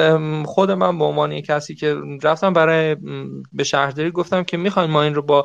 خود 0.44 0.70
من 0.70 0.98
به 0.98 1.04
عنوان 1.04 1.40
کسی 1.40 1.74
که 1.74 1.96
رفتم 2.22 2.52
برای 2.52 2.96
به 3.52 3.64
شهرداری 3.64 4.10
گفتم 4.10 4.42
که 4.42 4.56
می‌خوایم 4.56 4.90
ما 4.90 5.02
این 5.02 5.14
رو 5.14 5.22
با 5.22 5.44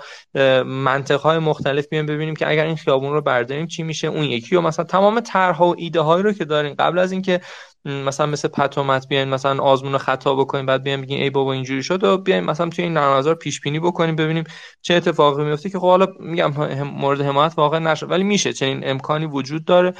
منطقه 0.65 1.40
مختلف 1.40 1.88
بیایم 1.88 2.06
ببینیم 2.06 2.35
که 2.35 2.49
اگر 2.49 2.65
این 2.65 2.76
خیابون 2.76 3.14
رو 3.14 3.22
برداریم 3.22 3.68
چی 3.68 3.84
میشه 3.84 4.07
اون 4.07 4.23
یکی 4.23 4.56
و 4.56 4.61
مثلا 4.61 4.85
تمام 4.85 5.19
طرحها 5.19 5.68
و 5.68 5.76
ایده 5.77 6.02
هایی 6.02 6.23
رو 6.23 6.34
که 6.34 6.45
داریم. 6.45 6.76
قبل 6.80 6.99
از 6.99 7.11
اینکه 7.11 7.41
مثلا 7.86 8.26
مثل 8.26 8.48
پتومت 8.48 9.08
بیاین 9.08 9.30
مثلا 9.30 9.64
آزمون 9.64 9.98
خطا 9.98 10.36
بکنیم 10.36 10.66
بعد 10.66 10.84
بیایم 10.84 11.02
بگیم 11.02 11.22
ای 11.22 11.30
بابا 11.30 11.54
اینجوری 11.54 11.84
شد 11.84 12.04
و 12.04 12.18
بیایم 12.18 12.44
مثلا 12.44 12.70
توی 12.70 12.84
این 12.84 12.94
نرم 12.94 13.34
پیش 13.34 13.62
بینی 13.62 13.80
بکنیم 13.80 14.16
ببینیم 14.16 14.44
چه 14.82 14.94
اتفاقی 14.94 15.44
میفته 15.44 15.70
که 15.70 15.80
خب 15.80 15.88
حالا 15.88 16.08
میگم 16.20 16.52
مورد 16.84 17.22
حمایت 17.22 17.54
واقع 17.58 17.80
نشه 17.80 18.06
ولی 18.06 18.24
میشه 18.24 18.54
چنین 18.54 18.80
امکانی 18.84 19.26
وجود 19.26 19.66
داره 19.66 19.94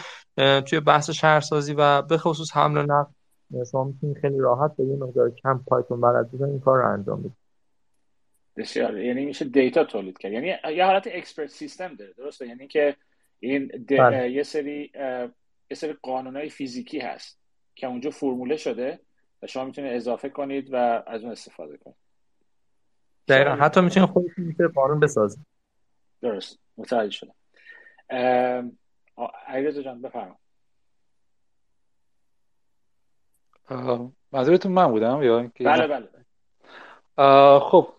توی 0.62 0.80
بحث 0.80 1.10
شهرسازی 1.10 1.74
و 1.74 2.02
به 2.02 2.18
خصوص 2.18 2.56
حمل 2.56 2.78
و 2.78 2.82
نقل. 2.82 3.12
شما 3.72 3.84
می‌تونید 3.84 4.18
خیلی 4.22 4.40
راحت 4.40 4.76
به 4.78 4.84
یه 4.84 4.96
مقدار 4.96 5.32
کم 5.44 5.64
Python 5.68 6.02
بلد 6.02 6.32
بودن 6.32 6.46
این 6.46 6.60
کار 6.60 6.78
رو 6.78 6.94
انجام 6.94 7.20
بدید. 7.20 7.38
بسیار 8.58 8.98
یعنی 8.98 9.26
میشه 9.26 9.46
دیتا 9.46 9.84
تولید 9.84 10.18
کرد. 10.18 10.32
یعنی 10.32 10.48
یه 10.76 10.86
حالت 10.86 11.08
expert 11.12 11.50
system 11.50 11.96
داره 11.96 12.14
درسته؟ 12.18 12.48
یعنی 12.48 12.68
که 12.68 12.96
این 13.40 13.72
بله. 13.90 14.32
یه 14.32 14.44
سری 14.44 14.92
یه 15.70 15.76
سری 15.76 15.96
قانونهای 16.02 16.50
فیزیکی 16.50 17.00
هست. 17.00 17.43
که 17.76 17.88
اونجا 17.88 18.10
فرموله 18.10 18.58
شده 18.58 19.00
و 19.42 19.48
شما 19.48 19.66
می‌تونید 19.66 19.94
اضافه 19.94 20.30
کنید 20.30 20.74
و 20.74 21.04
از 21.08 21.24
اون 21.24 21.32
استفاده 21.32 21.78
کنید. 21.78 21.96
دقیقا. 23.28 23.52
حتی 23.52 23.82
می‌تونید 23.82 24.10
خودتون 24.10 24.46
می‌تونه 24.46 24.70
قانون 24.70 25.00
بسازید 25.00 25.46
درست. 26.22 26.60
متوجه 26.78 27.12
شدم. 27.12 27.36
علیرضا 29.48 29.82
جان 29.82 30.02
بفرمایید 30.02 30.38
منظورتون 34.32 34.72
من 34.72 34.88
بودم 34.88 35.24
یا 35.24 35.52
بله 35.60 35.88
بله. 35.88 37.60
خب. 37.60 37.94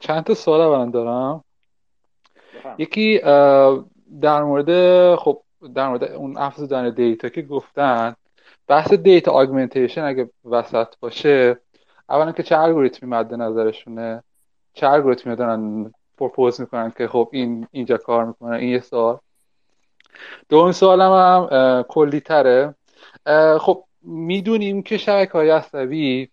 چند 0.00 0.24
تا 0.24 0.34
سوال 0.34 0.60
اول 0.60 0.90
دارم؟ 0.90 1.44
یکی 2.78 3.18
در 4.20 4.42
مورد 4.42 5.14
خب 5.16 5.42
در 5.74 5.88
مورد 5.88 6.04
اون 6.04 6.36
افزودن 6.36 6.90
دیتا 6.90 7.28
که 7.28 7.42
گفتن 7.42 8.14
بحث 8.68 8.92
دیتا 8.92 9.32
آگمنتیشن 9.32 10.04
اگه 10.04 10.30
وسط 10.44 10.88
باشه 11.00 11.58
اولا 12.08 12.32
که 12.32 12.42
چه 12.42 12.58
الگوریتمی 12.58 13.08
مد 13.08 13.34
نظرشونه؟ 13.34 14.22
چه 14.74 14.88
الگوریتمی 14.88 15.36
دارن 15.36 15.92
propose 16.18 16.60
می‌کنن 16.60 16.92
که 16.98 17.08
خب 17.08 17.28
این 17.32 17.68
اینجا 17.70 17.96
کار 17.96 18.24
می‌کنه 18.24 18.56
این 18.56 18.68
یه 18.68 18.80
سوال. 18.80 19.18
دوم 20.48 20.72
سوالم 20.72 21.12
هم 21.12 21.82
کلی 21.82 22.20
تره 22.20 22.74
خب 23.60 23.84
می‌دونیم 24.02 24.82
که 24.82 24.98
شبکه 24.98 25.32
های 25.32 25.50
عصبی 25.50 26.30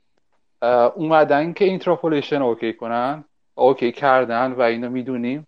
اومدن 0.95 1.53
که 1.53 1.65
interpolation 1.65 2.41
OK 2.41 2.73
کنن 2.73 3.23
OK 3.55 3.91
کردن 3.91 4.51
و 4.51 4.61
اینو 4.61 4.89
می‌دونیم. 4.89 5.47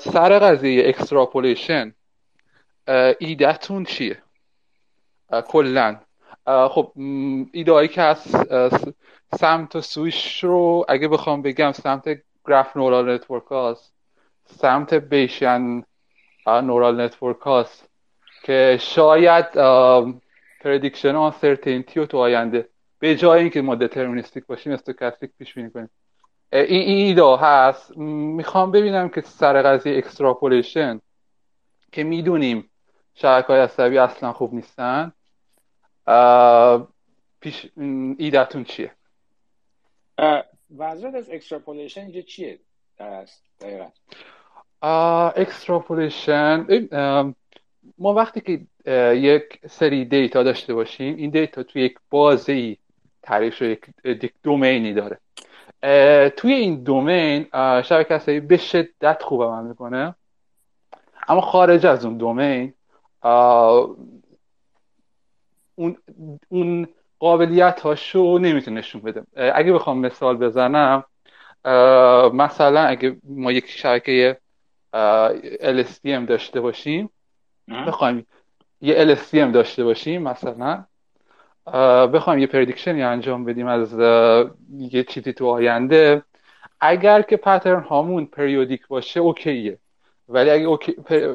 سر 0.00 0.38
قضیه 0.38 0.88
extrapolation 0.88 1.94
ایدهتون 3.18 3.84
چیه؟ 3.84 4.23
کلا. 5.30 5.96
خب 6.46 6.92
ایده 7.52 7.88
که 7.88 8.02
از 8.02 8.46
سمت 9.34 9.80
سویش 9.80 10.44
رو 10.44 10.84
اگه 10.88 11.08
بخوام 11.08 11.42
بگم 11.42 11.72
سمت 11.72 12.22
graph 12.46 12.76
neural 12.76 13.14
network 13.14 13.44
هاست 13.44 13.94
سمت 14.46 14.94
Bayesian 14.94 15.82
neural 16.46 17.00
network 17.00 17.38
هاست 17.38 17.88
که 18.42 18.78
شاید 18.80 19.46
prediction 20.60 21.16
uncertainty 21.16 22.00
و 22.00 22.06
تو 22.06 22.18
آینده 22.18 22.68
به 22.98 23.16
جای 23.16 23.40
اینکه 23.40 23.62
ما 23.62 23.74
deterministic 23.74 24.46
باشیم 24.46 24.72
stochastic 24.72 25.30
پیش 25.38 25.54
بینی 25.54 25.70
کنیم. 25.70 25.90
این 26.52 27.06
ایده 27.06 27.36
هست. 27.36 27.96
می‌خوام 27.98 28.70
ببینم 28.70 29.08
که 29.08 29.20
سر 29.20 29.62
قضیه 29.62 29.98
extrapolation 29.98 31.00
که 31.92 32.04
می‌دونیم 32.04 32.70
شبکه 33.14 33.46
های 33.46 33.60
عصبی 33.60 33.98
اصلا 33.98 34.32
خوب 34.32 34.54
نیستن. 34.54 35.12
پیش 37.40 37.70
ایدتون 38.18 38.64
چیه؟ 38.64 38.90
وضعیت 40.78 41.14
از 41.14 41.30
extrapolation 41.30 42.00
اینجا 42.00 42.20
چیه؟ 42.20 42.58
دقیقا. 43.60 43.88
extrapolation 45.36 46.66
ما 47.98 48.14
وقتی 48.14 48.40
که 48.40 48.60
یک 49.14 49.60
سری 49.66 50.04
دیتا 50.04 50.42
داشته 50.42 50.74
باشیم 50.74 51.16
این 51.16 51.30
دیتا 51.30 51.62
توی 51.62 51.82
یک 51.82 51.98
بازه 52.10 52.52
ای 52.52 52.76
تعریف 53.22 53.54
شده 53.54 53.78
یک 54.04 54.34
domain 54.42 54.85
ی 54.85 54.92
داره. 54.92 55.18
توی 56.30 56.52
این 56.52 56.82
domain 56.82 57.46
شبکه 57.82 58.14
عصبی 58.14 58.40
به 58.40 58.56
شدت 58.56 59.22
خوب 59.22 59.42
عمل 59.42 59.68
می‌کنه. 59.68 60.14
اما 61.28 61.40
خارج 61.40 61.86
از 61.86 62.04
اون 62.04 62.16
دومین 62.16 62.74
اون 65.74 65.96
اون 66.48 66.88
قابلیت 67.18 67.80
هاشو 67.80 68.38
نمی‌تونه 68.38 68.78
نشون 68.78 69.00
بده. 69.00 69.24
اگه 69.36 69.72
بخوام 69.72 69.98
مثال 69.98 70.36
بزنم 70.36 71.04
مثلا 72.34 72.80
اگه 72.80 73.16
ما 73.24 73.52
یک 73.52 73.66
شبکه 73.70 74.38
LSTM 75.60 76.26
داشته 76.28 76.60
باشیم 76.60 77.10
بخوایم 77.86 78.26
یه 78.80 79.14
LSTM 79.14 79.52
داشته 79.54 79.84
باشیم 79.84 80.22
مثلا 80.22 80.84
بخوایم 82.06 82.38
یه 82.38 82.46
پردیکشنی 82.46 83.02
انجام 83.02 83.44
بدیم 83.44 83.66
از 83.66 83.92
یه 84.78 85.04
چیزی 85.04 85.32
تو 85.32 85.46
آینده 85.46 86.22
اگر 86.80 87.22
که 87.22 87.36
pattern 87.36 87.80
هامون 87.82 88.26
periodic 88.26 88.86
باشه 88.86 89.20
OK 89.20 89.49
ه. 89.49 89.78
ولی 90.28 90.50
اگه 90.50 90.78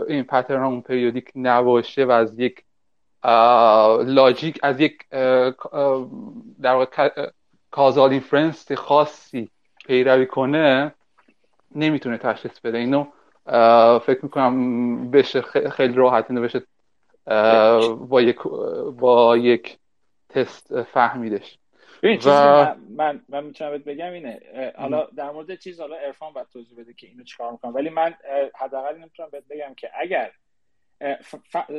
این 0.07 0.23
pattern 0.23 0.63
هامون 0.63 0.81
periodic 0.81 1.31
نباشه 1.35 2.05
و 2.05 2.11
از 2.11 2.39
یک 2.39 2.63
logic 4.05 4.59
از 4.63 4.79
یک 4.79 5.09
در 6.61 6.73
واقع 6.73 7.09
causal 7.71 8.09
inference 8.09 8.71
خاصی 8.71 9.49
پیروی 9.85 10.25
کنه 10.25 10.93
نمی‌تونه 11.75 12.17
تشخیص 12.17 12.59
بده. 12.59 12.77
اینو 12.77 13.05
فکر 13.99 14.19
می‌کنم 14.23 15.11
بشه 15.11 15.41
خیلی 15.41 15.93
راحت 15.93 16.25
اینو 16.29 16.41
بشه 16.41 16.61
با 18.09 18.21
یک 18.21 18.39
با 18.99 19.37
یک 19.37 19.77
تست 20.29 20.83
فهمیدش. 20.83 21.58
و... 22.03 22.75
من 22.89 23.21
من 23.29 23.43
می‌تونم 23.43 23.71
بگم 23.71 24.11
اینه 24.11 24.39
حالا 24.77 25.05
در 25.05 25.31
مورد 25.31 25.59
چیز 25.59 25.79
حالا 25.79 25.95
عرفان 25.95 26.33
باید 26.33 26.47
توضیح 26.47 26.77
بده 26.77 26.93
که 26.93 27.07
اینو 27.07 27.23
چیکار 27.23 27.51
می‌کنم 27.51 27.75
ولی 27.75 27.89
من 27.89 28.15
حداقل 28.55 28.97
نمی‌تونم 28.97 29.29
بهت 29.29 29.43
بگم 29.49 29.73
که 29.77 29.91
اگر 29.93 30.31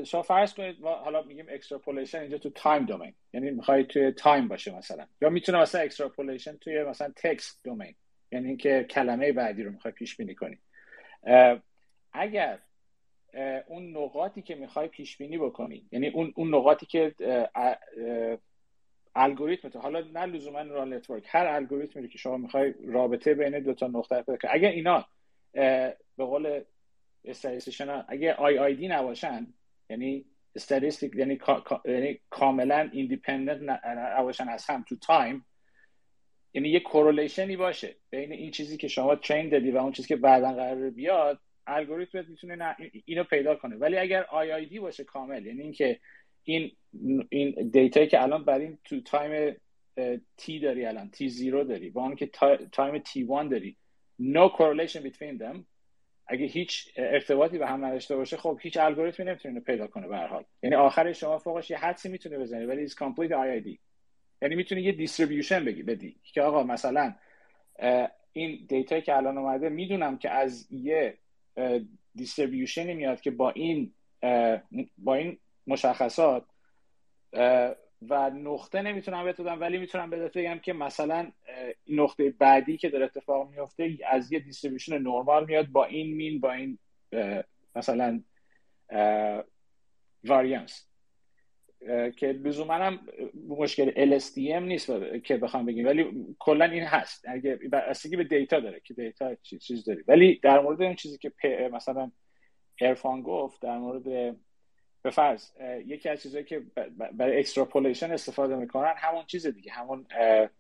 شما 0.05 0.23
فرض 0.23 0.55
کنید 0.55 0.81
ما 0.81 0.95
حالا 0.95 1.23
میگیم 1.23 1.47
extrapolation 1.49 2.19
اینجا 2.19 2.39
تو 2.39 2.51
time 2.51 2.87
domain 2.87 3.15
یعنی 3.33 3.51
می‌خوای 3.51 3.85
توی 3.85 4.13
time 4.13 4.49
باشه 4.49 4.77
مثلا. 4.77 5.07
یا 5.21 5.31
می‌تونه 5.31 5.59
مثلا 5.61 5.81
extrapolation 5.81 6.57
توی 6.57 6.85
مثلا 6.85 7.13
text 7.17 7.61
domain 7.65 7.95
یعنی 8.33 8.47
اینکه 8.47 8.87
کلمه 8.91 9.33
بعدی 9.33 9.63
رو 9.63 9.71
می‌خوای 9.73 9.93
پیش 9.93 10.17
بینی 10.17 10.35
کنی 10.35 10.59
اگر 12.13 12.59
اون 13.67 13.97
نقاطی 13.97 14.43
که 14.43 14.55
می‌خوای 14.55 14.89
پیش 14.89 15.17
بینی 15.17 15.39
بکنی 15.39 15.89
یعنی 15.93 16.09
اون 16.09 16.33
اون 16.37 16.55
نقاطی 16.55 16.87
که 16.87 17.15
الگوریتم 19.15 19.69
تو 19.69 19.79
حالا 19.79 20.01
نه 20.01 20.27
لزوما 20.27 20.63
neural 20.63 20.95
network 20.95 21.25
هر 21.29 21.47
الگوریتمی 21.47 22.09
که 22.09 22.19
شما 22.19 22.37
می‌خوای 22.37 22.75
رابطه 22.87 23.35
بین 23.35 23.61
دو 23.61 23.75
تا 23.75 23.87
نقطه 23.87 24.23
پیدا 24.23 24.37
کنی 24.37 24.51
اگر 24.53 24.69
اینا 24.69 25.05
به 25.53 25.97
قول 26.25 26.61
statistician 27.25 28.05
اگه 28.09 28.35
IID 28.35 28.89
نباشن 28.89 29.47
یعنی 29.91 30.25
statistic 30.57 31.15
یعنی, 31.15 31.39
یعنی 31.85 32.21
کاملا 32.31 32.89
independent 32.93 33.81
نباشن 33.85 34.49
از 34.49 34.67
هم 34.67 34.85
تو 34.89 34.97
time 34.97 35.47
یعنی 36.55 36.69
یه 36.69 36.81
correlation 36.81 37.51
ی 37.51 37.57
باشه 37.57 37.97
بین 38.11 38.33
این 38.33 38.51
چیزی 38.51 38.77
که 38.77 38.89
شما 38.89 39.17
train 39.17 39.49
دادی 39.49 39.71
و 39.71 39.77
اون 39.77 39.93
چیزی 39.93 40.09
که 40.09 40.17
بعدا 40.17 40.53
قرار 40.53 40.91
بیاد 40.91 41.41
الگوریتم 41.67 42.25
می‌تونه 42.29 42.77
اینو 43.05 43.25
پیدا 43.25 43.55
کنه. 43.55 43.77
ولی 43.77 43.99
اگر 43.99 44.23
IID 44.23 44.79
باشه 44.79 45.05
کامل 45.05 45.47
یعنی 45.47 45.63
اینکه 45.63 46.01
این 46.45 46.71
این 47.29 47.71
دیتایی 47.71 48.07
که 48.07 48.23
الان 48.23 48.45
برای 48.45 48.65
این 48.65 48.79
تو 48.85 49.01
time 49.01 49.57
T 50.37 50.61
داری 50.61 50.87
الان 50.87 51.11
T 51.11 51.29
zero 51.29 51.65
داری 51.65 51.91
با 51.91 52.03
اون 52.03 52.17
که 52.17 52.27
time 52.73 52.99
T 52.99 53.23
one 53.23 53.49
داری. 53.49 53.77
No 54.23 54.49
correlation 54.59 55.03
between 55.03 55.39
them. 55.43 55.57
اگه 56.27 56.47
هیچ 56.47 56.93
ارتباطی 56.97 57.59
به 57.59 57.67
هم 57.67 57.85
نداشته 57.85 58.17
باشه 58.17 58.37
خب 58.37 58.59
هیچ 58.63 58.77
الگوریتمی 58.77 59.27
نمی‌تونه 59.27 59.61
پیدا 59.61 59.87
کنه 59.87 60.09
به 60.09 60.17
هر 60.17 60.27
حال. 60.27 60.45
یعنی 60.63 60.77
آخر 60.77 61.13
شما 61.13 61.39
فوقش 61.39 61.71
یه 61.71 61.79
حدسی 61.79 62.09
می‌تونه 62.09 62.39
بزنی 62.39 62.65
ولی 62.65 62.89
is 62.89 62.93
complete 62.93 63.31
IID 63.31 63.79
یعنی 64.43 64.55
می‌تونی 64.55 64.83
یه 64.83 64.93
distribution 64.93 65.65
بگی 65.65 65.83
بدی. 65.83 66.17
که 66.23 66.43
آقا 66.43 66.63
مثلا 66.63 67.15
این 68.33 68.67
دیتا 68.69 69.01
که 69.01 69.17
الان 69.17 69.39
اومده 69.39 69.69
می‌دونم 69.69 70.19
که 70.19 70.31
از 70.31 70.73
یه 70.73 71.19
distribution 72.15 72.89
ی 72.89 72.95
میاد 72.95 73.21
که 73.21 73.31
با 73.31 73.51
این 73.51 73.93
با 74.99 75.15
این 75.15 75.39
مشخصات 75.67 76.45
و 78.09 78.31
نقطه 78.31 78.83
نمی‌تونم 78.83 79.25
بهت 79.25 79.41
بدم 79.41 79.61
ولی 79.61 79.79
می‌تونم 79.79 80.11
بهت 80.11 80.39
بگم 80.39 80.59
که 80.59 80.73
مثلا 80.73 81.33
نقطه 81.89 82.31
بعدی 82.31 82.77
که 82.77 82.89
داره 82.89 83.05
اتفاق 83.05 83.51
میفته 83.51 83.99
از 84.09 84.33
یه 84.33 84.39
distribution 84.39 84.99
نرمال 84.99 85.47
میاد 85.47 85.67
با 85.67 85.85
این 85.85 86.17
mean 86.17 86.41
با 86.41 86.53
این 86.53 86.79
مثلا 87.75 88.23
واریانس 90.25 90.87
که 92.17 92.27
لزوما 92.27 92.75
هم 92.75 93.01
مشکل 93.49 94.19
LSTM 94.19 94.39
نیست 94.39 94.93
که 95.25 95.37
بخوام 95.37 95.67
بگیم. 95.67 95.87
ولی 95.87 96.27
کلا 96.39 96.65
این 96.65 96.83
هست. 96.83 97.25
اگه 97.29 97.57
بستگی 97.57 98.17
به 98.17 98.25
دیتا 98.25 98.61
داره 98.61 98.81
که 98.81 98.95
دیتا 98.95 99.35
چیز, 99.35 99.85
داری. 99.85 100.05
ولی 100.09 100.41
در 100.43 100.61
مورد 100.61 100.83
اون 100.83 100.95
چیزی 100.95 101.19
که 101.19 101.33
مثلا 101.73 102.11
عرفان 102.81 103.23
گفت 103.23 103.63
در 103.63 103.79
مورد 103.79 104.37
به 105.03 105.11
فرض 105.11 105.51
یکی 105.87 106.09
از 106.09 106.23
چیزهایی 106.23 106.47
که 106.47 106.63
برای 107.13 107.39
extrapolation 107.39 108.13
استفاده 108.13 108.57
می‌کنن 108.57 108.95
همون 108.97 109.25
چیز 109.27 109.47
دیگه 109.47 109.73
همون 109.73 110.07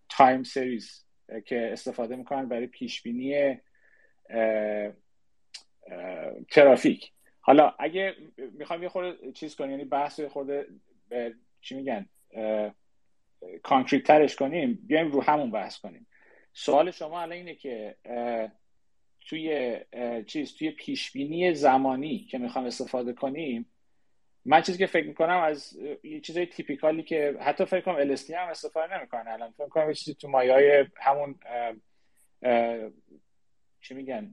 time 0.08 0.42
series 0.42 1.04
که 1.44 1.72
استفاده 1.72 2.16
می‌کنن 2.16 2.48
برای 2.48 2.66
پیش 2.66 3.02
بینی 3.02 3.58
ترافیک. 6.50 7.12
حالا 7.40 7.74
اگه 7.78 8.14
می‌خوایم 8.52 8.82
یه 8.82 8.88
خورده 8.88 9.32
چیز 9.32 9.56
کنیم 9.56 9.70
یعنی 9.70 9.84
بحث 9.84 10.20
خورده 10.20 10.66
چی 11.60 11.74
میگن 11.74 12.06
concrete 13.62 14.06
ترش 14.06 14.36
کنیم 14.36 14.78
بیایم 14.86 15.10
رو 15.10 15.22
همون 15.22 15.50
بحث 15.50 15.78
کنیم. 15.78 16.06
سوال 16.52 16.90
شما 16.90 17.20
الان 17.20 17.32
اینه 17.32 17.54
که 17.54 17.96
توی 19.20 19.76
چیز 20.26 20.54
توی 20.54 20.70
پیش 20.70 21.12
بینی 21.12 21.54
زمانی 21.54 22.18
که 22.30 22.38
می‌خوام 22.38 22.64
استفاده 22.64 23.12
کنیم 23.12 23.66
من 24.44 24.62
چیزی 24.62 24.78
که 24.78 24.86
فکر 24.86 25.06
می‌کنم 25.06 25.38
از 25.38 25.78
یه 26.02 26.20
چیزای 26.20 26.46
تیپیکالی 26.46 27.02
که 27.02 27.36
حتی 27.40 27.64
فکر 27.64 27.80
کنم 27.80 28.16
LSD 28.16 28.30
هم 28.30 28.48
استفاده 28.48 28.98
نمی‌کنن. 28.98 29.28
الان 29.28 29.50
فکر 29.50 29.68
کنم 29.68 29.88
یه 29.88 29.94
چیزی 29.94 30.14
تو 30.14 30.28
مایه 30.28 30.52
های 30.52 30.86
همون 30.96 31.38
چی 33.80 33.94
میگن؟ 33.94 34.32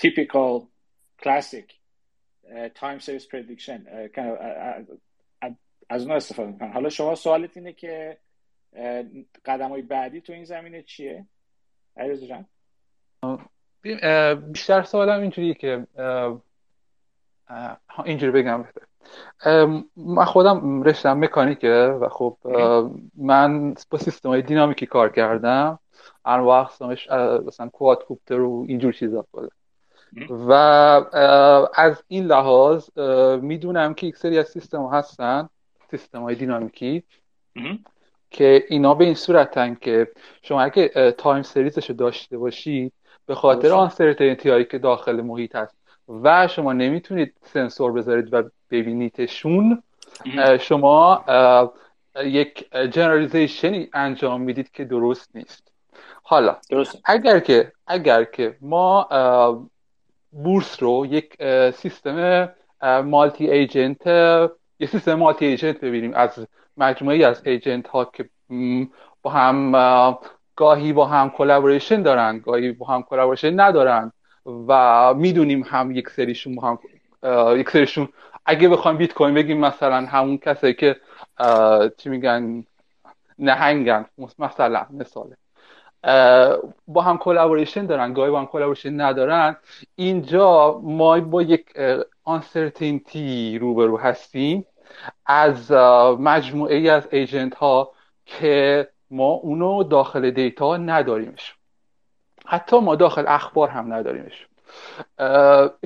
typical 0.00 0.62
classic 1.22 1.72
time 2.74 3.00
series 3.00 3.24
prediction 3.24 3.80
از 5.88 6.02
اون 6.06 6.16
استفاده 6.16 6.50
می‌کنن. 6.50 6.72
حالا 6.72 6.88
شما 6.88 7.14
سوالت 7.14 7.56
اینه 7.56 7.72
که 7.72 8.18
قدم 9.44 9.68
های 9.68 9.82
بعدی 9.82 10.20
تو 10.20 10.32
این 10.32 10.44
زمینه 10.44 10.82
چیه؟ 10.82 11.26
علیرضا 11.96 12.26
جان. 12.26 12.46
بیشتر 14.52 14.82
سوالم 14.82 15.20
اینجوریه 15.20 15.54
که 15.54 15.86
اینجوری 18.04 18.32
بگم. 18.32 18.64
من 19.96 20.24
خودم 20.24 20.82
رشتم 20.82 21.18
مکانیکه 21.18 21.98
و 22.00 22.08
خب 22.08 22.36
من 23.16 23.74
با 23.90 23.98
سیستم 23.98 24.28
های 24.28 24.42
دینامیکی 24.42 24.86
کار 24.86 25.08
کردم. 25.08 25.78
انواع 26.24 26.60
اقسامش 26.60 27.08
مثلا 27.46 27.68
کواد 27.68 28.04
کوپتر 28.04 28.40
و 28.40 28.64
اینجور 28.68 28.92
چیزا 28.92 29.24
بوده. 29.32 29.48
و 30.30 30.52
از 31.74 32.02
این 32.08 32.26
لحاظ 32.26 32.98
می‌دونم 33.40 33.94
که 33.94 34.06
یک 34.06 34.16
سری 34.16 34.38
از 34.38 34.48
سیستم 34.48 34.86
هستن 34.92 35.48
سیستم 35.90 36.22
های 36.22 36.34
دینامیکی 36.34 37.02
که 38.30 38.64
اینا 38.68 38.94
به 38.94 39.04
این 39.04 39.14
صورتن 39.14 39.74
که 39.74 40.08
شما 40.42 40.62
اگه 40.62 41.12
time 41.18 41.42
series 41.42 41.78
ش 41.78 41.90
رو 41.90 41.96
داشته 41.96 42.38
باشید 42.38 42.92
به 43.26 43.34
خاطر 43.34 43.72
uncertainty 43.72 44.50
هایی 44.50 44.64
که 44.64 44.78
داخل 44.78 45.20
محیط 45.20 45.56
هست 45.56 45.76
و 46.08 46.48
شما 46.48 46.72
نمی‌تونید 46.72 47.34
سنسور 47.42 47.92
بذارید 47.92 48.34
و 48.34 48.42
ببینیدشون 48.70 49.82
شما 50.60 51.24
یک 52.24 52.70
generalization 52.90 53.81
ی 53.81 53.88
انجام 53.92 54.40
می‌دید 54.40 54.70
که 54.70 54.84
درست 54.84 55.36
نیست. 55.36 55.72
حالا 56.22 56.56
درست. 56.70 57.00
اگر 57.04 57.40
که 57.40 57.72
اگر 57.86 58.24
که 58.24 58.56
ما 58.60 59.08
بورس 60.32 60.82
رو 60.82 61.06
یک 61.06 61.36
سیستم 61.70 62.48
multi-agent 63.04 64.06
یه 64.78 64.86
سیستم 64.86 65.14
multi-agent 65.14 65.80
ببینیم. 65.80 66.14
از 66.14 66.46
مجموعی 66.76 67.24
از 67.24 67.46
agent 67.46 67.88
ها 67.88 68.04
که 68.04 68.28
با 69.22 69.30
هم 69.30 69.72
گاهی 70.56 70.92
با 70.92 71.06
هم 71.06 71.30
collaboration 71.30 72.02
دارن 72.02 72.38
گاهی 72.38 72.72
با 72.72 72.86
هم 72.86 73.02
collaboration 73.02 73.60
ندارن. 73.60 74.12
و 74.46 75.14
می‌دونیم 75.14 75.62
هم 75.62 75.90
یک 75.90 76.08
سریشون 76.10 76.58
هم 76.58 76.78
یک 77.56 77.70
سریشون 77.70 78.08
اگه 78.46 78.68
بخوایم 78.68 78.96
بیت 78.96 79.14
کوین 79.14 79.34
بگیم 79.34 79.58
مثلا 79.60 80.06
همون 80.06 80.38
کسایی 80.38 80.74
که 80.74 80.96
چی 81.96 82.08
میگن 82.08 82.64
نهنگن 83.38 84.06
مثلا 84.38 84.86
مثاله. 84.90 85.36
با 86.88 87.02
هم 87.02 87.18
collaboration 87.18 87.86
دارن 87.86 88.12
گاهی 88.12 88.30
با 88.30 88.40
هم 88.40 88.46
collaboration 88.46 89.00
ندارن. 89.00 89.56
اینجا 89.96 90.80
ما 90.82 91.20
با 91.20 91.42
یک 91.42 91.66
uncertainty 92.24 93.58
روبرو 93.58 93.98
هستیم. 93.98 94.66
از 95.26 95.72
مجموعه 96.20 96.76
ای 96.76 96.88
از 96.88 97.08
agent 97.10 97.54
ها 97.54 97.92
که 98.26 98.88
ما 99.10 99.28
اونو 99.28 99.82
داخل 99.82 100.30
دیتا 100.30 100.76
نداریمش. 100.76 101.54
حتی 102.46 102.80
ما 102.80 102.94
داخل 102.94 103.24
اخبار 103.28 103.68
هم 103.68 103.92
نداریمش. 103.92 104.46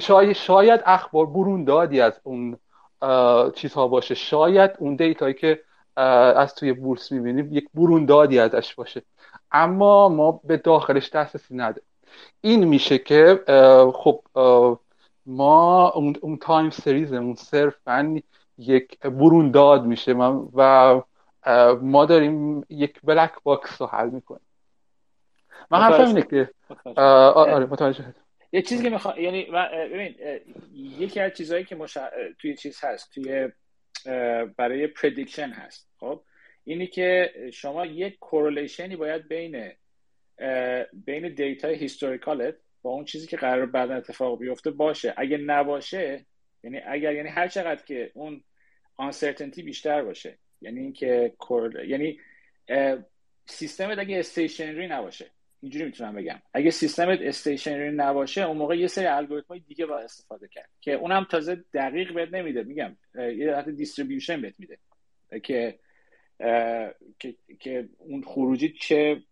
شاید, 0.01 0.33
شاید 0.33 0.81
اخبار 0.87 1.27
برون 1.27 1.65
دادی 1.65 2.01
از 2.01 2.21
اون 2.23 2.57
چیزها 3.55 3.89
باشه. 3.89 4.15
شاید 4.15 4.71
اون 4.79 4.97
دیتایی 4.97 5.35
که 5.35 5.63
از 6.37 6.55
توی 6.55 6.73
بورس 6.73 7.13
می‌بینیم 7.13 7.49
یک 7.53 7.69
برون 7.75 8.07
دادی 8.07 8.39
ازش 8.39 8.75
باشه. 8.75 9.03
اما 9.53 10.09
ما 10.09 10.41
به 10.45 10.57
داخلش 10.57 11.11
دسترسی 11.11 11.55
نده 11.55 11.83
این 12.41 12.65
میشه 12.65 12.99
که 12.99 13.45
خب 13.95 14.23
ما 15.27 15.89
اون, 15.89 16.15
اون 16.21 16.37
time 16.37 16.71
series 16.71 17.14
مون 17.14 17.35
صرفا 17.35 18.21
یک 18.59 19.01
برون 19.01 19.51
داد 19.51 19.85
میشه 19.85 20.15
و 20.55 21.01
ما 21.83 22.05
داریم 22.05 22.65
یک 22.69 23.01
black 23.05 23.33
box 23.43 23.81
رو 23.81 23.87
حل 23.87 24.11
می‌کنیم. 24.11 24.48
من 25.71 25.81
حرفم 25.81 26.07
اینه 26.07 26.23
که 26.23 26.51
آره 26.97 27.67
متوجه 27.67 28.15
یه 28.53 28.63
چیزی 28.63 28.83
که 28.83 28.91
می‌خوام 28.91 29.19
یعنی 29.19 29.45
ببین 29.93 30.15
یکی 30.75 31.21
از 31.21 31.33
چیزهایی 31.33 31.65
که 31.65 31.77
مش... 31.77 31.99
توی 32.39 32.57
چیز 32.57 32.81
هست 32.85 33.11
توی 33.15 33.49
برای 34.57 34.87
prediction 34.87 35.49
هست 35.49 35.91
خب؟ 36.01 36.23
اینی 36.65 36.87
که 36.87 37.33
شما 37.53 37.87
یک 37.87 38.19
correlation 38.19 38.90
ی 38.90 38.97
باید 38.97 39.29
بین 39.29 39.73
بین 40.93 41.35
data 41.35 41.69
historical 41.69 42.47
ت 42.47 42.55
با 42.83 42.91
اون 42.91 43.05
چیزی 43.05 43.27
که 43.27 43.37
قرار 43.37 43.67
بعدا 43.67 43.95
اتفاق 43.95 44.39
بیفته 44.39 44.71
باشه. 44.71 45.15
اگه 45.17 45.37
نباشه 45.37 46.27
یعنی 46.65 46.81
اگر 46.87 47.15
یعنی 47.15 47.29
هر 47.29 47.49
چقدر 47.49 47.85
که 47.85 48.11
اون 48.15 48.45
uncertainty 49.03 49.63
بیشتر 49.63 50.03
باشه 50.03 50.39
یعنی 50.61 50.81
اینکه 50.81 51.33
یعنی 51.87 52.21
سیستمت 53.47 53.99
اگه 53.99 54.19
stationary 54.19 54.87
نباشه 54.87 55.31
اینجوری 55.61 55.85
می‌تونم 55.85 56.15
بگم. 56.15 56.43
اگه 56.55 56.71
سیستمت 56.71 57.19
stationary 57.23 57.91
نباشه 57.97 58.43
اون 58.43 58.57
موقع 58.57 58.79
یه 58.79 58.87
سری 58.87 59.07
الگوریتم 59.07 59.59
دیگه 59.59 59.87
با 59.87 59.99
استفاده 59.99 60.49
کرد 60.49 60.69
که 60.81 60.93
اونم 60.93 61.27
تازه 61.31 61.65
دقیق 61.75 62.15
بهت 62.15 62.35
نمیده. 62.35 62.63
میگم 62.63 62.97
یه 63.15 63.55
حالت 63.55 63.69
distribution 63.69 64.43
بهت 64.43 64.55
میده. 64.59 64.79
که 65.43 65.79
که, 67.19 67.35
که 67.61 67.89
اون 67.99 68.23
خروجی 68.23 68.69
چه 68.69 69.23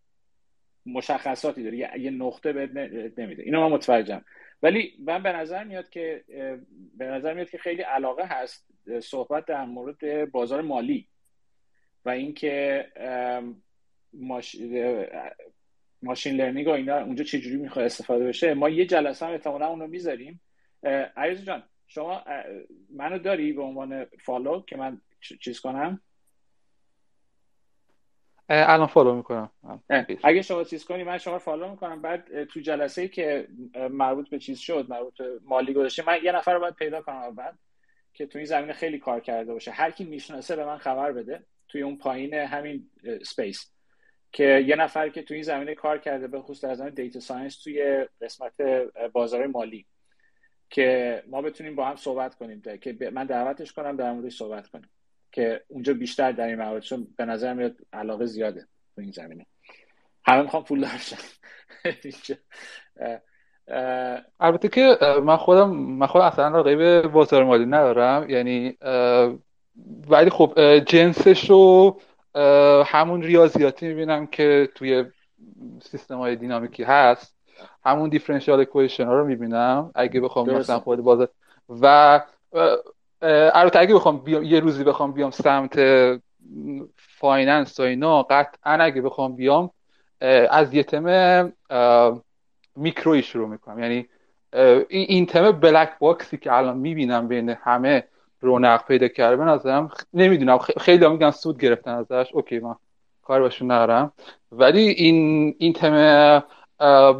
مشخصاتی 0.86 1.62
داره. 1.62 2.00
یه 2.00 2.10
نقطه 2.10 2.52
بهت 2.52 3.18
نمیده. 3.18 3.42
اینو 3.42 3.60
من 3.60 3.74
متوجهم. 3.74 4.24
ولی 4.62 4.96
من 4.98 5.22
به 5.22 5.32
نظر 5.32 5.64
میاد 5.64 5.88
که 5.88 6.24
به 6.96 7.04
نظر 7.04 7.34
میاد 7.34 7.50
که 7.50 7.58
خیلی 7.58 7.82
علاقه 7.82 8.24
هست 8.26 8.66
صحبت 9.00 9.46
در 9.46 9.64
مورد 9.64 10.30
بازار 10.30 10.62
مالی 10.62 11.08
و 12.04 12.10
اینکه. 12.10 12.86
ماشین 16.02 16.36
لرنینگ 16.36 16.66
و 16.66 16.70
اینا 16.70 16.96
اونجا 16.96 17.24
چجوری 17.24 17.56
می‌خواد 17.56 17.84
استفاده 17.84 18.24
بشه؟ 18.24 18.54
ما 18.54 18.68
یه 18.68 18.86
جلسه 18.86 19.26
هم 19.26 19.32
احتمالا 19.32 19.66
اونو 19.66 19.86
می‌ذاریم. 19.86 20.40
علیرضا 21.16 21.44
جان 21.44 21.62
شما 21.86 22.24
منو 22.90 23.18
داری 23.18 23.52
به 23.52 23.62
عنوان 23.62 24.04
follow 24.04 24.60
که 24.60 24.76
من 24.76 25.00
چیز 25.40 25.60
کنم؟ 25.60 26.00
الان 28.48 28.86
follow 28.86 29.14
می‌کنم. 29.14 29.50
اگه 30.24 30.42
شما 30.42 30.64
چیز 30.64 30.84
کنی 30.84 31.04
من 31.04 31.18
شما 31.18 31.38
follow 31.38 31.70
می‌کنم. 31.70 32.02
بعد 32.02 32.44
تو 32.44 32.60
جلسه 32.60 33.02
ای 33.02 33.08
که 33.08 33.48
مربوط 33.90 34.30
به 34.30 34.38
چیز 34.38 34.58
شد 34.58 34.86
مربوط 34.88 35.14
مالی 35.44 35.72
گذاشته 35.72 36.06
من 36.06 36.18
یه 36.22 36.32
نفر 36.32 36.54
رو 36.54 36.60
باید 36.60 36.74
پیدا 36.74 37.02
کنم 37.02 37.16
اول 37.16 37.52
که 38.14 38.26
تو 38.26 38.38
این 38.38 38.46
زمینه 38.46 38.72
خیلی 38.72 38.98
کار 38.98 39.20
کرده 39.20 39.52
باشه. 39.52 39.70
هر 39.70 39.90
کی 39.90 40.04
می‌شناسه 40.04 40.56
به 40.56 40.64
من 40.64 40.78
خبر 40.78 41.12
بده. 41.12 41.44
توی 41.68 41.82
اون 41.82 41.96
پایین 41.96 42.34
همین 42.34 42.90
space 43.24 43.72
که 44.36 44.64
یه 44.66 44.76
نفر 44.76 45.08
که 45.08 45.22
توی 45.22 45.34
این 45.34 45.44
زمینه 45.44 45.74
کار 45.74 45.98
کرده 45.98 46.28
به 46.28 46.40
خصوص 46.40 46.64
زمینه 46.64 46.90
data 46.90 47.20
science 47.20 47.62
توی 47.62 48.06
قسمت 48.20 48.60
بازار 49.12 49.46
مالی 49.46 49.86
که 50.70 51.22
ما 51.26 51.42
بتونیم 51.42 51.76
با 51.76 51.84
هم 51.84 51.96
صحبت 51.96 52.34
کنیم 52.34 52.60
ده. 52.60 52.78
که 52.78 52.96
من 53.12 53.26
دعوتش 53.26 53.72
کنم 53.72 53.96
در 53.96 54.12
موردش 54.12 54.36
صحبت 54.36 54.66
کنیم 54.68 54.90
که 55.32 55.64
اونجا 55.68 55.94
بیشتر 55.94 56.32
در 56.32 56.46
این 56.46 56.54
موارد 56.54 56.82
چون 56.82 57.06
به 57.16 57.24
نظر 57.24 57.54
میاد 57.54 57.76
علاقه 57.92 58.26
زیاده 58.26 58.66
تو 58.94 59.00
این 59.00 59.10
زمینه 59.10 59.46
همه 60.26 60.42
می‌خوام 60.42 60.64
پول 60.64 60.80
داشتن 60.80 61.22
البته 64.40 64.68
که 64.68 64.98
من 65.22 65.36
خودم 65.36 65.70
من 65.70 66.06
خودم 66.06 66.24
اصلا 66.24 66.60
رقیب 66.60 67.02
بازار 67.02 67.44
مالی 67.44 67.66
ندارم 67.66 68.30
یعنی 68.30 68.78
ولی 70.08 70.30
خب 70.30 70.78
جنسش 70.78 71.50
رو 71.50 72.00
همون 72.86 73.22
ریاضیاتی 73.22 73.88
می‌بینم 73.88 74.26
که 74.26 74.68
توی 74.74 75.04
سیستم 75.82 76.18
های 76.18 76.36
دینامیکی 76.36 76.82
هست. 76.82 77.36
همون 77.84 78.08
differential 78.08 78.60
equation 78.60 79.06
ها 79.06 79.14
رو 79.14 79.24
می‌بینم. 79.24 79.90
اگه 79.94 80.20
بخوام 80.20 80.50
مثلا 80.50 80.80
خود 80.80 81.00
بازار 81.00 81.28
و 81.68 82.20
البته 83.22 83.78
اگه 83.78 83.94
بخوام 83.94 84.18
بیام 84.18 84.42
یه 84.42 84.60
روزی 84.60 84.84
بخوام 84.84 85.12
بیام 85.12 85.30
سمت 85.30 85.80
finance 86.96 87.80
و 87.80 87.82
اینا 87.82 88.22
قطعا 88.22 88.72
اگه 88.72 89.02
بخوام 89.02 89.36
بیام 89.36 89.70
از 90.50 90.74
یه 90.74 90.82
تم 90.82 91.52
میکروی 92.76 93.22
شروع 93.22 93.48
می‌کنم. 93.48 93.78
یعنی 93.78 94.08
این 94.88 95.26
تم 95.26 95.52
black 95.52 95.98
box 95.98 96.27
ی 96.27 96.36
که 96.36 96.52
الان 96.52 96.78
می‌بینم 96.78 97.28
بین 97.28 97.48
همه 97.48 98.04
رونق 98.40 98.86
پیدا 98.86 99.08
کرده 99.08 99.36
به 99.36 99.44
نظرم 99.44 99.90
نمی‌دونم. 100.14 100.58
خیلی 100.58 101.08
میگن 101.08 101.30
سود 101.30 101.60
گرفتن 101.60 101.90
ازش. 101.90 102.30
okay 102.32 102.58
من 102.58 102.74
کار 103.22 103.40
باشون 103.40 103.70
ندارم. 103.70 104.12
ولی 104.52 104.88
این 104.88 105.54
این 105.58 105.72
تم 105.72 106.42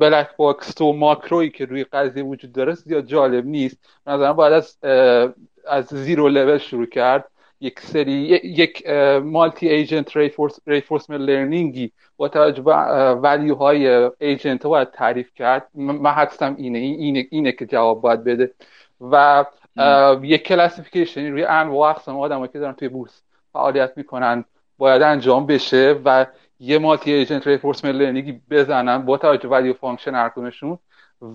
black 0.01 0.37
box 0.37 0.81
و 0.81 0.93
ماکرویی 0.93 1.51
که 1.51 1.65
روی 1.65 1.85
قضیه 1.85 2.23
وجود 2.23 2.53
داره 2.53 2.75
زیاد 2.75 3.07
جالب 3.07 3.47
نیست. 3.47 3.77
به 4.05 4.13
نظرم 4.13 4.33
باید 4.33 4.53
از 4.53 4.79
از 5.69 5.87
zero 5.87 6.29
level 6.29 6.59
شروع 6.59 6.87
کرد. 6.87 7.31
یک 7.61 7.81
سری 7.81 8.13
یک 8.45 8.89
multi-agent 9.23 9.69
reinforcement 9.69 10.17
learning 10.67 11.21
ی 11.21 11.93
با 12.17 12.29
توجه 12.29 12.63
به 12.63 12.73
value 13.15 13.55
های 13.55 14.11
agent 14.19 14.65
رو 14.65 14.71
باید 14.71 14.91
تعریف 14.91 15.35
کرد. 15.35 15.69
من 15.75 16.11
حدستم 16.11 16.57
اینه. 16.59 16.79
اینه 16.79 17.27
اینه 17.31 17.53
که 17.53 17.67
جواب 17.67 18.01
باید 18.01 18.25
بده. 18.25 18.51
و 19.01 19.45
یک 20.23 20.43
classification 20.43 21.27
روی 21.33 21.45
انواع 21.45 21.91
اقسام 21.91 22.21
آدمایی 22.21 22.53
که 22.53 22.59
دارن 22.59 22.73
توی 22.73 22.89
بورس 22.89 23.23
فعالیت 23.53 23.93
می‌کنن 23.97 24.45
باید 24.79 25.03
انجام 25.03 25.47
بشه 25.47 26.01
و 26.05 26.27
یه 26.61 26.79
multi-agent 26.79 27.13
reinforcement 27.13 27.47
learning 27.47 27.95
ی 27.95 28.41
بزنن 28.51 28.99
با 28.99 29.17
توجه 29.17 29.49
value 29.49 29.73
function 29.73 30.15
هر 30.15 30.33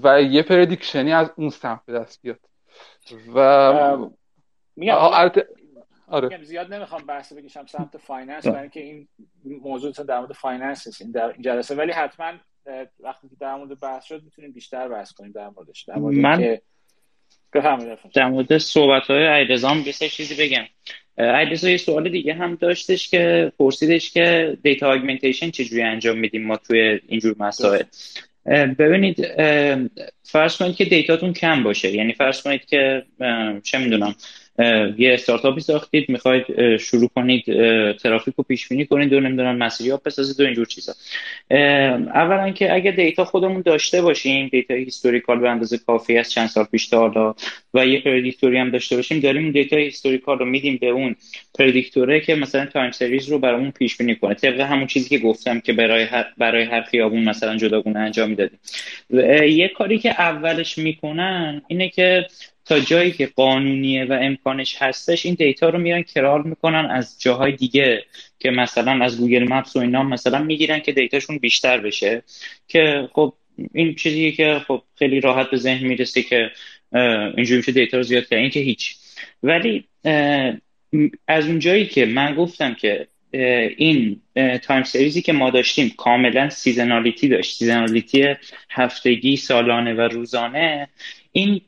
و 0.03 0.21
یه 0.21 0.43
prediction 0.43 1.07
ی 1.07 1.13
از 1.13 1.31
اون 1.35 1.49
سمت 1.49 1.79
به 1.85 1.93
دست 1.93 2.21
بیاد. 2.21 2.39
و 3.35 3.97
میگم 4.75 4.95
آره. 6.07 6.43
زیاد 6.43 6.73
نمی‌خوام 6.73 7.01
بحث 7.05 7.33
بکشم 7.33 7.65
سمت 7.65 7.97
finance 7.97 8.47
برای 8.47 8.61
اینکه 8.61 8.79
این 8.79 9.07
موضوع 9.43 9.91
در 9.91 10.19
مورد 10.19 10.31
finance 10.31 10.87
هست 10.87 11.01
این 11.01 11.11
در 11.11 11.27
این 11.27 11.41
جلسه. 11.41 11.75
ولی 11.75 11.91
حتما 11.91 12.31
وقتی 12.99 13.29
که 13.29 13.35
در 13.39 13.55
مورد 13.55 13.79
بحث 13.79 14.05
شد 14.05 14.23
می‌تونیم 14.23 14.51
بیشتر 14.51 14.87
بحث 14.87 15.11
کنیم 15.11 15.31
در 15.31 15.49
موردش 15.49 15.83
در 15.83 15.95
مورد 15.95 16.17
من 16.17 16.39
که 16.39 16.61
در 18.13 18.27
مورد 18.29 18.57
صحبت 18.57 19.03
های 19.03 19.27
علیرضام 19.27 19.83
یه 20.01 20.09
چیزی 20.09 20.35
بگم. 20.35 20.65
علیرضا 21.17 21.69
یه 21.69 21.77
سوال 21.77 22.09
دیگه 22.09 22.33
هم 22.33 22.55
داشتش 22.55 23.09
که 23.09 23.51
پرسیدش 23.59 24.11
که 24.11 24.57
data 24.63 24.93
augmentation 24.93 25.51
چجوری 25.51 25.81
انجام 25.81 26.17
میدیم 26.17 26.45
ما 26.45 26.57
توی 26.57 26.99
اینجور 27.07 27.35
مسائل. 27.39 27.83
ببینید 28.79 29.27
فرض 30.23 30.57
کنید 30.57 30.75
که 30.75 30.85
دیتاتون 30.85 31.33
کم 31.33 31.63
باشه. 31.63 31.91
یعنی 31.91 32.13
فرض 32.13 32.41
کنید 32.41 32.65
که 32.65 33.03
چه 33.63 33.77
می‌دونم 33.77 34.15
یه 34.97 35.13
استارتاپی 35.13 35.61
ساختید 35.61 36.09
می‌خواید 36.09 36.77
شروع 36.77 37.09
کنید 37.15 37.45
ترافیک 37.97 38.33
رو 38.37 38.43
پیش 38.43 38.69
بینی 38.69 38.85
کنید 38.85 39.13
و 39.13 39.19
نمی‌دونم 39.19 39.57
مسیریاب 39.57 40.01
بسازید 40.05 40.41
و 40.41 40.43
اینجور 40.43 40.65
چیزا. 40.65 40.93
اولا 42.13 42.51
که 42.51 42.73
اگه 42.73 42.91
دیتا 42.91 43.25
خودمون 43.25 43.61
داشته 43.61 44.01
باشیم 44.01 44.47
data 44.47 44.73
historical 44.73 45.39
به 45.39 45.49
اندازه 45.49 45.77
کافی 45.77 46.17
از 46.17 46.31
چند 46.31 46.47
سال 46.47 46.63
پیش 46.63 46.87
تا 46.87 46.99
حالا 46.99 47.35
و 47.73 47.85
یه 47.85 48.01
predictor 48.01 48.52
ی 48.52 48.57
هم 48.57 48.69
داشته 48.69 48.95
باشیم 48.95 49.19
داریم 49.19 49.51
data 49.51 49.77
historical 49.77 50.39
رو 50.39 50.45
میدیم 50.45 50.77
به 50.81 50.87
اون 50.87 51.15
predictor 51.59 52.13
ه 52.13 52.19
که 52.19 52.35
مثلا 52.35 52.65
time 52.65 52.91
series 52.91 53.29
رو 53.29 53.39
برامون 53.39 53.71
پیش 53.71 53.97
بینی 53.97 54.15
کنه. 54.15 54.33
طبق 54.33 54.59
همون 54.59 54.87
چیزی 54.87 55.09
که 55.09 55.17
گفتم 55.17 55.59
که 55.59 55.73
برای 55.73 56.03
هر 56.03 56.25
برای 56.37 56.63
هر 56.63 56.81
خیابون 56.81 57.23
مثلا 57.23 57.57
جداگونه 57.57 57.99
انجام 57.99 58.29
می‌دادیم. 58.29 58.59
یه 59.49 59.67
کاری 59.67 59.99
که 59.99 60.09
اولش 60.09 60.77
می‌کنن 60.77 61.61
اینه 61.67 61.89
که 61.89 62.25
تا 62.71 62.79
جایی 62.79 63.11
که 63.11 63.25
قانونیه 63.35 64.05
و 64.05 64.13
امکانش 64.21 64.75
هستش 64.79 65.25
این 65.25 65.35
data 65.35 65.69
رو 65.69 65.79
میرن 65.79 66.01
crawl 66.01 66.43
می‌کنن 66.43 66.85
از 66.91 67.21
جاهای 67.21 67.51
دیگه 67.51 68.03
که 68.39 68.51
مثلا 68.51 69.03
از 69.05 69.17
Google 69.17 69.43
Maps 69.43 69.75
و 69.75 69.79
اینا 69.79 70.03
مثلا 70.03 70.43
می‌گیرن 70.43 70.79
که 70.79 70.91
data 70.91 71.14
شون 71.14 71.37
بیشتر 71.37 71.77
بشه. 71.77 72.23
که 72.67 73.09
خب 73.13 73.33
این 73.73 73.95
چیزیه 73.95 74.31
که 74.31 74.61
خب 74.67 74.81
خیلی 74.99 75.19
راحت 75.19 75.49
به 75.49 75.57
ذهن 75.57 75.87
می‌رسه 75.87 76.21
که 76.21 76.51
اینجوری 77.37 77.57
میشه 77.57 77.71
data 77.71 77.97
رو 77.97 78.03
زیاد 78.03 78.27
کرد. 78.27 78.39
این 78.39 78.49
که 78.49 78.59
هیچ. 78.59 78.95
ولی 79.43 79.83
از 81.27 81.47
اونجایی 81.47 81.85
که 81.85 82.05
من 82.05 82.35
گفتم 82.35 82.73
که 82.73 83.07
این 83.77 84.21
time 84.63 84.83
series 84.83 85.16
ی 85.16 85.21
که 85.21 85.33
ما 85.33 85.49
داشتیم 85.49 85.93
کاملا 85.97 86.49
seasonality 86.49 87.27
داشت. 87.27 87.57
seasonality 87.57 88.35
هفتگی 88.69 89.37
سالانه 89.37 89.93
و 89.93 90.01
روزانه 90.01 90.87
این 91.31 91.61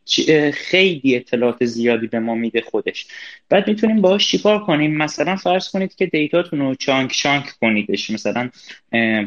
خیلی 0.54 1.16
اطلاعات 1.16 1.66
زیادی 1.66 2.08
به 2.08 2.20
ما 2.20 2.36
میده 2.36 2.62
خودش. 2.62 3.08
بعد 3.50 3.68
می‌تونیم 3.68 4.02
باهاش 4.02 4.32
چیکار 4.32 4.66
کنیم؟ 4.66 4.98
مثلا 4.98 5.36
فرض 5.36 5.70
کنید 5.70 5.96
که 5.96 6.06
data 6.06 6.37
تون 6.37 6.60
رو 6.60 6.76
chunk 6.76 7.14
chunk 7.14 7.46
کنیدش. 7.62 8.10
مثلا 8.10 8.50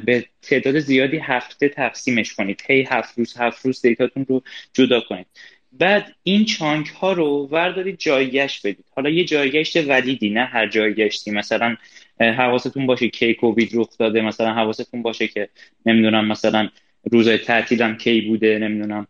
به 0.05 0.25
تعداد 0.43 0.79
زیادی 0.79 1.19
هفته 1.19 1.69
تقسیمش 1.69 2.35
کنید. 2.35 2.63
هی 2.67 2.87
هفت 2.91 3.19
روز 3.19 3.37
هفت 3.37 3.67
روز 3.67 3.83
data 3.82 4.08
تون 4.08 4.27
رو 4.29 4.43
جدا 4.73 5.01
کنید. 5.01 5.27
بعد 5.73 6.15
این 6.23 6.45
chunk 6.44 6.89
ها 6.89 7.13
رو 7.13 7.49
وردارید 7.53 7.99
جایگشت 7.99 8.67
بدید. 8.67 8.85
حالا 8.95 9.11
یه 9.11 9.25
جایگشت 9.25 9.77
valid 9.77 10.22
ی 10.22 10.31
نه 10.31 10.45
هر 10.45 10.69
جایگشتی. 10.69 11.31
مثلا 11.31 11.77
حواستون 12.21 12.87
باشه 12.87 13.09
کی 13.09 13.35
کووید 13.35 13.71
رخ 13.75 13.99
داده 13.99 14.21
مثلا 14.21 14.55
حواستون 14.55 15.03
باشه 15.03 15.29
که 15.29 15.49
نمی‌دونم 15.87 16.29
مثلا 16.29 16.69
روزای 17.13 17.39
تعطیلم 17.39 17.97
کی 17.97 18.21
بوده 18.21 18.59
نمی‌دونم 18.59 19.07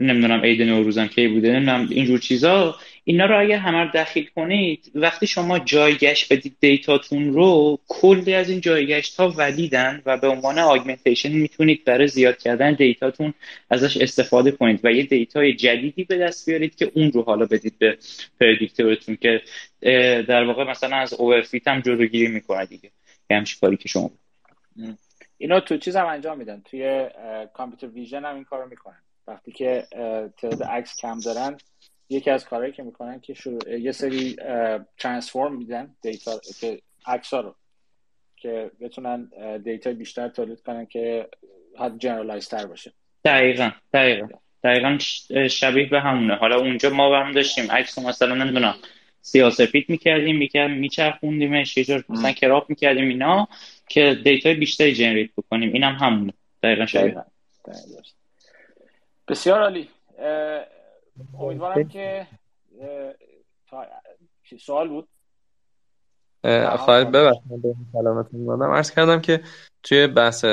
نمی‌دونم 0.00 0.40
عید 0.40 0.62
نوروزم 0.62 1.06
کی 1.06 1.28
بوده 1.28 1.52
نمی‌دونم 1.52 1.88
اینجور 1.90 2.18
چیزا. 2.18 2.76
اینا 3.04 3.26
رو 3.26 3.40
اگر 3.40 3.56
همه 3.56 3.90
دخیل 3.94 4.28
کنید 4.34 4.90
وقتی 4.94 5.26
شما 5.26 5.58
جایگشت 5.58 6.32
بدید 6.32 6.56
data 6.60 7.01
تون 7.01 7.32
رو 7.32 7.78
کلی 7.88 8.34
از 8.34 8.50
این 8.50 8.60
جایگشت 8.60 9.16
ها 9.16 9.28
valid 9.28 9.90
ن 9.90 10.02
و 10.06 10.16
به 10.16 10.28
عنوان 10.28 10.58
augmentation 10.58 11.32
می‌تونید 11.32 11.84
برای 11.84 12.08
زیاد 12.08 12.38
کردن 12.38 12.74
data 12.74 13.08
تون 13.08 13.34
ازش 13.70 13.96
استفاده 13.96 14.50
کنید 14.50 14.80
و 14.84 14.92
یه 14.92 15.02
data 15.02 15.44
ی 15.44 15.54
جدیدی 15.54 16.04
به 16.04 16.18
دست 16.18 16.50
بیارید 16.50 16.76
که 16.76 16.90
اون 16.94 17.12
رو 17.12 17.22
حالا 17.22 17.46
بدید 17.46 17.78
به 17.78 17.98
predictor 18.40 18.97
تون 18.97 19.16
که 19.16 19.42
در 20.28 20.44
واقع 20.44 20.64
مثلا 20.70 20.96
از 20.96 21.12
overfit 21.12 21.68
هم 21.68 21.80
جلوگیری 21.80 22.28
می‌کنه 22.28 22.66
دیگه. 22.66 22.90
یه 23.30 23.44
کاری 23.60 23.76
که 23.76 23.88
شما 23.88 24.10
اینا 25.38 25.60
تو 25.60 25.76
چیز 25.76 25.96
هم 25.96 26.06
انجام 26.06 26.38
میدن. 26.38 26.62
توی 26.70 27.06
computer 27.52 27.86
vision 27.86 28.24
هم 28.24 28.34
این 28.34 28.44
کارو 28.44 28.68
می‌کنن. 28.68 29.02
وقتی 29.28 29.52
که 29.52 29.86
تعداد 30.36 30.62
عکس 30.62 31.00
کم 31.00 31.20
دارن 31.20 31.56
یکی 32.10 32.30
از 32.30 32.44
کارهایی 32.44 32.72
که 32.72 32.82
می‌کنن 32.82 33.20
که 33.20 33.34
یه 33.80 33.92
سری 33.92 34.36
transform 34.98 35.56
میدن 35.56 35.96
data 36.02 36.40
که 36.60 36.80
عکس 37.06 37.34
رو 37.34 37.54
که 38.36 38.70
بتونن 38.80 39.30
data 39.64 39.92
بیشتر 39.92 40.28
تولید 40.28 40.60
کنن 40.60 40.86
که 40.86 41.28
حد 41.78 41.98
generalize 41.98 42.48
تر 42.48 42.66
باشه. 42.66 42.92
دقیقا 43.24 43.70
دقیقا 43.92 44.28
دقیقا 44.64 44.98
شبیه 45.48 45.88
به 45.88 46.00
همونه. 46.00 46.34
حالا 46.34 46.56
اونجا 46.56 46.90
ما 46.90 47.20
هم 47.20 47.32
داشتیم 47.32 47.70
عکس 47.70 47.98
مثلا 47.98 48.34
نمی‌دونم 48.34 48.74
سیاسفید 49.20 49.84
می‌کردیم 49.88 50.36
می‌کردیم 50.36 50.76
میچرخوندیمش 50.76 51.76
یه 51.76 51.84
جور 51.84 52.04
مثلا 52.08 52.32
crop 52.32 52.66
می‌کردیم 52.70 53.08
اینا 53.08 53.48
که 53.88 54.18
data 54.24 54.54
بیشتری 54.54 54.94
generate 54.94 55.30
بکنیم. 55.36 55.72
اینم 55.72 55.94
هم 55.94 56.06
همونه. 56.06 56.32
دقیقا 56.62 56.86
شبیه. 56.86 57.24
بسیار 59.28 59.62
عالی. 59.62 59.88
امیدوارم 61.40 61.88
که 61.88 62.26
سوال 64.60 64.88
بود؟ 64.88 65.08
خواهد 66.76 67.10
ببخشید 67.12 67.76
سلامتون 67.92 68.46
دادم 68.46 68.70
عرض 68.70 68.90
کردم 68.90 69.20
که 69.20 69.40
توی 69.82 70.06
بحث 70.06 70.44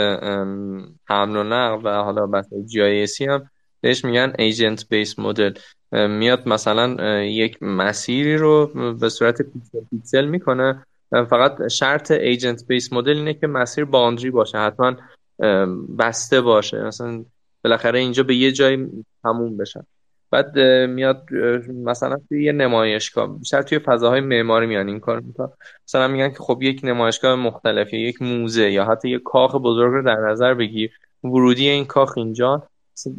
حمل 1.05 1.35
و 1.35 1.43
نقل 1.43 1.81
و 1.83 2.03
حالا 2.03 2.27
بحث 2.27 2.53
جی 2.53 3.25
هم 3.25 3.49
بهش 3.81 4.05
میگن 4.05 4.33
agent 4.39 4.89
based 4.89 5.19
model 5.19 5.53
میاد 5.91 6.47
مثلا 6.47 7.21
یک 7.23 7.63
مسیری 7.63 8.37
رو 8.37 8.67
به 8.93 9.09
صورت 9.09 9.41
pixel 9.41 9.79
pixel 9.91 10.25
می‌کنه. 10.25 10.85
فقط 11.11 11.67
شرط 11.67 12.11
agent 12.11 12.67
based 12.67 12.93
model 12.93 13.17
اینه 13.17 13.33
که 13.33 13.47
مسیر 13.47 13.85
boundary 13.85 14.31
باشه 14.31 14.57
حتما 14.57 14.95
بسته 15.99 16.41
باشه. 16.41 16.83
مثلا 16.83 17.25
بالاخره 17.65 17.99
اینجا 17.99 18.23
به 18.23 18.35
یه 18.35 18.51
جای 18.51 18.87
تموم 19.23 19.57
بشن. 19.57 19.83
بعد 20.31 20.59
میاد 20.89 21.33
مثلا 21.73 22.17
توی 22.29 22.43
یه 22.43 22.51
نمایشگاه 22.51 23.39
بیشتر 23.39 23.61
توی 23.61 23.79
فضاهای 23.79 24.21
معماری 24.21 24.67
میان 24.67 24.87
این 24.87 24.99
کار 24.99 25.19
می‌کنن. 25.19 25.49
مثلا 25.87 26.07
میگن 26.07 26.29
که 26.29 26.37
خب 26.39 26.61
یک 26.61 26.81
نمایشگاه 26.83 27.35
مختلف 27.35 27.93
یا 27.93 27.99
یک 27.99 28.21
موزه 28.21 28.71
یا 28.71 28.85
حتی 28.85 29.09
یک 29.09 29.21
کاخ 29.23 29.55
بزرگ 29.55 29.93
رو 29.93 30.03
در 30.03 30.15
نظر 30.15 30.53
بگیر. 30.53 30.91
ورودی 31.23 31.69
این 31.69 31.85
کاخ 31.85 32.17
اینجا 32.17 32.67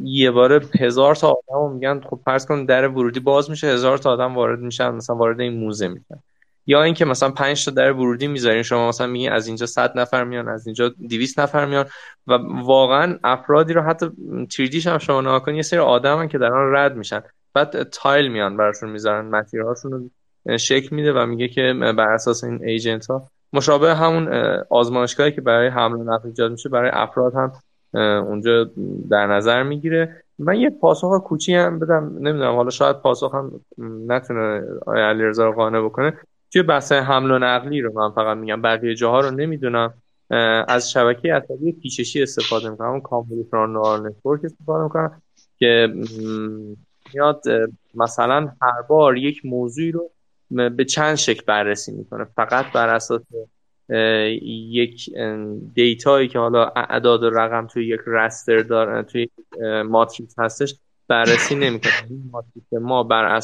یه 0.02 0.30
بار 0.30 0.64
هزار 0.80 1.14
تا 1.14 1.36
آدم 1.48 1.74
میگن 1.74 2.00
خب 2.00 2.20
فرض 2.24 2.46
کن 2.46 2.64
در 2.64 2.88
ورودی 2.88 3.20
باز 3.20 3.50
میشه 3.50 3.66
هزار 3.66 3.98
تا 3.98 4.10
آدم 4.10 4.34
وارد 4.34 4.58
میشن 4.58 4.90
مثلا 4.90 5.16
وارد 5.16 5.40
این 5.40 5.52
موزه 5.60 5.88
میشن. 5.88 6.22
یا 6.66 6.82
اینکه 6.82 7.04
مثلا 7.04 7.30
5 7.30 7.64
تا 7.64 7.70
در 7.70 7.92
ورودی 7.92 8.26
می‌ذارین 8.28 8.62
شما 8.62 8.88
مثلا 8.88 9.06
میگین 9.06 9.32
از 9.32 9.46
اینجا 9.46 9.66
100 9.66 9.98
نفر 9.98 10.24
میان 10.24 10.48
از 10.48 10.66
اینجا 10.66 10.88
200 10.88 11.40
نفر 11.40 11.66
میان 11.66 11.86
و 12.26 12.32
واقعا 12.64 13.18
افرادی 13.24 13.72
رو 13.72 13.82
حتی 13.82 14.06
تریدیش 14.56 14.86
هم 14.86 14.98
شما 14.98 15.20
نگاه 15.20 15.54
یه 15.54 15.62
سری 15.62 15.80
آدم 15.80 16.28
که 16.28 16.38
در 16.38 16.52
آن 16.52 16.74
رد 16.74 16.96
میشن. 16.96 17.22
بعد 17.54 17.82
تایل 17.82 18.28
میان 18.28 18.56
براشون 18.56 18.90
می‌ذارن 18.90 19.26
مسیرهاشون 19.26 19.92
رو 19.92 20.58
شکل 20.58 20.96
میده 20.96 21.12
و 21.12 21.26
میگه 21.26 21.48
که 21.48 21.74
بر 21.98 22.08
اساس 22.08 22.44
این 22.44 22.64
ایجنت 22.64 23.06
ها 23.06 23.28
مشابه 23.52 23.94
همون 23.94 24.28
آزمایشگاهی 24.70 25.32
که 25.32 25.40
برای 25.40 25.68
حمل 25.68 25.96
و 25.96 26.04
نقل 26.04 26.28
ایجاد 26.28 26.50
میشه 26.50 26.68
برای 26.68 26.90
افراد 26.94 27.32
هم 27.34 27.52
اونجا 28.24 28.70
در 29.10 29.26
نظر 29.26 29.62
می‌گیره. 29.62 30.22
من 30.38 30.60
یه 30.60 30.70
پاسخ 30.70 31.22
کوچی 31.24 31.54
هم 31.54 31.78
بدم 31.78 32.12
نمی‌دونم 32.18 32.54
حالا 32.54 32.70
شاید 32.70 32.96
پاسخ 32.96 33.34
هم 33.34 33.60
نتونه 34.08 34.62
آیا 34.86 35.08
علیرضا 35.08 35.46
رو 35.46 35.52
قانع 35.52 35.80
بکنه. 35.80 36.18
توی 36.52 36.62
بحث 36.62 36.92
حمل 36.92 37.30
و 37.30 37.38
نقلی 37.38 37.80
رو 37.80 37.92
من 37.92 38.10
فقط 38.10 38.36
میگم 38.36 38.62
بقیه 38.62 38.94
جاها 38.94 39.20
رو 39.20 39.30
نمی‌دونم. 39.30 39.94
از 40.68 40.90
شبکه 40.90 41.34
عصبی 41.34 41.72
پیششی 41.72 42.22
استفاده 42.22 42.70
می‌کنم. 42.70 42.88
اون 42.88 43.00
convolutional 43.00 43.70
neural 43.70 44.06
network 44.06 44.44
استفاده 44.44 44.84
می‌کنم 44.84 45.22
که 45.58 45.94
میاد 47.14 47.42
مثلا 47.94 48.52
هر 48.62 48.82
بار 48.88 49.16
یک 49.16 49.44
موضوعی 49.44 49.92
رو 49.92 50.10
به 50.50 50.84
چند 50.84 51.14
شکل 51.14 51.42
بررسی 51.46 51.92
می‌کنه. 51.92 52.24
فقط 52.24 52.72
بر 52.72 52.94
اساس 52.94 53.22
یک 54.42 55.10
data 55.74 56.10
یی 56.10 56.28
که 56.28 56.38
حالا 56.38 56.72
اعداد 56.76 57.22
و 57.22 57.30
رقم 57.30 57.66
توی 57.66 57.86
یک 57.86 58.00
raster 58.06 58.58
داره 58.58 59.02
توی 59.02 59.28
matrix 59.88 60.38
هستش 60.38 60.74
بررسی 61.08 61.54
نمی‌کنه. 61.54 61.92
این 62.10 62.30
matrix 62.32 62.72
ما 62.72 63.02
بر 63.02 63.40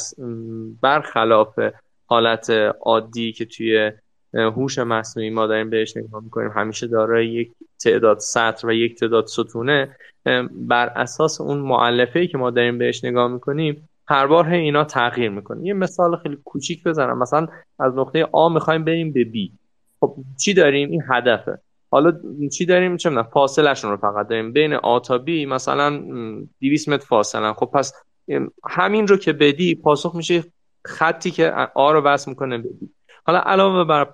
برخلاف 0.80 1.58
حالت 2.12 2.50
عادی 2.80 3.32
که 3.32 3.44
توی 3.44 3.92
هوش 4.34 4.78
مصنوعی 4.78 5.30
ما 5.30 5.46
داریم 5.46 5.70
بهش 5.70 5.96
نگاه 5.96 6.24
می‌کنیم 6.24 6.50
همیشه 6.50 6.86
دارای 6.86 7.26
یک 7.26 7.52
تعداد 7.84 8.18
سطر 8.18 8.66
و 8.66 8.72
یک 8.72 9.00
تعداد 9.00 9.26
ستونه. 9.26 9.96
بر 10.50 10.86
اساس 10.86 11.40
اون 11.40 11.58
معلفه 11.58 12.26
که 12.26 12.38
ما 12.38 12.50
داریم 12.50 12.78
بهش 12.78 13.04
نگاه 13.04 13.28
می‌کنیم 13.28 13.88
هر 14.08 14.26
بار 14.26 14.48
اینا 14.48 14.84
تغییر 14.84 15.30
می‌کنه. 15.30 15.66
یه 15.66 15.74
مثال 15.74 16.16
خیلی 16.16 16.38
کوچیک 16.44 16.84
بزنم. 16.84 17.18
مثلا 17.18 17.46
از 17.78 17.94
نقطه 17.94 18.28
آ 18.32 18.48
می‌خوایم 18.48 18.84
بریم 18.84 19.12
به 19.12 19.24
بی. 19.24 19.52
خب 20.00 20.16
چی 20.40 20.54
داریم؟ 20.54 20.90
این 20.90 21.02
هدفه. 21.10 21.58
حالا 21.90 22.12
چی 22.52 22.66
داریم؟ 22.66 22.96
چه 22.96 23.08
می‌دونم 23.08 23.28
فاصلهشون 23.32 23.90
رو 23.90 23.96
فقط 23.96 24.28
داریم. 24.28 24.52
بین 24.52 24.74
آ 24.74 24.98
تا 24.98 25.18
بی 25.18 25.46
مثلا 25.46 26.02
200 26.60 26.88
متر 26.88 27.06
فاصله 27.06 27.52
خب 27.52 27.70
پس 27.74 27.92
همین 28.70 29.06
رو 29.06 29.16
که 29.16 29.32
بدی 29.32 29.74
پاسخ 29.74 30.14
میشه 30.14 30.44
خطی 30.84 31.30
که 31.30 31.50
A 31.74 31.92
رو 31.92 32.00
وصل 32.00 32.30
می‌کنه 32.30 32.58
به 32.58 32.79
B 32.79 32.90
حالا 33.24 33.38
علاوه 33.38 33.84
بر 33.84 34.08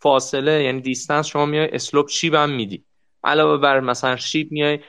فاصله 0.00 0.62
یعنی 0.62 0.80
distance 0.80 1.26
شما 1.26 1.46
میای 1.46 1.74
slope 1.74 2.08
شیب 2.08 2.34
هم 2.34 2.50
میدی. 2.50 2.84
علاوه 3.24 3.56
بر 3.56 3.80
مثلا 3.80 4.16
شیب 4.16 4.52
میای 4.52 4.80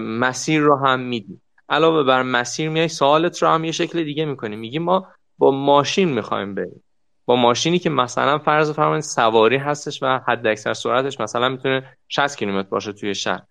مسیر 0.00 0.60
رو 0.60 0.76
هم 0.76 1.00
میدی. 1.00 1.40
علاوه 1.68 2.02
بر 2.02 2.22
مسیر 2.22 2.68
میای 2.68 2.88
سوالت 2.88 3.42
رو 3.42 3.48
هم 3.48 3.64
یه 3.64 3.72
شکل 3.72 4.04
دیگه 4.04 4.24
می‌کنی. 4.24 4.56
میگی 4.56 4.78
ما 4.78 5.08
با 5.38 5.50
ماشین 5.50 6.08
می‌خوایم 6.08 6.54
بریم. 6.54 6.84
با 7.26 7.36
ماشینی 7.36 7.78
که 7.78 7.90
مثلا 7.90 8.38
فرض 8.38 8.72
فرمایید 8.72 9.02
سواری 9.02 9.56
هستش 9.56 10.02
و 10.02 10.20
حد 10.26 10.46
اکثر 10.46 10.74
سرعتش 10.74 11.20
مثلا 11.20 11.48
می‌تونه 11.48 11.96
60 12.08 12.38
کیلومتر 12.38 12.68
باشه 12.68 12.92
توی 12.92 13.14
شهر. 13.14 13.42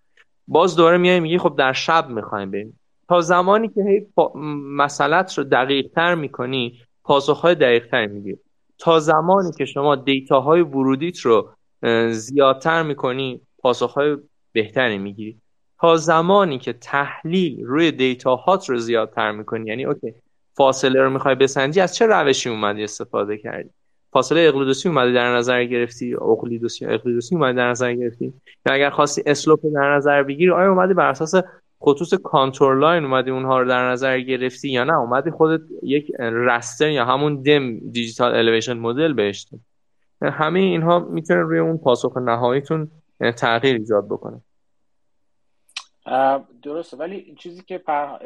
باز 0.47 0.75
دوره 0.75 0.97
میای 0.97 1.19
میگی 1.19 1.37
خب 1.37 1.55
در 1.57 1.73
شب 1.73 2.09
می‌خوایم 2.09 2.51
بریم. 2.51 2.79
تا 3.09 3.21
زمانی 3.21 3.67
که 3.67 3.83
هی 3.83 4.07
مسئلت 4.77 5.37
رو 5.37 5.43
دقیق 5.43 5.87
تر 5.95 6.15
می‌کنی 6.15 6.81
پاسخهای 7.03 7.55
دقیق 7.55 7.87
تر 7.87 8.05
می‌گیری 8.05 8.37
تا 8.77 8.99
زمانی 8.99 9.51
که 9.57 9.65
شما 9.65 9.95
دیتاهای 9.95 10.61
ورودیت 10.61 11.19
رو 11.19 11.49
زیادتر 12.11 12.83
می‌کنی 12.83 13.41
پاسخهای 13.59 14.17
بهتری 14.51 14.97
می‌گیری. 14.97 15.37
تا 15.79 15.97
زمانی 15.97 16.59
که 16.59 16.73
تحلیل 16.73 17.65
روی 17.65 17.91
دیتاهات 17.91 18.69
رو 18.69 18.77
زیادتر 18.77 19.31
می‌کنی 19.31 19.69
یعنی 19.69 19.85
اوکی 19.85 20.13
فاصله 20.53 21.01
رو 21.01 21.09
می‌خوای 21.09 21.35
بسنجی 21.35 21.79
از 21.79 21.95
چه 21.95 22.05
روشی 22.05 22.49
اومدی 22.49 22.83
استفاده 22.83 23.37
کردی؟ 23.37 23.69
فاصله 24.11 24.41
اقلیدوسی 24.41 24.89
اومدی 24.89 25.13
در 25.13 25.35
نظر 25.35 25.63
گرفتی؟ 25.63 26.15
اقلیدوسی 26.15 26.85
اقلیدوسی 26.85 27.35
اومدی 27.35 27.57
در 27.57 27.69
نظر 27.69 27.93
گرفتی؟ 27.93 28.33
یا 28.65 28.73
اگر 28.73 28.89
خواستی 28.89 29.23
slope 29.25 29.59
در 29.73 29.95
نظر 29.95 30.23
بگیری 30.23 30.51
آیا 30.51 30.69
اومدی 30.71 30.93
بر 30.93 31.09
اساس 31.09 31.35
خطوط 31.79 32.15
contour 32.15 32.75
line 32.75 33.03
اومدی 33.03 33.31
اونها 33.31 33.59
رو 33.59 33.67
در 33.67 33.89
نظر 33.91 34.19
گرفتی 34.19 34.69
یا 34.69 34.83
نه؟ 34.83 34.97
اومدی 34.97 35.31
خودت 35.31 35.61
یک 35.83 36.11
raster 36.19 36.89
یا 36.89 37.05
همون 37.05 37.41
DEM 37.41 37.79
digital 37.79 38.35
elevation 38.35 38.73
model 38.73 39.13
بهش 39.13 39.47
همه 40.21 40.59
اینها 40.59 40.99
می‌تونه 40.99 41.41
روی 41.41 41.59
اون 41.59 41.77
پاسخ 41.77 42.17
نهاییتون 42.17 42.91
تغییر 43.37 43.75
ایجاد 43.75 44.05
بکنه. 44.05 44.41
درسته. 46.63 46.97
ولی 46.97 47.15
این 47.15 47.35
چیزی 47.35 47.61
که 47.61 47.77
پر... 47.77 48.17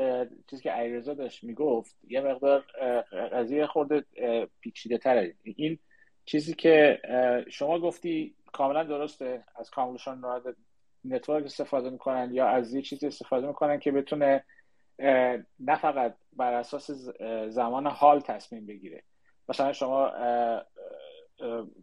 چیزی 0.50 0.64
که 0.64 0.80
علیرضا 0.80 1.14
داشت 1.14 1.44
می‌گفت 1.44 1.96
یه 2.08 2.22
مقدار 2.22 2.64
قضیه 3.32 3.68
خورده 3.68 4.06
پیچیده 4.62 4.98
تره. 4.98 5.36
این 5.44 5.80
چیزی 6.26 6.54
که 6.54 7.00
شما 7.50 7.80
گفتی 7.80 8.36
کاملا 8.54 8.84
درسته. 8.84 9.44
از 9.56 9.70
convolution 9.70 10.22
network 11.06 11.46
استفاده 11.46 11.90
می‌کنن 11.90 12.34
یا 12.34 12.48
از 12.48 12.74
یه 12.74 12.82
چیزی 12.82 13.08
استفاده 13.08 13.48
می‌کنن 13.48 13.80
که 13.80 13.92
بتونه 13.92 14.44
نه 15.60 15.76
فقط 15.82 16.16
بر 16.34 16.54
اساس 16.54 16.92
زمان 17.48 17.88
حال 17.88 18.20
تصمیم 18.20 18.66
بگیره. 18.66 19.04
مثلا 19.50 19.74
شما 19.74 20.12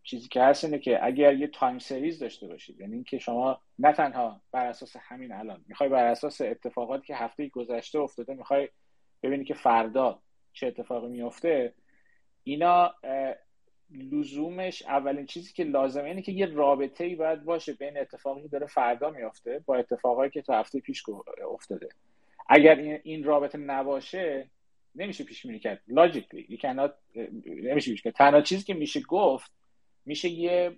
چیزی 0.02 0.28
که 0.28 0.42
هست 0.42 0.64
اینه 0.64 0.78
که 0.78 1.04
اگر 1.06 1.34
یه 1.34 1.46
time 1.46 1.78
series 1.78 2.18
داشته 2.18 2.46
باشید 2.46 2.80
یعنی 2.80 2.94
اینکه 2.94 3.18
شما 3.18 3.60
نه 3.78 3.92
تنها 3.92 4.40
بر 4.52 4.66
اساس 4.66 4.96
همین 5.00 5.32
الان 5.32 5.64
می‌خوای 5.68 5.88
بر 5.88 6.06
اساس 6.06 6.40
اتفاقاتی 6.40 7.06
که 7.06 7.16
هفته 7.16 7.48
گذشته 7.48 7.98
افتاده 7.98 8.34
می‌خوای 8.34 8.68
ببینی 9.22 9.44
که 9.44 9.54
فردا 9.54 10.22
چه 10.52 10.66
اتفاقی 10.66 11.08
میفته 11.08 11.74
اینا 12.44 12.94
لزومش 13.90 14.82
اولین 14.82 15.26
چیزی 15.26 15.52
که 15.52 15.64
لازمه 15.64 16.04
اینه 16.04 16.22
که 16.22 16.32
یه 16.32 16.46
رابطه 16.46 17.04
ای 17.04 17.14
باید 17.14 17.44
باشه 17.44 17.72
بین 17.72 17.98
اتفاقی 17.98 18.42
که 18.42 18.48
داره 18.48 18.66
فردا 18.66 19.10
میفته 19.10 19.62
با 19.66 19.76
اتفاقایی 19.76 20.30
که 20.30 20.42
تو 20.42 20.52
هفته 20.52 20.80
پیش 20.80 21.04
افتاده. 21.50 21.88
اگر 22.48 23.00
این 23.02 23.24
رابطه 23.24 23.58
نباشه 23.58 24.50
نمیشه 24.94 25.24
پیش 25.24 25.46
بینی 25.46 25.58
کرد 25.58 25.82
لاجیکلی 25.88 26.58
نمیشه 27.44 27.90
پیش 27.90 28.02
تنها 28.02 28.40
چیزی 28.40 28.64
که 28.64 28.74
میشه 28.74 29.00
گفت 29.00 29.50
میشه 30.04 30.28
یه 30.28 30.76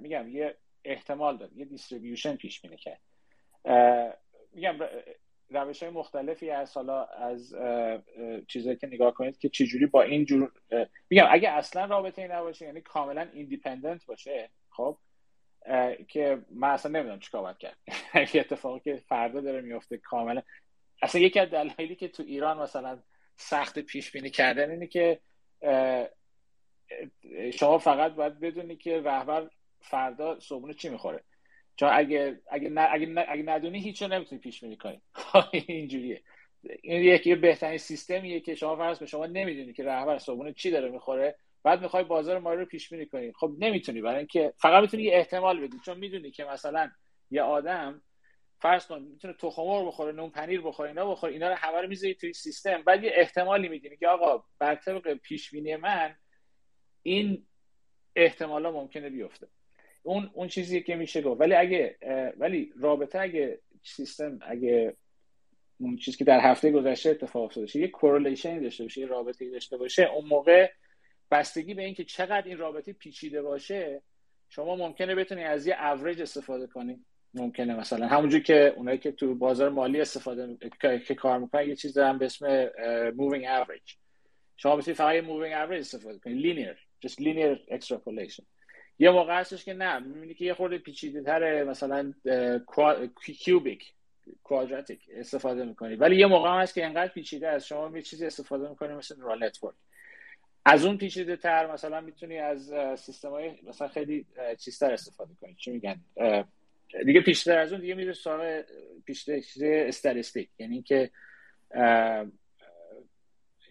میگم 0.00 0.28
یه 0.28 0.56
احتمال 0.84 1.36
داد 1.36 1.52
یه 1.56 1.64
دیستریبیوشن 1.64 2.36
پیش 2.36 2.60
بینی 2.60 2.76
کرد 2.76 3.00
میگم 4.52 4.78
روش 5.50 5.82
های 5.82 5.92
مختلفی 5.92 6.50
از 6.50 6.74
حالا 6.74 7.04
از 7.04 7.54
چیزایی 8.48 8.76
که 8.76 8.86
نگاه 8.86 9.14
کنید 9.14 9.38
که 9.38 9.48
چجوری 9.48 9.86
با 9.86 10.02
این 10.02 10.24
جور 10.24 10.52
میگم 11.10 11.26
اگه 11.30 11.50
اصلا 11.50 11.84
رابطه 11.84 12.22
ای 12.22 12.28
نباشه 12.28 12.64
یعنی 12.64 12.80
کاملا 12.80 13.28
ایندیپندنت 13.32 14.06
باشه 14.06 14.50
خب 14.70 14.98
که 16.08 16.42
من 16.50 16.70
اصلا 16.70 16.92
نمی‌دونم 16.92 17.20
چیکار 17.20 17.42
باید 17.42 17.58
کرد. 17.58 17.76
یه 18.34 18.40
اتفاقی 18.40 18.80
که 18.80 19.02
فردا 19.08 19.40
داره 19.40 19.60
میفته 19.60 19.98
کاملا. 19.98 20.42
اصلا 21.02 21.20
یکی 21.20 21.40
از 21.40 21.50
دلایلی 21.50 21.96
که 21.96 22.08
تو 22.08 22.22
ایران 22.22 22.58
مثلا 22.58 23.02
سخت 23.36 23.78
پیش 23.78 24.10
بینی 24.10 24.30
کردن 24.30 24.70
اینه 24.70 24.86
که 24.86 25.20
شما 27.52 27.78
فقط 27.78 28.12
باید 28.12 28.40
بدونی 28.40 28.76
که 28.76 29.00
رهبر 29.00 29.50
فردا 29.80 30.40
صبحونه 30.40 30.74
چی 30.74 30.88
می‌خوره. 30.88 31.24
چون 31.80 31.88
اگه 31.92 32.40
اگه 32.50 32.68
نه 32.68 32.88
اگه, 32.90 33.24
اگه 33.28 33.42
ندونی 33.42 33.80
هیچ 33.80 34.02
نمی‌تونی 34.02 34.40
پیش 34.40 34.60
بینی 34.60 34.76
کنی. 34.76 35.02
اینجوریه. 35.68 36.22
این 36.82 37.02
یکی 37.02 37.34
بهترین 37.34 37.78
سیستمیه 37.78 38.40
که 38.40 38.54
شما 38.54 38.76
فرض 38.76 38.98
به 38.98 39.06
شما 39.06 39.26
نمی‌دونی 39.26 39.72
که 39.72 39.84
رهبر 39.84 40.18
صبحونه 40.18 40.52
چی 40.52 40.70
داره 40.70 40.90
می‌خوره 40.90 41.36
بعد 41.62 41.82
می‌خوای 41.82 42.04
بازار 42.04 42.38
ما 42.38 42.54
رو 42.54 42.64
پیش 42.64 42.88
بینی 42.88 43.06
کنی. 43.06 43.32
خب 43.32 43.52
نمی‌تونی 43.58 44.00
برای 44.00 44.18
اینکه 44.18 44.52
فقط 44.58 44.82
می‌تونی 44.82 45.02
یه 45.02 45.16
احتمال 45.16 45.60
بدی. 45.60 45.78
چون 45.84 45.98
می‌دونی 45.98 46.30
که 46.30 46.44
مثلا 46.44 46.90
یه 47.30 47.42
آدم 47.42 48.02
فرض 48.58 48.86
کن 48.86 49.02
می‌تونه 49.02 49.34
تخم 49.34 49.62
مرغ 49.62 49.86
بخوره 49.86 50.12
نون 50.12 50.30
پنیر 50.30 50.60
بخوره 50.60 50.88
اینا 50.88 51.10
بخوره 51.10 51.32
اینا 51.32 51.48
رو 51.48 51.54
همه 51.54 51.80
رو 51.80 51.88
می‌ذاری 51.88 52.14
توی 52.14 52.32
سیستم. 52.32 52.82
بعد 52.82 53.04
یه 53.04 53.12
احتمالی 53.14 53.68
می‌دونی 53.68 53.96
که 53.96 54.08
آقا 54.08 54.44
بر 54.58 54.74
طبق 54.74 55.14
پیش 55.14 55.50
بینی 55.50 55.76
من 55.76 56.16
این 57.02 57.46
احتمالا 58.16 58.70
ممکنه 58.70 59.10
بیفته. 59.10 59.48
اون 60.02 60.30
اون 60.34 60.48
چیزی 60.48 60.82
که 60.82 60.96
میشه 60.96 61.22
گفت. 61.22 61.40
ولی 61.40 61.54
اگه 61.54 61.96
ولی 62.36 62.72
رابطه 62.80 63.18
اگه 63.18 63.58
سیستم 63.82 64.38
اگه 64.42 64.96
اون 65.80 65.96
چیزی 65.96 66.16
که 66.16 66.24
در 66.24 66.40
هفته 66.40 66.70
گذشته 66.70 67.10
اتفاق 67.10 67.42
افتاده 67.42 67.76
یه 67.78 67.88
کورلیشنی 67.88 68.60
داشته 68.60 68.82
باشه 68.82 69.00
یه 69.00 69.06
رابطه 69.06 69.50
داشته 69.50 69.76
باشه 69.76 70.02
اون 70.02 70.24
موقع 70.24 70.70
بستگی 71.30 71.74
به 71.74 71.84
اینکه 71.84 72.04
چقدر 72.04 72.48
این 72.48 72.58
رابطه 72.58 72.92
پیچیده 72.92 73.42
باشه 73.42 74.02
شما 74.48 74.76
ممکنه 74.76 75.14
بتونی 75.14 75.44
از 75.44 75.66
یه 75.66 75.84
اوریج 75.84 76.22
استفاده 76.22 76.66
کنی. 76.66 77.04
ممکنه 77.34 77.74
مثلا 77.74 78.06
همونجور 78.06 78.40
که 78.40 78.74
اونایی 78.76 78.98
که 78.98 79.12
تو 79.12 79.34
بازار 79.34 79.68
مالی 79.68 80.00
استفاده 80.00 80.58
که 81.06 81.14
کار 81.14 81.38
می‌کنن 81.38 81.68
یه 81.68 81.76
چیز 81.76 81.94
دارن 81.94 82.18
به 82.18 82.24
اسم 82.24 82.66
moving 83.10 83.44
average. 83.44 83.96
شما 84.56 84.76
بتونید 84.76 84.96
فقط 84.96 85.14
یه 85.14 85.22
moving 85.22 85.66
average 85.66 85.78
استفاده 85.78 86.18
کنید 86.18 86.56
linear 86.56 86.76
just 87.06 87.14
linear 87.14 87.74
extrapolation. 87.74 88.44
یه 89.02 89.10
موقع 89.10 89.40
هستش 89.40 89.64
که 89.64 89.74
نه. 89.74 89.98
می‌بینی 89.98 90.34
که 90.34 90.44
یه 90.44 90.54
خورده 90.54 90.78
پیچیده 90.78 91.22
تره 91.22 91.64
مثلا 91.64 92.14
cubic 93.24 93.92
quadratic 94.42 95.00
استفاده 95.14 95.64
می‌کنی. 95.64 95.94
ولی 95.94 96.16
یه 96.16 96.26
موقع 96.26 96.48
هم 96.48 96.60
هست 96.60 96.74
که 96.74 96.86
انقدر 96.86 97.12
پیچیده 97.12 97.48
از 97.48 97.66
شما 97.66 97.96
یه 97.96 98.02
چیزی 98.02 98.26
استفاده 98.26 98.68
می‌کنی 98.68 98.94
مثل 98.94 99.18
neural 99.18 99.44
network 99.44 99.74
از 100.64 100.84
اون 100.84 100.98
پیچیده 100.98 101.36
تر 101.36 101.72
مثلا 101.72 102.00
می‌تونی 102.00 102.38
از 102.38 102.72
سیستم 103.00 103.30
های 103.30 103.52
مثلا 103.62 103.88
خیلی 103.88 104.26
چیزتر 104.58 104.92
استفاده 104.92 105.34
کنی. 105.40 105.54
چی 105.54 105.70
میگن؟ 105.70 106.00
دیگه 107.06 107.20
پیشتر 107.20 107.58
از 107.58 107.72
اون 107.72 107.80
دیگه 107.80 107.94
میره 107.94 108.12
سراغ 108.12 108.62
پیشتر 109.04 109.40
استاتستیک. 109.62 110.48
یعنی 110.58 110.82
که 110.82 111.10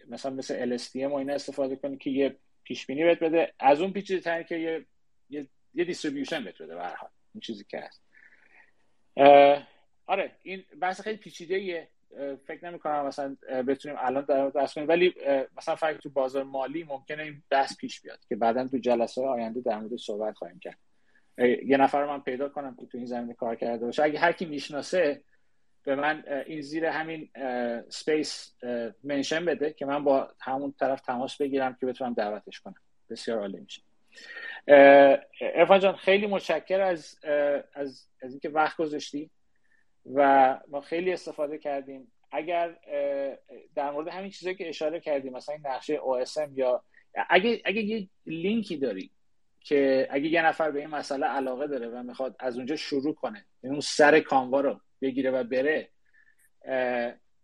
مثلا 0.08 0.30
مثل 0.30 0.78
LSTM 0.78 0.96
و 0.96 1.14
اینا 1.14 1.34
استفاده 1.34 1.76
کنی 1.76 1.96
که 1.96 2.10
یه 2.10 2.36
پیش 2.64 2.86
بینی 2.86 3.04
بهت 3.04 3.20
بده. 3.20 3.52
از 3.58 3.80
اون 3.80 3.92
پیچیده 3.92 4.20
تر 4.20 4.42
که 4.42 4.56
یه 4.56 4.86
یه, 5.74 5.84
دیستریبیوشن 5.84 6.44
بهت 6.44 6.62
بده 6.62 6.74
به 6.74 6.82
هر 6.82 6.96
این 7.34 7.40
چیزی 7.40 7.64
که 7.64 7.78
هست. 7.80 8.02
آره 10.06 10.32
این 10.42 10.64
بحث 10.80 11.00
خیلی 11.00 11.16
پیچیده 11.16 11.54
ایه 11.54 11.88
فکر 12.46 12.70
نمی 12.70 12.78
کنم 12.78 13.06
مثلا 13.06 13.36
بتونیم 13.66 13.98
الان 14.00 14.24
در 14.24 14.50
دست 14.50 14.74
کنیم. 14.74 14.88
ولی 14.88 15.14
مثلا 15.56 15.76
فکر 15.76 15.96
تو 15.98 16.10
بازار 16.10 16.44
مالی 16.44 16.84
ممکنه 16.84 17.22
این 17.22 17.42
بحث 17.50 17.76
پیش 17.76 18.00
بیاد 18.00 18.18
که 18.28 18.36
بعدا 18.36 18.68
تو 18.68 18.78
جلسه 18.78 19.22
آینده 19.22 19.60
در 19.60 19.78
مورد 19.78 19.96
صحبت 19.96 20.36
خواهیم 20.36 20.58
کرد. 20.58 20.78
یه 21.66 21.76
نفر 21.76 22.02
رو 22.02 22.08
من 22.08 22.20
پیدا 22.20 22.48
کنم 22.48 22.76
که 22.76 22.86
تو 22.86 22.98
این 22.98 23.06
زمینه 23.06 23.34
کار 23.34 23.56
کرده 23.56 23.86
باشه. 23.86 24.02
اگه 24.02 24.18
هر 24.18 24.32
کی 24.32 24.46
می‌شناسه 24.46 25.22
به 25.84 25.94
من 25.94 26.24
این 26.46 26.60
زیر 26.60 26.84
همین 26.84 27.30
سپیس 27.88 28.54
منشن 29.04 29.44
بده 29.44 29.72
که 29.72 29.86
من 29.86 30.04
با 30.04 30.34
همون 30.40 30.74
طرف 30.80 31.00
تماس 31.00 31.36
بگیرم 31.36 31.76
که 31.80 31.86
بتونم 31.86 32.14
دعوتش 32.14 32.60
کنم. 32.60 32.74
بسیار 33.10 33.38
عالی 33.38 33.60
میشه. 33.60 33.82
ارفان 35.40 35.80
جان 35.80 35.96
خیلی 35.96 36.26
متشکر 36.26 36.80
از 36.80 37.18
از 37.74 38.08
از 38.22 38.30
اینکه 38.30 38.48
وقت 38.48 38.76
گذاشتی 38.76 39.30
و 40.14 40.58
ما 40.68 40.80
خیلی 40.80 41.12
استفاده 41.12 41.58
کردیم. 41.58 42.12
اگر 42.32 42.76
در 43.74 43.90
مورد 43.90 44.08
همین 44.08 44.30
چیزایی 44.30 44.56
که 44.56 44.68
اشاره 44.68 45.00
کردیم 45.00 45.32
مثلا 45.32 45.54
این 45.54 45.66
نقشه 45.66 45.96
OSM 45.98 46.48
یا 46.54 46.84
اگه 47.30 47.62
اگه 47.64 47.82
یه 47.82 48.08
لینکی 48.26 48.76
داری 48.76 49.10
که 49.60 50.08
اگه 50.10 50.28
یه 50.28 50.42
نفر 50.42 50.70
به 50.70 50.80
این 50.80 50.90
مسئله 50.90 51.26
علاقه 51.26 51.66
داره 51.66 51.88
و 51.88 52.02
می‌خواد 52.02 52.36
از 52.38 52.56
اونجا 52.56 52.76
شروع 52.76 53.14
کنه 53.14 53.46
یعنی 53.62 53.74
اون 53.74 53.80
سر 53.80 54.20
کانوا 54.20 54.60
رو 54.60 54.80
بگیره 55.02 55.30
و 55.30 55.44
بره 55.44 55.88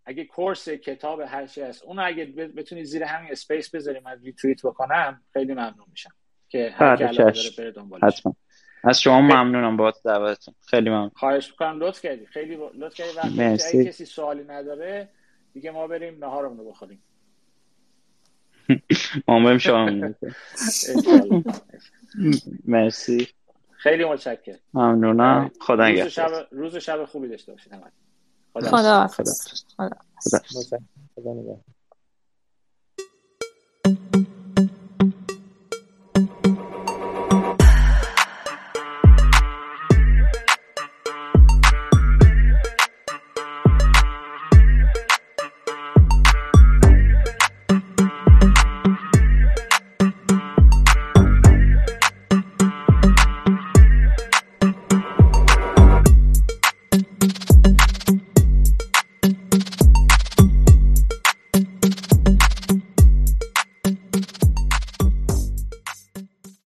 اگه 0.05 0.25
course 0.25 0.69
کتاب 0.69 1.21
هر 1.21 1.47
چی 1.47 1.63
هست 1.63 1.85
اون 1.85 1.99
اگه 1.99 2.25
بتونی 2.27 2.85
زیر 2.85 3.03
همین 3.03 3.33
space 3.33 3.75
بذاری 3.75 4.01
من 4.01 4.23
ریتوییت 4.23 4.67
بکنم 4.67 5.25
خیلی 5.33 5.53
ممنون 5.53 5.87
میشم. 5.91 6.15
که 6.49 6.75
هر 6.75 6.97
کی 6.97 7.05
علاقه 7.05 7.33
داره 7.33 7.51
بره 7.59 7.71
دنبالش. 7.71 8.03
حتما. 8.03 8.37
از 8.85 9.01
شما 9.01 9.21
ممنونم 9.21 9.77
با 9.77 9.95
دعوتتون. 10.05 10.55
خیلی 10.67 10.91
ممنون. 10.91 11.11
خواهش 11.17 11.51
می‌کنم. 11.51 11.79
لطف 11.81 12.03
کردی. 12.03 12.27
خیلی 12.27 12.59
لطف 12.75 12.95
کردی. 12.95 13.17
وقتی 13.17 13.29
مرسی. 13.29 13.85
کسی 13.85 14.05
سوالی 14.05 14.45
نداره 14.45 15.09
دیگه 15.53 15.71
ما 15.71 15.87
بریم 15.87 16.25
نهارمون 16.25 16.59
رو 16.59 16.71
بخوریم. 16.71 17.03
ما 19.29 19.45
بریم 19.45 19.59
شما. 19.59 19.91
مرسی. 22.65 23.29
خیلی 23.77 24.05
متشکرم. 24.05 24.59
ممنونم. 24.75 25.51
خدا 25.61 25.75
روز 25.75 25.81
و 25.81 25.93
نگهدار. 25.93 26.09
شب 26.09 26.49
روز 26.51 26.75
و 26.75 26.81
شب 26.81 27.05
خوبی 27.05 27.29
داشته 27.29 27.53
باشید 27.53 27.73
خدا 28.53 28.71
خدا 28.71 29.07
خدا 29.07 29.33
خدا 30.25 30.39
خدا 30.41 30.79
خدا 31.17 31.33
نگهدار. 31.33 31.61